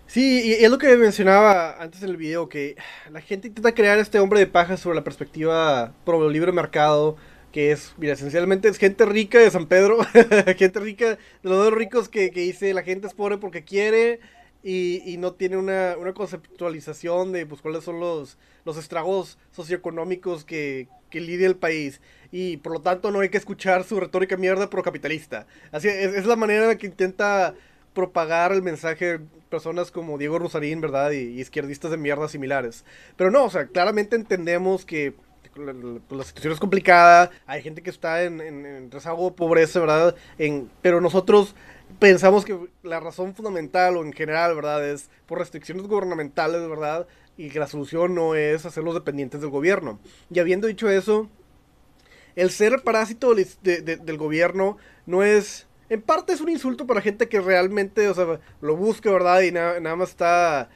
Sí, 0.06 0.40
y 0.42 0.64
es 0.64 0.70
lo 0.70 0.78
que 0.78 0.96
mencionaba 0.96 1.82
antes 1.82 2.02
en 2.02 2.08
el 2.08 2.16
video, 2.16 2.48
que 2.48 2.76
la 3.12 3.20
gente 3.20 3.48
intenta 3.48 3.74
crear 3.74 3.98
este 3.98 4.20
hombre 4.20 4.40
de 4.40 4.46
paja 4.46 4.78
sobre 4.78 4.96
la 4.96 5.04
perspectiva 5.04 5.92
pro 6.06 6.30
libre 6.30 6.50
mercado, 6.50 7.18
que 7.53 7.72
es, 7.72 7.94
mira, 7.98 8.14
esencialmente 8.14 8.68
es 8.68 8.78
gente 8.78 9.05
rica 9.05 9.38
de 9.38 9.51
San 9.51 9.66
Pedro, 9.66 9.98
gente 10.57 10.80
rica, 10.80 11.11
de 11.11 11.18
los 11.42 11.59
dos 11.59 11.72
ricos 11.72 12.09
que, 12.09 12.30
que, 12.30 12.40
dice 12.40 12.72
la 12.74 12.82
gente 12.82 13.07
es 13.07 13.14
pobre 13.14 13.38
porque 13.38 13.64
quiere 13.64 14.20
y, 14.62 15.16
no 15.18 15.32
tiene 15.32 15.57
una, 15.57 15.96
conceptualización 16.14 17.32
de 17.32 17.46
pues 17.46 17.61
cuáles 17.61 17.84
son 17.84 17.98
los, 17.98 18.38
los 18.64 18.76
estragos 18.76 19.38
socioeconómicos 19.53 20.44
que, 20.44 20.88
que 21.09 21.20
lidia 21.20 21.46
el 21.46 21.57
país 21.57 22.01
y 22.30 22.59
por 22.59 22.72
lo 22.72 22.80
tanto 22.80 23.11
no 23.11 23.20
hay 23.20 23.30
que 23.30 23.38
escuchar 23.38 23.84
su 23.84 23.98
retórica 23.98 24.36
mierda 24.36 24.70
procapitalista. 24.70 25.46
Así 25.72 25.88
es, 25.88 26.14
es 26.14 26.26
la 26.26 26.36
manera 26.36 26.62
en 26.62 26.68
la 26.68 26.76
que 26.76 26.86
intenta 26.86 27.55
propagar 27.94 28.53
el 28.53 28.62
mensaje 28.62 29.20
personas 29.48 29.90
como 29.90 30.16
Diego 30.16 30.38
Rosarín, 30.38 30.80
¿verdad? 30.80 31.11
Y, 31.11 31.40
izquierdistas 31.40 31.90
de 31.90 31.96
mierda 31.96 32.28
similares. 32.28 32.84
Pero 33.16 33.30
no, 33.30 33.44
o 33.44 33.51
sea, 33.51 33.66
claramente 33.66 34.16
entendemos 34.16 34.84
que 34.84 35.14
pues, 35.55 36.18
la, 36.18 36.24
situación 36.24 36.53
es 36.53 36.61
complicada, 36.61 37.30
hay 37.46 37.62
gente 37.62 37.82
que 37.82 37.90
está 37.90 38.22
en, 38.22 38.40
en, 38.40 38.90
rezago 38.90 39.30
de 39.30 39.36
pobreza, 39.36 39.80
¿verdad? 39.80 40.14
En, 40.38 40.70
pero 40.82 41.01
nosotros 41.01 41.55
pensamos 41.98 42.44
que 42.44 42.59
la 42.82 43.01
razón 43.01 43.34
fundamental 43.34 43.96
o 43.96 44.05
en 44.05 44.12
general, 44.12 44.55
¿verdad? 44.55 44.86
Es 44.88 45.11
por 45.26 45.38
restricciones 45.38 45.86
gubernamentales, 45.86 46.68
¿verdad? 46.68 47.07
Y 47.36 47.51
que 47.51 47.59
la 47.59 47.66
solución 47.66 48.14
no 48.14 48.34
es 48.34 48.66
hacerlos 48.66 48.94
dependientes 48.94 49.40
del 49.40 49.51
gobierno. 49.51 49.98
Y 50.30 50.38
habiendo 50.38 50.66
dicho 50.66 50.88
eso, 50.90 51.28
el 52.36 52.51
ser 52.51 52.82
parásito 52.82 53.34
del 53.34 54.16
gobierno 54.16 54.76
no 55.07 55.22
es 55.22 55.66
en 55.90 56.01
parte 56.03 56.32
es 56.32 56.40
un 56.40 56.48
insulto 56.48 56.86
para 56.86 57.01
gente 57.01 57.28
que 57.28 57.40
realmente, 57.40 58.09
o 58.09 58.14
sea, 58.14 58.38
lo 58.61 58.76
busca, 58.76 59.11
¿verdad? 59.11 59.42
Y 59.42 59.51
nada 59.51 59.96
más 59.96 60.11
está 60.11 60.70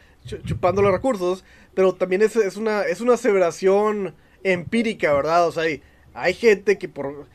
chupando 0.45 0.83
los 0.83 0.91
recursos, 0.91 1.45
pero 1.73 1.95
también 1.95 2.23
es, 2.23 2.35
es, 2.35 2.57
una, 2.57 2.83
es 2.83 3.01
una 3.01 3.15
aseveración 3.15 4.17
empírica, 4.45 5.13
¿verdad? 5.13 5.49
O 5.49 5.53
sea, 5.53 5.65
hay, 6.15 6.35
gente 6.35 6.79
que 6.79 6.89
por 6.89 7.27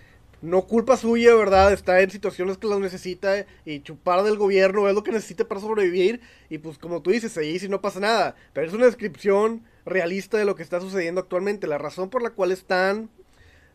no 0.41 0.61
culpa 0.61 0.95
suya, 0.95 1.35
¿verdad? 1.35 1.73
Está 1.73 1.99
en 1.99 2.11
situaciones 2.11 2.57
que 2.57 2.67
las 2.67 2.79
necesita 2.79 3.45
y 3.65 3.81
chupar 3.81 4.23
del 4.23 4.37
gobierno 4.37 4.87
es 4.87 4.95
lo 4.95 5.03
que 5.03 5.11
necesita 5.11 5.45
para 5.45 5.59
sobrevivir. 5.59 6.21
Y 6.49 6.59
pues 6.59 6.77
como 6.77 7.01
tú 7.01 7.11
dices, 7.11 7.37
ahí 7.37 7.59
sí 7.59 7.67
no 7.67 7.81
pasa 7.81 7.99
nada. 7.99 8.35
Pero 8.53 8.67
es 8.67 8.73
una 8.73 8.85
descripción 8.85 9.63
realista 9.85 10.37
de 10.37 10.45
lo 10.45 10.55
que 10.55 10.63
está 10.63 10.79
sucediendo 10.79 11.19
actualmente. 11.19 11.67
La 11.67 11.77
razón 11.77 12.09
por 12.09 12.21
la 12.21 12.29
cual 12.29 12.53
están 12.53 13.09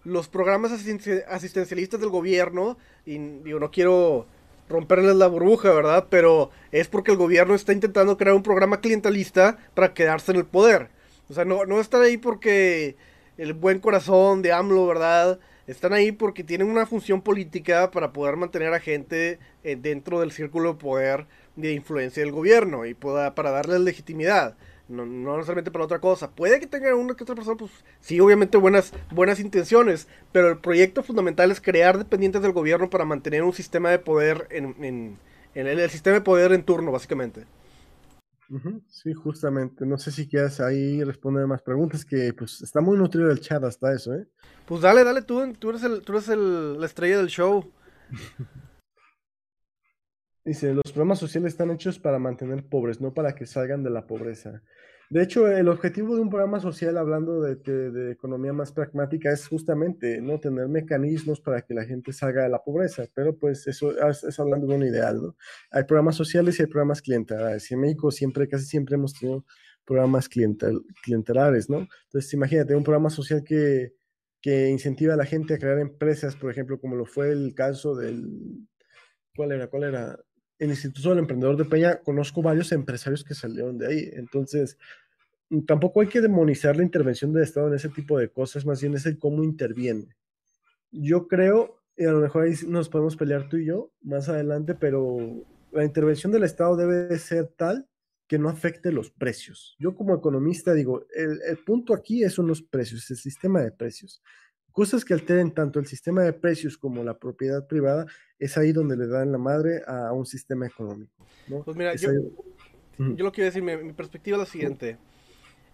los 0.04 0.28
programas 0.28 0.70
asistencialistas 0.72 2.00
del 2.00 2.10
gobierno, 2.10 2.76
y 3.06 3.18
digo, 3.18 3.58
no 3.58 3.70
quiero 3.70 4.26
romperles 4.68 5.16
la 5.16 5.26
burbuja, 5.26 5.72
¿verdad? 5.72 6.06
Pero 6.10 6.50
es 6.72 6.88
porque 6.88 7.10
el 7.10 7.16
gobierno 7.16 7.54
está 7.54 7.72
intentando 7.72 8.16
crear 8.16 8.34
un 8.34 8.42
programa 8.42 8.80
clientelista 8.80 9.58
para 9.74 9.94
quedarse 9.94 10.32
en 10.32 10.38
el 10.38 10.46
poder. 10.46 10.88
O 11.28 11.34
sea, 11.34 11.44
no, 11.44 11.64
no 11.64 11.80
estar 11.80 12.02
ahí 12.02 12.16
porque 12.16 12.96
el 13.38 13.52
buen 13.52 13.80
corazón 13.80 14.42
de 14.42 14.52
AMLO, 14.52 14.86
¿verdad? 14.86 15.38
Están 15.66 15.92
ahí 15.92 16.12
porque 16.12 16.44
tienen 16.44 16.68
una 16.68 16.86
función 16.86 17.22
política 17.22 17.90
para 17.90 18.12
poder 18.12 18.36
mantener 18.36 18.74
a 18.74 18.80
gente 18.80 19.38
eh, 19.62 19.76
dentro 19.76 20.20
del 20.20 20.30
círculo 20.30 20.74
de 20.74 20.78
poder 20.78 21.26
de 21.56 21.72
influencia 21.72 22.22
del 22.22 22.32
gobierno 22.32 22.84
y 22.84 22.94
pueda, 22.94 23.34
para 23.34 23.50
darles 23.50 23.80
legitimidad. 23.80 24.56
No, 24.86 25.06
no, 25.06 25.36
necesariamente 25.36 25.70
para 25.70 25.86
otra 25.86 26.00
cosa. 26.00 26.30
Puede 26.30 26.60
que 26.60 26.66
tenga 26.66 26.94
una 26.94 27.14
que 27.14 27.22
otra 27.22 27.34
persona, 27.34 27.56
pues 27.56 27.70
sí, 28.00 28.20
obviamente 28.20 28.58
buenas, 28.58 28.92
buenas 29.10 29.40
intenciones, 29.40 30.08
pero 30.30 30.50
el 30.50 30.58
proyecto 30.58 31.02
fundamental 31.02 31.50
es 31.50 31.60
crear 31.60 31.96
dependientes 31.96 32.42
del 32.42 32.52
gobierno 32.52 32.90
para 32.90 33.06
mantener 33.06 33.42
un 33.44 33.54
sistema 33.54 33.90
de 33.90 33.98
poder 33.98 34.46
en, 34.50 34.76
en, 34.84 35.18
en 35.54 35.66
el, 35.66 35.80
el, 35.80 35.90
sistema 35.90 36.14
de 36.14 36.20
poder 36.20 36.52
en 36.52 36.64
turno, 36.64 36.92
básicamente. 36.92 37.46
Sí, 38.88 39.12
justamente. 39.12 39.86
No 39.86 39.98
sé 39.98 40.10
si 40.10 40.28
quieres 40.28 40.60
ahí 40.60 41.02
responder 41.02 41.46
más 41.46 41.62
preguntas, 41.62 42.04
que 42.04 42.32
pues 42.32 42.62
está 42.62 42.80
muy 42.80 42.96
nutrido 42.96 43.30
el 43.30 43.40
chat 43.40 43.62
hasta 43.64 43.92
eso, 43.92 44.14
¿eh? 44.14 44.26
Pues 44.66 44.80
dale, 44.82 45.04
dale, 45.04 45.22
tú, 45.22 45.52
tú 45.54 45.70
eres, 45.70 45.82
el, 45.82 46.02
tú 46.02 46.12
eres 46.12 46.28
el, 46.28 46.78
la 46.78 46.86
estrella 46.86 47.18
del 47.18 47.28
show. 47.28 47.70
Dice, 50.44 50.74
los 50.74 50.92
programas 50.92 51.18
sociales 51.18 51.52
están 51.54 51.70
hechos 51.70 51.98
para 51.98 52.18
mantener 52.18 52.66
pobres, 52.66 53.00
no 53.00 53.14
para 53.14 53.34
que 53.34 53.46
salgan 53.46 53.82
de 53.82 53.88
la 53.88 54.06
pobreza. 54.06 54.62
De 55.10 55.22
hecho, 55.22 55.46
el 55.48 55.68
objetivo 55.68 56.16
de 56.16 56.22
un 56.22 56.30
programa 56.30 56.60
social, 56.60 56.96
hablando 56.96 57.40
de, 57.42 57.56
de, 57.56 57.90
de, 57.90 58.12
economía 58.12 58.52
más 58.52 58.72
pragmática, 58.72 59.30
es 59.30 59.46
justamente 59.46 60.20
no 60.20 60.40
tener 60.40 60.68
mecanismos 60.68 61.40
para 61.40 61.62
que 61.62 61.74
la 61.74 61.84
gente 61.84 62.12
salga 62.12 62.42
de 62.42 62.48
la 62.48 62.62
pobreza. 62.62 63.04
Pero 63.14 63.36
pues 63.36 63.66
eso 63.66 63.92
es, 64.08 64.40
hablando 64.40 64.66
de 64.66 64.74
un 64.74 64.82
ideal, 64.82 65.22
¿no? 65.22 65.36
Hay 65.70 65.84
programas 65.84 66.16
sociales 66.16 66.58
y 66.58 66.62
hay 66.62 66.68
programas 66.68 67.02
clientelares. 67.02 67.70
Y 67.70 67.74
en 67.74 67.80
México 67.80 68.10
siempre, 68.10 68.48
casi 68.48 68.64
siempre 68.64 68.94
hemos 68.94 69.18
tenido 69.18 69.44
programas 69.84 70.28
clientel, 70.28 70.82
clientelares, 71.02 71.68
¿no? 71.68 71.86
Entonces, 72.04 72.32
imagínate, 72.32 72.74
un 72.74 72.84
programa 72.84 73.10
social 73.10 73.44
que, 73.44 73.92
que 74.40 74.68
incentiva 74.68 75.14
a 75.14 75.16
la 75.18 75.26
gente 75.26 75.54
a 75.54 75.58
crear 75.58 75.78
empresas, 75.78 76.36
por 76.36 76.50
ejemplo, 76.50 76.80
como 76.80 76.96
lo 76.96 77.06
fue 77.06 77.30
el 77.30 77.54
caso 77.54 77.94
del... 77.94 78.66
¿Cuál 79.36 79.52
era? 79.52 79.68
¿Cuál 79.68 79.84
era? 79.84 80.18
El 80.64 80.70
Instituto 80.70 81.10
del 81.10 81.18
Emprendedor 81.18 81.56
de 81.56 81.64
Peña, 81.64 82.00
conozco 82.00 82.42
varios 82.42 82.72
empresarios 82.72 83.24
que 83.24 83.34
salieron 83.34 83.78
de 83.78 83.86
ahí. 83.86 84.10
Entonces, 84.14 84.78
tampoco 85.66 86.00
hay 86.00 86.08
que 86.08 86.20
demonizar 86.20 86.76
la 86.76 86.82
intervención 86.82 87.32
del 87.32 87.44
Estado 87.44 87.68
en 87.68 87.74
ese 87.74 87.88
tipo 87.88 88.18
de 88.18 88.28
cosas, 88.28 88.66
más 88.66 88.80
bien 88.80 88.94
es 88.94 89.06
el 89.06 89.18
cómo 89.18 89.44
interviene. 89.44 90.16
Yo 90.90 91.26
creo, 91.28 91.82
y 91.96 92.04
a 92.04 92.12
lo 92.12 92.20
mejor 92.20 92.44
ahí 92.44 92.54
nos 92.66 92.88
podemos 92.88 93.16
pelear 93.16 93.48
tú 93.48 93.56
y 93.56 93.66
yo 93.66 93.92
más 94.02 94.28
adelante, 94.28 94.74
pero 94.74 95.18
la 95.72 95.84
intervención 95.84 96.32
del 96.32 96.44
Estado 96.44 96.76
debe 96.76 97.18
ser 97.18 97.48
tal 97.56 97.88
que 98.26 98.38
no 98.38 98.48
afecte 98.48 98.90
los 98.90 99.10
precios. 99.10 99.76
Yo 99.78 99.94
como 99.94 100.14
economista 100.14 100.72
digo, 100.72 101.04
el, 101.14 101.40
el 101.46 101.58
punto 101.58 101.94
aquí 101.94 102.28
son 102.30 102.46
los 102.46 102.62
precios, 102.62 103.10
el 103.10 103.16
sistema 103.16 103.60
de 103.60 103.72
precios 103.72 104.22
cosas 104.74 105.04
que 105.04 105.14
alteren 105.14 105.52
tanto 105.52 105.78
el 105.78 105.86
sistema 105.86 106.22
de 106.22 106.32
precios 106.32 106.76
como 106.76 107.04
la 107.04 107.16
propiedad 107.16 107.66
privada, 107.66 108.06
es 108.40 108.58
ahí 108.58 108.72
donde 108.72 108.96
le 108.96 109.06
dan 109.06 109.30
la 109.30 109.38
madre 109.38 109.82
a 109.86 110.12
un 110.12 110.26
sistema 110.26 110.66
económico. 110.66 111.12
¿no? 111.46 111.62
Pues 111.62 111.76
mira, 111.76 111.94
yo, 111.94 112.10
yo, 112.98 113.24
lo 113.24 113.30
quiero 113.30 113.46
decir, 113.46 113.62
mi, 113.62 113.76
mi, 113.76 113.92
perspectiva 113.92 114.36
es 114.36 114.40
la 114.40 114.46
siguiente. 114.46 114.98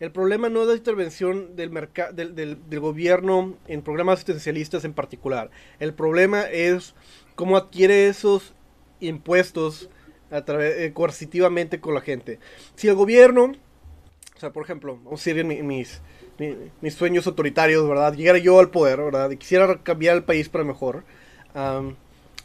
El 0.01 0.13
problema 0.13 0.51
no 0.51 0.63
es 0.63 0.69
la 0.69 0.75
intervención 0.75 1.57
del, 1.57 1.71
del, 2.13 2.35
del, 2.35 2.59
del, 2.69 2.81
gobierno 2.81 3.57
en 3.67 3.81
programas 3.81 4.19
asistencialistas 4.19 4.85
en 4.85 4.93
particular. 4.93 5.51
El 5.79 5.95
problema 5.95 6.43
es 6.43 6.95
cómo 7.37 7.57
adquiere 7.57 8.07
esos 8.07 8.55
impuestos 9.01 9.89
a 10.31 10.45
través, 10.45 10.79
eh, 10.79 10.93
coercitivamente 10.93 11.81
con 11.81 11.95
la 11.95 12.03
gente. 12.03 12.39
Si 12.75 12.87
el 12.89 12.97
gobierno, 12.97 13.53
o 14.37 14.41
sea, 14.41 14.53
por 14.53 14.63
ejemplo, 14.63 14.97
vamos 15.03 15.21
a 15.21 15.25
decir 15.25 15.39
en 15.39 15.67
mis, 15.67 16.03
mis 16.81 16.95
sueños 16.95 17.27
autoritarios, 17.27 17.89
¿verdad? 17.89 18.15
Llegara 18.15 18.39
yo 18.39 18.59
al 18.59 18.71
poder, 18.71 19.01
¿verdad? 19.01 19.31
Y 19.31 19.37
quisiera 19.37 19.83
cambiar 19.83 20.17
el 20.17 20.25
país 20.25 20.49
para 20.49 20.65
mejor. 20.65 21.05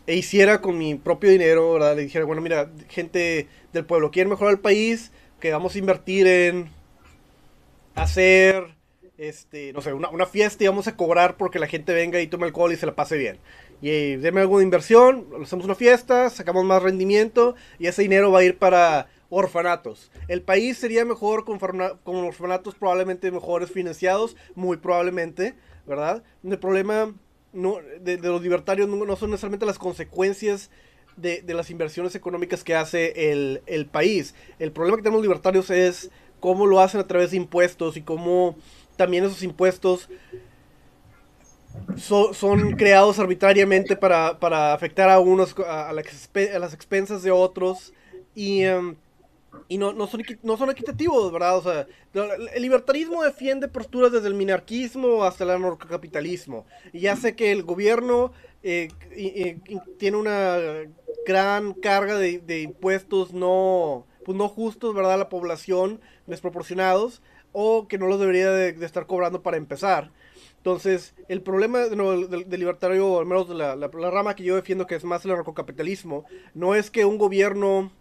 E 0.08 0.16
hiciera 0.16 0.62
con 0.62 0.78
mi 0.78 0.96
propio 0.96 1.32
dinero, 1.32 1.74
¿verdad? 1.74 1.96
Le 1.96 2.04
dijera, 2.04 2.26
bueno, 2.26 2.41
mira, 2.41 2.70
gente 2.89 3.48
del 3.74 3.86
pueblo, 3.86 4.12
quieren 4.12 4.30
mejorar 4.30 4.54
el 4.54 4.60
país, 4.60 5.12
que 5.39 5.52
vamos 5.52 5.76
a 5.76 5.80
invertir 5.80 6.28
en 6.28 6.70
hacer, 7.96 8.76
este, 9.18 9.74
no 9.74 9.82
sé, 9.82 9.93
una, 9.93 10.26
fiesta 10.26 10.64
y 10.64 10.68
vamos 10.68 10.88
a 10.88 10.96
cobrar 10.96 11.38
porque 11.38 11.60
la 11.60 11.68
gente 11.68 11.93
venga 11.93 12.20
y 12.20 12.28
tome 12.28 12.46
alcohol 12.46 12.72
y 12.72 12.76
se 12.76 12.86
la 12.86 12.96
pase 12.96 13.18
bien. 13.18 13.39
Y 13.82 13.89
eh, 13.89 14.18
deme 14.18 14.41
algo 14.41 14.62
inversión, 14.62 15.28
hacemos 15.41 15.66
una 15.66 15.76
fiesta, 15.76 16.30
sacamos 16.30 16.66
más 16.66 16.84
rendimiento 16.84 17.56
y 17.80 17.88
ese 17.88 18.04
dinero 18.04 18.32
va 18.32 18.39
a 18.39 18.43
ir 18.43 18.58
para 18.58 19.08
orfanatos. 19.30 20.12
El 20.28 20.42
país 20.42 20.78
sería 20.78 21.06
mejor 21.06 21.46
con, 21.46 21.60
con 21.60 22.16
orfanatos 22.16 22.76
probablemente 22.76 23.32
mejores 23.32 23.72
financiados, 23.72 24.36
muy 24.56 24.78
probablemente, 24.78 25.56
¿verdad? 25.86 26.24
El 26.44 26.60
problema 26.60 27.14
no, 27.54 27.78
de, 28.02 28.18
los 28.18 28.42
libertarios 28.42 28.88
no, 28.88 29.16
son 29.16 29.32
necesariamente 29.32 29.66
las 29.66 29.80
consecuencias 29.80 30.70
de, 31.16 31.42
de 31.42 31.54
las 31.54 31.70
inversiones 31.70 32.16
económicas 32.16 32.64
que 32.64 32.76
hace 32.76 33.32
el, 33.32 33.62
el, 33.66 33.86
país. 33.86 34.36
El 34.60 34.72
problema 34.72 34.98
que 34.98 35.04
tenemos 35.04 35.20
los 35.20 35.28
libertarios 35.28 35.70
es 35.70 36.12
cómo 36.40 36.66
lo 36.66 36.82
hacen 36.82 37.00
a 37.00 37.08
través 37.08 37.32
de 37.32 37.38
impuestos 37.38 37.98
y 37.98 38.02
cómo 38.02 38.56
también 38.98 39.24
esos 39.24 39.44
impuestos 39.44 40.10
So, 41.98 42.34
son 42.34 42.74
creados 42.74 43.20
arbitrariamente 43.20 43.96
para, 43.96 44.40
para 44.40 44.74
afectar 44.74 45.10
a 45.10 45.20
unos 45.20 45.56
a, 45.60 45.90
a, 45.90 45.94
la, 45.94 46.02
a, 46.02 46.60
las 46.60 46.74
expensas 46.74 47.24
de 47.24 47.32
otros 47.32 47.94
y 48.34 48.66
um, 48.66 48.96
y 49.68 49.78
no, 49.78 49.93
no, 49.93 50.08
son, 50.08 50.24
no 50.43 50.58
son 50.58 50.70
equitativos, 50.70 51.32
¿verdad? 51.32 51.58
O 51.58 51.62
sea, 51.62 51.88
el 52.53 52.62
libertarismo 52.62 53.24
defiende 53.24 53.68
posturas 53.68 54.12
desde 54.12 54.28
el 54.28 54.34
minarquismo 54.34 55.24
hasta 55.24 55.43
el 55.43 55.51
anarcocapitalismo. 55.51 56.66
Y 56.93 57.08
sé 57.16 57.36
que 57.36 57.51
el 57.51 57.64
gobierno 57.64 58.32
eh, 58.64 58.89
tiene 59.97 60.18
una 60.18 60.58
gran 61.26 61.74
carga 61.74 62.18
de, 62.18 62.39
de, 62.39 62.62
impuestos 62.62 63.34
no, 63.34 64.06
pues 64.24 64.38
no 64.38 64.47
justos, 64.47 64.93
¿verdad? 64.93 65.14
A 65.14 65.18
la 65.18 65.30
población, 65.30 65.99
desproporcionados, 66.28 67.22
o 67.51 67.88
que 67.88 67.97
no 67.97 68.08
los 68.08 68.20
debería 68.20 68.51
de, 68.51 68.74
de 68.74 68.86
estar 68.86 69.08
cobrando 69.08 69.41
para 69.41 69.58
empezar. 69.58 70.12
Entonces, 70.66 71.14
el 71.28 71.43
problema 71.43 71.82
del, 71.82 72.49
libertario, 72.49 73.20
al 73.20 73.28
menos 73.28 73.47
de 73.47 73.53
la, 73.53 73.76
la, 73.76 73.88
la 73.88 74.10
rama 74.10 74.36
que 74.36 74.43
yo 74.43 74.56
defiendo, 74.56 74.88
que 74.88 74.95
es 74.95 75.03
más 75.03 75.24
el 75.24 75.30
anarcocapitalismo, 75.30 76.26
no 76.56 76.74
es 76.74 76.89
que 76.89 77.06
un 77.06 77.20
gobierno 77.20 77.91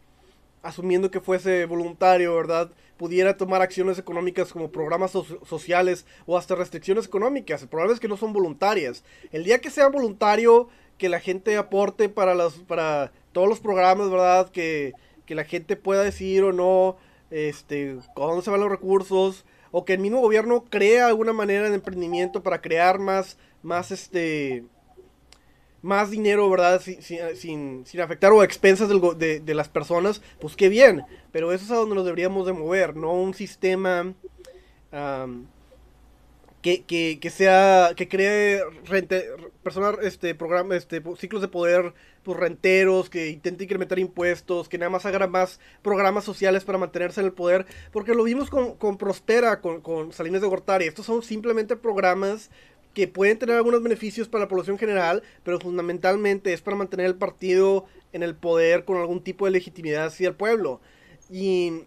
asumiendo 0.64 1.10
que 1.10 1.20
fuese 1.20 1.66
voluntario, 1.66 2.34
¿verdad? 2.34 2.72
Pudiera 2.96 3.36
tomar 3.36 3.62
acciones 3.62 3.98
económicas 3.98 4.52
como 4.52 4.72
programas 4.72 5.12
so 5.12 5.24
sociales 5.44 6.06
o 6.26 6.36
hasta 6.36 6.54
restricciones 6.54 7.06
económicas. 7.06 7.62
El 7.62 7.68
problema 7.68 7.92
es 7.92 8.00
que 8.00 8.08
no 8.08 8.16
son 8.16 8.32
voluntarias. 8.32 9.04
El 9.30 9.44
día 9.44 9.60
que 9.60 9.70
sea 9.70 9.88
voluntario, 9.88 10.68
que 10.98 11.08
la 11.08 11.20
gente 11.20 11.56
aporte 11.56 12.08
para, 12.08 12.34
las, 12.34 12.54
para 12.54 13.12
todos 13.32 13.48
los 13.48 13.60
programas, 13.60 14.10
¿verdad? 14.10 14.50
Que, 14.50 14.94
que 15.26 15.34
la 15.34 15.44
gente 15.44 15.76
pueda 15.76 16.02
decidir 16.02 16.44
o 16.44 16.52
no 16.52 16.96
este, 17.30 17.98
dónde 18.16 18.42
se 18.42 18.50
van 18.50 18.60
los 18.60 18.70
recursos. 18.70 19.44
O 19.70 19.84
que 19.84 19.94
el 19.94 19.98
mismo 19.98 20.20
gobierno 20.20 20.64
crea 20.70 21.08
alguna 21.08 21.32
manera 21.32 21.68
de 21.68 21.74
emprendimiento 21.74 22.44
para 22.44 22.60
crear 22.60 23.00
más, 23.00 23.38
más 23.62 23.90
este, 23.90 24.64
más 25.85 26.11
dinero, 26.11 26.49
¿verdad? 26.49 26.80
Sin, 26.80 27.01
sin, 27.03 27.87
sin 27.87 28.01
afectar 28.01 28.32
o 28.32 28.41
a 28.41 28.45
expensas 28.45 28.89
del, 28.89 29.01
de, 29.18 29.41
de, 29.41 29.55
las 29.55 29.68
personas, 29.68 30.22
pues 30.41 30.57
qué 30.57 30.68
bien. 30.68 31.03
Pero 31.30 31.53
eso 31.53 31.64
es 31.64 31.70
a 31.70 31.76
donde 31.76 31.95
nos 31.95 32.05
deberíamos 32.05 32.47
de 32.47 32.55
mover, 32.55 32.97
no 32.97 33.12
un 33.12 33.35
sistema 33.35 34.14
um, 34.93 35.47
que, 36.62 36.85
que, 36.85 37.18
que, 37.20 37.28
sea, 37.28 37.93
que 37.95 38.09
cree 38.09 38.62
rente, 38.87 39.26
personas, 39.62 39.97
este, 40.03 40.35
programa, 40.35 40.74
este, 40.74 41.03
ciclos 41.18 41.43
de 41.43 41.49
poder 41.49 41.93
pues, 42.22 42.39
renteros, 42.39 43.11
que 43.11 43.28
intente 43.28 43.64
incrementar 43.64 43.99
impuestos, 43.99 44.70
que 44.70 44.78
nada 44.78 44.89
más 44.89 45.05
haga 45.05 45.26
más 45.26 45.61
programas 45.82 46.24
sociales 46.24 46.64
para 46.64 46.78
mantenerse 46.78 47.20
en 47.20 47.26
el 47.26 47.35
poder, 47.35 47.66
porque 47.93 48.14
lo 48.14 48.24
vimos 48.24 48.49
con, 48.49 48.76
con 48.76 48.97
Prospera, 48.97 49.61
con, 49.61 49.82
con 49.82 50.12
Salinas 50.12 50.41
de 50.41 50.49
Gortari. 50.49 50.87
Estos 50.87 51.05
son 51.05 51.22
simplemente 51.22 51.76
programas 51.76 52.51
que 52.95 53.09
pueden 53.09 53.38
tener 53.38 53.57
algunos 53.57 53.82
beneficios 53.82 54.28
para 54.28 54.45
la 54.45 54.49
población 54.49 54.78
general, 54.78 55.22
pero 55.42 55.61
fundamentalmente 55.61 56.53
es 56.53 56.62
para 56.62 56.76
mantener 56.76 57.07
el 57.07 57.16
partido 57.16 57.86
en 58.12 58.22
el 58.22 58.36
poder 58.36 58.84
con 58.84 58.97
algún 58.97 59.22
tipo 59.22 59.45
de 59.45 59.51
legitimidad 59.51 60.07
hacia 60.07 60.28
el 60.28 60.36
pueblo. 60.36 60.80
Y 61.28 61.82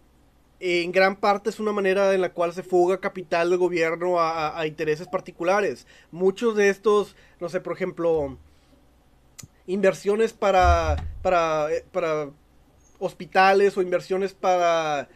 en 0.60 0.92
gran 0.92 1.16
parte 1.16 1.50
es 1.50 1.60
una 1.60 1.72
manera 1.72 2.12
en 2.14 2.20
la 2.20 2.32
cual 2.32 2.52
se 2.52 2.62
fuga 2.62 3.00
capital 3.00 3.50
del 3.50 3.58
gobierno 3.58 4.20
a, 4.20 4.58
a, 4.58 4.66
intereses 4.66 5.08
particulares. 5.08 5.86
Muchos 6.10 6.56
de 6.56 6.68
estos, 6.68 7.16
no 7.40 7.48
sé, 7.48 7.60
por 7.60 7.72
ejemplo, 7.72 8.36
inversiones 9.66 10.32
para, 10.32 10.96
para, 11.22 11.72
eh, 11.72 11.84
para 11.92 12.30
hospitales 12.98 13.76
o 13.76 13.82
inversiones 13.82 14.34
para 14.34 15.08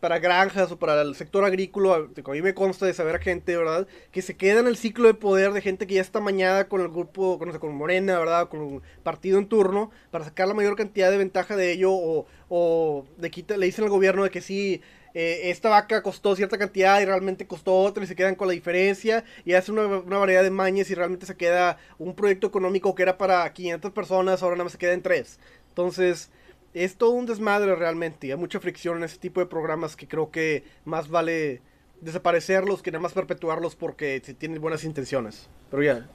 para 0.00 0.18
granjas 0.18 0.72
o 0.72 0.78
para 0.78 1.00
el 1.02 1.14
sector 1.14 1.44
agrícola, 1.44 1.96
a 1.96 2.30
mí 2.30 2.42
me 2.42 2.54
consta 2.54 2.86
de 2.86 2.94
saber 2.94 3.20
gente, 3.20 3.56
¿verdad? 3.56 3.86
Que 4.10 4.22
se 4.22 4.36
queda 4.36 4.60
en 4.60 4.66
el 4.66 4.76
ciclo 4.76 5.06
de 5.08 5.14
poder 5.14 5.52
de 5.52 5.60
gente 5.60 5.86
que 5.86 5.94
ya 5.94 6.00
está 6.00 6.20
mañada 6.20 6.68
con 6.68 6.80
el 6.80 6.88
grupo, 6.88 7.38
con, 7.38 7.56
con 7.58 7.74
Morena, 7.74 8.18
¿verdad? 8.18 8.48
Con 8.48 8.60
un 8.60 8.82
partido 9.02 9.38
en 9.38 9.46
turno, 9.46 9.90
para 10.10 10.24
sacar 10.24 10.48
la 10.48 10.54
mayor 10.54 10.74
cantidad 10.74 11.10
de 11.10 11.18
ventaja 11.18 11.54
de 11.54 11.72
ello, 11.72 11.92
o, 11.92 12.26
o 12.48 13.04
de 13.18 13.30
quita, 13.30 13.56
le 13.58 13.66
dicen 13.66 13.84
al 13.84 13.90
gobierno 13.90 14.24
de 14.24 14.30
que 14.30 14.40
sí, 14.40 14.80
eh, 15.12 15.50
esta 15.50 15.68
vaca 15.68 16.02
costó 16.02 16.34
cierta 16.36 16.56
cantidad 16.56 17.00
y 17.00 17.04
realmente 17.04 17.46
costó 17.46 17.76
otra 17.76 18.04
y 18.04 18.06
se 18.06 18.16
quedan 18.16 18.36
con 18.36 18.46
la 18.46 18.54
diferencia 18.54 19.24
y 19.44 19.54
hacen 19.54 19.78
una, 19.78 19.98
una, 19.98 20.18
variedad 20.18 20.44
de 20.44 20.50
mañas 20.50 20.88
y 20.88 20.94
realmente 20.94 21.26
se 21.26 21.36
queda 21.36 21.78
un 21.98 22.14
proyecto 22.14 22.46
económico 22.46 22.94
que 22.94 23.02
era 23.02 23.18
para 23.18 23.52
500 23.52 23.90
personas, 23.92 24.42
ahora 24.42 24.54
nada 24.54 24.64
más 24.64 24.72
se 24.72 24.78
queda 24.78 24.92
en 24.92 25.02
3. 25.02 25.38
Entonces, 25.68 26.30
es 26.74 26.96
todo 26.96 27.10
un 27.10 27.26
desmadre 27.26 27.74
realmente 27.74 28.28
y 28.28 28.30
hay 28.30 28.38
mucha 28.38 28.60
fricción 28.60 28.98
en 28.98 29.04
ese 29.04 29.18
tipo 29.18 29.40
de 29.40 29.46
programas 29.46 29.96
que 29.96 30.06
creo 30.06 30.30
que 30.30 30.64
más 30.84 31.08
vale 31.08 31.62
desaparecerlos 32.00 32.82
que 32.82 32.90
nada 32.90 33.02
más 33.02 33.12
perpetuarlos 33.12 33.76
porque 33.76 34.20
se 34.24 34.34
tienen 34.34 34.60
buenas 34.60 34.84
intenciones. 34.84 35.48
Pero 35.70 35.82
ya. 35.82 36.08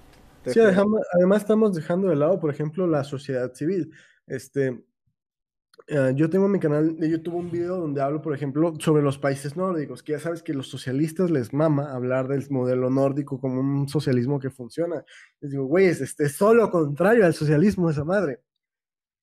Sí, 0.46 0.60
además 0.60 1.42
estamos 1.42 1.74
dejando 1.74 2.10
de 2.10 2.16
lado, 2.16 2.40
por 2.40 2.52
ejemplo, 2.52 2.86
la 2.86 3.04
sociedad 3.04 3.52
civil. 3.54 3.92
Este, 4.28 4.70
uh, 4.70 6.12
yo 6.14 6.30
tengo 6.30 6.46
en 6.46 6.52
mi 6.52 6.60
canal 6.60 6.98
de 6.98 7.10
YouTube 7.10 7.36
un 7.36 7.50
video 7.50 7.78
donde 7.78 8.02
hablo, 8.02 8.22
por 8.22 8.36
ejemplo, 8.36 8.74
sobre 8.80 9.02
los 9.02 9.18
países 9.18 9.56
nórdicos, 9.56 10.04
que 10.04 10.12
ya 10.12 10.20
sabes 10.20 10.44
que 10.44 10.54
los 10.54 10.68
socialistas 10.68 11.32
les 11.32 11.52
mama 11.52 11.94
hablar 11.94 12.28
del 12.28 12.48
modelo 12.52 12.92
nórdico 12.92 13.40
como 13.40 13.60
un 13.60 13.88
socialismo 13.90 14.40
que 14.40 14.52
funciona. 14.52 15.04
Les 15.42 15.50
digo, 15.50 15.66
güey, 15.66 15.88
es 15.88 16.02
este, 16.02 16.30
solo 16.30 16.66
lo 16.66 16.72
contrario 16.72 17.26
al 17.26 17.34
socialismo, 17.34 17.90
esa 17.90 18.04
madre. 18.04 18.42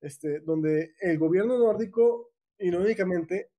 Este, 0.03 0.40
donde 0.40 0.94
el 1.00 1.16
gobierno 1.16 1.57
nórdico, 1.57 2.32
irónicamente, 2.59 3.53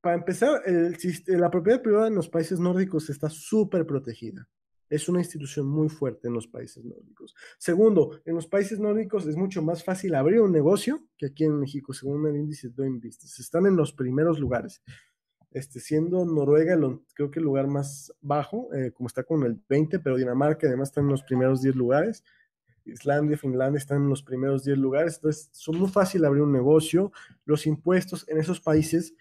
para 0.00 0.16
empezar, 0.16 0.60
el, 0.66 0.98
la 1.28 1.50
propiedad 1.50 1.80
privada 1.80 2.08
en 2.08 2.16
los 2.16 2.28
países 2.28 2.58
nórdicos 2.58 3.08
está 3.08 3.30
súper 3.30 3.86
protegida. 3.86 4.46
Es 4.90 5.08
una 5.08 5.20
institución 5.20 5.66
muy 5.66 5.88
fuerte 5.88 6.28
en 6.28 6.34
los 6.34 6.46
países 6.46 6.84
nórdicos. 6.84 7.34
Segundo, 7.58 8.20
en 8.24 8.34
los 8.34 8.46
países 8.46 8.78
nórdicos 8.78 9.26
es 9.26 9.36
mucho 9.36 9.62
más 9.62 9.82
fácil 9.82 10.14
abrir 10.14 10.40
un 10.40 10.52
negocio 10.52 11.08
que 11.16 11.26
aquí 11.26 11.44
en 11.44 11.58
México, 11.58 11.94
según 11.94 12.26
el 12.26 12.36
índice 12.36 12.68
Doing 12.68 12.96
Business. 12.96 13.38
Están 13.38 13.66
en 13.66 13.76
los 13.76 13.92
primeros 13.92 14.38
lugares. 14.38 14.82
Este, 15.50 15.78
siendo 15.78 16.24
Noruega, 16.26 16.76
creo 17.14 17.30
que 17.30 17.38
el 17.38 17.44
lugar 17.44 17.68
más 17.68 18.12
bajo, 18.20 18.74
eh, 18.74 18.90
como 18.90 19.06
está 19.06 19.22
con 19.22 19.44
el 19.44 19.58
20, 19.68 20.00
pero 20.00 20.16
Dinamarca 20.16 20.66
además 20.66 20.88
está 20.88 21.00
en 21.00 21.08
los 21.08 21.22
primeros 21.22 21.62
10 21.62 21.76
lugares. 21.76 22.24
Islandia, 22.84 23.36
Finlandia 23.36 23.78
están 23.78 24.02
en 24.02 24.08
los 24.08 24.22
primeros 24.22 24.64
10 24.64 24.78
lugares. 24.78 25.16
Entonces, 25.16 25.48
son 25.52 25.78
muy 25.78 25.88
fácil 25.88 26.24
abrir 26.24 26.42
un 26.42 26.52
negocio. 26.52 27.12
Los 27.44 27.66
impuestos 27.66 28.28
en 28.28 28.38
esos 28.38 28.60
países 28.60 29.14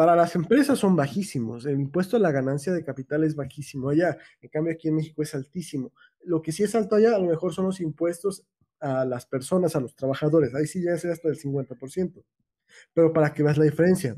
para 0.00 0.16
las 0.16 0.34
empresas 0.34 0.78
son 0.78 0.96
bajísimos, 0.96 1.66
el 1.66 1.78
impuesto 1.78 2.16
a 2.16 2.20
la 2.20 2.30
ganancia 2.30 2.72
de 2.72 2.82
capital 2.82 3.22
es 3.22 3.36
bajísimo 3.36 3.90
allá, 3.90 4.16
en 4.40 4.48
cambio 4.48 4.72
aquí 4.72 4.88
en 4.88 4.96
México 4.96 5.22
es 5.22 5.34
altísimo. 5.34 5.92
Lo 6.24 6.40
que 6.40 6.52
sí 6.52 6.62
es 6.62 6.74
alto 6.74 6.96
allá 6.96 7.14
a 7.14 7.18
lo 7.18 7.26
mejor 7.26 7.52
son 7.52 7.66
los 7.66 7.82
impuestos 7.82 8.46
a 8.80 9.04
las 9.04 9.26
personas, 9.26 9.76
a 9.76 9.80
los 9.80 9.94
trabajadores, 9.94 10.54
ahí 10.54 10.66
sí 10.66 10.82
ya 10.82 10.92
es 10.92 11.04
hasta 11.04 11.28
el 11.28 11.38
50%. 11.38 12.24
Pero 12.94 13.12
para 13.12 13.34
que 13.34 13.42
veas 13.42 13.58
la 13.58 13.64
diferencia, 13.64 14.16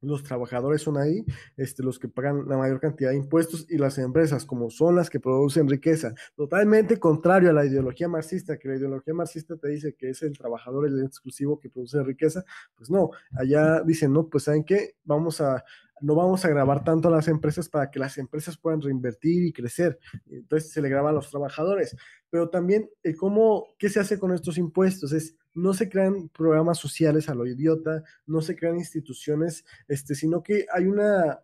los 0.00 0.22
trabajadores 0.22 0.82
son 0.82 0.98
ahí, 0.98 1.24
este, 1.56 1.82
los 1.82 1.98
que 1.98 2.08
pagan 2.08 2.48
la 2.48 2.56
mayor 2.56 2.80
cantidad 2.80 3.10
de 3.10 3.16
impuestos 3.16 3.66
y 3.68 3.78
las 3.78 3.98
empresas, 3.98 4.44
como 4.44 4.70
son 4.70 4.96
las 4.96 5.10
que 5.10 5.20
producen 5.20 5.68
riqueza. 5.68 6.14
Totalmente 6.34 6.98
contrario 6.98 7.50
a 7.50 7.52
la 7.52 7.64
ideología 7.64 8.08
marxista, 8.08 8.58
que 8.58 8.68
la 8.68 8.76
ideología 8.76 9.14
marxista 9.14 9.56
te 9.56 9.68
dice 9.68 9.94
que 9.94 10.10
es 10.10 10.22
el 10.22 10.36
trabajador 10.36 10.86
el 10.86 11.04
exclusivo 11.04 11.58
que 11.58 11.70
produce 11.70 12.02
riqueza. 12.02 12.44
Pues 12.76 12.90
no, 12.90 13.10
allá 13.32 13.82
dicen, 13.82 14.12
no, 14.12 14.28
pues 14.28 14.44
saben 14.44 14.64
qué, 14.64 14.96
vamos 15.04 15.40
a, 15.40 15.64
no 16.00 16.14
vamos 16.14 16.44
a 16.44 16.48
grabar 16.48 16.84
tanto 16.84 17.08
a 17.08 17.10
las 17.10 17.28
empresas 17.28 17.68
para 17.68 17.90
que 17.90 17.98
las 17.98 18.18
empresas 18.18 18.58
puedan 18.58 18.82
reinvertir 18.82 19.44
y 19.44 19.52
crecer. 19.52 19.98
Entonces 20.26 20.70
se 20.70 20.82
le 20.82 20.88
graba 20.88 21.10
a 21.10 21.12
los 21.12 21.30
trabajadores. 21.30 21.96
Pero 22.28 22.50
también, 22.50 22.90
¿cómo, 23.18 23.74
¿qué 23.78 23.88
se 23.88 24.00
hace 24.00 24.18
con 24.18 24.32
estos 24.32 24.58
impuestos? 24.58 25.12
Es 25.12 25.36
no 25.56 25.74
se 25.74 25.88
crean 25.88 26.28
programas 26.28 26.78
sociales 26.78 27.28
a 27.28 27.34
lo 27.34 27.46
idiota, 27.46 28.04
no 28.26 28.40
se 28.40 28.54
crean 28.54 28.76
instituciones, 28.76 29.64
este, 29.88 30.14
sino 30.14 30.42
que 30.42 30.66
hay 30.72 30.84
una, 30.84 31.40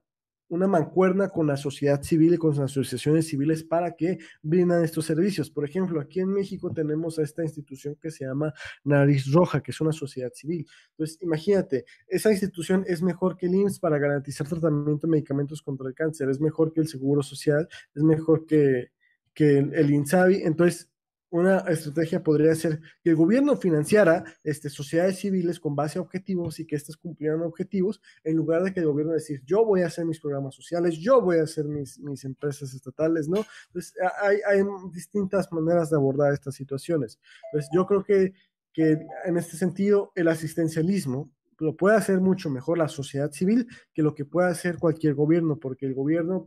una 0.49 0.67
mancuerna 0.67 1.31
con 1.31 1.47
la 1.47 1.57
sociedad 1.57 2.03
civil 2.03 2.35
y 2.35 2.37
con 2.37 2.51
las 2.51 2.59
asociaciones 2.59 3.27
civiles 3.27 3.65
para 3.65 3.97
que 3.97 4.19
brindan 4.43 4.85
estos 4.85 5.07
servicios. 5.07 5.51
Por 5.51 5.65
ejemplo, 5.65 5.99
aquí 5.99 6.21
en 6.21 6.29
México 6.29 6.71
tenemos 6.71 7.19
a 7.19 7.23
esta 7.23 7.43
institución 7.43 7.97
que 8.01 8.11
se 8.11 8.27
llama 8.27 8.53
Nariz 8.85 9.33
Roja, 9.33 9.63
que 9.63 9.71
es 9.71 9.81
una 9.81 9.93
sociedad 9.93 10.31
civil. 10.35 10.67
Entonces, 10.91 11.19
imagínate, 11.23 11.87
esa 12.07 12.31
institución 12.31 12.85
es 12.87 13.01
mejor 13.01 13.39
que 13.39 13.47
el 13.47 13.55
IMSS 13.55 13.81
para 13.81 13.99
garantizar 13.99 14.47
tratamiento 14.47 15.07
de 15.07 15.13
medicamentos 15.13 15.63
contra 15.63 15.89
el 15.89 15.95
cáncer, 15.95 16.29
es 16.29 16.39
mejor 16.39 16.75
que 16.75 16.83
el 16.83 16.89
Seguro 16.89 17.23
Social, 17.23 17.67
es 17.95 18.03
mejor 18.03 18.45
que, 18.45 18.93
que 19.33 19.57
el, 19.59 19.73
el 19.73 19.91
INSABI. 19.91 20.43
Entonces, 20.43 20.92
una 21.33 21.61
estrategia 21.61 22.23
podría 22.23 22.55
ser 22.55 22.83
que 23.03 23.09
el 23.09 23.17
gobierno 23.17 23.57
financiara 23.57 24.23
este, 24.45 24.69
sociedades 24.69 25.19
civiles 25.19 25.59
con 25.59 25.75
base 25.75 25.99
a 25.99 26.03
objetivos 26.03 26.61
y 26.61 26.67
que 26.67 26.77
éstas 26.77 26.99
cumplieran 26.99 27.41
objetivos, 27.41 28.03
en 28.23 28.37
lugar 28.37 28.63
de 28.63 28.73
que 28.75 28.81
el 28.81 28.87
gobierno 28.87 29.15
decir, 29.15 29.43
yo 29.47 29.65
voy 29.65 29.81
a 29.81 29.87
hacer 29.87 30.05
mis 30.05 30.21
programas 30.21 30.55
sociales, 30.55 30.99
yo 30.99 31.23
voy 31.23 31.39
a 31.39 31.45
hacer 31.45 31.65
mis, 31.65 31.99
mis 32.01 32.25
empresas 32.25 32.75
estatales, 32.75 33.31
¿no? 33.31 33.47
Entonces, 33.69 33.95
hay, 34.23 34.41
hay, 34.47 34.63
distintas 34.93 35.51
maneras 35.51 35.89
de 35.89 35.97
abordar 35.97 36.35
estas 36.35 36.55
situaciones. 36.55 37.19
Entonces, 37.47 37.71
yo 37.75 37.87
creo 37.87 38.05
que, 38.05 38.35
que 38.75 38.99
en 39.25 39.39
este 39.39 39.57
sentido, 39.57 40.13
el 40.15 40.29
asistencialismo 40.29 41.31
lo 41.59 41.75
puede 41.77 41.97
hacer 41.97 42.21
mucho 42.21 42.51
mejor 42.51 42.77
la 42.77 42.89
sociedad 42.89 43.33
civil 43.33 43.69
que 43.95 44.03
lo 44.03 44.15
que 44.15 44.27
puede 44.27 44.51
hacer 44.51 44.77
cualquier 44.77 45.15
gobierno, 45.15 45.59
porque 45.59 45.87
el 45.87 45.95
gobierno, 45.95 46.47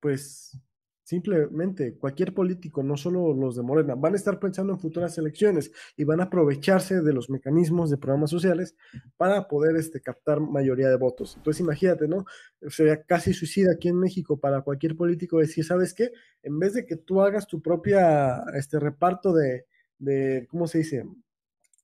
pues 0.00 0.58
Simplemente 1.06 1.94
cualquier 1.94 2.34
político, 2.34 2.82
no 2.82 2.96
solo 2.96 3.32
los 3.32 3.54
de 3.54 3.62
Morena, 3.62 3.94
van 3.94 4.14
a 4.14 4.16
estar 4.16 4.40
pensando 4.40 4.72
en 4.72 4.80
futuras 4.80 5.16
elecciones 5.18 5.70
y 5.96 6.02
van 6.02 6.18
a 6.18 6.24
aprovecharse 6.24 7.00
de 7.00 7.12
los 7.12 7.30
mecanismos 7.30 7.90
de 7.90 7.96
programas 7.96 8.30
sociales 8.30 8.74
para 9.16 9.46
poder 9.46 9.76
este, 9.76 10.00
captar 10.00 10.40
mayoría 10.40 10.88
de 10.88 10.96
votos. 10.96 11.36
Entonces 11.36 11.60
imagínate, 11.60 12.08
¿no? 12.08 12.24
Sería 12.70 13.04
casi 13.04 13.34
suicida 13.34 13.74
aquí 13.74 13.86
en 13.86 14.00
México 14.00 14.40
para 14.40 14.62
cualquier 14.62 14.96
político 14.96 15.38
decir, 15.38 15.64
¿sabes 15.64 15.94
qué? 15.94 16.10
En 16.42 16.58
vez 16.58 16.74
de 16.74 16.84
que 16.84 16.96
tú 16.96 17.22
hagas 17.22 17.46
tu 17.46 17.62
propia 17.62 18.42
este, 18.56 18.80
reparto 18.80 19.32
de, 19.32 19.66
de 20.00 20.48
¿cómo 20.50 20.66
se 20.66 20.78
dice? 20.78 21.04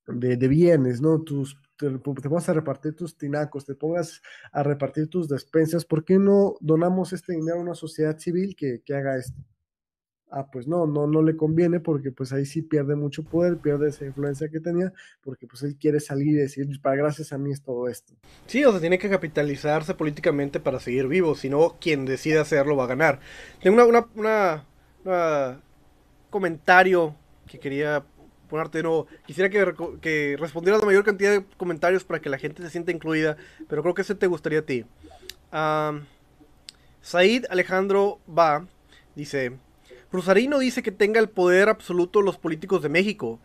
De, 0.08 0.36
de 0.36 0.48
bienes, 0.48 1.00
¿no? 1.00 1.22
Tus 1.22 1.56
te, 1.90 2.28
te 2.28 2.28
a 2.28 2.52
repartir 2.52 2.94
tus 2.94 3.16
tinacos, 3.16 3.64
te 3.64 3.74
pongas 3.74 4.22
a 4.52 4.62
repartir 4.62 5.08
tus 5.08 5.28
despensas, 5.28 5.84
¿por 5.84 6.04
qué 6.04 6.18
no 6.18 6.54
donamos 6.60 7.12
este 7.12 7.32
dinero 7.32 7.58
a 7.58 7.62
una 7.62 7.74
sociedad 7.74 8.18
civil 8.18 8.54
que, 8.54 8.82
que 8.84 8.94
haga 8.94 9.18
esto? 9.18 9.38
Ah, 10.30 10.48
pues 10.50 10.66
no, 10.66 10.86
no, 10.86 11.06
no 11.06 11.22
le 11.22 11.36
conviene 11.36 11.78
porque 11.80 12.10
pues 12.10 12.32
ahí 12.32 12.46
sí 12.46 12.62
pierde 12.62 12.96
mucho 12.96 13.22
poder, 13.22 13.58
pierde 13.58 13.90
esa 13.90 14.06
influencia 14.06 14.48
que 14.48 14.60
tenía, 14.60 14.90
porque 15.20 15.46
pues 15.46 15.62
él 15.62 15.76
quiere 15.76 16.00
salir 16.00 16.28
y 16.28 16.34
decir, 16.34 16.66
para 16.80 16.96
gracias 16.96 17.34
a 17.34 17.38
mí 17.38 17.52
es 17.52 17.62
todo 17.62 17.86
esto. 17.86 18.14
Sí, 18.46 18.64
o 18.64 18.70
sea, 18.70 18.80
tiene 18.80 18.98
que 18.98 19.10
capitalizarse 19.10 19.92
políticamente 19.92 20.58
para 20.58 20.80
seguir 20.80 21.06
vivo, 21.06 21.34
si 21.34 21.50
no, 21.50 21.76
quien 21.78 22.06
decide 22.06 22.38
hacerlo 22.38 22.76
va 22.76 22.84
a 22.84 22.86
ganar. 22.86 23.20
Tengo 23.60 23.74
una, 23.74 23.84
una, 23.84 24.06
una, 24.14 24.64
una 25.04 25.60
comentario 26.30 27.14
que 27.46 27.58
quería 27.58 28.02
ponerte 28.52 28.82
no. 28.82 29.06
Quisiera 29.26 29.48
que, 29.48 29.74
que 30.02 30.36
respondieras 30.38 30.82
la 30.82 30.86
mayor 30.86 31.04
cantidad 31.04 31.30
de 31.30 31.42
comentarios 31.56 32.04
para 32.04 32.20
que 32.20 32.28
la 32.28 32.36
gente 32.36 32.62
se 32.62 32.68
sienta 32.68 32.92
incluida, 32.92 33.38
pero 33.66 33.82
creo 33.82 33.94
que 33.94 34.02
ese 34.02 34.14
te 34.14 34.26
gustaría 34.26 34.58
a 34.58 34.62
ti. 34.62 34.84
Said 37.00 37.46
Alejandro 37.48 38.20
Va 38.28 38.66
dice: 39.16 39.52
Rosarino 40.12 40.58
dice 40.58 40.82
que 40.82 40.92
tenga 40.92 41.18
el 41.18 41.30
poder 41.30 41.70
absoluto 41.70 42.20
los 42.20 42.36
políticos 42.36 42.82
de 42.82 42.90
México. 42.90 43.40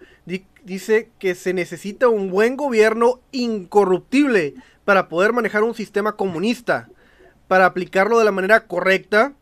dice 0.65 1.09
que 1.19 1.35
se 1.35 1.53
necesita 1.53 2.09
un 2.09 2.29
buen 2.29 2.57
gobierno 2.57 3.21
incorruptible 3.31 4.55
para 4.83 5.07
poder 5.07 5.31
manejar 5.31 5.63
un 5.63 5.73
sistema 5.73 6.17
comunista, 6.17 6.89
para 7.47 7.65
aplicarlo 7.65 8.19
de 8.19 8.25
la 8.25 8.33
manera 8.33 8.67
correcta 8.67 9.33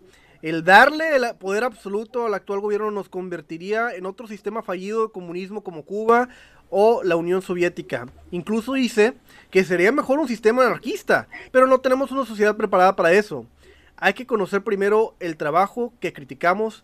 el 0.45 0.63
darle 0.63 1.15
el 1.15 1.35
poder 1.39 1.63
absoluto 1.63 2.27
al 2.27 2.35
actual 2.35 2.59
gobierno 2.59 2.91
nos 2.91 3.09
convertiría 3.09 3.95
en 3.95 4.05
otro 4.05 4.27
sistema 4.27 4.61
fallido 4.61 5.07
de 5.07 5.11
comunismo 5.11 5.63
como 5.63 5.81
Cuba 5.81 6.29
o 6.69 7.01
la 7.01 7.15
Unión 7.15 7.41
Soviética. 7.41 8.05
Incluso 8.29 8.73
dice 8.73 9.15
que 9.49 9.63
sería 9.63 9.91
mejor 9.91 10.19
un 10.19 10.27
sistema 10.27 10.63
anarquista, 10.63 11.27
pero 11.51 11.65
no 11.65 11.79
tenemos 11.79 12.11
una 12.11 12.27
sociedad 12.27 12.55
preparada 12.55 12.95
para 12.95 13.11
eso. 13.11 13.47
Hay 13.97 14.13
que 14.13 14.27
conocer 14.27 14.63
primero 14.63 15.15
el 15.19 15.35
trabajo 15.35 15.91
que 15.99 16.13
criticamos 16.13 16.83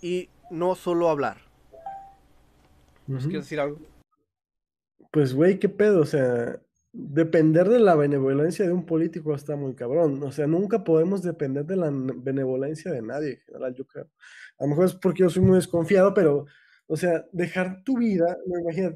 y 0.00 0.30
no 0.50 0.74
solo 0.74 1.10
hablar. 1.10 1.36
¿Quieres 3.06 3.30
decir 3.30 3.60
algo? 3.60 3.80
Pues, 5.10 5.34
güey, 5.34 5.58
qué 5.58 5.68
pedo, 5.68 6.00
o 6.00 6.06
sea, 6.06 6.58
depender 6.94 7.68
de 7.68 7.80
la 7.80 7.96
benevolencia 7.96 8.64
de 8.64 8.72
un 8.72 8.86
político 8.86 9.34
está 9.34 9.56
muy 9.56 9.74
cabrón. 9.74 10.22
O 10.22 10.30
sea, 10.30 10.46
nunca 10.46 10.84
podemos 10.84 11.22
depender 11.22 11.66
de 11.66 11.76
la 11.76 11.90
benevolencia 11.90 12.92
de 12.92 13.02
nadie, 13.02 13.40
general, 13.46 13.74
yo 13.74 13.84
creo. 13.84 14.08
A 14.58 14.64
lo 14.64 14.70
mejor 14.70 14.86
es 14.86 14.94
porque 14.94 15.22
yo 15.22 15.30
soy 15.30 15.42
muy 15.42 15.56
desconfiado, 15.56 16.14
pero, 16.14 16.46
o 16.86 16.96
sea, 16.96 17.26
dejar 17.32 17.82
tu 17.82 17.98
vida, 17.98 18.38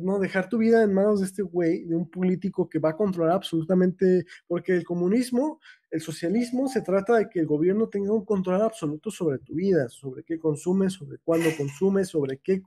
no, 0.01 0.21
dejar 0.21 0.49
tu 0.49 0.59
vida 0.59 0.85
en 0.85 0.95
manos 0.95 1.21
de 1.21 1.27
este 1.27 1.43
güey, 1.43 1.85
de 1.85 1.97
un 1.97 2.09
político 2.09 2.69
que 2.69 2.79
va 2.79 2.91
a 2.91 2.97
controlar 2.97 3.35
absolutamente, 3.35 4.25
porque 4.47 4.77
el 4.77 4.85
comunismo 4.85 5.61
El 5.91 6.01
socialismo 6.03 6.69
se 6.69 6.83
trata 6.83 7.17
de 7.17 7.29
que 7.31 7.41
el 7.41 7.47
gobierno 7.47 7.89
tenga 7.89 8.13
un 8.13 8.25
control 8.25 8.61
absoluto 8.61 9.11
sobre 9.11 9.39
tu 9.39 9.55
vida, 9.55 9.89
sobre 9.89 10.23
qué 10.23 10.39
consumes, 10.39 10.93
sobre 10.93 11.19
cuándo 11.19 11.49
consumes, 11.57 12.09
sobre 12.09 12.39
qué 12.39 12.63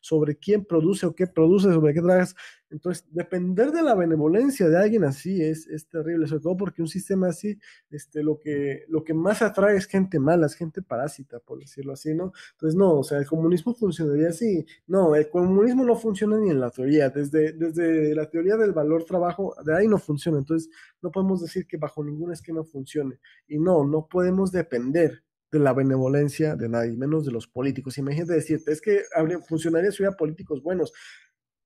sobre 0.00 0.36
quién 0.36 0.64
produce 0.64 1.06
o 1.06 1.14
qué 1.14 1.26
produce, 1.26 1.72
sobre 1.72 1.94
qué 1.94 2.02
tragas. 2.02 2.34
Entonces, 2.68 3.04
depender 3.10 3.70
de 3.70 3.82
la 3.82 3.94
benevolencia 3.94 4.68
de 4.68 4.76
alguien 4.76 5.04
así 5.04 5.40
es, 5.40 5.68
es 5.68 5.86
terrible, 5.86 6.26
sobre 6.26 6.42
todo 6.42 6.56
porque 6.56 6.82
un 6.82 6.88
sistema 6.88 7.28
así, 7.28 7.58
este, 7.90 8.24
lo, 8.24 8.40
que, 8.40 8.84
lo 8.88 9.04
que 9.04 9.14
más 9.14 9.40
atrae 9.40 9.76
es 9.76 9.86
gente 9.86 10.18
mala, 10.18 10.46
es 10.46 10.54
gente 10.54 10.82
parásita, 10.82 11.38
por 11.38 11.60
decirlo 11.60 11.92
así, 11.92 12.12
¿no? 12.12 12.32
Entonces, 12.52 12.76
no, 12.76 12.98
o 12.98 13.04
sea, 13.04 13.18
el 13.18 13.26
comunismo 13.26 13.72
funcionaría 13.74 14.30
así. 14.30 14.66
No, 14.88 15.14
el 15.14 15.30
comunismo 15.30 15.84
no 15.84 15.94
funciona 15.94 16.38
ni 16.38 16.50
en 16.50 16.60
la 16.60 16.70
teoría, 16.70 17.08
desde, 17.08 17.52
desde 17.52 18.14
la 18.14 18.28
teoría 18.28 18.56
del 18.56 18.72
valor 18.72 19.04
trabajo, 19.04 19.54
de 19.64 19.76
ahí 19.76 19.86
no 19.86 19.98
funciona. 19.98 20.38
Entonces, 20.38 20.68
no 21.00 21.12
podemos 21.12 21.40
decir 21.40 21.66
que 21.66 21.76
bajo 21.76 22.02
ningún 22.02 22.32
esquema 22.32 22.64
funcione. 22.66 23.20
Y 23.48 23.58
no, 23.58 23.86
no 23.86 24.06
podemos 24.06 24.52
depender 24.52 25.22
de 25.50 25.58
la 25.58 25.72
benevolencia 25.72 26.56
de 26.56 26.68
nadie, 26.68 26.96
menos 26.96 27.24
de 27.24 27.32
los 27.32 27.46
políticos. 27.46 27.98
Imagínate 27.98 28.34
decirte, 28.34 28.72
es 28.72 28.80
que 28.80 29.02
funcionaría 29.48 29.92
si 29.92 30.02
hubiera 30.02 30.16
políticos 30.16 30.62
buenos 30.62 30.92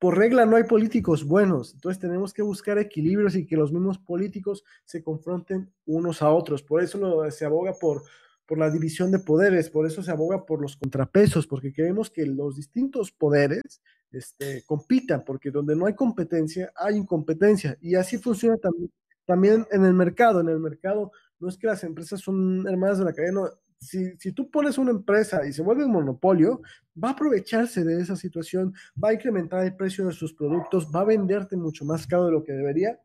por 0.01 0.17
regla 0.17 0.47
no 0.47 0.57
hay 0.57 0.65
políticos 0.65 1.25
buenos, 1.25 1.75
entonces 1.75 2.01
tenemos 2.01 2.33
que 2.33 2.41
buscar 2.41 2.79
equilibrios 2.79 3.37
y 3.37 3.47
que 3.47 3.59
los 3.59 3.71
mismos 3.71 3.99
políticos 3.99 4.65
se 4.87 5.05
confronten 5.05 5.71
unos 5.85 6.23
a 6.23 6.31
otros. 6.31 6.63
Por 6.63 6.83
eso 6.83 7.31
se 7.31 7.45
aboga 7.45 7.75
por, 7.79 8.03
por 8.47 8.57
la 8.57 8.71
división 8.71 9.13
de 9.13 9.19
poderes, 9.19 9.69
por 9.69 9.87
eso 9.87 10.03
se 10.03 10.11
aboga 10.11 10.47
por 10.47 10.63
los 10.63 10.79
contrapesos, 10.79 11.47
porque 11.47 11.75
queremos 11.75 12.09
que 12.09 12.25
los 12.25 12.57
distintos 12.57 13.13
poderes 13.13 13.83
este, 14.11 14.65
compitan, 14.65 15.23
porque 15.23 15.51
donde 15.51 15.77
no 15.77 15.85
hay 15.85 15.95
competencia, 15.95 16.73
hay 16.77 16.97
incompetencia. 16.97 17.77
Y 17.83 17.95
así 17.95 18.17
funciona 18.17 18.57
también, 18.57 18.91
también 19.31 19.65
en 19.71 19.85
el 19.85 19.95
mercado. 19.95 20.41
En 20.41 20.49
el 20.49 20.59
mercado 20.59 21.13
no 21.39 21.49
es 21.49 21.57
que 21.57 21.69
las 21.69 21.85
empresas 21.85 22.21
son 22.21 22.67
hermanas 22.67 22.99
de 22.99 23.05
la 23.05 23.13
cadena, 23.13 23.43
si, 23.79 24.17
si, 24.19 24.33
tú 24.33 24.51
pones 24.51 24.77
una 24.77 24.91
empresa 24.91 25.47
y 25.47 25.53
se 25.53 25.63
vuelve 25.63 25.85
un 25.85 25.93
monopolio, 25.93 26.61
va 27.03 27.11
a 27.11 27.13
aprovecharse 27.13 27.85
de 27.85 28.01
esa 28.01 28.17
situación, 28.17 28.75
va 29.03 29.11
a 29.11 29.13
incrementar 29.15 29.65
el 29.65 29.77
precio 29.77 30.05
de 30.05 30.13
sus 30.13 30.35
productos, 30.35 30.91
va 30.93 31.03
a 31.03 31.05
venderte 31.05 31.57
mucho 31.57 31.85
más 31.85 32.09
caro 32.09 32.27
de 32.27 32.33
lo 32.33 32.43
que 32.43 32.53
debería. 32.53 32.99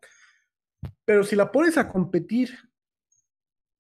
Pero 1.06 1.24
si 1.24 1.36
la 1.36 1.52
pones 1.52 1.78
a 1.78 1.88
competir, 1.90 2.50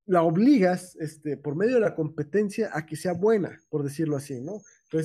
la 0.05 0.21
obligas 0.21 0.95
este, 0.97 1.37
por 1.37 1.55
medio 1.55 1.75
de 1.75 1.81
la 1.81 1.95
competencia 1.95 2.69
a 2.73 2.85
que 2.85 2.95
sea 2.95 3.13
buena, 3.13 3.59
por 3.69 3.83
decirlo 3.83 4.17
así, 4.17 4.39
¿no? 4.39 4.61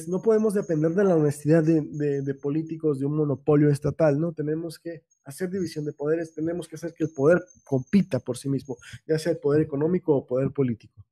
No 0.08 0.22
podemos 0.22 0.54
depender 0.54 0.92
de 0.92 1.04
la 1.04 1.16
honestidad 1.16 1.64
de, 1.64 2.34
políticos 2.34 3.00
de 3.00 3.06
un 3.06 3.16
monopolio 3.16 3.70
estatal, 3.70 4.20
¿no? 4.20 4.32
Tenemos 4.32 4.78
que 4.78 5.02
hacer 5.24 5.50
división 5.50 5.84
de 5.84 5.92
poderes, 5.92 6.32
tenemos 6.32 6.68
que 6.68 6.76
hacer 6.76 6.94
que 6.94 7.04
el 7.04 7.10
poder 7.10 7.42
compita 7.64 8.20
por 8.20 8.38
sí 8.38 8.48
mismo, 8.48 8.76
ya 9.06 9.18
sea 9.18 9.32
el 9.32 9.38
poder 9.38 9.62
económico 9.62 10.14
o 10.14 10.26
poder 10.26 10.52
político. 10.52 11.04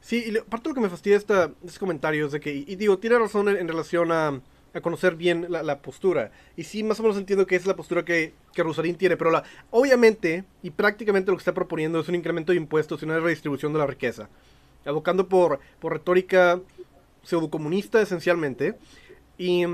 Sí, 0.00 0.24
y 0.28 0.32
parte 0.48 0.64
de 0.64 0.70
lo 0.70 0.74
que 0.76 0.80
me 0.82 0.88
fastidia 0.88 1.16
esta, 1.16 1.50
este 1.64 1.80
comentario 1.80 2.26
es 2.26 2.32
de 2.32 2.38
que, 2.38 2.54
y, 2.54 2.76
digo, 2.76 2.98
tiene 2.98 3.18
razón 3.18 3.48
en, 3.48 3.66
relación 3.66 4.12
a, 4.12 4.40
conocer 4.82 5.16
bien 5.16 5.46
la, 5.48 5.62
la, 5.62 5.80
postura. 5.80 6.30
Y 6.54 6.64
sí, 6.64 6.84
más 6.84 7.00
o 7.00 7.02
menos 7.02 7.16
entiendo 7.16 7.46
que 7.46 7.56
es 7.56 7.66
la 7.66 7.74
postura 7.74 8.04
que, 8.04 8.34
que 8.52 8.62
Rosarín 8.62 8.96
tiene, 8.96 9.16
pero 9.16 9.30
la, 9.30 9.42
obviamente 9.70 10.44
y 10.62 10.70
prácticamente 10.70 11.30
lo 11.30 11.36
que 11.38 11.40
está 11.40 11.54
proponiendo 11.54 11.98
es 11.98 12.08
un 12.08 12.14
incremento 12.14 12.52
de 12.52 12.58
impuestos 12.58 13.00
y 13.00 13.06
una 13.06 13.18
redistribución 13.18 13.72
de 13.72 13.78
la 13.78 13.86
riqueza. 13.86 14.28
Abocando 14.84 15.28
por, 15.28 15.58
por 15.80 15.94
retórica 15.94 16.60
pseudocomunista 17.26 18.00
esencialmente. 18.00 18.78
Y, 19.38 19.64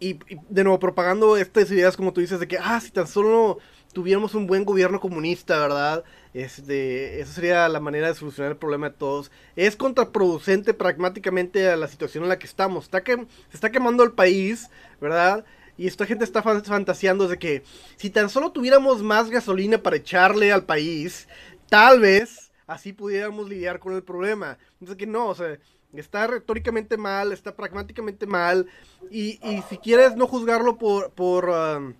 y, 0.00 0.18
de 0.48 0.64
nuevo 0.64 0.78
propagando 0.78 1.36
estas 1.36 1.70
ideas 1.70 1.96
como 1.96 2.12
tú 2.12 2.20
dices 2.20 2.40
de 2.40 2.48
que, 2.48 2.58
ah, 2.58 2.80
si 2.80 2.90
tan 2.90 3.06
solo 3.06 3.58
tuviéramos 3.92 4.34
un 4.34 4.46
buen 4.46 4.64
gobierno 4.64 5.00
comunista, 5.00 5.58
¿verdad? 5.60 6.04
Este, 6.34 7.20
esa 7.20 7.32
sería 7.32 7.68
la 7.68 7.80
manera 7.80 8.08
de 8.08 8.14
solucionar 8.14 8.52
el 8.52 8.58
problema 8.58 8.90
de 8.90 8.96
todos. 8.96 9.30
Es 9.56 9.76
contraproducente 9.76 10.74
pragmáticamente 10.74 11.68
a 11.68 11.76
la 11.76 11.88
situación 11.88 12.24
en 12.24 12.28
la 12.28 12.38
que 12.38 12.46
estamos. 12.46 12.84
Está 12.84 13.02
que, 13.02 13.16
se 13.16 13.54
está 13.54 13.70
quemando 13.70 14.04
el 14.04 14.12
país, 14.12 14.70
¿verdad? 15.00 15.44
Y 15.76 15.86
esta 15.86 16.06
gente 16.06 16.24
está 16.24 16.42
fantaseando 16.42 17.28
de 17.28 17.38
que 17.38 17.62
si 17.96 18.10
tan 18.10 18.28
solo 18.28 18.52
tuviéramos 18.52 19.02
más 19.02 19.30
gasolina 19.30 19.78
para 19.78 19.96
echarle 19.96 20.52
al 20.52 20.64
país, 20.64 21.28
tal 21.68 22.00
vez 22.00 22.50
así 22.66 22.92
pudiéramos 22.92 23.48
lidiar 23.48 23.78
con 23.78 23.94
el 23.94 24.02
problema. 24.02 24.58
Entonces 24.74 24.96
que 24.96 25.06
no, 25.06 25.28
o 25.28 25.34
sea, 25.34 25.58
está 25.94 26.26
retóricamente 26.26 26.96
mal, 26.96 27.32
está 27.32 27.54
pragmáticamente 27.54 28.26
mal. 28.26 28.66
Y, 29.10 29.38
y 29.42 29.62
si 29.68 29.78
quieres 29.78 30.16
no 30.16 30.26
juzgarlo 30.26 30.76
por, 30.76 31.10
por, 31.12 31.48
um, 31.48 31.94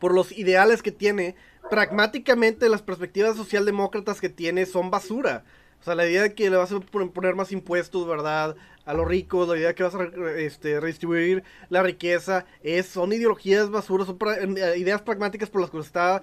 por 0.00 0.14
los 0.14 0.32
ideales 0.32 0.82
que 0.82 0.92
tiene, 0.92 1.34
pragmáticamente 1.70 2.68
las 2.68 2.82
perspectivas 2.82 3.36
socialdemócratas 3.36 4.20
que 4.20 4.28
tiene 4.28 4.66
son 4.66 4.90
basura. 4.90 5.44
O 5.80 5.84
sea, 5.84 5.96
la 5.96 6.06
idea 6.06 6.22
de 6.22 6.34
que 6.34 6.48
le 6.48 6.56
vas 6.56 6.70
a 6.70 6.78
poner 6.78 7.34
más 7.34 7.50
impuestos, 7.50 8.06
¿verdad? 8.06 8.54
A 8.84 8.94
los 8.94 9.06
ricos, 9.06 9.48
la 9.48 9.56
idea 9.56 9.68
de 9.68 9.74
que 9.74 9.82
vas 9.82 9.94
a 9.96 10.04
este, 10.36 10.78
redistribuir 10.78 11.42
la 11.70 11.82
riqueza, 11.82 12.46
es, 12.62 12.86
son 12.86 13.12
ideologías 13.12 13.68
basura, 13.68 14.04
son 14.04 14.16
eh, 14.56 14.78
ideas 14.78 15.02
pragmáticas 15.02 15.50
por 15.50 15.60
las 15.60 15.70
que 15.70 15.78
está 15.80 16.22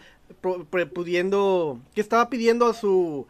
pudiendo, 0.93 1.77
que 1.93 1.99
estaba 1.99 2.29
pidiendo 2.29 2.67
a 2.67 2.73
su, 2.73 3.27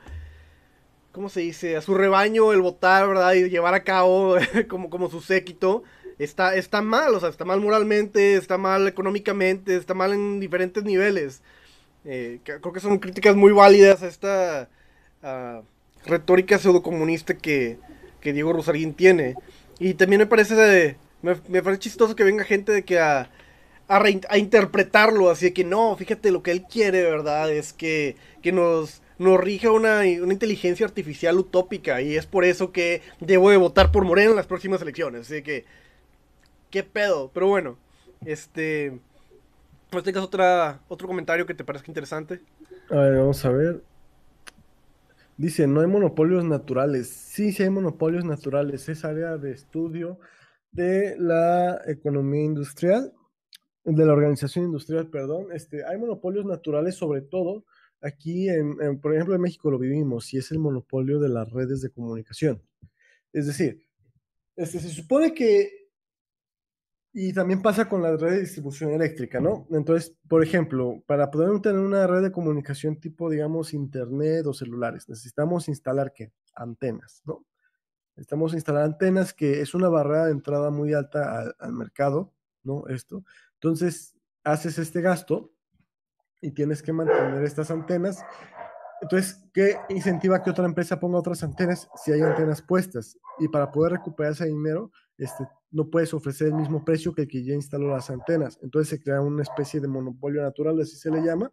¿cómo 1.20 1.28
se 1.28 1.42
dice? 1.42 1.76
A 1.76 1.82
su 1.82 1.96
rebaño 1.96 2.54
el 2.54 2.62
votar, 2.62 3.06
¿verdad? 3.06 3.34
Y 3.34 3.50
llevar 3.50 3.74
a 3.74 3.84
cabo 3.84 4.38
como, 4.70 4.90
como 4.90 5.10
su 5.10 5.20
séquito. 5.20 5.84
Está, 6.18 6.56
está 6.56 6.82
mal, 6.82 7.14
o 7.14 7.20
sea, 7.20 7.28
está 7.28 7.44
mal 7.44 7.60
moralmente, 7.60 8.36
está 8.36 8.58
mal 8.58 8.88
económicamente, 8.88 9.76
está 9.76 9.94
mal 9.94 10.14
en 10.14 10.40
diferentes 10.40 10.82
niveles. 10.86 11.42
Eh, 12.06 12.40
creo 12.46 12.72
que 12.72 12.80
son 12.80 13.00
críticas 13.00 13.36
muy 13.36 13.52
válidas 13.52 14.02
a 14.02 14.08
esta 14.08 14.70
retórica 16.06 16.58
pseudocomunista 16.58 17.34
que, 17.34 17.80
que 18.22 18.32
Diego 18.32 18.54
Rosarín 18.54 18.94
tiene. 18.94 19.36
Y 19.78 19.96
también 19.96 20.20
me 20.22 20.26
parece, 20.26 20.96
me, 21.22 21.62
parece 21.62 21.80
chistoso 21.80 22.16
que 22.16 22.24
venga 22.24 22.46
gente 22.46 22.72
de 22.72 22.86
que 22.86 22.98
a, 22.98 23.30
a, 23.90 24.38
interpretarlo, 24.38 25.30
así 25.30 25.52
que 25.52 25.66
no, 25.66 25.98
fíjate, 25.98 26.32
lo 26.32 26.44
que 26.44 26.52
él 26.52 26.64
quiere, 26.64 27.02
¿verdad? 27.04 27.52
Es 27.52 27.74
que, 27.74 28.16
que 28.42 28.54
nos, 28.54 29.02
nos 29.20 29.40
rija 29.40 29.72
una, 29.72 30.00
una, 30.22 30.34
inteligencia 30.34 30.86
artificial 30.86 31.38
utópica 31.38 32.02
y 32.02 32.16
es 32.16 32.26
por 32.26 32.46
eso 32.46 32.72
que 32.72 33.02
debo 33.20 33.52
de 33.52 33.58
votar 33.58 33.92
por 33.92 34.06
Moreno 34.06 34.32
en 34.32 34.38
las 34.38 34.48
próximas 34.48 34.82
elecciones. 34.82 35.22
Así 35.22 35.44
que, 35.44 35.66
¿qué 36.72 36.84
pedo? 36.84 37.30
Pero 37.34 37.48
bueno, 37.48 37.78
este... 38.26 39.00
¿No 39.92 40.04
tengas 40.04 40.24
otra, 40.24 40.82
otro 40.88 41.08
comentario 41.08 41.46
que 41.46 41.56
te 41.56 41.64
parezca 41.64 41.90
interesante? 41.90 42.42
A 42.90 42.96
ver, 42.96 43.18
vamos 43.18 43.44
a 43.44 43.50
ver. 43.50 43.84
Dice, 45.36 45.68
no 45.68 45.82
hay 45.82 45.88
monopolios 45.88 46.46
naturales. 46.46 47.10
Sí, 47.10 47.52
sí 47.52 47.64
hay 47.64 47.72
monopolios 47.72 48.24
naturales. 48.24 48.88
Es 48.88 49.04
área 49.04 49.38
de 49.38 49.52
estudio 49.52 50.20
de 50.72 51.16
la 51.18 51.82
economía 51.88 52.44
industrial, 52.44 53.14
de 53.84 54.06
la 54.06 54.14
organización 54.14 54.66
industrial, 54.66 55.08
perdón. 55.08 55.48
Este, 55.52 55.84
hay 55.86 55.98
monopolios 55.98 56.46
naturales, 56.46 56.96
sobre 56.96 57.22
todo 57.22 57.66
aquí, 58.02 58.50
en, 58.50 59.00
por 59.00 59.14
ejemplo, 59.14 59.36
en 59.36 59.42
México 59.42 59.72
lo 59.72 59.80
vivimos, 59.80 60.34
y 60.34 60.38
es 60.38 60.52
el 60.52 60.60
monopolio 60.60 61.20
de 61.20 61.30
las 61.30 61.50
redes 61.52 61.82
de 61.82 61.90
comunicación. 61.90 62.62
Es 63.34 63.48
decir, 63.48 63.86
este, 64.56 64.80
se 64.80 64.90
supone 64.90 65.34
que 65.34 65.80
y 67.12 67.34
también 67.34 67.62
pasa 67.62 67.90
con 67.90 68.04
la 68.04 68.16
red 68.16 68.34
de 68.34 68.40
distribución 68.42 68.92
eléctrica, 68.92 69.40
¿no? 69.40 69.68
Entonces, 69.72 70.16
por 70.28 70.44
ejemplo, 70.44 71.04
para 71.08 71.32
poder 71.32 71.60
tener 71.60 71.80
una 71.80 72.06
red 72.06 72.22
de 72.22 72.32
comunicación 72.32 73.00
tipo, 73.00 73.30
digamos, 73.30 73.74
internet 73.74 74.46
o 74.46 74.54
celulares, 74.54 75.10
necesitamos 75.10 75.68
instalar 75.68 76.14
qué? 76.14 76.32
Antenas, 76.54 77.24
¿no? 77.26 77.46
Necesitamos 78.16 78.54
instalar 78.54 78.84
antenas, 78.84 79.34
que 79.34 79.62
es 79.62 79.74
una 79.74 79.90
barrera 79.90 80.26
de 80.26 80.34
entrada 80.34 80.70
muy 80.70 80.94
alta 80.94 81.40
al, 81.40 81.56
al 81.58 81.74
mercado, 81.74 82.34
¿no? 82.64 82.88
Esto. 82.88 83.24
Entonces, 83.56 84.16
haces 84.44 84.78
este 84.78 85.02
gasto 85.02 85.52
y 86.42 86.52
tienes 86.52 86.82
que 86.82 86.94
mantener 86.94 87.44
estas 87.44 87.72
antenas. 87.72 88.24
Entonces, 89.02 89.46
¿qué 89.54 89.78
incentiva 89.90 90.44
que 90.44 90.50
otra 90.50 90.66
empresa 90.66 91.00
ponga 91.00 91.20
otras 91.20 91.44
antenas 91.44 91.90
si 92.04 92.12
hay 92.12 92.22
antenas 92.22 92.62
puestas? 92.62 93.18
Y 93.40 93.48
para 93.48 93.72
poder 93.72 93.94
recuperar 93.94 94.34
ese 94.34 94.46
dinero, 94.46 94.92
este, 95.18 95.48
no 95.72 95.90
puedes 95.90 96.14
ofrecer 96.14 96.48
el 96.48 96.56
mismo 96.56 96.84
precio 96.84 97.14
que 97.14 97.24
el 97.24 97.28
que 97.28 97.44
ya 97.44 97.54
instaló 97.54 97.90
las 97.90 98.10
antenas. 98.10 98.60
Entonces 98.62 98.90
se 98.90 99.02
crea 99.02 99.22
una 99.22 99.44
especie 99.44 99.80
de 99.80 99.88
monopolio 99.88 100.42
natural, 100.42 100.80
así 100.82 100.98
se 100.98 101.12
le 101.12 101.22
llama. 101.22 101.52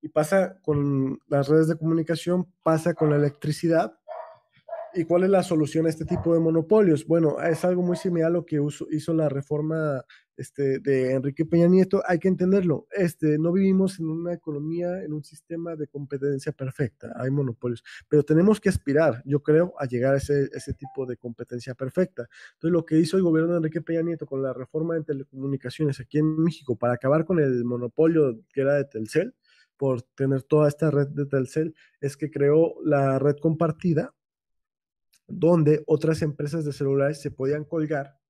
Y 0.00 0.08
pasa 0.08 0.58
con 0.62 1.20
las 1.28 1.48
redes 1.48 1.68
de 1.68 1.76
comunicación, 1.76 2.52
pasa 2.64 2.94
con 2.94 3.10
la 3.10 3.16
electricidad. 3.16 3.96
¿Y 4.94 5.04
cuál 5.04 5.24
es 5.24 5.30
la 5.30 5.44
solución 5.44 5.86
a 5.86 5.88
este 5.88 6.04
tipo 6.04 6.34
de 6.34 6.40
monopolios? 6.40 7.06
Bueno, 7.06 7.40
es 7.40 7.64
algo 7.64 7.82
muy 7.82 7.96
similar 7.96 8.28
a 8.28 8.32
lo 8.32 8.44
que 8.44 8.60
hizo 8.90 9.14
la 9.14 9.28
reforma 9.28 10.04
este, 10.36 10.78
de 10.78 11.12
Enrique 11.12 11.44
Peña 11.44 11.68
Nieto, 11.68 12.02
hay 12.06 12.18
que 12.18 12.28
entenderlo. 12.28 12.86
Este, 12.90 13.38
no 13.38 13.52
vivimos 13.52 13.98
en 14.00 14.08
una 14.08 14.32
economía, 14.32 15.02
en 15.02 15.12
un 15.12 15.24
sistema 15.24 15.76
de 15.76 15.86
competencia 15.86 16.52
perfecta, 16.52 17.12
hay 17.16 17.30
monopolios, 17.30 17.82
pero 18.08 18.22
tenemos 18.22 18.60
que 18.60 18.68
aspirar, 18.68 19.22
yo 19.24 19.42
creo, 19.42 19.74
a 19.78 19.86
llegar 19.86 20.14
a 20.14 20.18
ese, 20.18 20.48
ese 20.52 20.74
tipo 20.74 21.06
de 21.06 21.16
competencia 21.16 21.74
perfecta. 21.74 22.28
Entonces, 22.54 22.72
lo 22.72 22.84
que 22.84 22.98
hizo 22.98 23.16
el 23.16 23.22
gobierno 23.22 23.52
de 23.52 23.58
Enrique 23.58 23.82
Peña 23.82 24.02
Nieto 24.02 24.26
con 24.26 24.42
la 24.42 24.52
reforma 24.52 24.94
de 24.94 25.04
telecomunicaciones 25.04 26.00
aquí 26.00 26.18
en 26.18 26.42
México 26.42 26.76
para 26.76 26.94
acabar 26.94 27.24
con 27.24 27.38
el 27.38 27.64
monopolio 27.64 28.40
que 28.52 28.62
era 28.62 28.74
de 28.74 28.84
Telcel, 28.84 29.34
por 29.76 30.02
tener 30.02 30.44
toda 30.44 30.68
esta 30.68 30.92
red 30.92 31.08
de 31.08 31.26
Telcel 31.26 31.74
es 32.00 32.16
que 32.16 32.30
creó 32.30 32.76
la 32.84 33.18
red 33.18 33.36
compartida, 33.38 34.14
donde 35.26 35.82
otras 35.86 36.22
empresas 36.22 36.64
de 36.64 36.72
celulares 36.72 37.20
se 37.20 37.32
podían 37.32 37.64
colgar, 37.64 38.21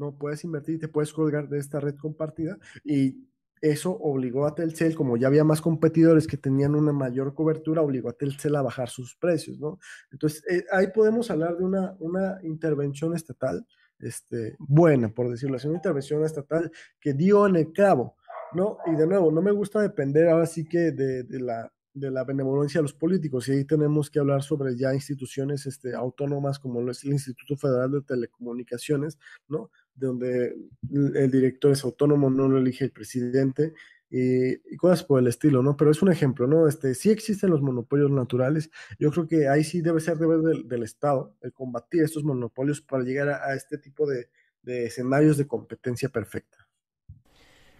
no 0.00 0.16
puedes 0.16 0.42
invertir, 0.44 0.80
te 0.80 0.88
puedes 0.88 1.12
colgar 1.12 1.48
de 1.48 1.58
esta 1.58 1.78
red 1.78 1.96
compartida 1.96 2.58
y 2.82 3.28
eso 3.60 3.92
obligó 3.92 4.46
a 4.46 4.54
Telcel, 4.54 4.94
como 4.94 5.18
ya 5.18 5.26
había 5.26 5.44
más 5.44 5.60
competidores 5.60 6.26
que 6.26 6.38
tenían 6.38 6.74
una 6.74 6.92
mayor 6.92 7.34
cobertura, 7.34 7.82
obligó 7.82 8.08
a 8.08 8.14
Telcel 8.14 8.56
a 8.56 8.62
bajar 8.62 8.88
sus 8.88 9.14
precios, 9.16 9.60
¿no? 9.60 9.78
Entonces, 10.10 10.42
eh, 10.50 10.64
ahí 10.72 10.86
podemos 10.94 11.30
hablar 11.30 11.58
de 11.58 11.64
una, 11.64 11.94
una 11.98 12.38
intervención 12.42 13.14
estatal 13.14 13.66
este, 13.98 14.56
buena, 14.58 15.10
por 15.10 15.30
decirlo 15.30 15.56
así, 15.56 15.66
una 15.68 15.76
intervención 15.76 16.24
estatal 16.24 16.72
que 16.98 17.12
dio 17.12 17.46
en 17.46 17.56
el 17.56 17.70
clavo, 17.70 18.16
¿no? 18.54 18.78
Y 18.86 18.96
de 18.96 19.06
nuevo, 19.06 19.30
no 19.30 19.42
me 19.42 19.52
gusta 19.52 19.82
depender 19.82 20.28
ahora 20.28 20.46
sí 20.46 20.64
que 20.64 20.92
de, 20.92 21.24
de 21.24 21.40
la, 21.40 21.70
de 21.92 22.10
la 22.10 22.24
benevolencia 22.24 22.78
de 22.78 22.84
los 22.84 22.94
políticos, 22.94 23.48
y 23.48 23.52
ahí 23.52 23.64
tenemos 23.64 24.10
que 24.10 24.20
hablar 24.20 24.42
sobre 24.42 24.76
ya 24.76 24.94
instituciones 24.94 25.66
este, 25.66 25.94
autónomas 25.94 26.58
como 26.58 26.80
lo 26.80 26.92
es 26.92 27.04
el 27.04 27.12
Instituto 27.12 27.56
Federal 27.56 27.90
de 27.90 28.02
Telecomunicaciones, 28.02 29.18
¿no? 29.48 29.70
Donde 29.94 30.56
el 30.92 31.30
director 31.30 31.72
es 31.72 31.84
autónomo, 31.84 32.30
no 32.30 32.48
lo 32.48 32.58
elige 32.58 32.84
el 32.84 32.90
presidente, 32.90 33.74
y, 34.10 34.76
cosas 34.76 35.04
por 35.04 35.20
el 35.20 35.28
estilo, 35.28 35.62
¿no? 35.62 35.76
Pero 35.76 35.90
es 35.90 36.02
un 36.02 36.10
ejemplo, 36.10 36.46
¿no? 36.46 36.66
Este, 36.66 36.94
sí 36.94 37.10
existen 37.10 37.50
los 37.50 37.62
monopolios 37.62 38.10
naturales, 38.10 38.70
yo 38.98 39.10
creo 39.10 39.28
que 39.28 39.48
ahí 39.48 39.62
sí 39.62 39.80
debe 39.80 40.00
ser 40.00 40.18
deber 40.18 40.40
del, 40.40 40.82
Estado 40.82 41.34
el 41.42 41.52
combatir 41.52 42.02
estos 42.02 42.24
monopolios 42.24 42.80
para 42.80 43.04
llegar 43.04 43.28
a, 43.28 43.54
este 43.54 43.78
tipo 43.78 44.06
de, 44.06 44.28
de, 44.62 44.86
escenarios 44.86 45.36
de 45.36 45.46
competencia 45.46 46.08
perfecta. 46.08 46.66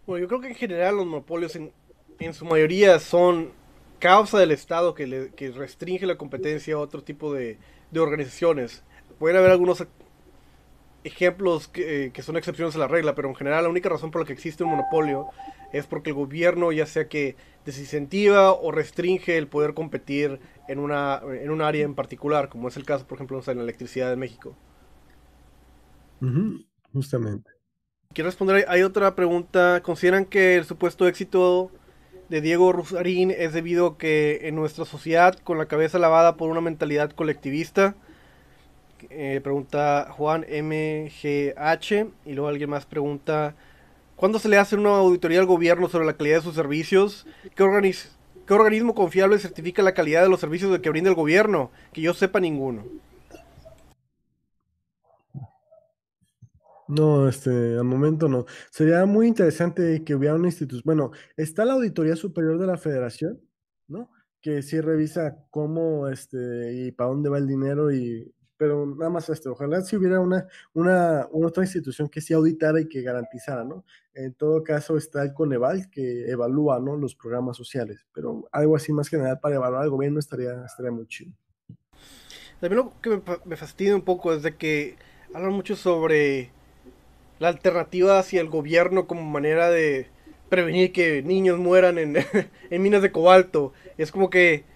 Bueno, 0.06 0.22
yo 0.22 0.28
creo 0.28 0.40
que 0.40 0.48
en 0.48 0.54
general 0.54 0.96
los 0.96 1.06
monopolios 1.06 1.56
en, 1.56 1.72
en 2.18 2.34
su 2.34 2.44
mayoría 2.44 2.98
son 3.00 3.52
causa 3.98 4.38
del 4.38 4.50
Estado 4.52 4.94
que, 4.94 5.32
que 5.34 5.50
restringe 5.50 6.06
la 6.06 6.16
competencia 6.16 6.74
a 6.74 6.78
otro 6.78 7.02
tipo 7.02 7.34
de, 7.34 7.58
de 7.90 8.00
organizaciones. 8.00 8.82
Pueden 9.18 9.36
haber 9.36 9.50
algunos 9.50 9.86
ejemplos 11.04 11.68
que, 11.68 12.06
eh, 12.06 12.10
que, 12.12 12.22
son 12.22 12.36
excepciones 12.36 12.74
a 12.76 12.78
la 12.78 12.88
regla, 12.88 13.14
pero 13.14 13.28
en 13.28 13.34
general 13.34 13.64
la 13.64 13.70
única 13.70 13.88
razón 13.88 14.10
por 14.10 14.22
la 14.22 14.26
que 14.26 14.32
existe 14.32 14.64
un 14.64 14.70
monopolio 14.70 15.28
es 15.72 15.86
porque 15.86 16.10
el 16.10 16.16
gobierno 16.16 16.72
ya 16.72 16.86
sea 16.86 17.08
que 17.08 17.36
desincentiva 17.64 18.52
o 18.52 18.72
restringe 18.72 19.36
el 19.36 19.46
poder 19.46 19.74
competir 19.74 20.40
en, 20.68 20.78
una, 20.78 21.20
en 21.24 21.50
un 21.50 21.62
área 21.62 21.84
en 21.84 21.94
particular, 21.94 22.48
como 22.48 22.68
es 22.68 22.76
el 22.76 22.84
caso, 22.84 23.06
por 23.06 23.16
ejemplo, 23.16 23.40
en 23.46 23.56
la 23.56 23.62
electricidad 23.62 24.10
de 24.10 24.16
México. 24.16 24.56
Uh 26.20 26.26
-huh, 26.26 26.66
justamente. 26.92 27.50
Quiero 28.12 28.28
responder, 28.28 28.64
hay 28.68 28.82
otra 28.82 29.14
pregunta. 29.14 29.82
¿Consideran 29.82 30.24
que 30.24 30.56
el 30.56 30.64
supuesto 30.64 31.06
éxito 31.06 31.70
de 32.28 32.40
Diego 32.40 32.72
Rusarín 32.72 33.30
es 33.30 33.52
debido 33.52 33.86
a 33.86 33.98
que 33.98 34.48
en 34.48 34.56
nuestra 34.56 34.84
sociedad, 34.84 35.38
con 35.38 35.58
la 35.58 35.66
cabeza 35.66 35.98
lavada 35.98 36.36
por 36.36 36.50
una 36.50 36.60
mentalidad 36.60 37.10
colectivista, 37.12 37.94
eh, 39.10 39.40
pregunta 39.42 40.08
Juan 40.10 40.42
MGH, 40.42 41.92
y 42.26 42.32
luego 42.32 42.48
alguien 42.48 42.70
más 42.70 42.86
pregunta, 42.86 43.54
¿cuándo 44.16 44.38
se 44.38 44.48
le 44.48 44.58
hace 44.58 44.76
una 44.76 44.90
auditoría 44.90 45.40
al 45.40 45.46
gobierno 45.46 45.88
sobre 45.88 46.06
la 46.06 46.16
calidad 46.16 46.36
de 46.36 46.42
sus 46.42 46.54
servicios? 46.54 47.26
¿Qué, 47.54 47.62
organiz 47.62 48.16
¿Qué 48.46 48.54
organismo 48.54 48.94
confiable 48.94 49.38
certifica 49.38 49.82
la 49.82 49.94
calidad 49.94 50.22
de 50.22 50.28
los 50.28 50.40
servicios 50.40 50.78
que 50.80 50.90
brinda 50.90 51.08
el 51.08 51.16
gobierno? 51.16 51.70
Que 51.92 52.02
yo 52.02 52.14
sepa 52.14 52.40
ninguno. 52.40 52.84
No, 56.88 57.28
este, 57.28 57.50
al 57.78 57.84
momento 57.84 58.28
no. 58.28 58.46
Sería 58.70 59.06
muy 59.06 59.28
interesante 59.28 60.02
que 60.04 60.16
hubiera 60.16 60.34
una 60.34 60.48
institución. 60.48 60.82
Bueno, 60.84 61.12
está 61.36 61.64
la 61.64 61.74
Auditoría 61.74 62.16
Superior 62.16 62.58
de 62.58 62.66
la 62.66 62.76
Federación, 62.76 63.40
¿no? 63.86 64.10
Que 64.40 64.62
sí 64.62 64.80
revisa 64.80 65.36
cómo, 65.50 66.08
este, 66.08 66.72
y 66.74 66.92
para 66.92 67.10
dónde 67.10 67.28
va 67.28 67.38
el 67.38 67.46
dinero 67.46 67.92
y 67.92 68.34
pero 68.60 68.84
nada 68.84 69.08
más 69.08 69.26
esto, 69.30 69.52
ojalá 69.52 69.80
si 69.80 69.96
hubiera 69.96 70.20
una, 70.20 70.46
una, 70.74 71.26
otra 71.32 71.62
institución 71.62 72.10
que 72.10 72.20
sí 72.20 72.34
auditara 72.34 72.78
y 72.78 72.88
que 72.90 73.00
garantizara, 73.00 73.64
¿no? 73.64 73.86
En 74.12 74.34
todo 74.34 74.62
caso 74.62 74.98
está 74.98 75.22
el 75.22 75.32
Coneval 75.32 75.88
que 75.88 76.30
evalúa, 76.30 76.78
¿no? 76.78 76.94
Los 76.94 77.14
programas 77.14 77.56
sociales, 77.56 78.04
pero 78.12 78.46
algo 78.52 78.76
así 78.76 78.92
más 78.92 79.08
general 79.08 79.40
para 79.40 79.54
evaluar 79.54 79.84
al 79.84 79.88
gobierno 79.88 80.18
estaría, 80.20 80.62
estaría 80.66 80.92
muy 80.92 81.06
chido. 81.06 81.32
También 82.60 82.84
lo 82.84 82.92
que 83.00 83.22
me, 83.46 83.56
fastidia 83.56 83.96
un 83.96 84.02
poco 84.02 84.34
es 84.34 84.42
de 84.42 84.54
que 84.54 84.96
hablan 85.32 85.54
mucho 85.54 85.74
sobre 85.74 86.50
la 87.38 87.48
alternativa 87.48 88.18
hacia 88.18 88.42
el 88.42 88.50
gobierno 88.50 89.06
como 89.06 89.22
manera 89.22 89.70
de 89.70 90.08
prevenir 90.50 90.92
que 90.92 91.22
niños 91.22 91.58
mueran 91.58 91.96
en 91.96 92.18
minas 92.82 93.00
de 93.00 93.10
cobalto. 93.10 93.72
Es 93.96 94.12
como 94.12 94.28
que 94.28 94.66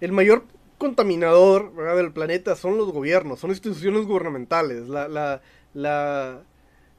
el 0.00 0.12
mayor 0.12 0.44
contaminador 0.80 1.74
del 1.94 2.10
planeta 2.10 2.56
son 2.56 2.78
los 2.78 2.90
gobiernos, 2.90 3.38
son 3.38 3.50
instituciones 3.50 4.06
gubernamentales, 4.06 4.88
la, 4.88 5.08
la, 5.08 5.42
la, 5.74 6.42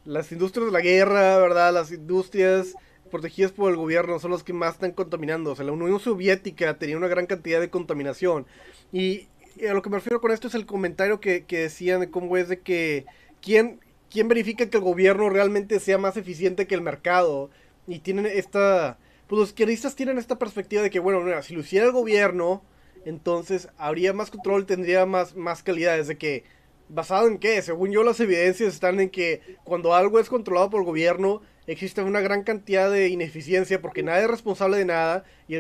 las 0.06 0.32
industrias 0.32 0.68
de 0.68 0.72
la 0.72 0.82
guerra, 0.82 1.40
¿verdad? 1.40 1.74
Las 1.74 1.92
industrias 1.92 2.76
protegidas 3.10 3.52
por 3.52 3.72
el 3.72 3.78
gobierno 3.78 4.20
son 4.20 4.32
las 4.32 4.44
que 4.44 4.54
más 4.54 4.76
están 4.76 4.92
contaminando. 4.92 5.52
O 5.52 5.56
sea, 5.56 5.66
la 5.66 5.72
Unión 5.72 6.00
Soviética 6.00 6.78
tenía 6.78 6.96
una 6.96 7.08
gran 7.08 7.26
cantidad 7.26 7.60
de 7.60 7.72
contaminación. 7.72 8.46
Y, 8.94 9.30
a 9.68 9.74
lo 9.74 9.82
que 9.82 9.90
me 9.90 9.98
refiero 9.98 10.22
con 10.22 10.32
esto 10.32 10.48
es 10.48 10.54
el 10.54 10.68
comentario 10.68 11.20
que, 11.20 11.46
que 11.46 11.62
decían 11.62 12.02
de 12.02 12.12
cómo 12.12 12.38
es 12.38 12.50
de 12.50 12.60
que 12.60 13.08
quién, 13.42 13.80
quién 14.12 14.28
verifica 14.28 14.70
que 14.70 14.78
el 14.78 14.84
gobierno 14.84 15.28
realmente 15.32 15.80
sea 15.80 15.98
más 15.98 16.18
eficiente 16.18 16.68
que 16.68 16.76
el 16.76 16.82
mercado. 16.82 17.50
Y 17.88 18.00
tienen 18.00 18.28
esta... 18.28 19.00
Pues 19.26 19.40
los 19.40 19.50
izquierdistas 19.50 19.96
tienen 19.96 20.20
esta 20.20 20.38
perspectiva 20.38 20.84
de 20.84 20.92
que, 20.92 21.00
bueno, 21.00 21.22
mira, 21.22 21.42
si 21.42 21.56
lo 21.56 21.62
hiciera 21.62 21.88
el 21.88 21.94
gobierno, 21.94 22.62
entonces 23.06 23.70
habría 23.78 24.14
más 24.14 24.32
control, 24.32 24.66
tendría 24.66 25.06
más, 25.06 25.36
más 25.36 25.64
calidad. 25.64 25.98
Desde 25.98 26.18
que, 26.18 26.44
¿basado 26.90 27.28
en 27.28 27.38
qué? 27.38 27.62
Según 27.62 27.92
yo, 27.92 28.04
las 28.04 28.20
evidencias 28.20 28.74
están 28.74 29.00
en 29.00 29.10
que 29.10 29.42
cuando 29.64 29.94
algo 29.94 30.20
es 30.20 30.30
controlado 30.30 30.70
por 30.70 30.82
el 30.82 30.86
gobierno, 30.86 31.42
existe 31.68 32.02
una 32.02 32.22
gran 32.22 32.44
cantidad 32.44 32.92
de 32.92 33.10
ineficiencia 33.10 33.82
porque 33.82 34.04
nadie 34.04 34.24
es 34.24 34.30
responsable 34.30 34.78
de 34.78 34.86
nada 34.86 35.24
y, 35.48 35.56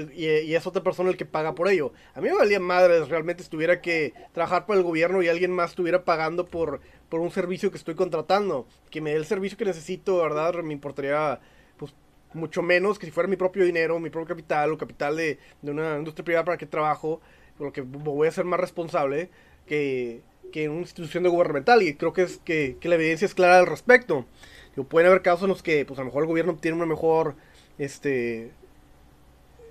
es 0.53 0.67
otra 0.67 0.83
persona 0.83 1.09
el 1.09 1.17
que 1.17 1.25
paga 1.25 1.55
por 1.55 1.67
ello. 1.67 1.93
A 2.13 2.21
mí 2.21 2.29
me 2.29 2.35
valía 2.35 2.59
madre 2.59 3.03
realmente 3.05 3.43
estuviera 3.43 3.81
que 3.81 4.13
trabajar 4.33 4.65
para 4.65 4.79
el 4.79 4.85
gobierno 4.85 5.21
y 5.21 5.27
alguien 5.27 5.51
más 5.51 5.71
estuviera 5.71 6.03
pagando 6.03 6.45
por, 6.45 6.81
por 7.09 7.19
un 7.21 7.31
servicio 7.31 7.71
que 7.71 7.77
estoy 7.77 7.95
contratando. 7.95 8.67
Que 8.89 9.01
me 9.01 9.11
dé 9.11 9.17
el 9.17 9.25
servicio 9.25 9.57
que 9.57 9.65
necesito, 9.65 10.17
¿verdad? 10.17 10.55
Me 10.63 10.73
importaría 10.73 11.39
pues 11.77 11.93
mucho 12.33 12.61
menos 12.61 12.99
que 12.99 13.05
si 13.05 13.11
fuera 13.11 13.27
mi 13.27 13.35
propio 13.35 13.65
dinero, 13.65 13.99
mi 13.99 14.09
propio 14.09 14.27
capital 14.27 14.71
o 14.71 14.77
capital 14.77 15.15
de, 15.17 15.39
de 15.61 15.71
una 15.71 15.97
industria 15.97 16.25
privada 16.25 16.45
para 16.45 16.57
que 16.57 16.65
trabajo, 16.65 17.21
por 17.57 17.67
lo 17.67 17.73
que 17.73 17.81
voy 17.81 18.27
a 18.27 18.31
ser 18.31 18.45
más 18.45 18.59
responsable 18.59 19.29
que, 19.65 20.21
que 20.51 20.65
en 20.65 20.71
una 20.71 20.81
institución 20.81 21.23
de 21.23 21.29
gubernamental 21.29 21.81
y 21.81 21.95
creo 21.95 22.13
que, 22.13 22.23
es, 22.23 22.37
que, 22.39 22.77
la 22.83 22.95
evidencia 22.95 23.25
es 23.25 23.33
clara 23.33 23.59
al 23.59 23.67
respecto. 23.67 24.25
Pueden 24.89 25.09
haber 25.09 25.21
casos 25.21 25.43
en 25.43 25.49
los 25.49 25.63
que 25.63 25.85
pues 25.85 25.99
a 25.99 26.03
lo 26.03 26.07
mejor 26.07 26.23
el 26.23 26.29
gobierno 26.29 26.55
tiene 26.55 26.77
una 26.77 26.85
mejor 26.85 27.35
este 27.77 28.51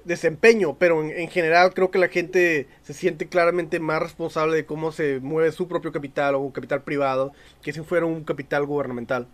desempeño, 0.05 0.77
pero 0.79 1.03
en, 1.03 1.11
en, 1.11 1.29
general 1.29 1.73
creo 1.75 1.91
que 1.91 1.99
la 1.99 2.09
gente 2.09 2.67
se 2.83 2.95
siente 2.95 3.29
claramente 3.29 3.81
más 3.81 4.01
responsable 4.03 4.57
de 4.57 4.67
cómo 4.67 4.93
se 4.93 5.21
mueve 5.21 5.53
su 5.53 5.69
propio 5.69 5.93
capital 5.93 6.35
o 6.35 6.53
capital 6.53 6.83
privado 6.83 7.33
que 7.63 7.73
si 7.73 7.81
fuera 7.81 8.07
un 8.07 8.25
capital 8.25 8.67
gubernamental. 8.67 9.27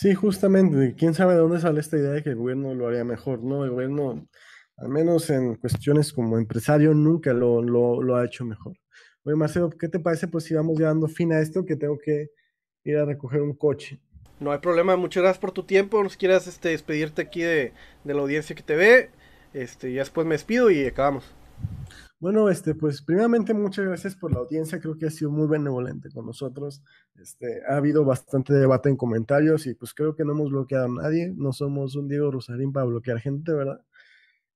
Sí, 0.00 0.14
justamente, 0.14 0.94
quién 0.96 1.12
sabe 1.12 1.32
de 1.32 1.40
dónde 1.40 1.58
sale 1.58 1.80
esta 1.80 1.96
idea 1.96 2.12
de 2.12 2.22
que 2.22 2.28
el 2.28 2.36
gobierno 2.36 2.72
lo 2.72 2.86
haría 2.86 3.02
mejor, 3.02 3.42
¿no? 3.42 3.64
El 3.64 3.70
gobierno, 3.70 4.28
al 4.76 4.88
menos 4.90 5.28
en 5.28 5.56
cuestiones 5.56 6.12
como 6.12 6.38
empresario, 6.38 6.94
nunca 6.94 7.32
lo, 7.32 7.60
lo, 7.62 8.14
ha 8.14 8.24
hecho 8.24 8.44
mejor. 8.44 8.76
Oye, 9.24 9.34
Marcelo, 9.34 9.70
¿qué 9.70 9.88
te 9.88 9.98
parece? 9.98 10.28
Pues 10.28 10.44
si 10.44 10.54
vamos 10.54 10.78
ya 10.78 10.86
dando 10.86 11.08
fin 11.08 11.32
a 11.32 11.40
esto, 11.40 11.66
que 11.66 11.74
tengo 11.74 11.98
que 11.98 12.28
ir 12.84 12.96
a 12.96 13.06
recoger 13.06 13.42
un 13.42 13.56
coche. 13.56 13.98
No 14.38 14.52
hay 14.52 14.60
problema, 14.60 14.94
muchas 14.94 15.24
gracias 15.24 15.40
por 15.40 15.50
tu 15.50 15.64
tiempo. 15.64 16.00
No 16.00 16.10
quieras 16.10 16.46
este, 16.46 16.68
despedirte 16.68 17.22
aquí 17.22 17.42
de, 17.42 17.72
de, 18.04 18.14
la 18.14 18.20
audiencia 18.20 18.54
que 18.54 18.62
te 18.62 18.76
ve. 18.76 19.10
Este, 19.52 19.92
ya 19.92 20.02
después 20.02 20.28
me 20.28 20.36
despido 20.36 20.70
y 20.70 20.86
acabamos. 20.86 21.24
Bueno, 22.20 22.48
este, 22.48 22.74
pues 22.74 23.00
primeramente 23.00 23.54
muchas 23.54 23.84
gracias 23.84 24.16
por 24.16 24.32
la 24.32 24.40
audiencia, 24.40 24.80
creo 24.80 24.98
que 24.98 25.06
ha 25.06 25.10
sido 25.10 25.30
muy 25.30 25.46
benevolente 25.46 26.10
con 26.10 26.26
nosotros. 26.26 26.82
Este, 27.14 27.62
ha 27.68 27.76
habido 27.76 28.04
bastante 28.04 28.52
debate 28.54 28.88
en 28.88 28.96
comentarios 28.96 29.66
y 29.68 29.74
pues 29.74 29.94
creo 29.94 30.16
que 30.16 30.24
no 30.24 30.32
hemos 30.32 30.50
bloqueado 30.50 30.86
a 30.86 31.02
nadie, 31.02 31.32
no 31.36 31.52
somos 31.52 31.94
un 31.94 32.08
Diego 32.08 32.32
Rosarín 32.32 32.72
para 32.72 32.86
bloquear 32.86 33.20
gente, 33.20 33.52
¿verdad? 33.52 33.80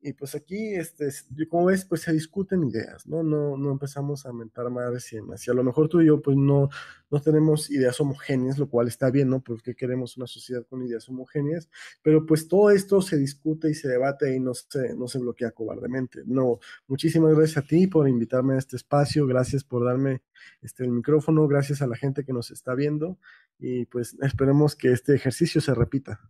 Y 0.05 0.15
pues 0.15 0.35
aquí, 0.35 0.75
este, 0.75 1.09
como 1.49 1.67
ves, 1.67 1.85
pues 1.85 2.01
se 2.01 2.13
discuten 2.13 2.65
ideas, 2.65 3.07
¿no? 3.07 3.23
No, 3.23 3.57
no 3.57 3.71
empezamos 3.71 4.27
a 4.27 4.33
mentar 4.33 4.69
madres 4.69 5.13
y 5.13 5.17
demás. 5.17 5.47
Y 5.47 5.51
a 5.53 5.55
lo 5.55 5.63
mejor 5.63 5.89
tú 5.89 6.01
y 6.01 6.07
yo, 6.07 6.21
pues 6.21 6.37
no, 6.37 6.71
no 7.09 7.23
tenemos 7.23 7.71
ideas 7.71 8.01
homogéneas, 8.01 8.59
lo 8.59 8.69
cual 8.69 8.89
está 8.89 9.11
bien, 9.11 9.31
¿no? 9.31 9.41
Porque 9.41 9.77
queremos 9.77 10.17
una 10.17 10.27
sociedad 10.27 10.67
con 10.67 10.83
ideas 10.83 11.09
homogéneas, 11.09 11.71
pero 12.03 12.27
pues 12.27 12.49
todo 12.49 12.71
esto 12.71 13.01
se 13.01 13.17
discute 13.17 13.71
y 13.71 13.75
se 13.75 13.87
debate 13.87 14.35
y 14.35 14.41
no 14.41 14.55
se, 14.55 14.97
no 14.97 15.07
se 15.07 15.21
bloquea 15.21 15.53
cobardemente. 15.53 16.23
No, 16.27 16.59
muchísimas 16.89 17.37
gracias 17.37 17.59
a 17.59 17.67
ti 17.69 17.87
por 17.87 18.09
invitarme 18.09 18.55
a 18.55 18.59
este 18.59 18.75
espacio, 18.75 19.25
gracias 19.29 19.63
por 19.63 19.85
darme 19.85 20.23
este, 20.63 20.83
el 20.83 20.91
micrófono, 20.91 21.47
gracias 21.47 21.81
a 21.81 21.87
la 21.87 21.95
gente 21.97 22.25
que 22.25 22.33
nos 22.33 22.51
está 22.51 22.75
viendo 22.75 23.19
y 23.57 23.87
pues 23.87 24.17
esperemos 24.21 24.75
que 24.75 24.91
este 24.91 25.15
ejercicio 25.15 25.61
se 25.61 25.75
repita. 25.75 26.21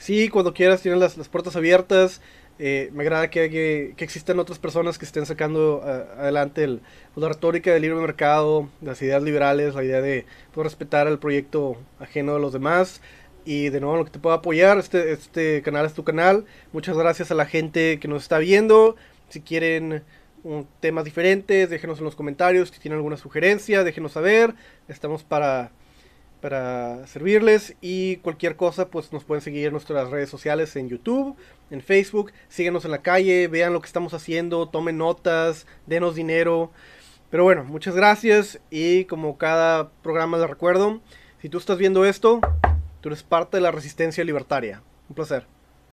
Sí, 0.00 0.30
cuando 0.30 0.54
quieras, 0.54 0.80
tienes 0.80 0.98
las, 0.98 1.18
las 1.18 1.28
puertas 1.28 1.56
abiertas. 1.56 2.22
Eh, 2.58 2.88
me 2.94 3.02
agrada 3.02 3.28
que, 3.28 3.50
que, 3.50 3.92
que, 3.98 4.02
existan 4.04 4.38
otras 4.38 4.58
personas 4.58 4.96
que 4.96 5.04
estén 5.04 5.26
sacando 5.26 5.82
uh, 5.84 6.20
adelante 6.20 6.64
el, 6.64 6.80
pues, 7.12 7.22
la 7.22 7.28
retórica 7.28 7.70
del 7.70 7.82
libre 7.82 8.00
mercado, 8.00 8.70
las 8.80 9.02
ideas 9.02 9.22
liberales, 9.22 9.74
la 9.74 9.84
idea 9.84 10.00
de 10.00 10.24
poder 10.54 10.68
respetar 10.68 11.06
el 11.06 11.18
proyecto 11.18 11.76
ajeno 11.98 12.32
de 12.32 12.40
los 12.40 12.54
demás. 12.54 13.02
Y 13.44 13.68
de 13.68 13.78
nuevo, 13.80 13.98
lo 13.98 14.06
que 14.06 14.10
te 14.10 14.18
puedo 14.18 14.34
apoyar, 14.34 14.78
este, 14.78 15.12
este 15.12 15.60
canal 15.60 15.84
es 15.84 15.92
tu 15.92 16.02
canal. 16.02 16.46
Muchas 16.72 16.96
gracias 16.96 17.30
a 17.30 17.34
la 17.34 17.44
gente 17.44 17.98
que 18.00 18.08
nos 18.08 18.22
está 18.22 18.38
viendo. 18.38 18.96
Si 19.28 19.42
quieren 19.42 20.02
temas 20.80 21.04
diferentes, 21.04 21.68
déjenos 21.68 21.98
en 21.98 22.06
los 22.06 22.16
comentarios. 22.16 22.70
Si 22.70 22.80
tienen 22.80 22.96
alguna 22.96 23.18
sugerencia, 23.18 23.84
déjenos 23.84 24.12
saber. 24.12 24.54
Estamos 24.88 25.24
para 25.24 25.72
para 26.40 27.06
servirles 27.06 27.76
y 27.80 28.16
cualquier 28.16 28.56
cosa 28.56 28.88
pues 28.88 29.12
nos 29.12 29.24
pueden 29.24 29.42
seguir 29.42 29.66
en 29.66 29.72
nuestras 29.72 30.10
redes 30.10 30.30
sociales 30.30 30.74
en 30.76 30.88
YouTube, 30.88 31.36
en 31.70 31.82
Facebook, 31.82 32.32
síguenos 32.48 32.84
en 32.84 32.90
la 32.90 33.02
calle, 33.02 33.48
vean 33.48 33.72
lo 33.72 33.80
que 33.80 33.86
estamos 33.86 34.14
haciendo, 34.14 34.68
tomen 34.68 34.98
notas, 34.98 35.66
denos 35.86 36.14
dinero. 36.14 36.70
Pero 37.30 37.44
bueno, 37.44 37.64
muchas 37.64 37.94
gracias 37.94 38.60
y 38.70 39.04
como 39.04 39.38
cada 39.38 39.90
programa 40.02 40.38
les 40.38 40.50
recuerdo, 40.50 41.00
si 41.40 41.48
tú 41.48 41.58
estás 41.58 41.78
viendo 41.78 42.04
esto, 42.04 42.40
tú 43.00 43.08
eres 43.08 43.22
parte 43.22 43.56
de 43.56 43.62
la 43.62 43.70
resistencia 43.70 44.24
libertaria. 44.24 44.82
Un 45.08 45.14
placer. 45.14 45.59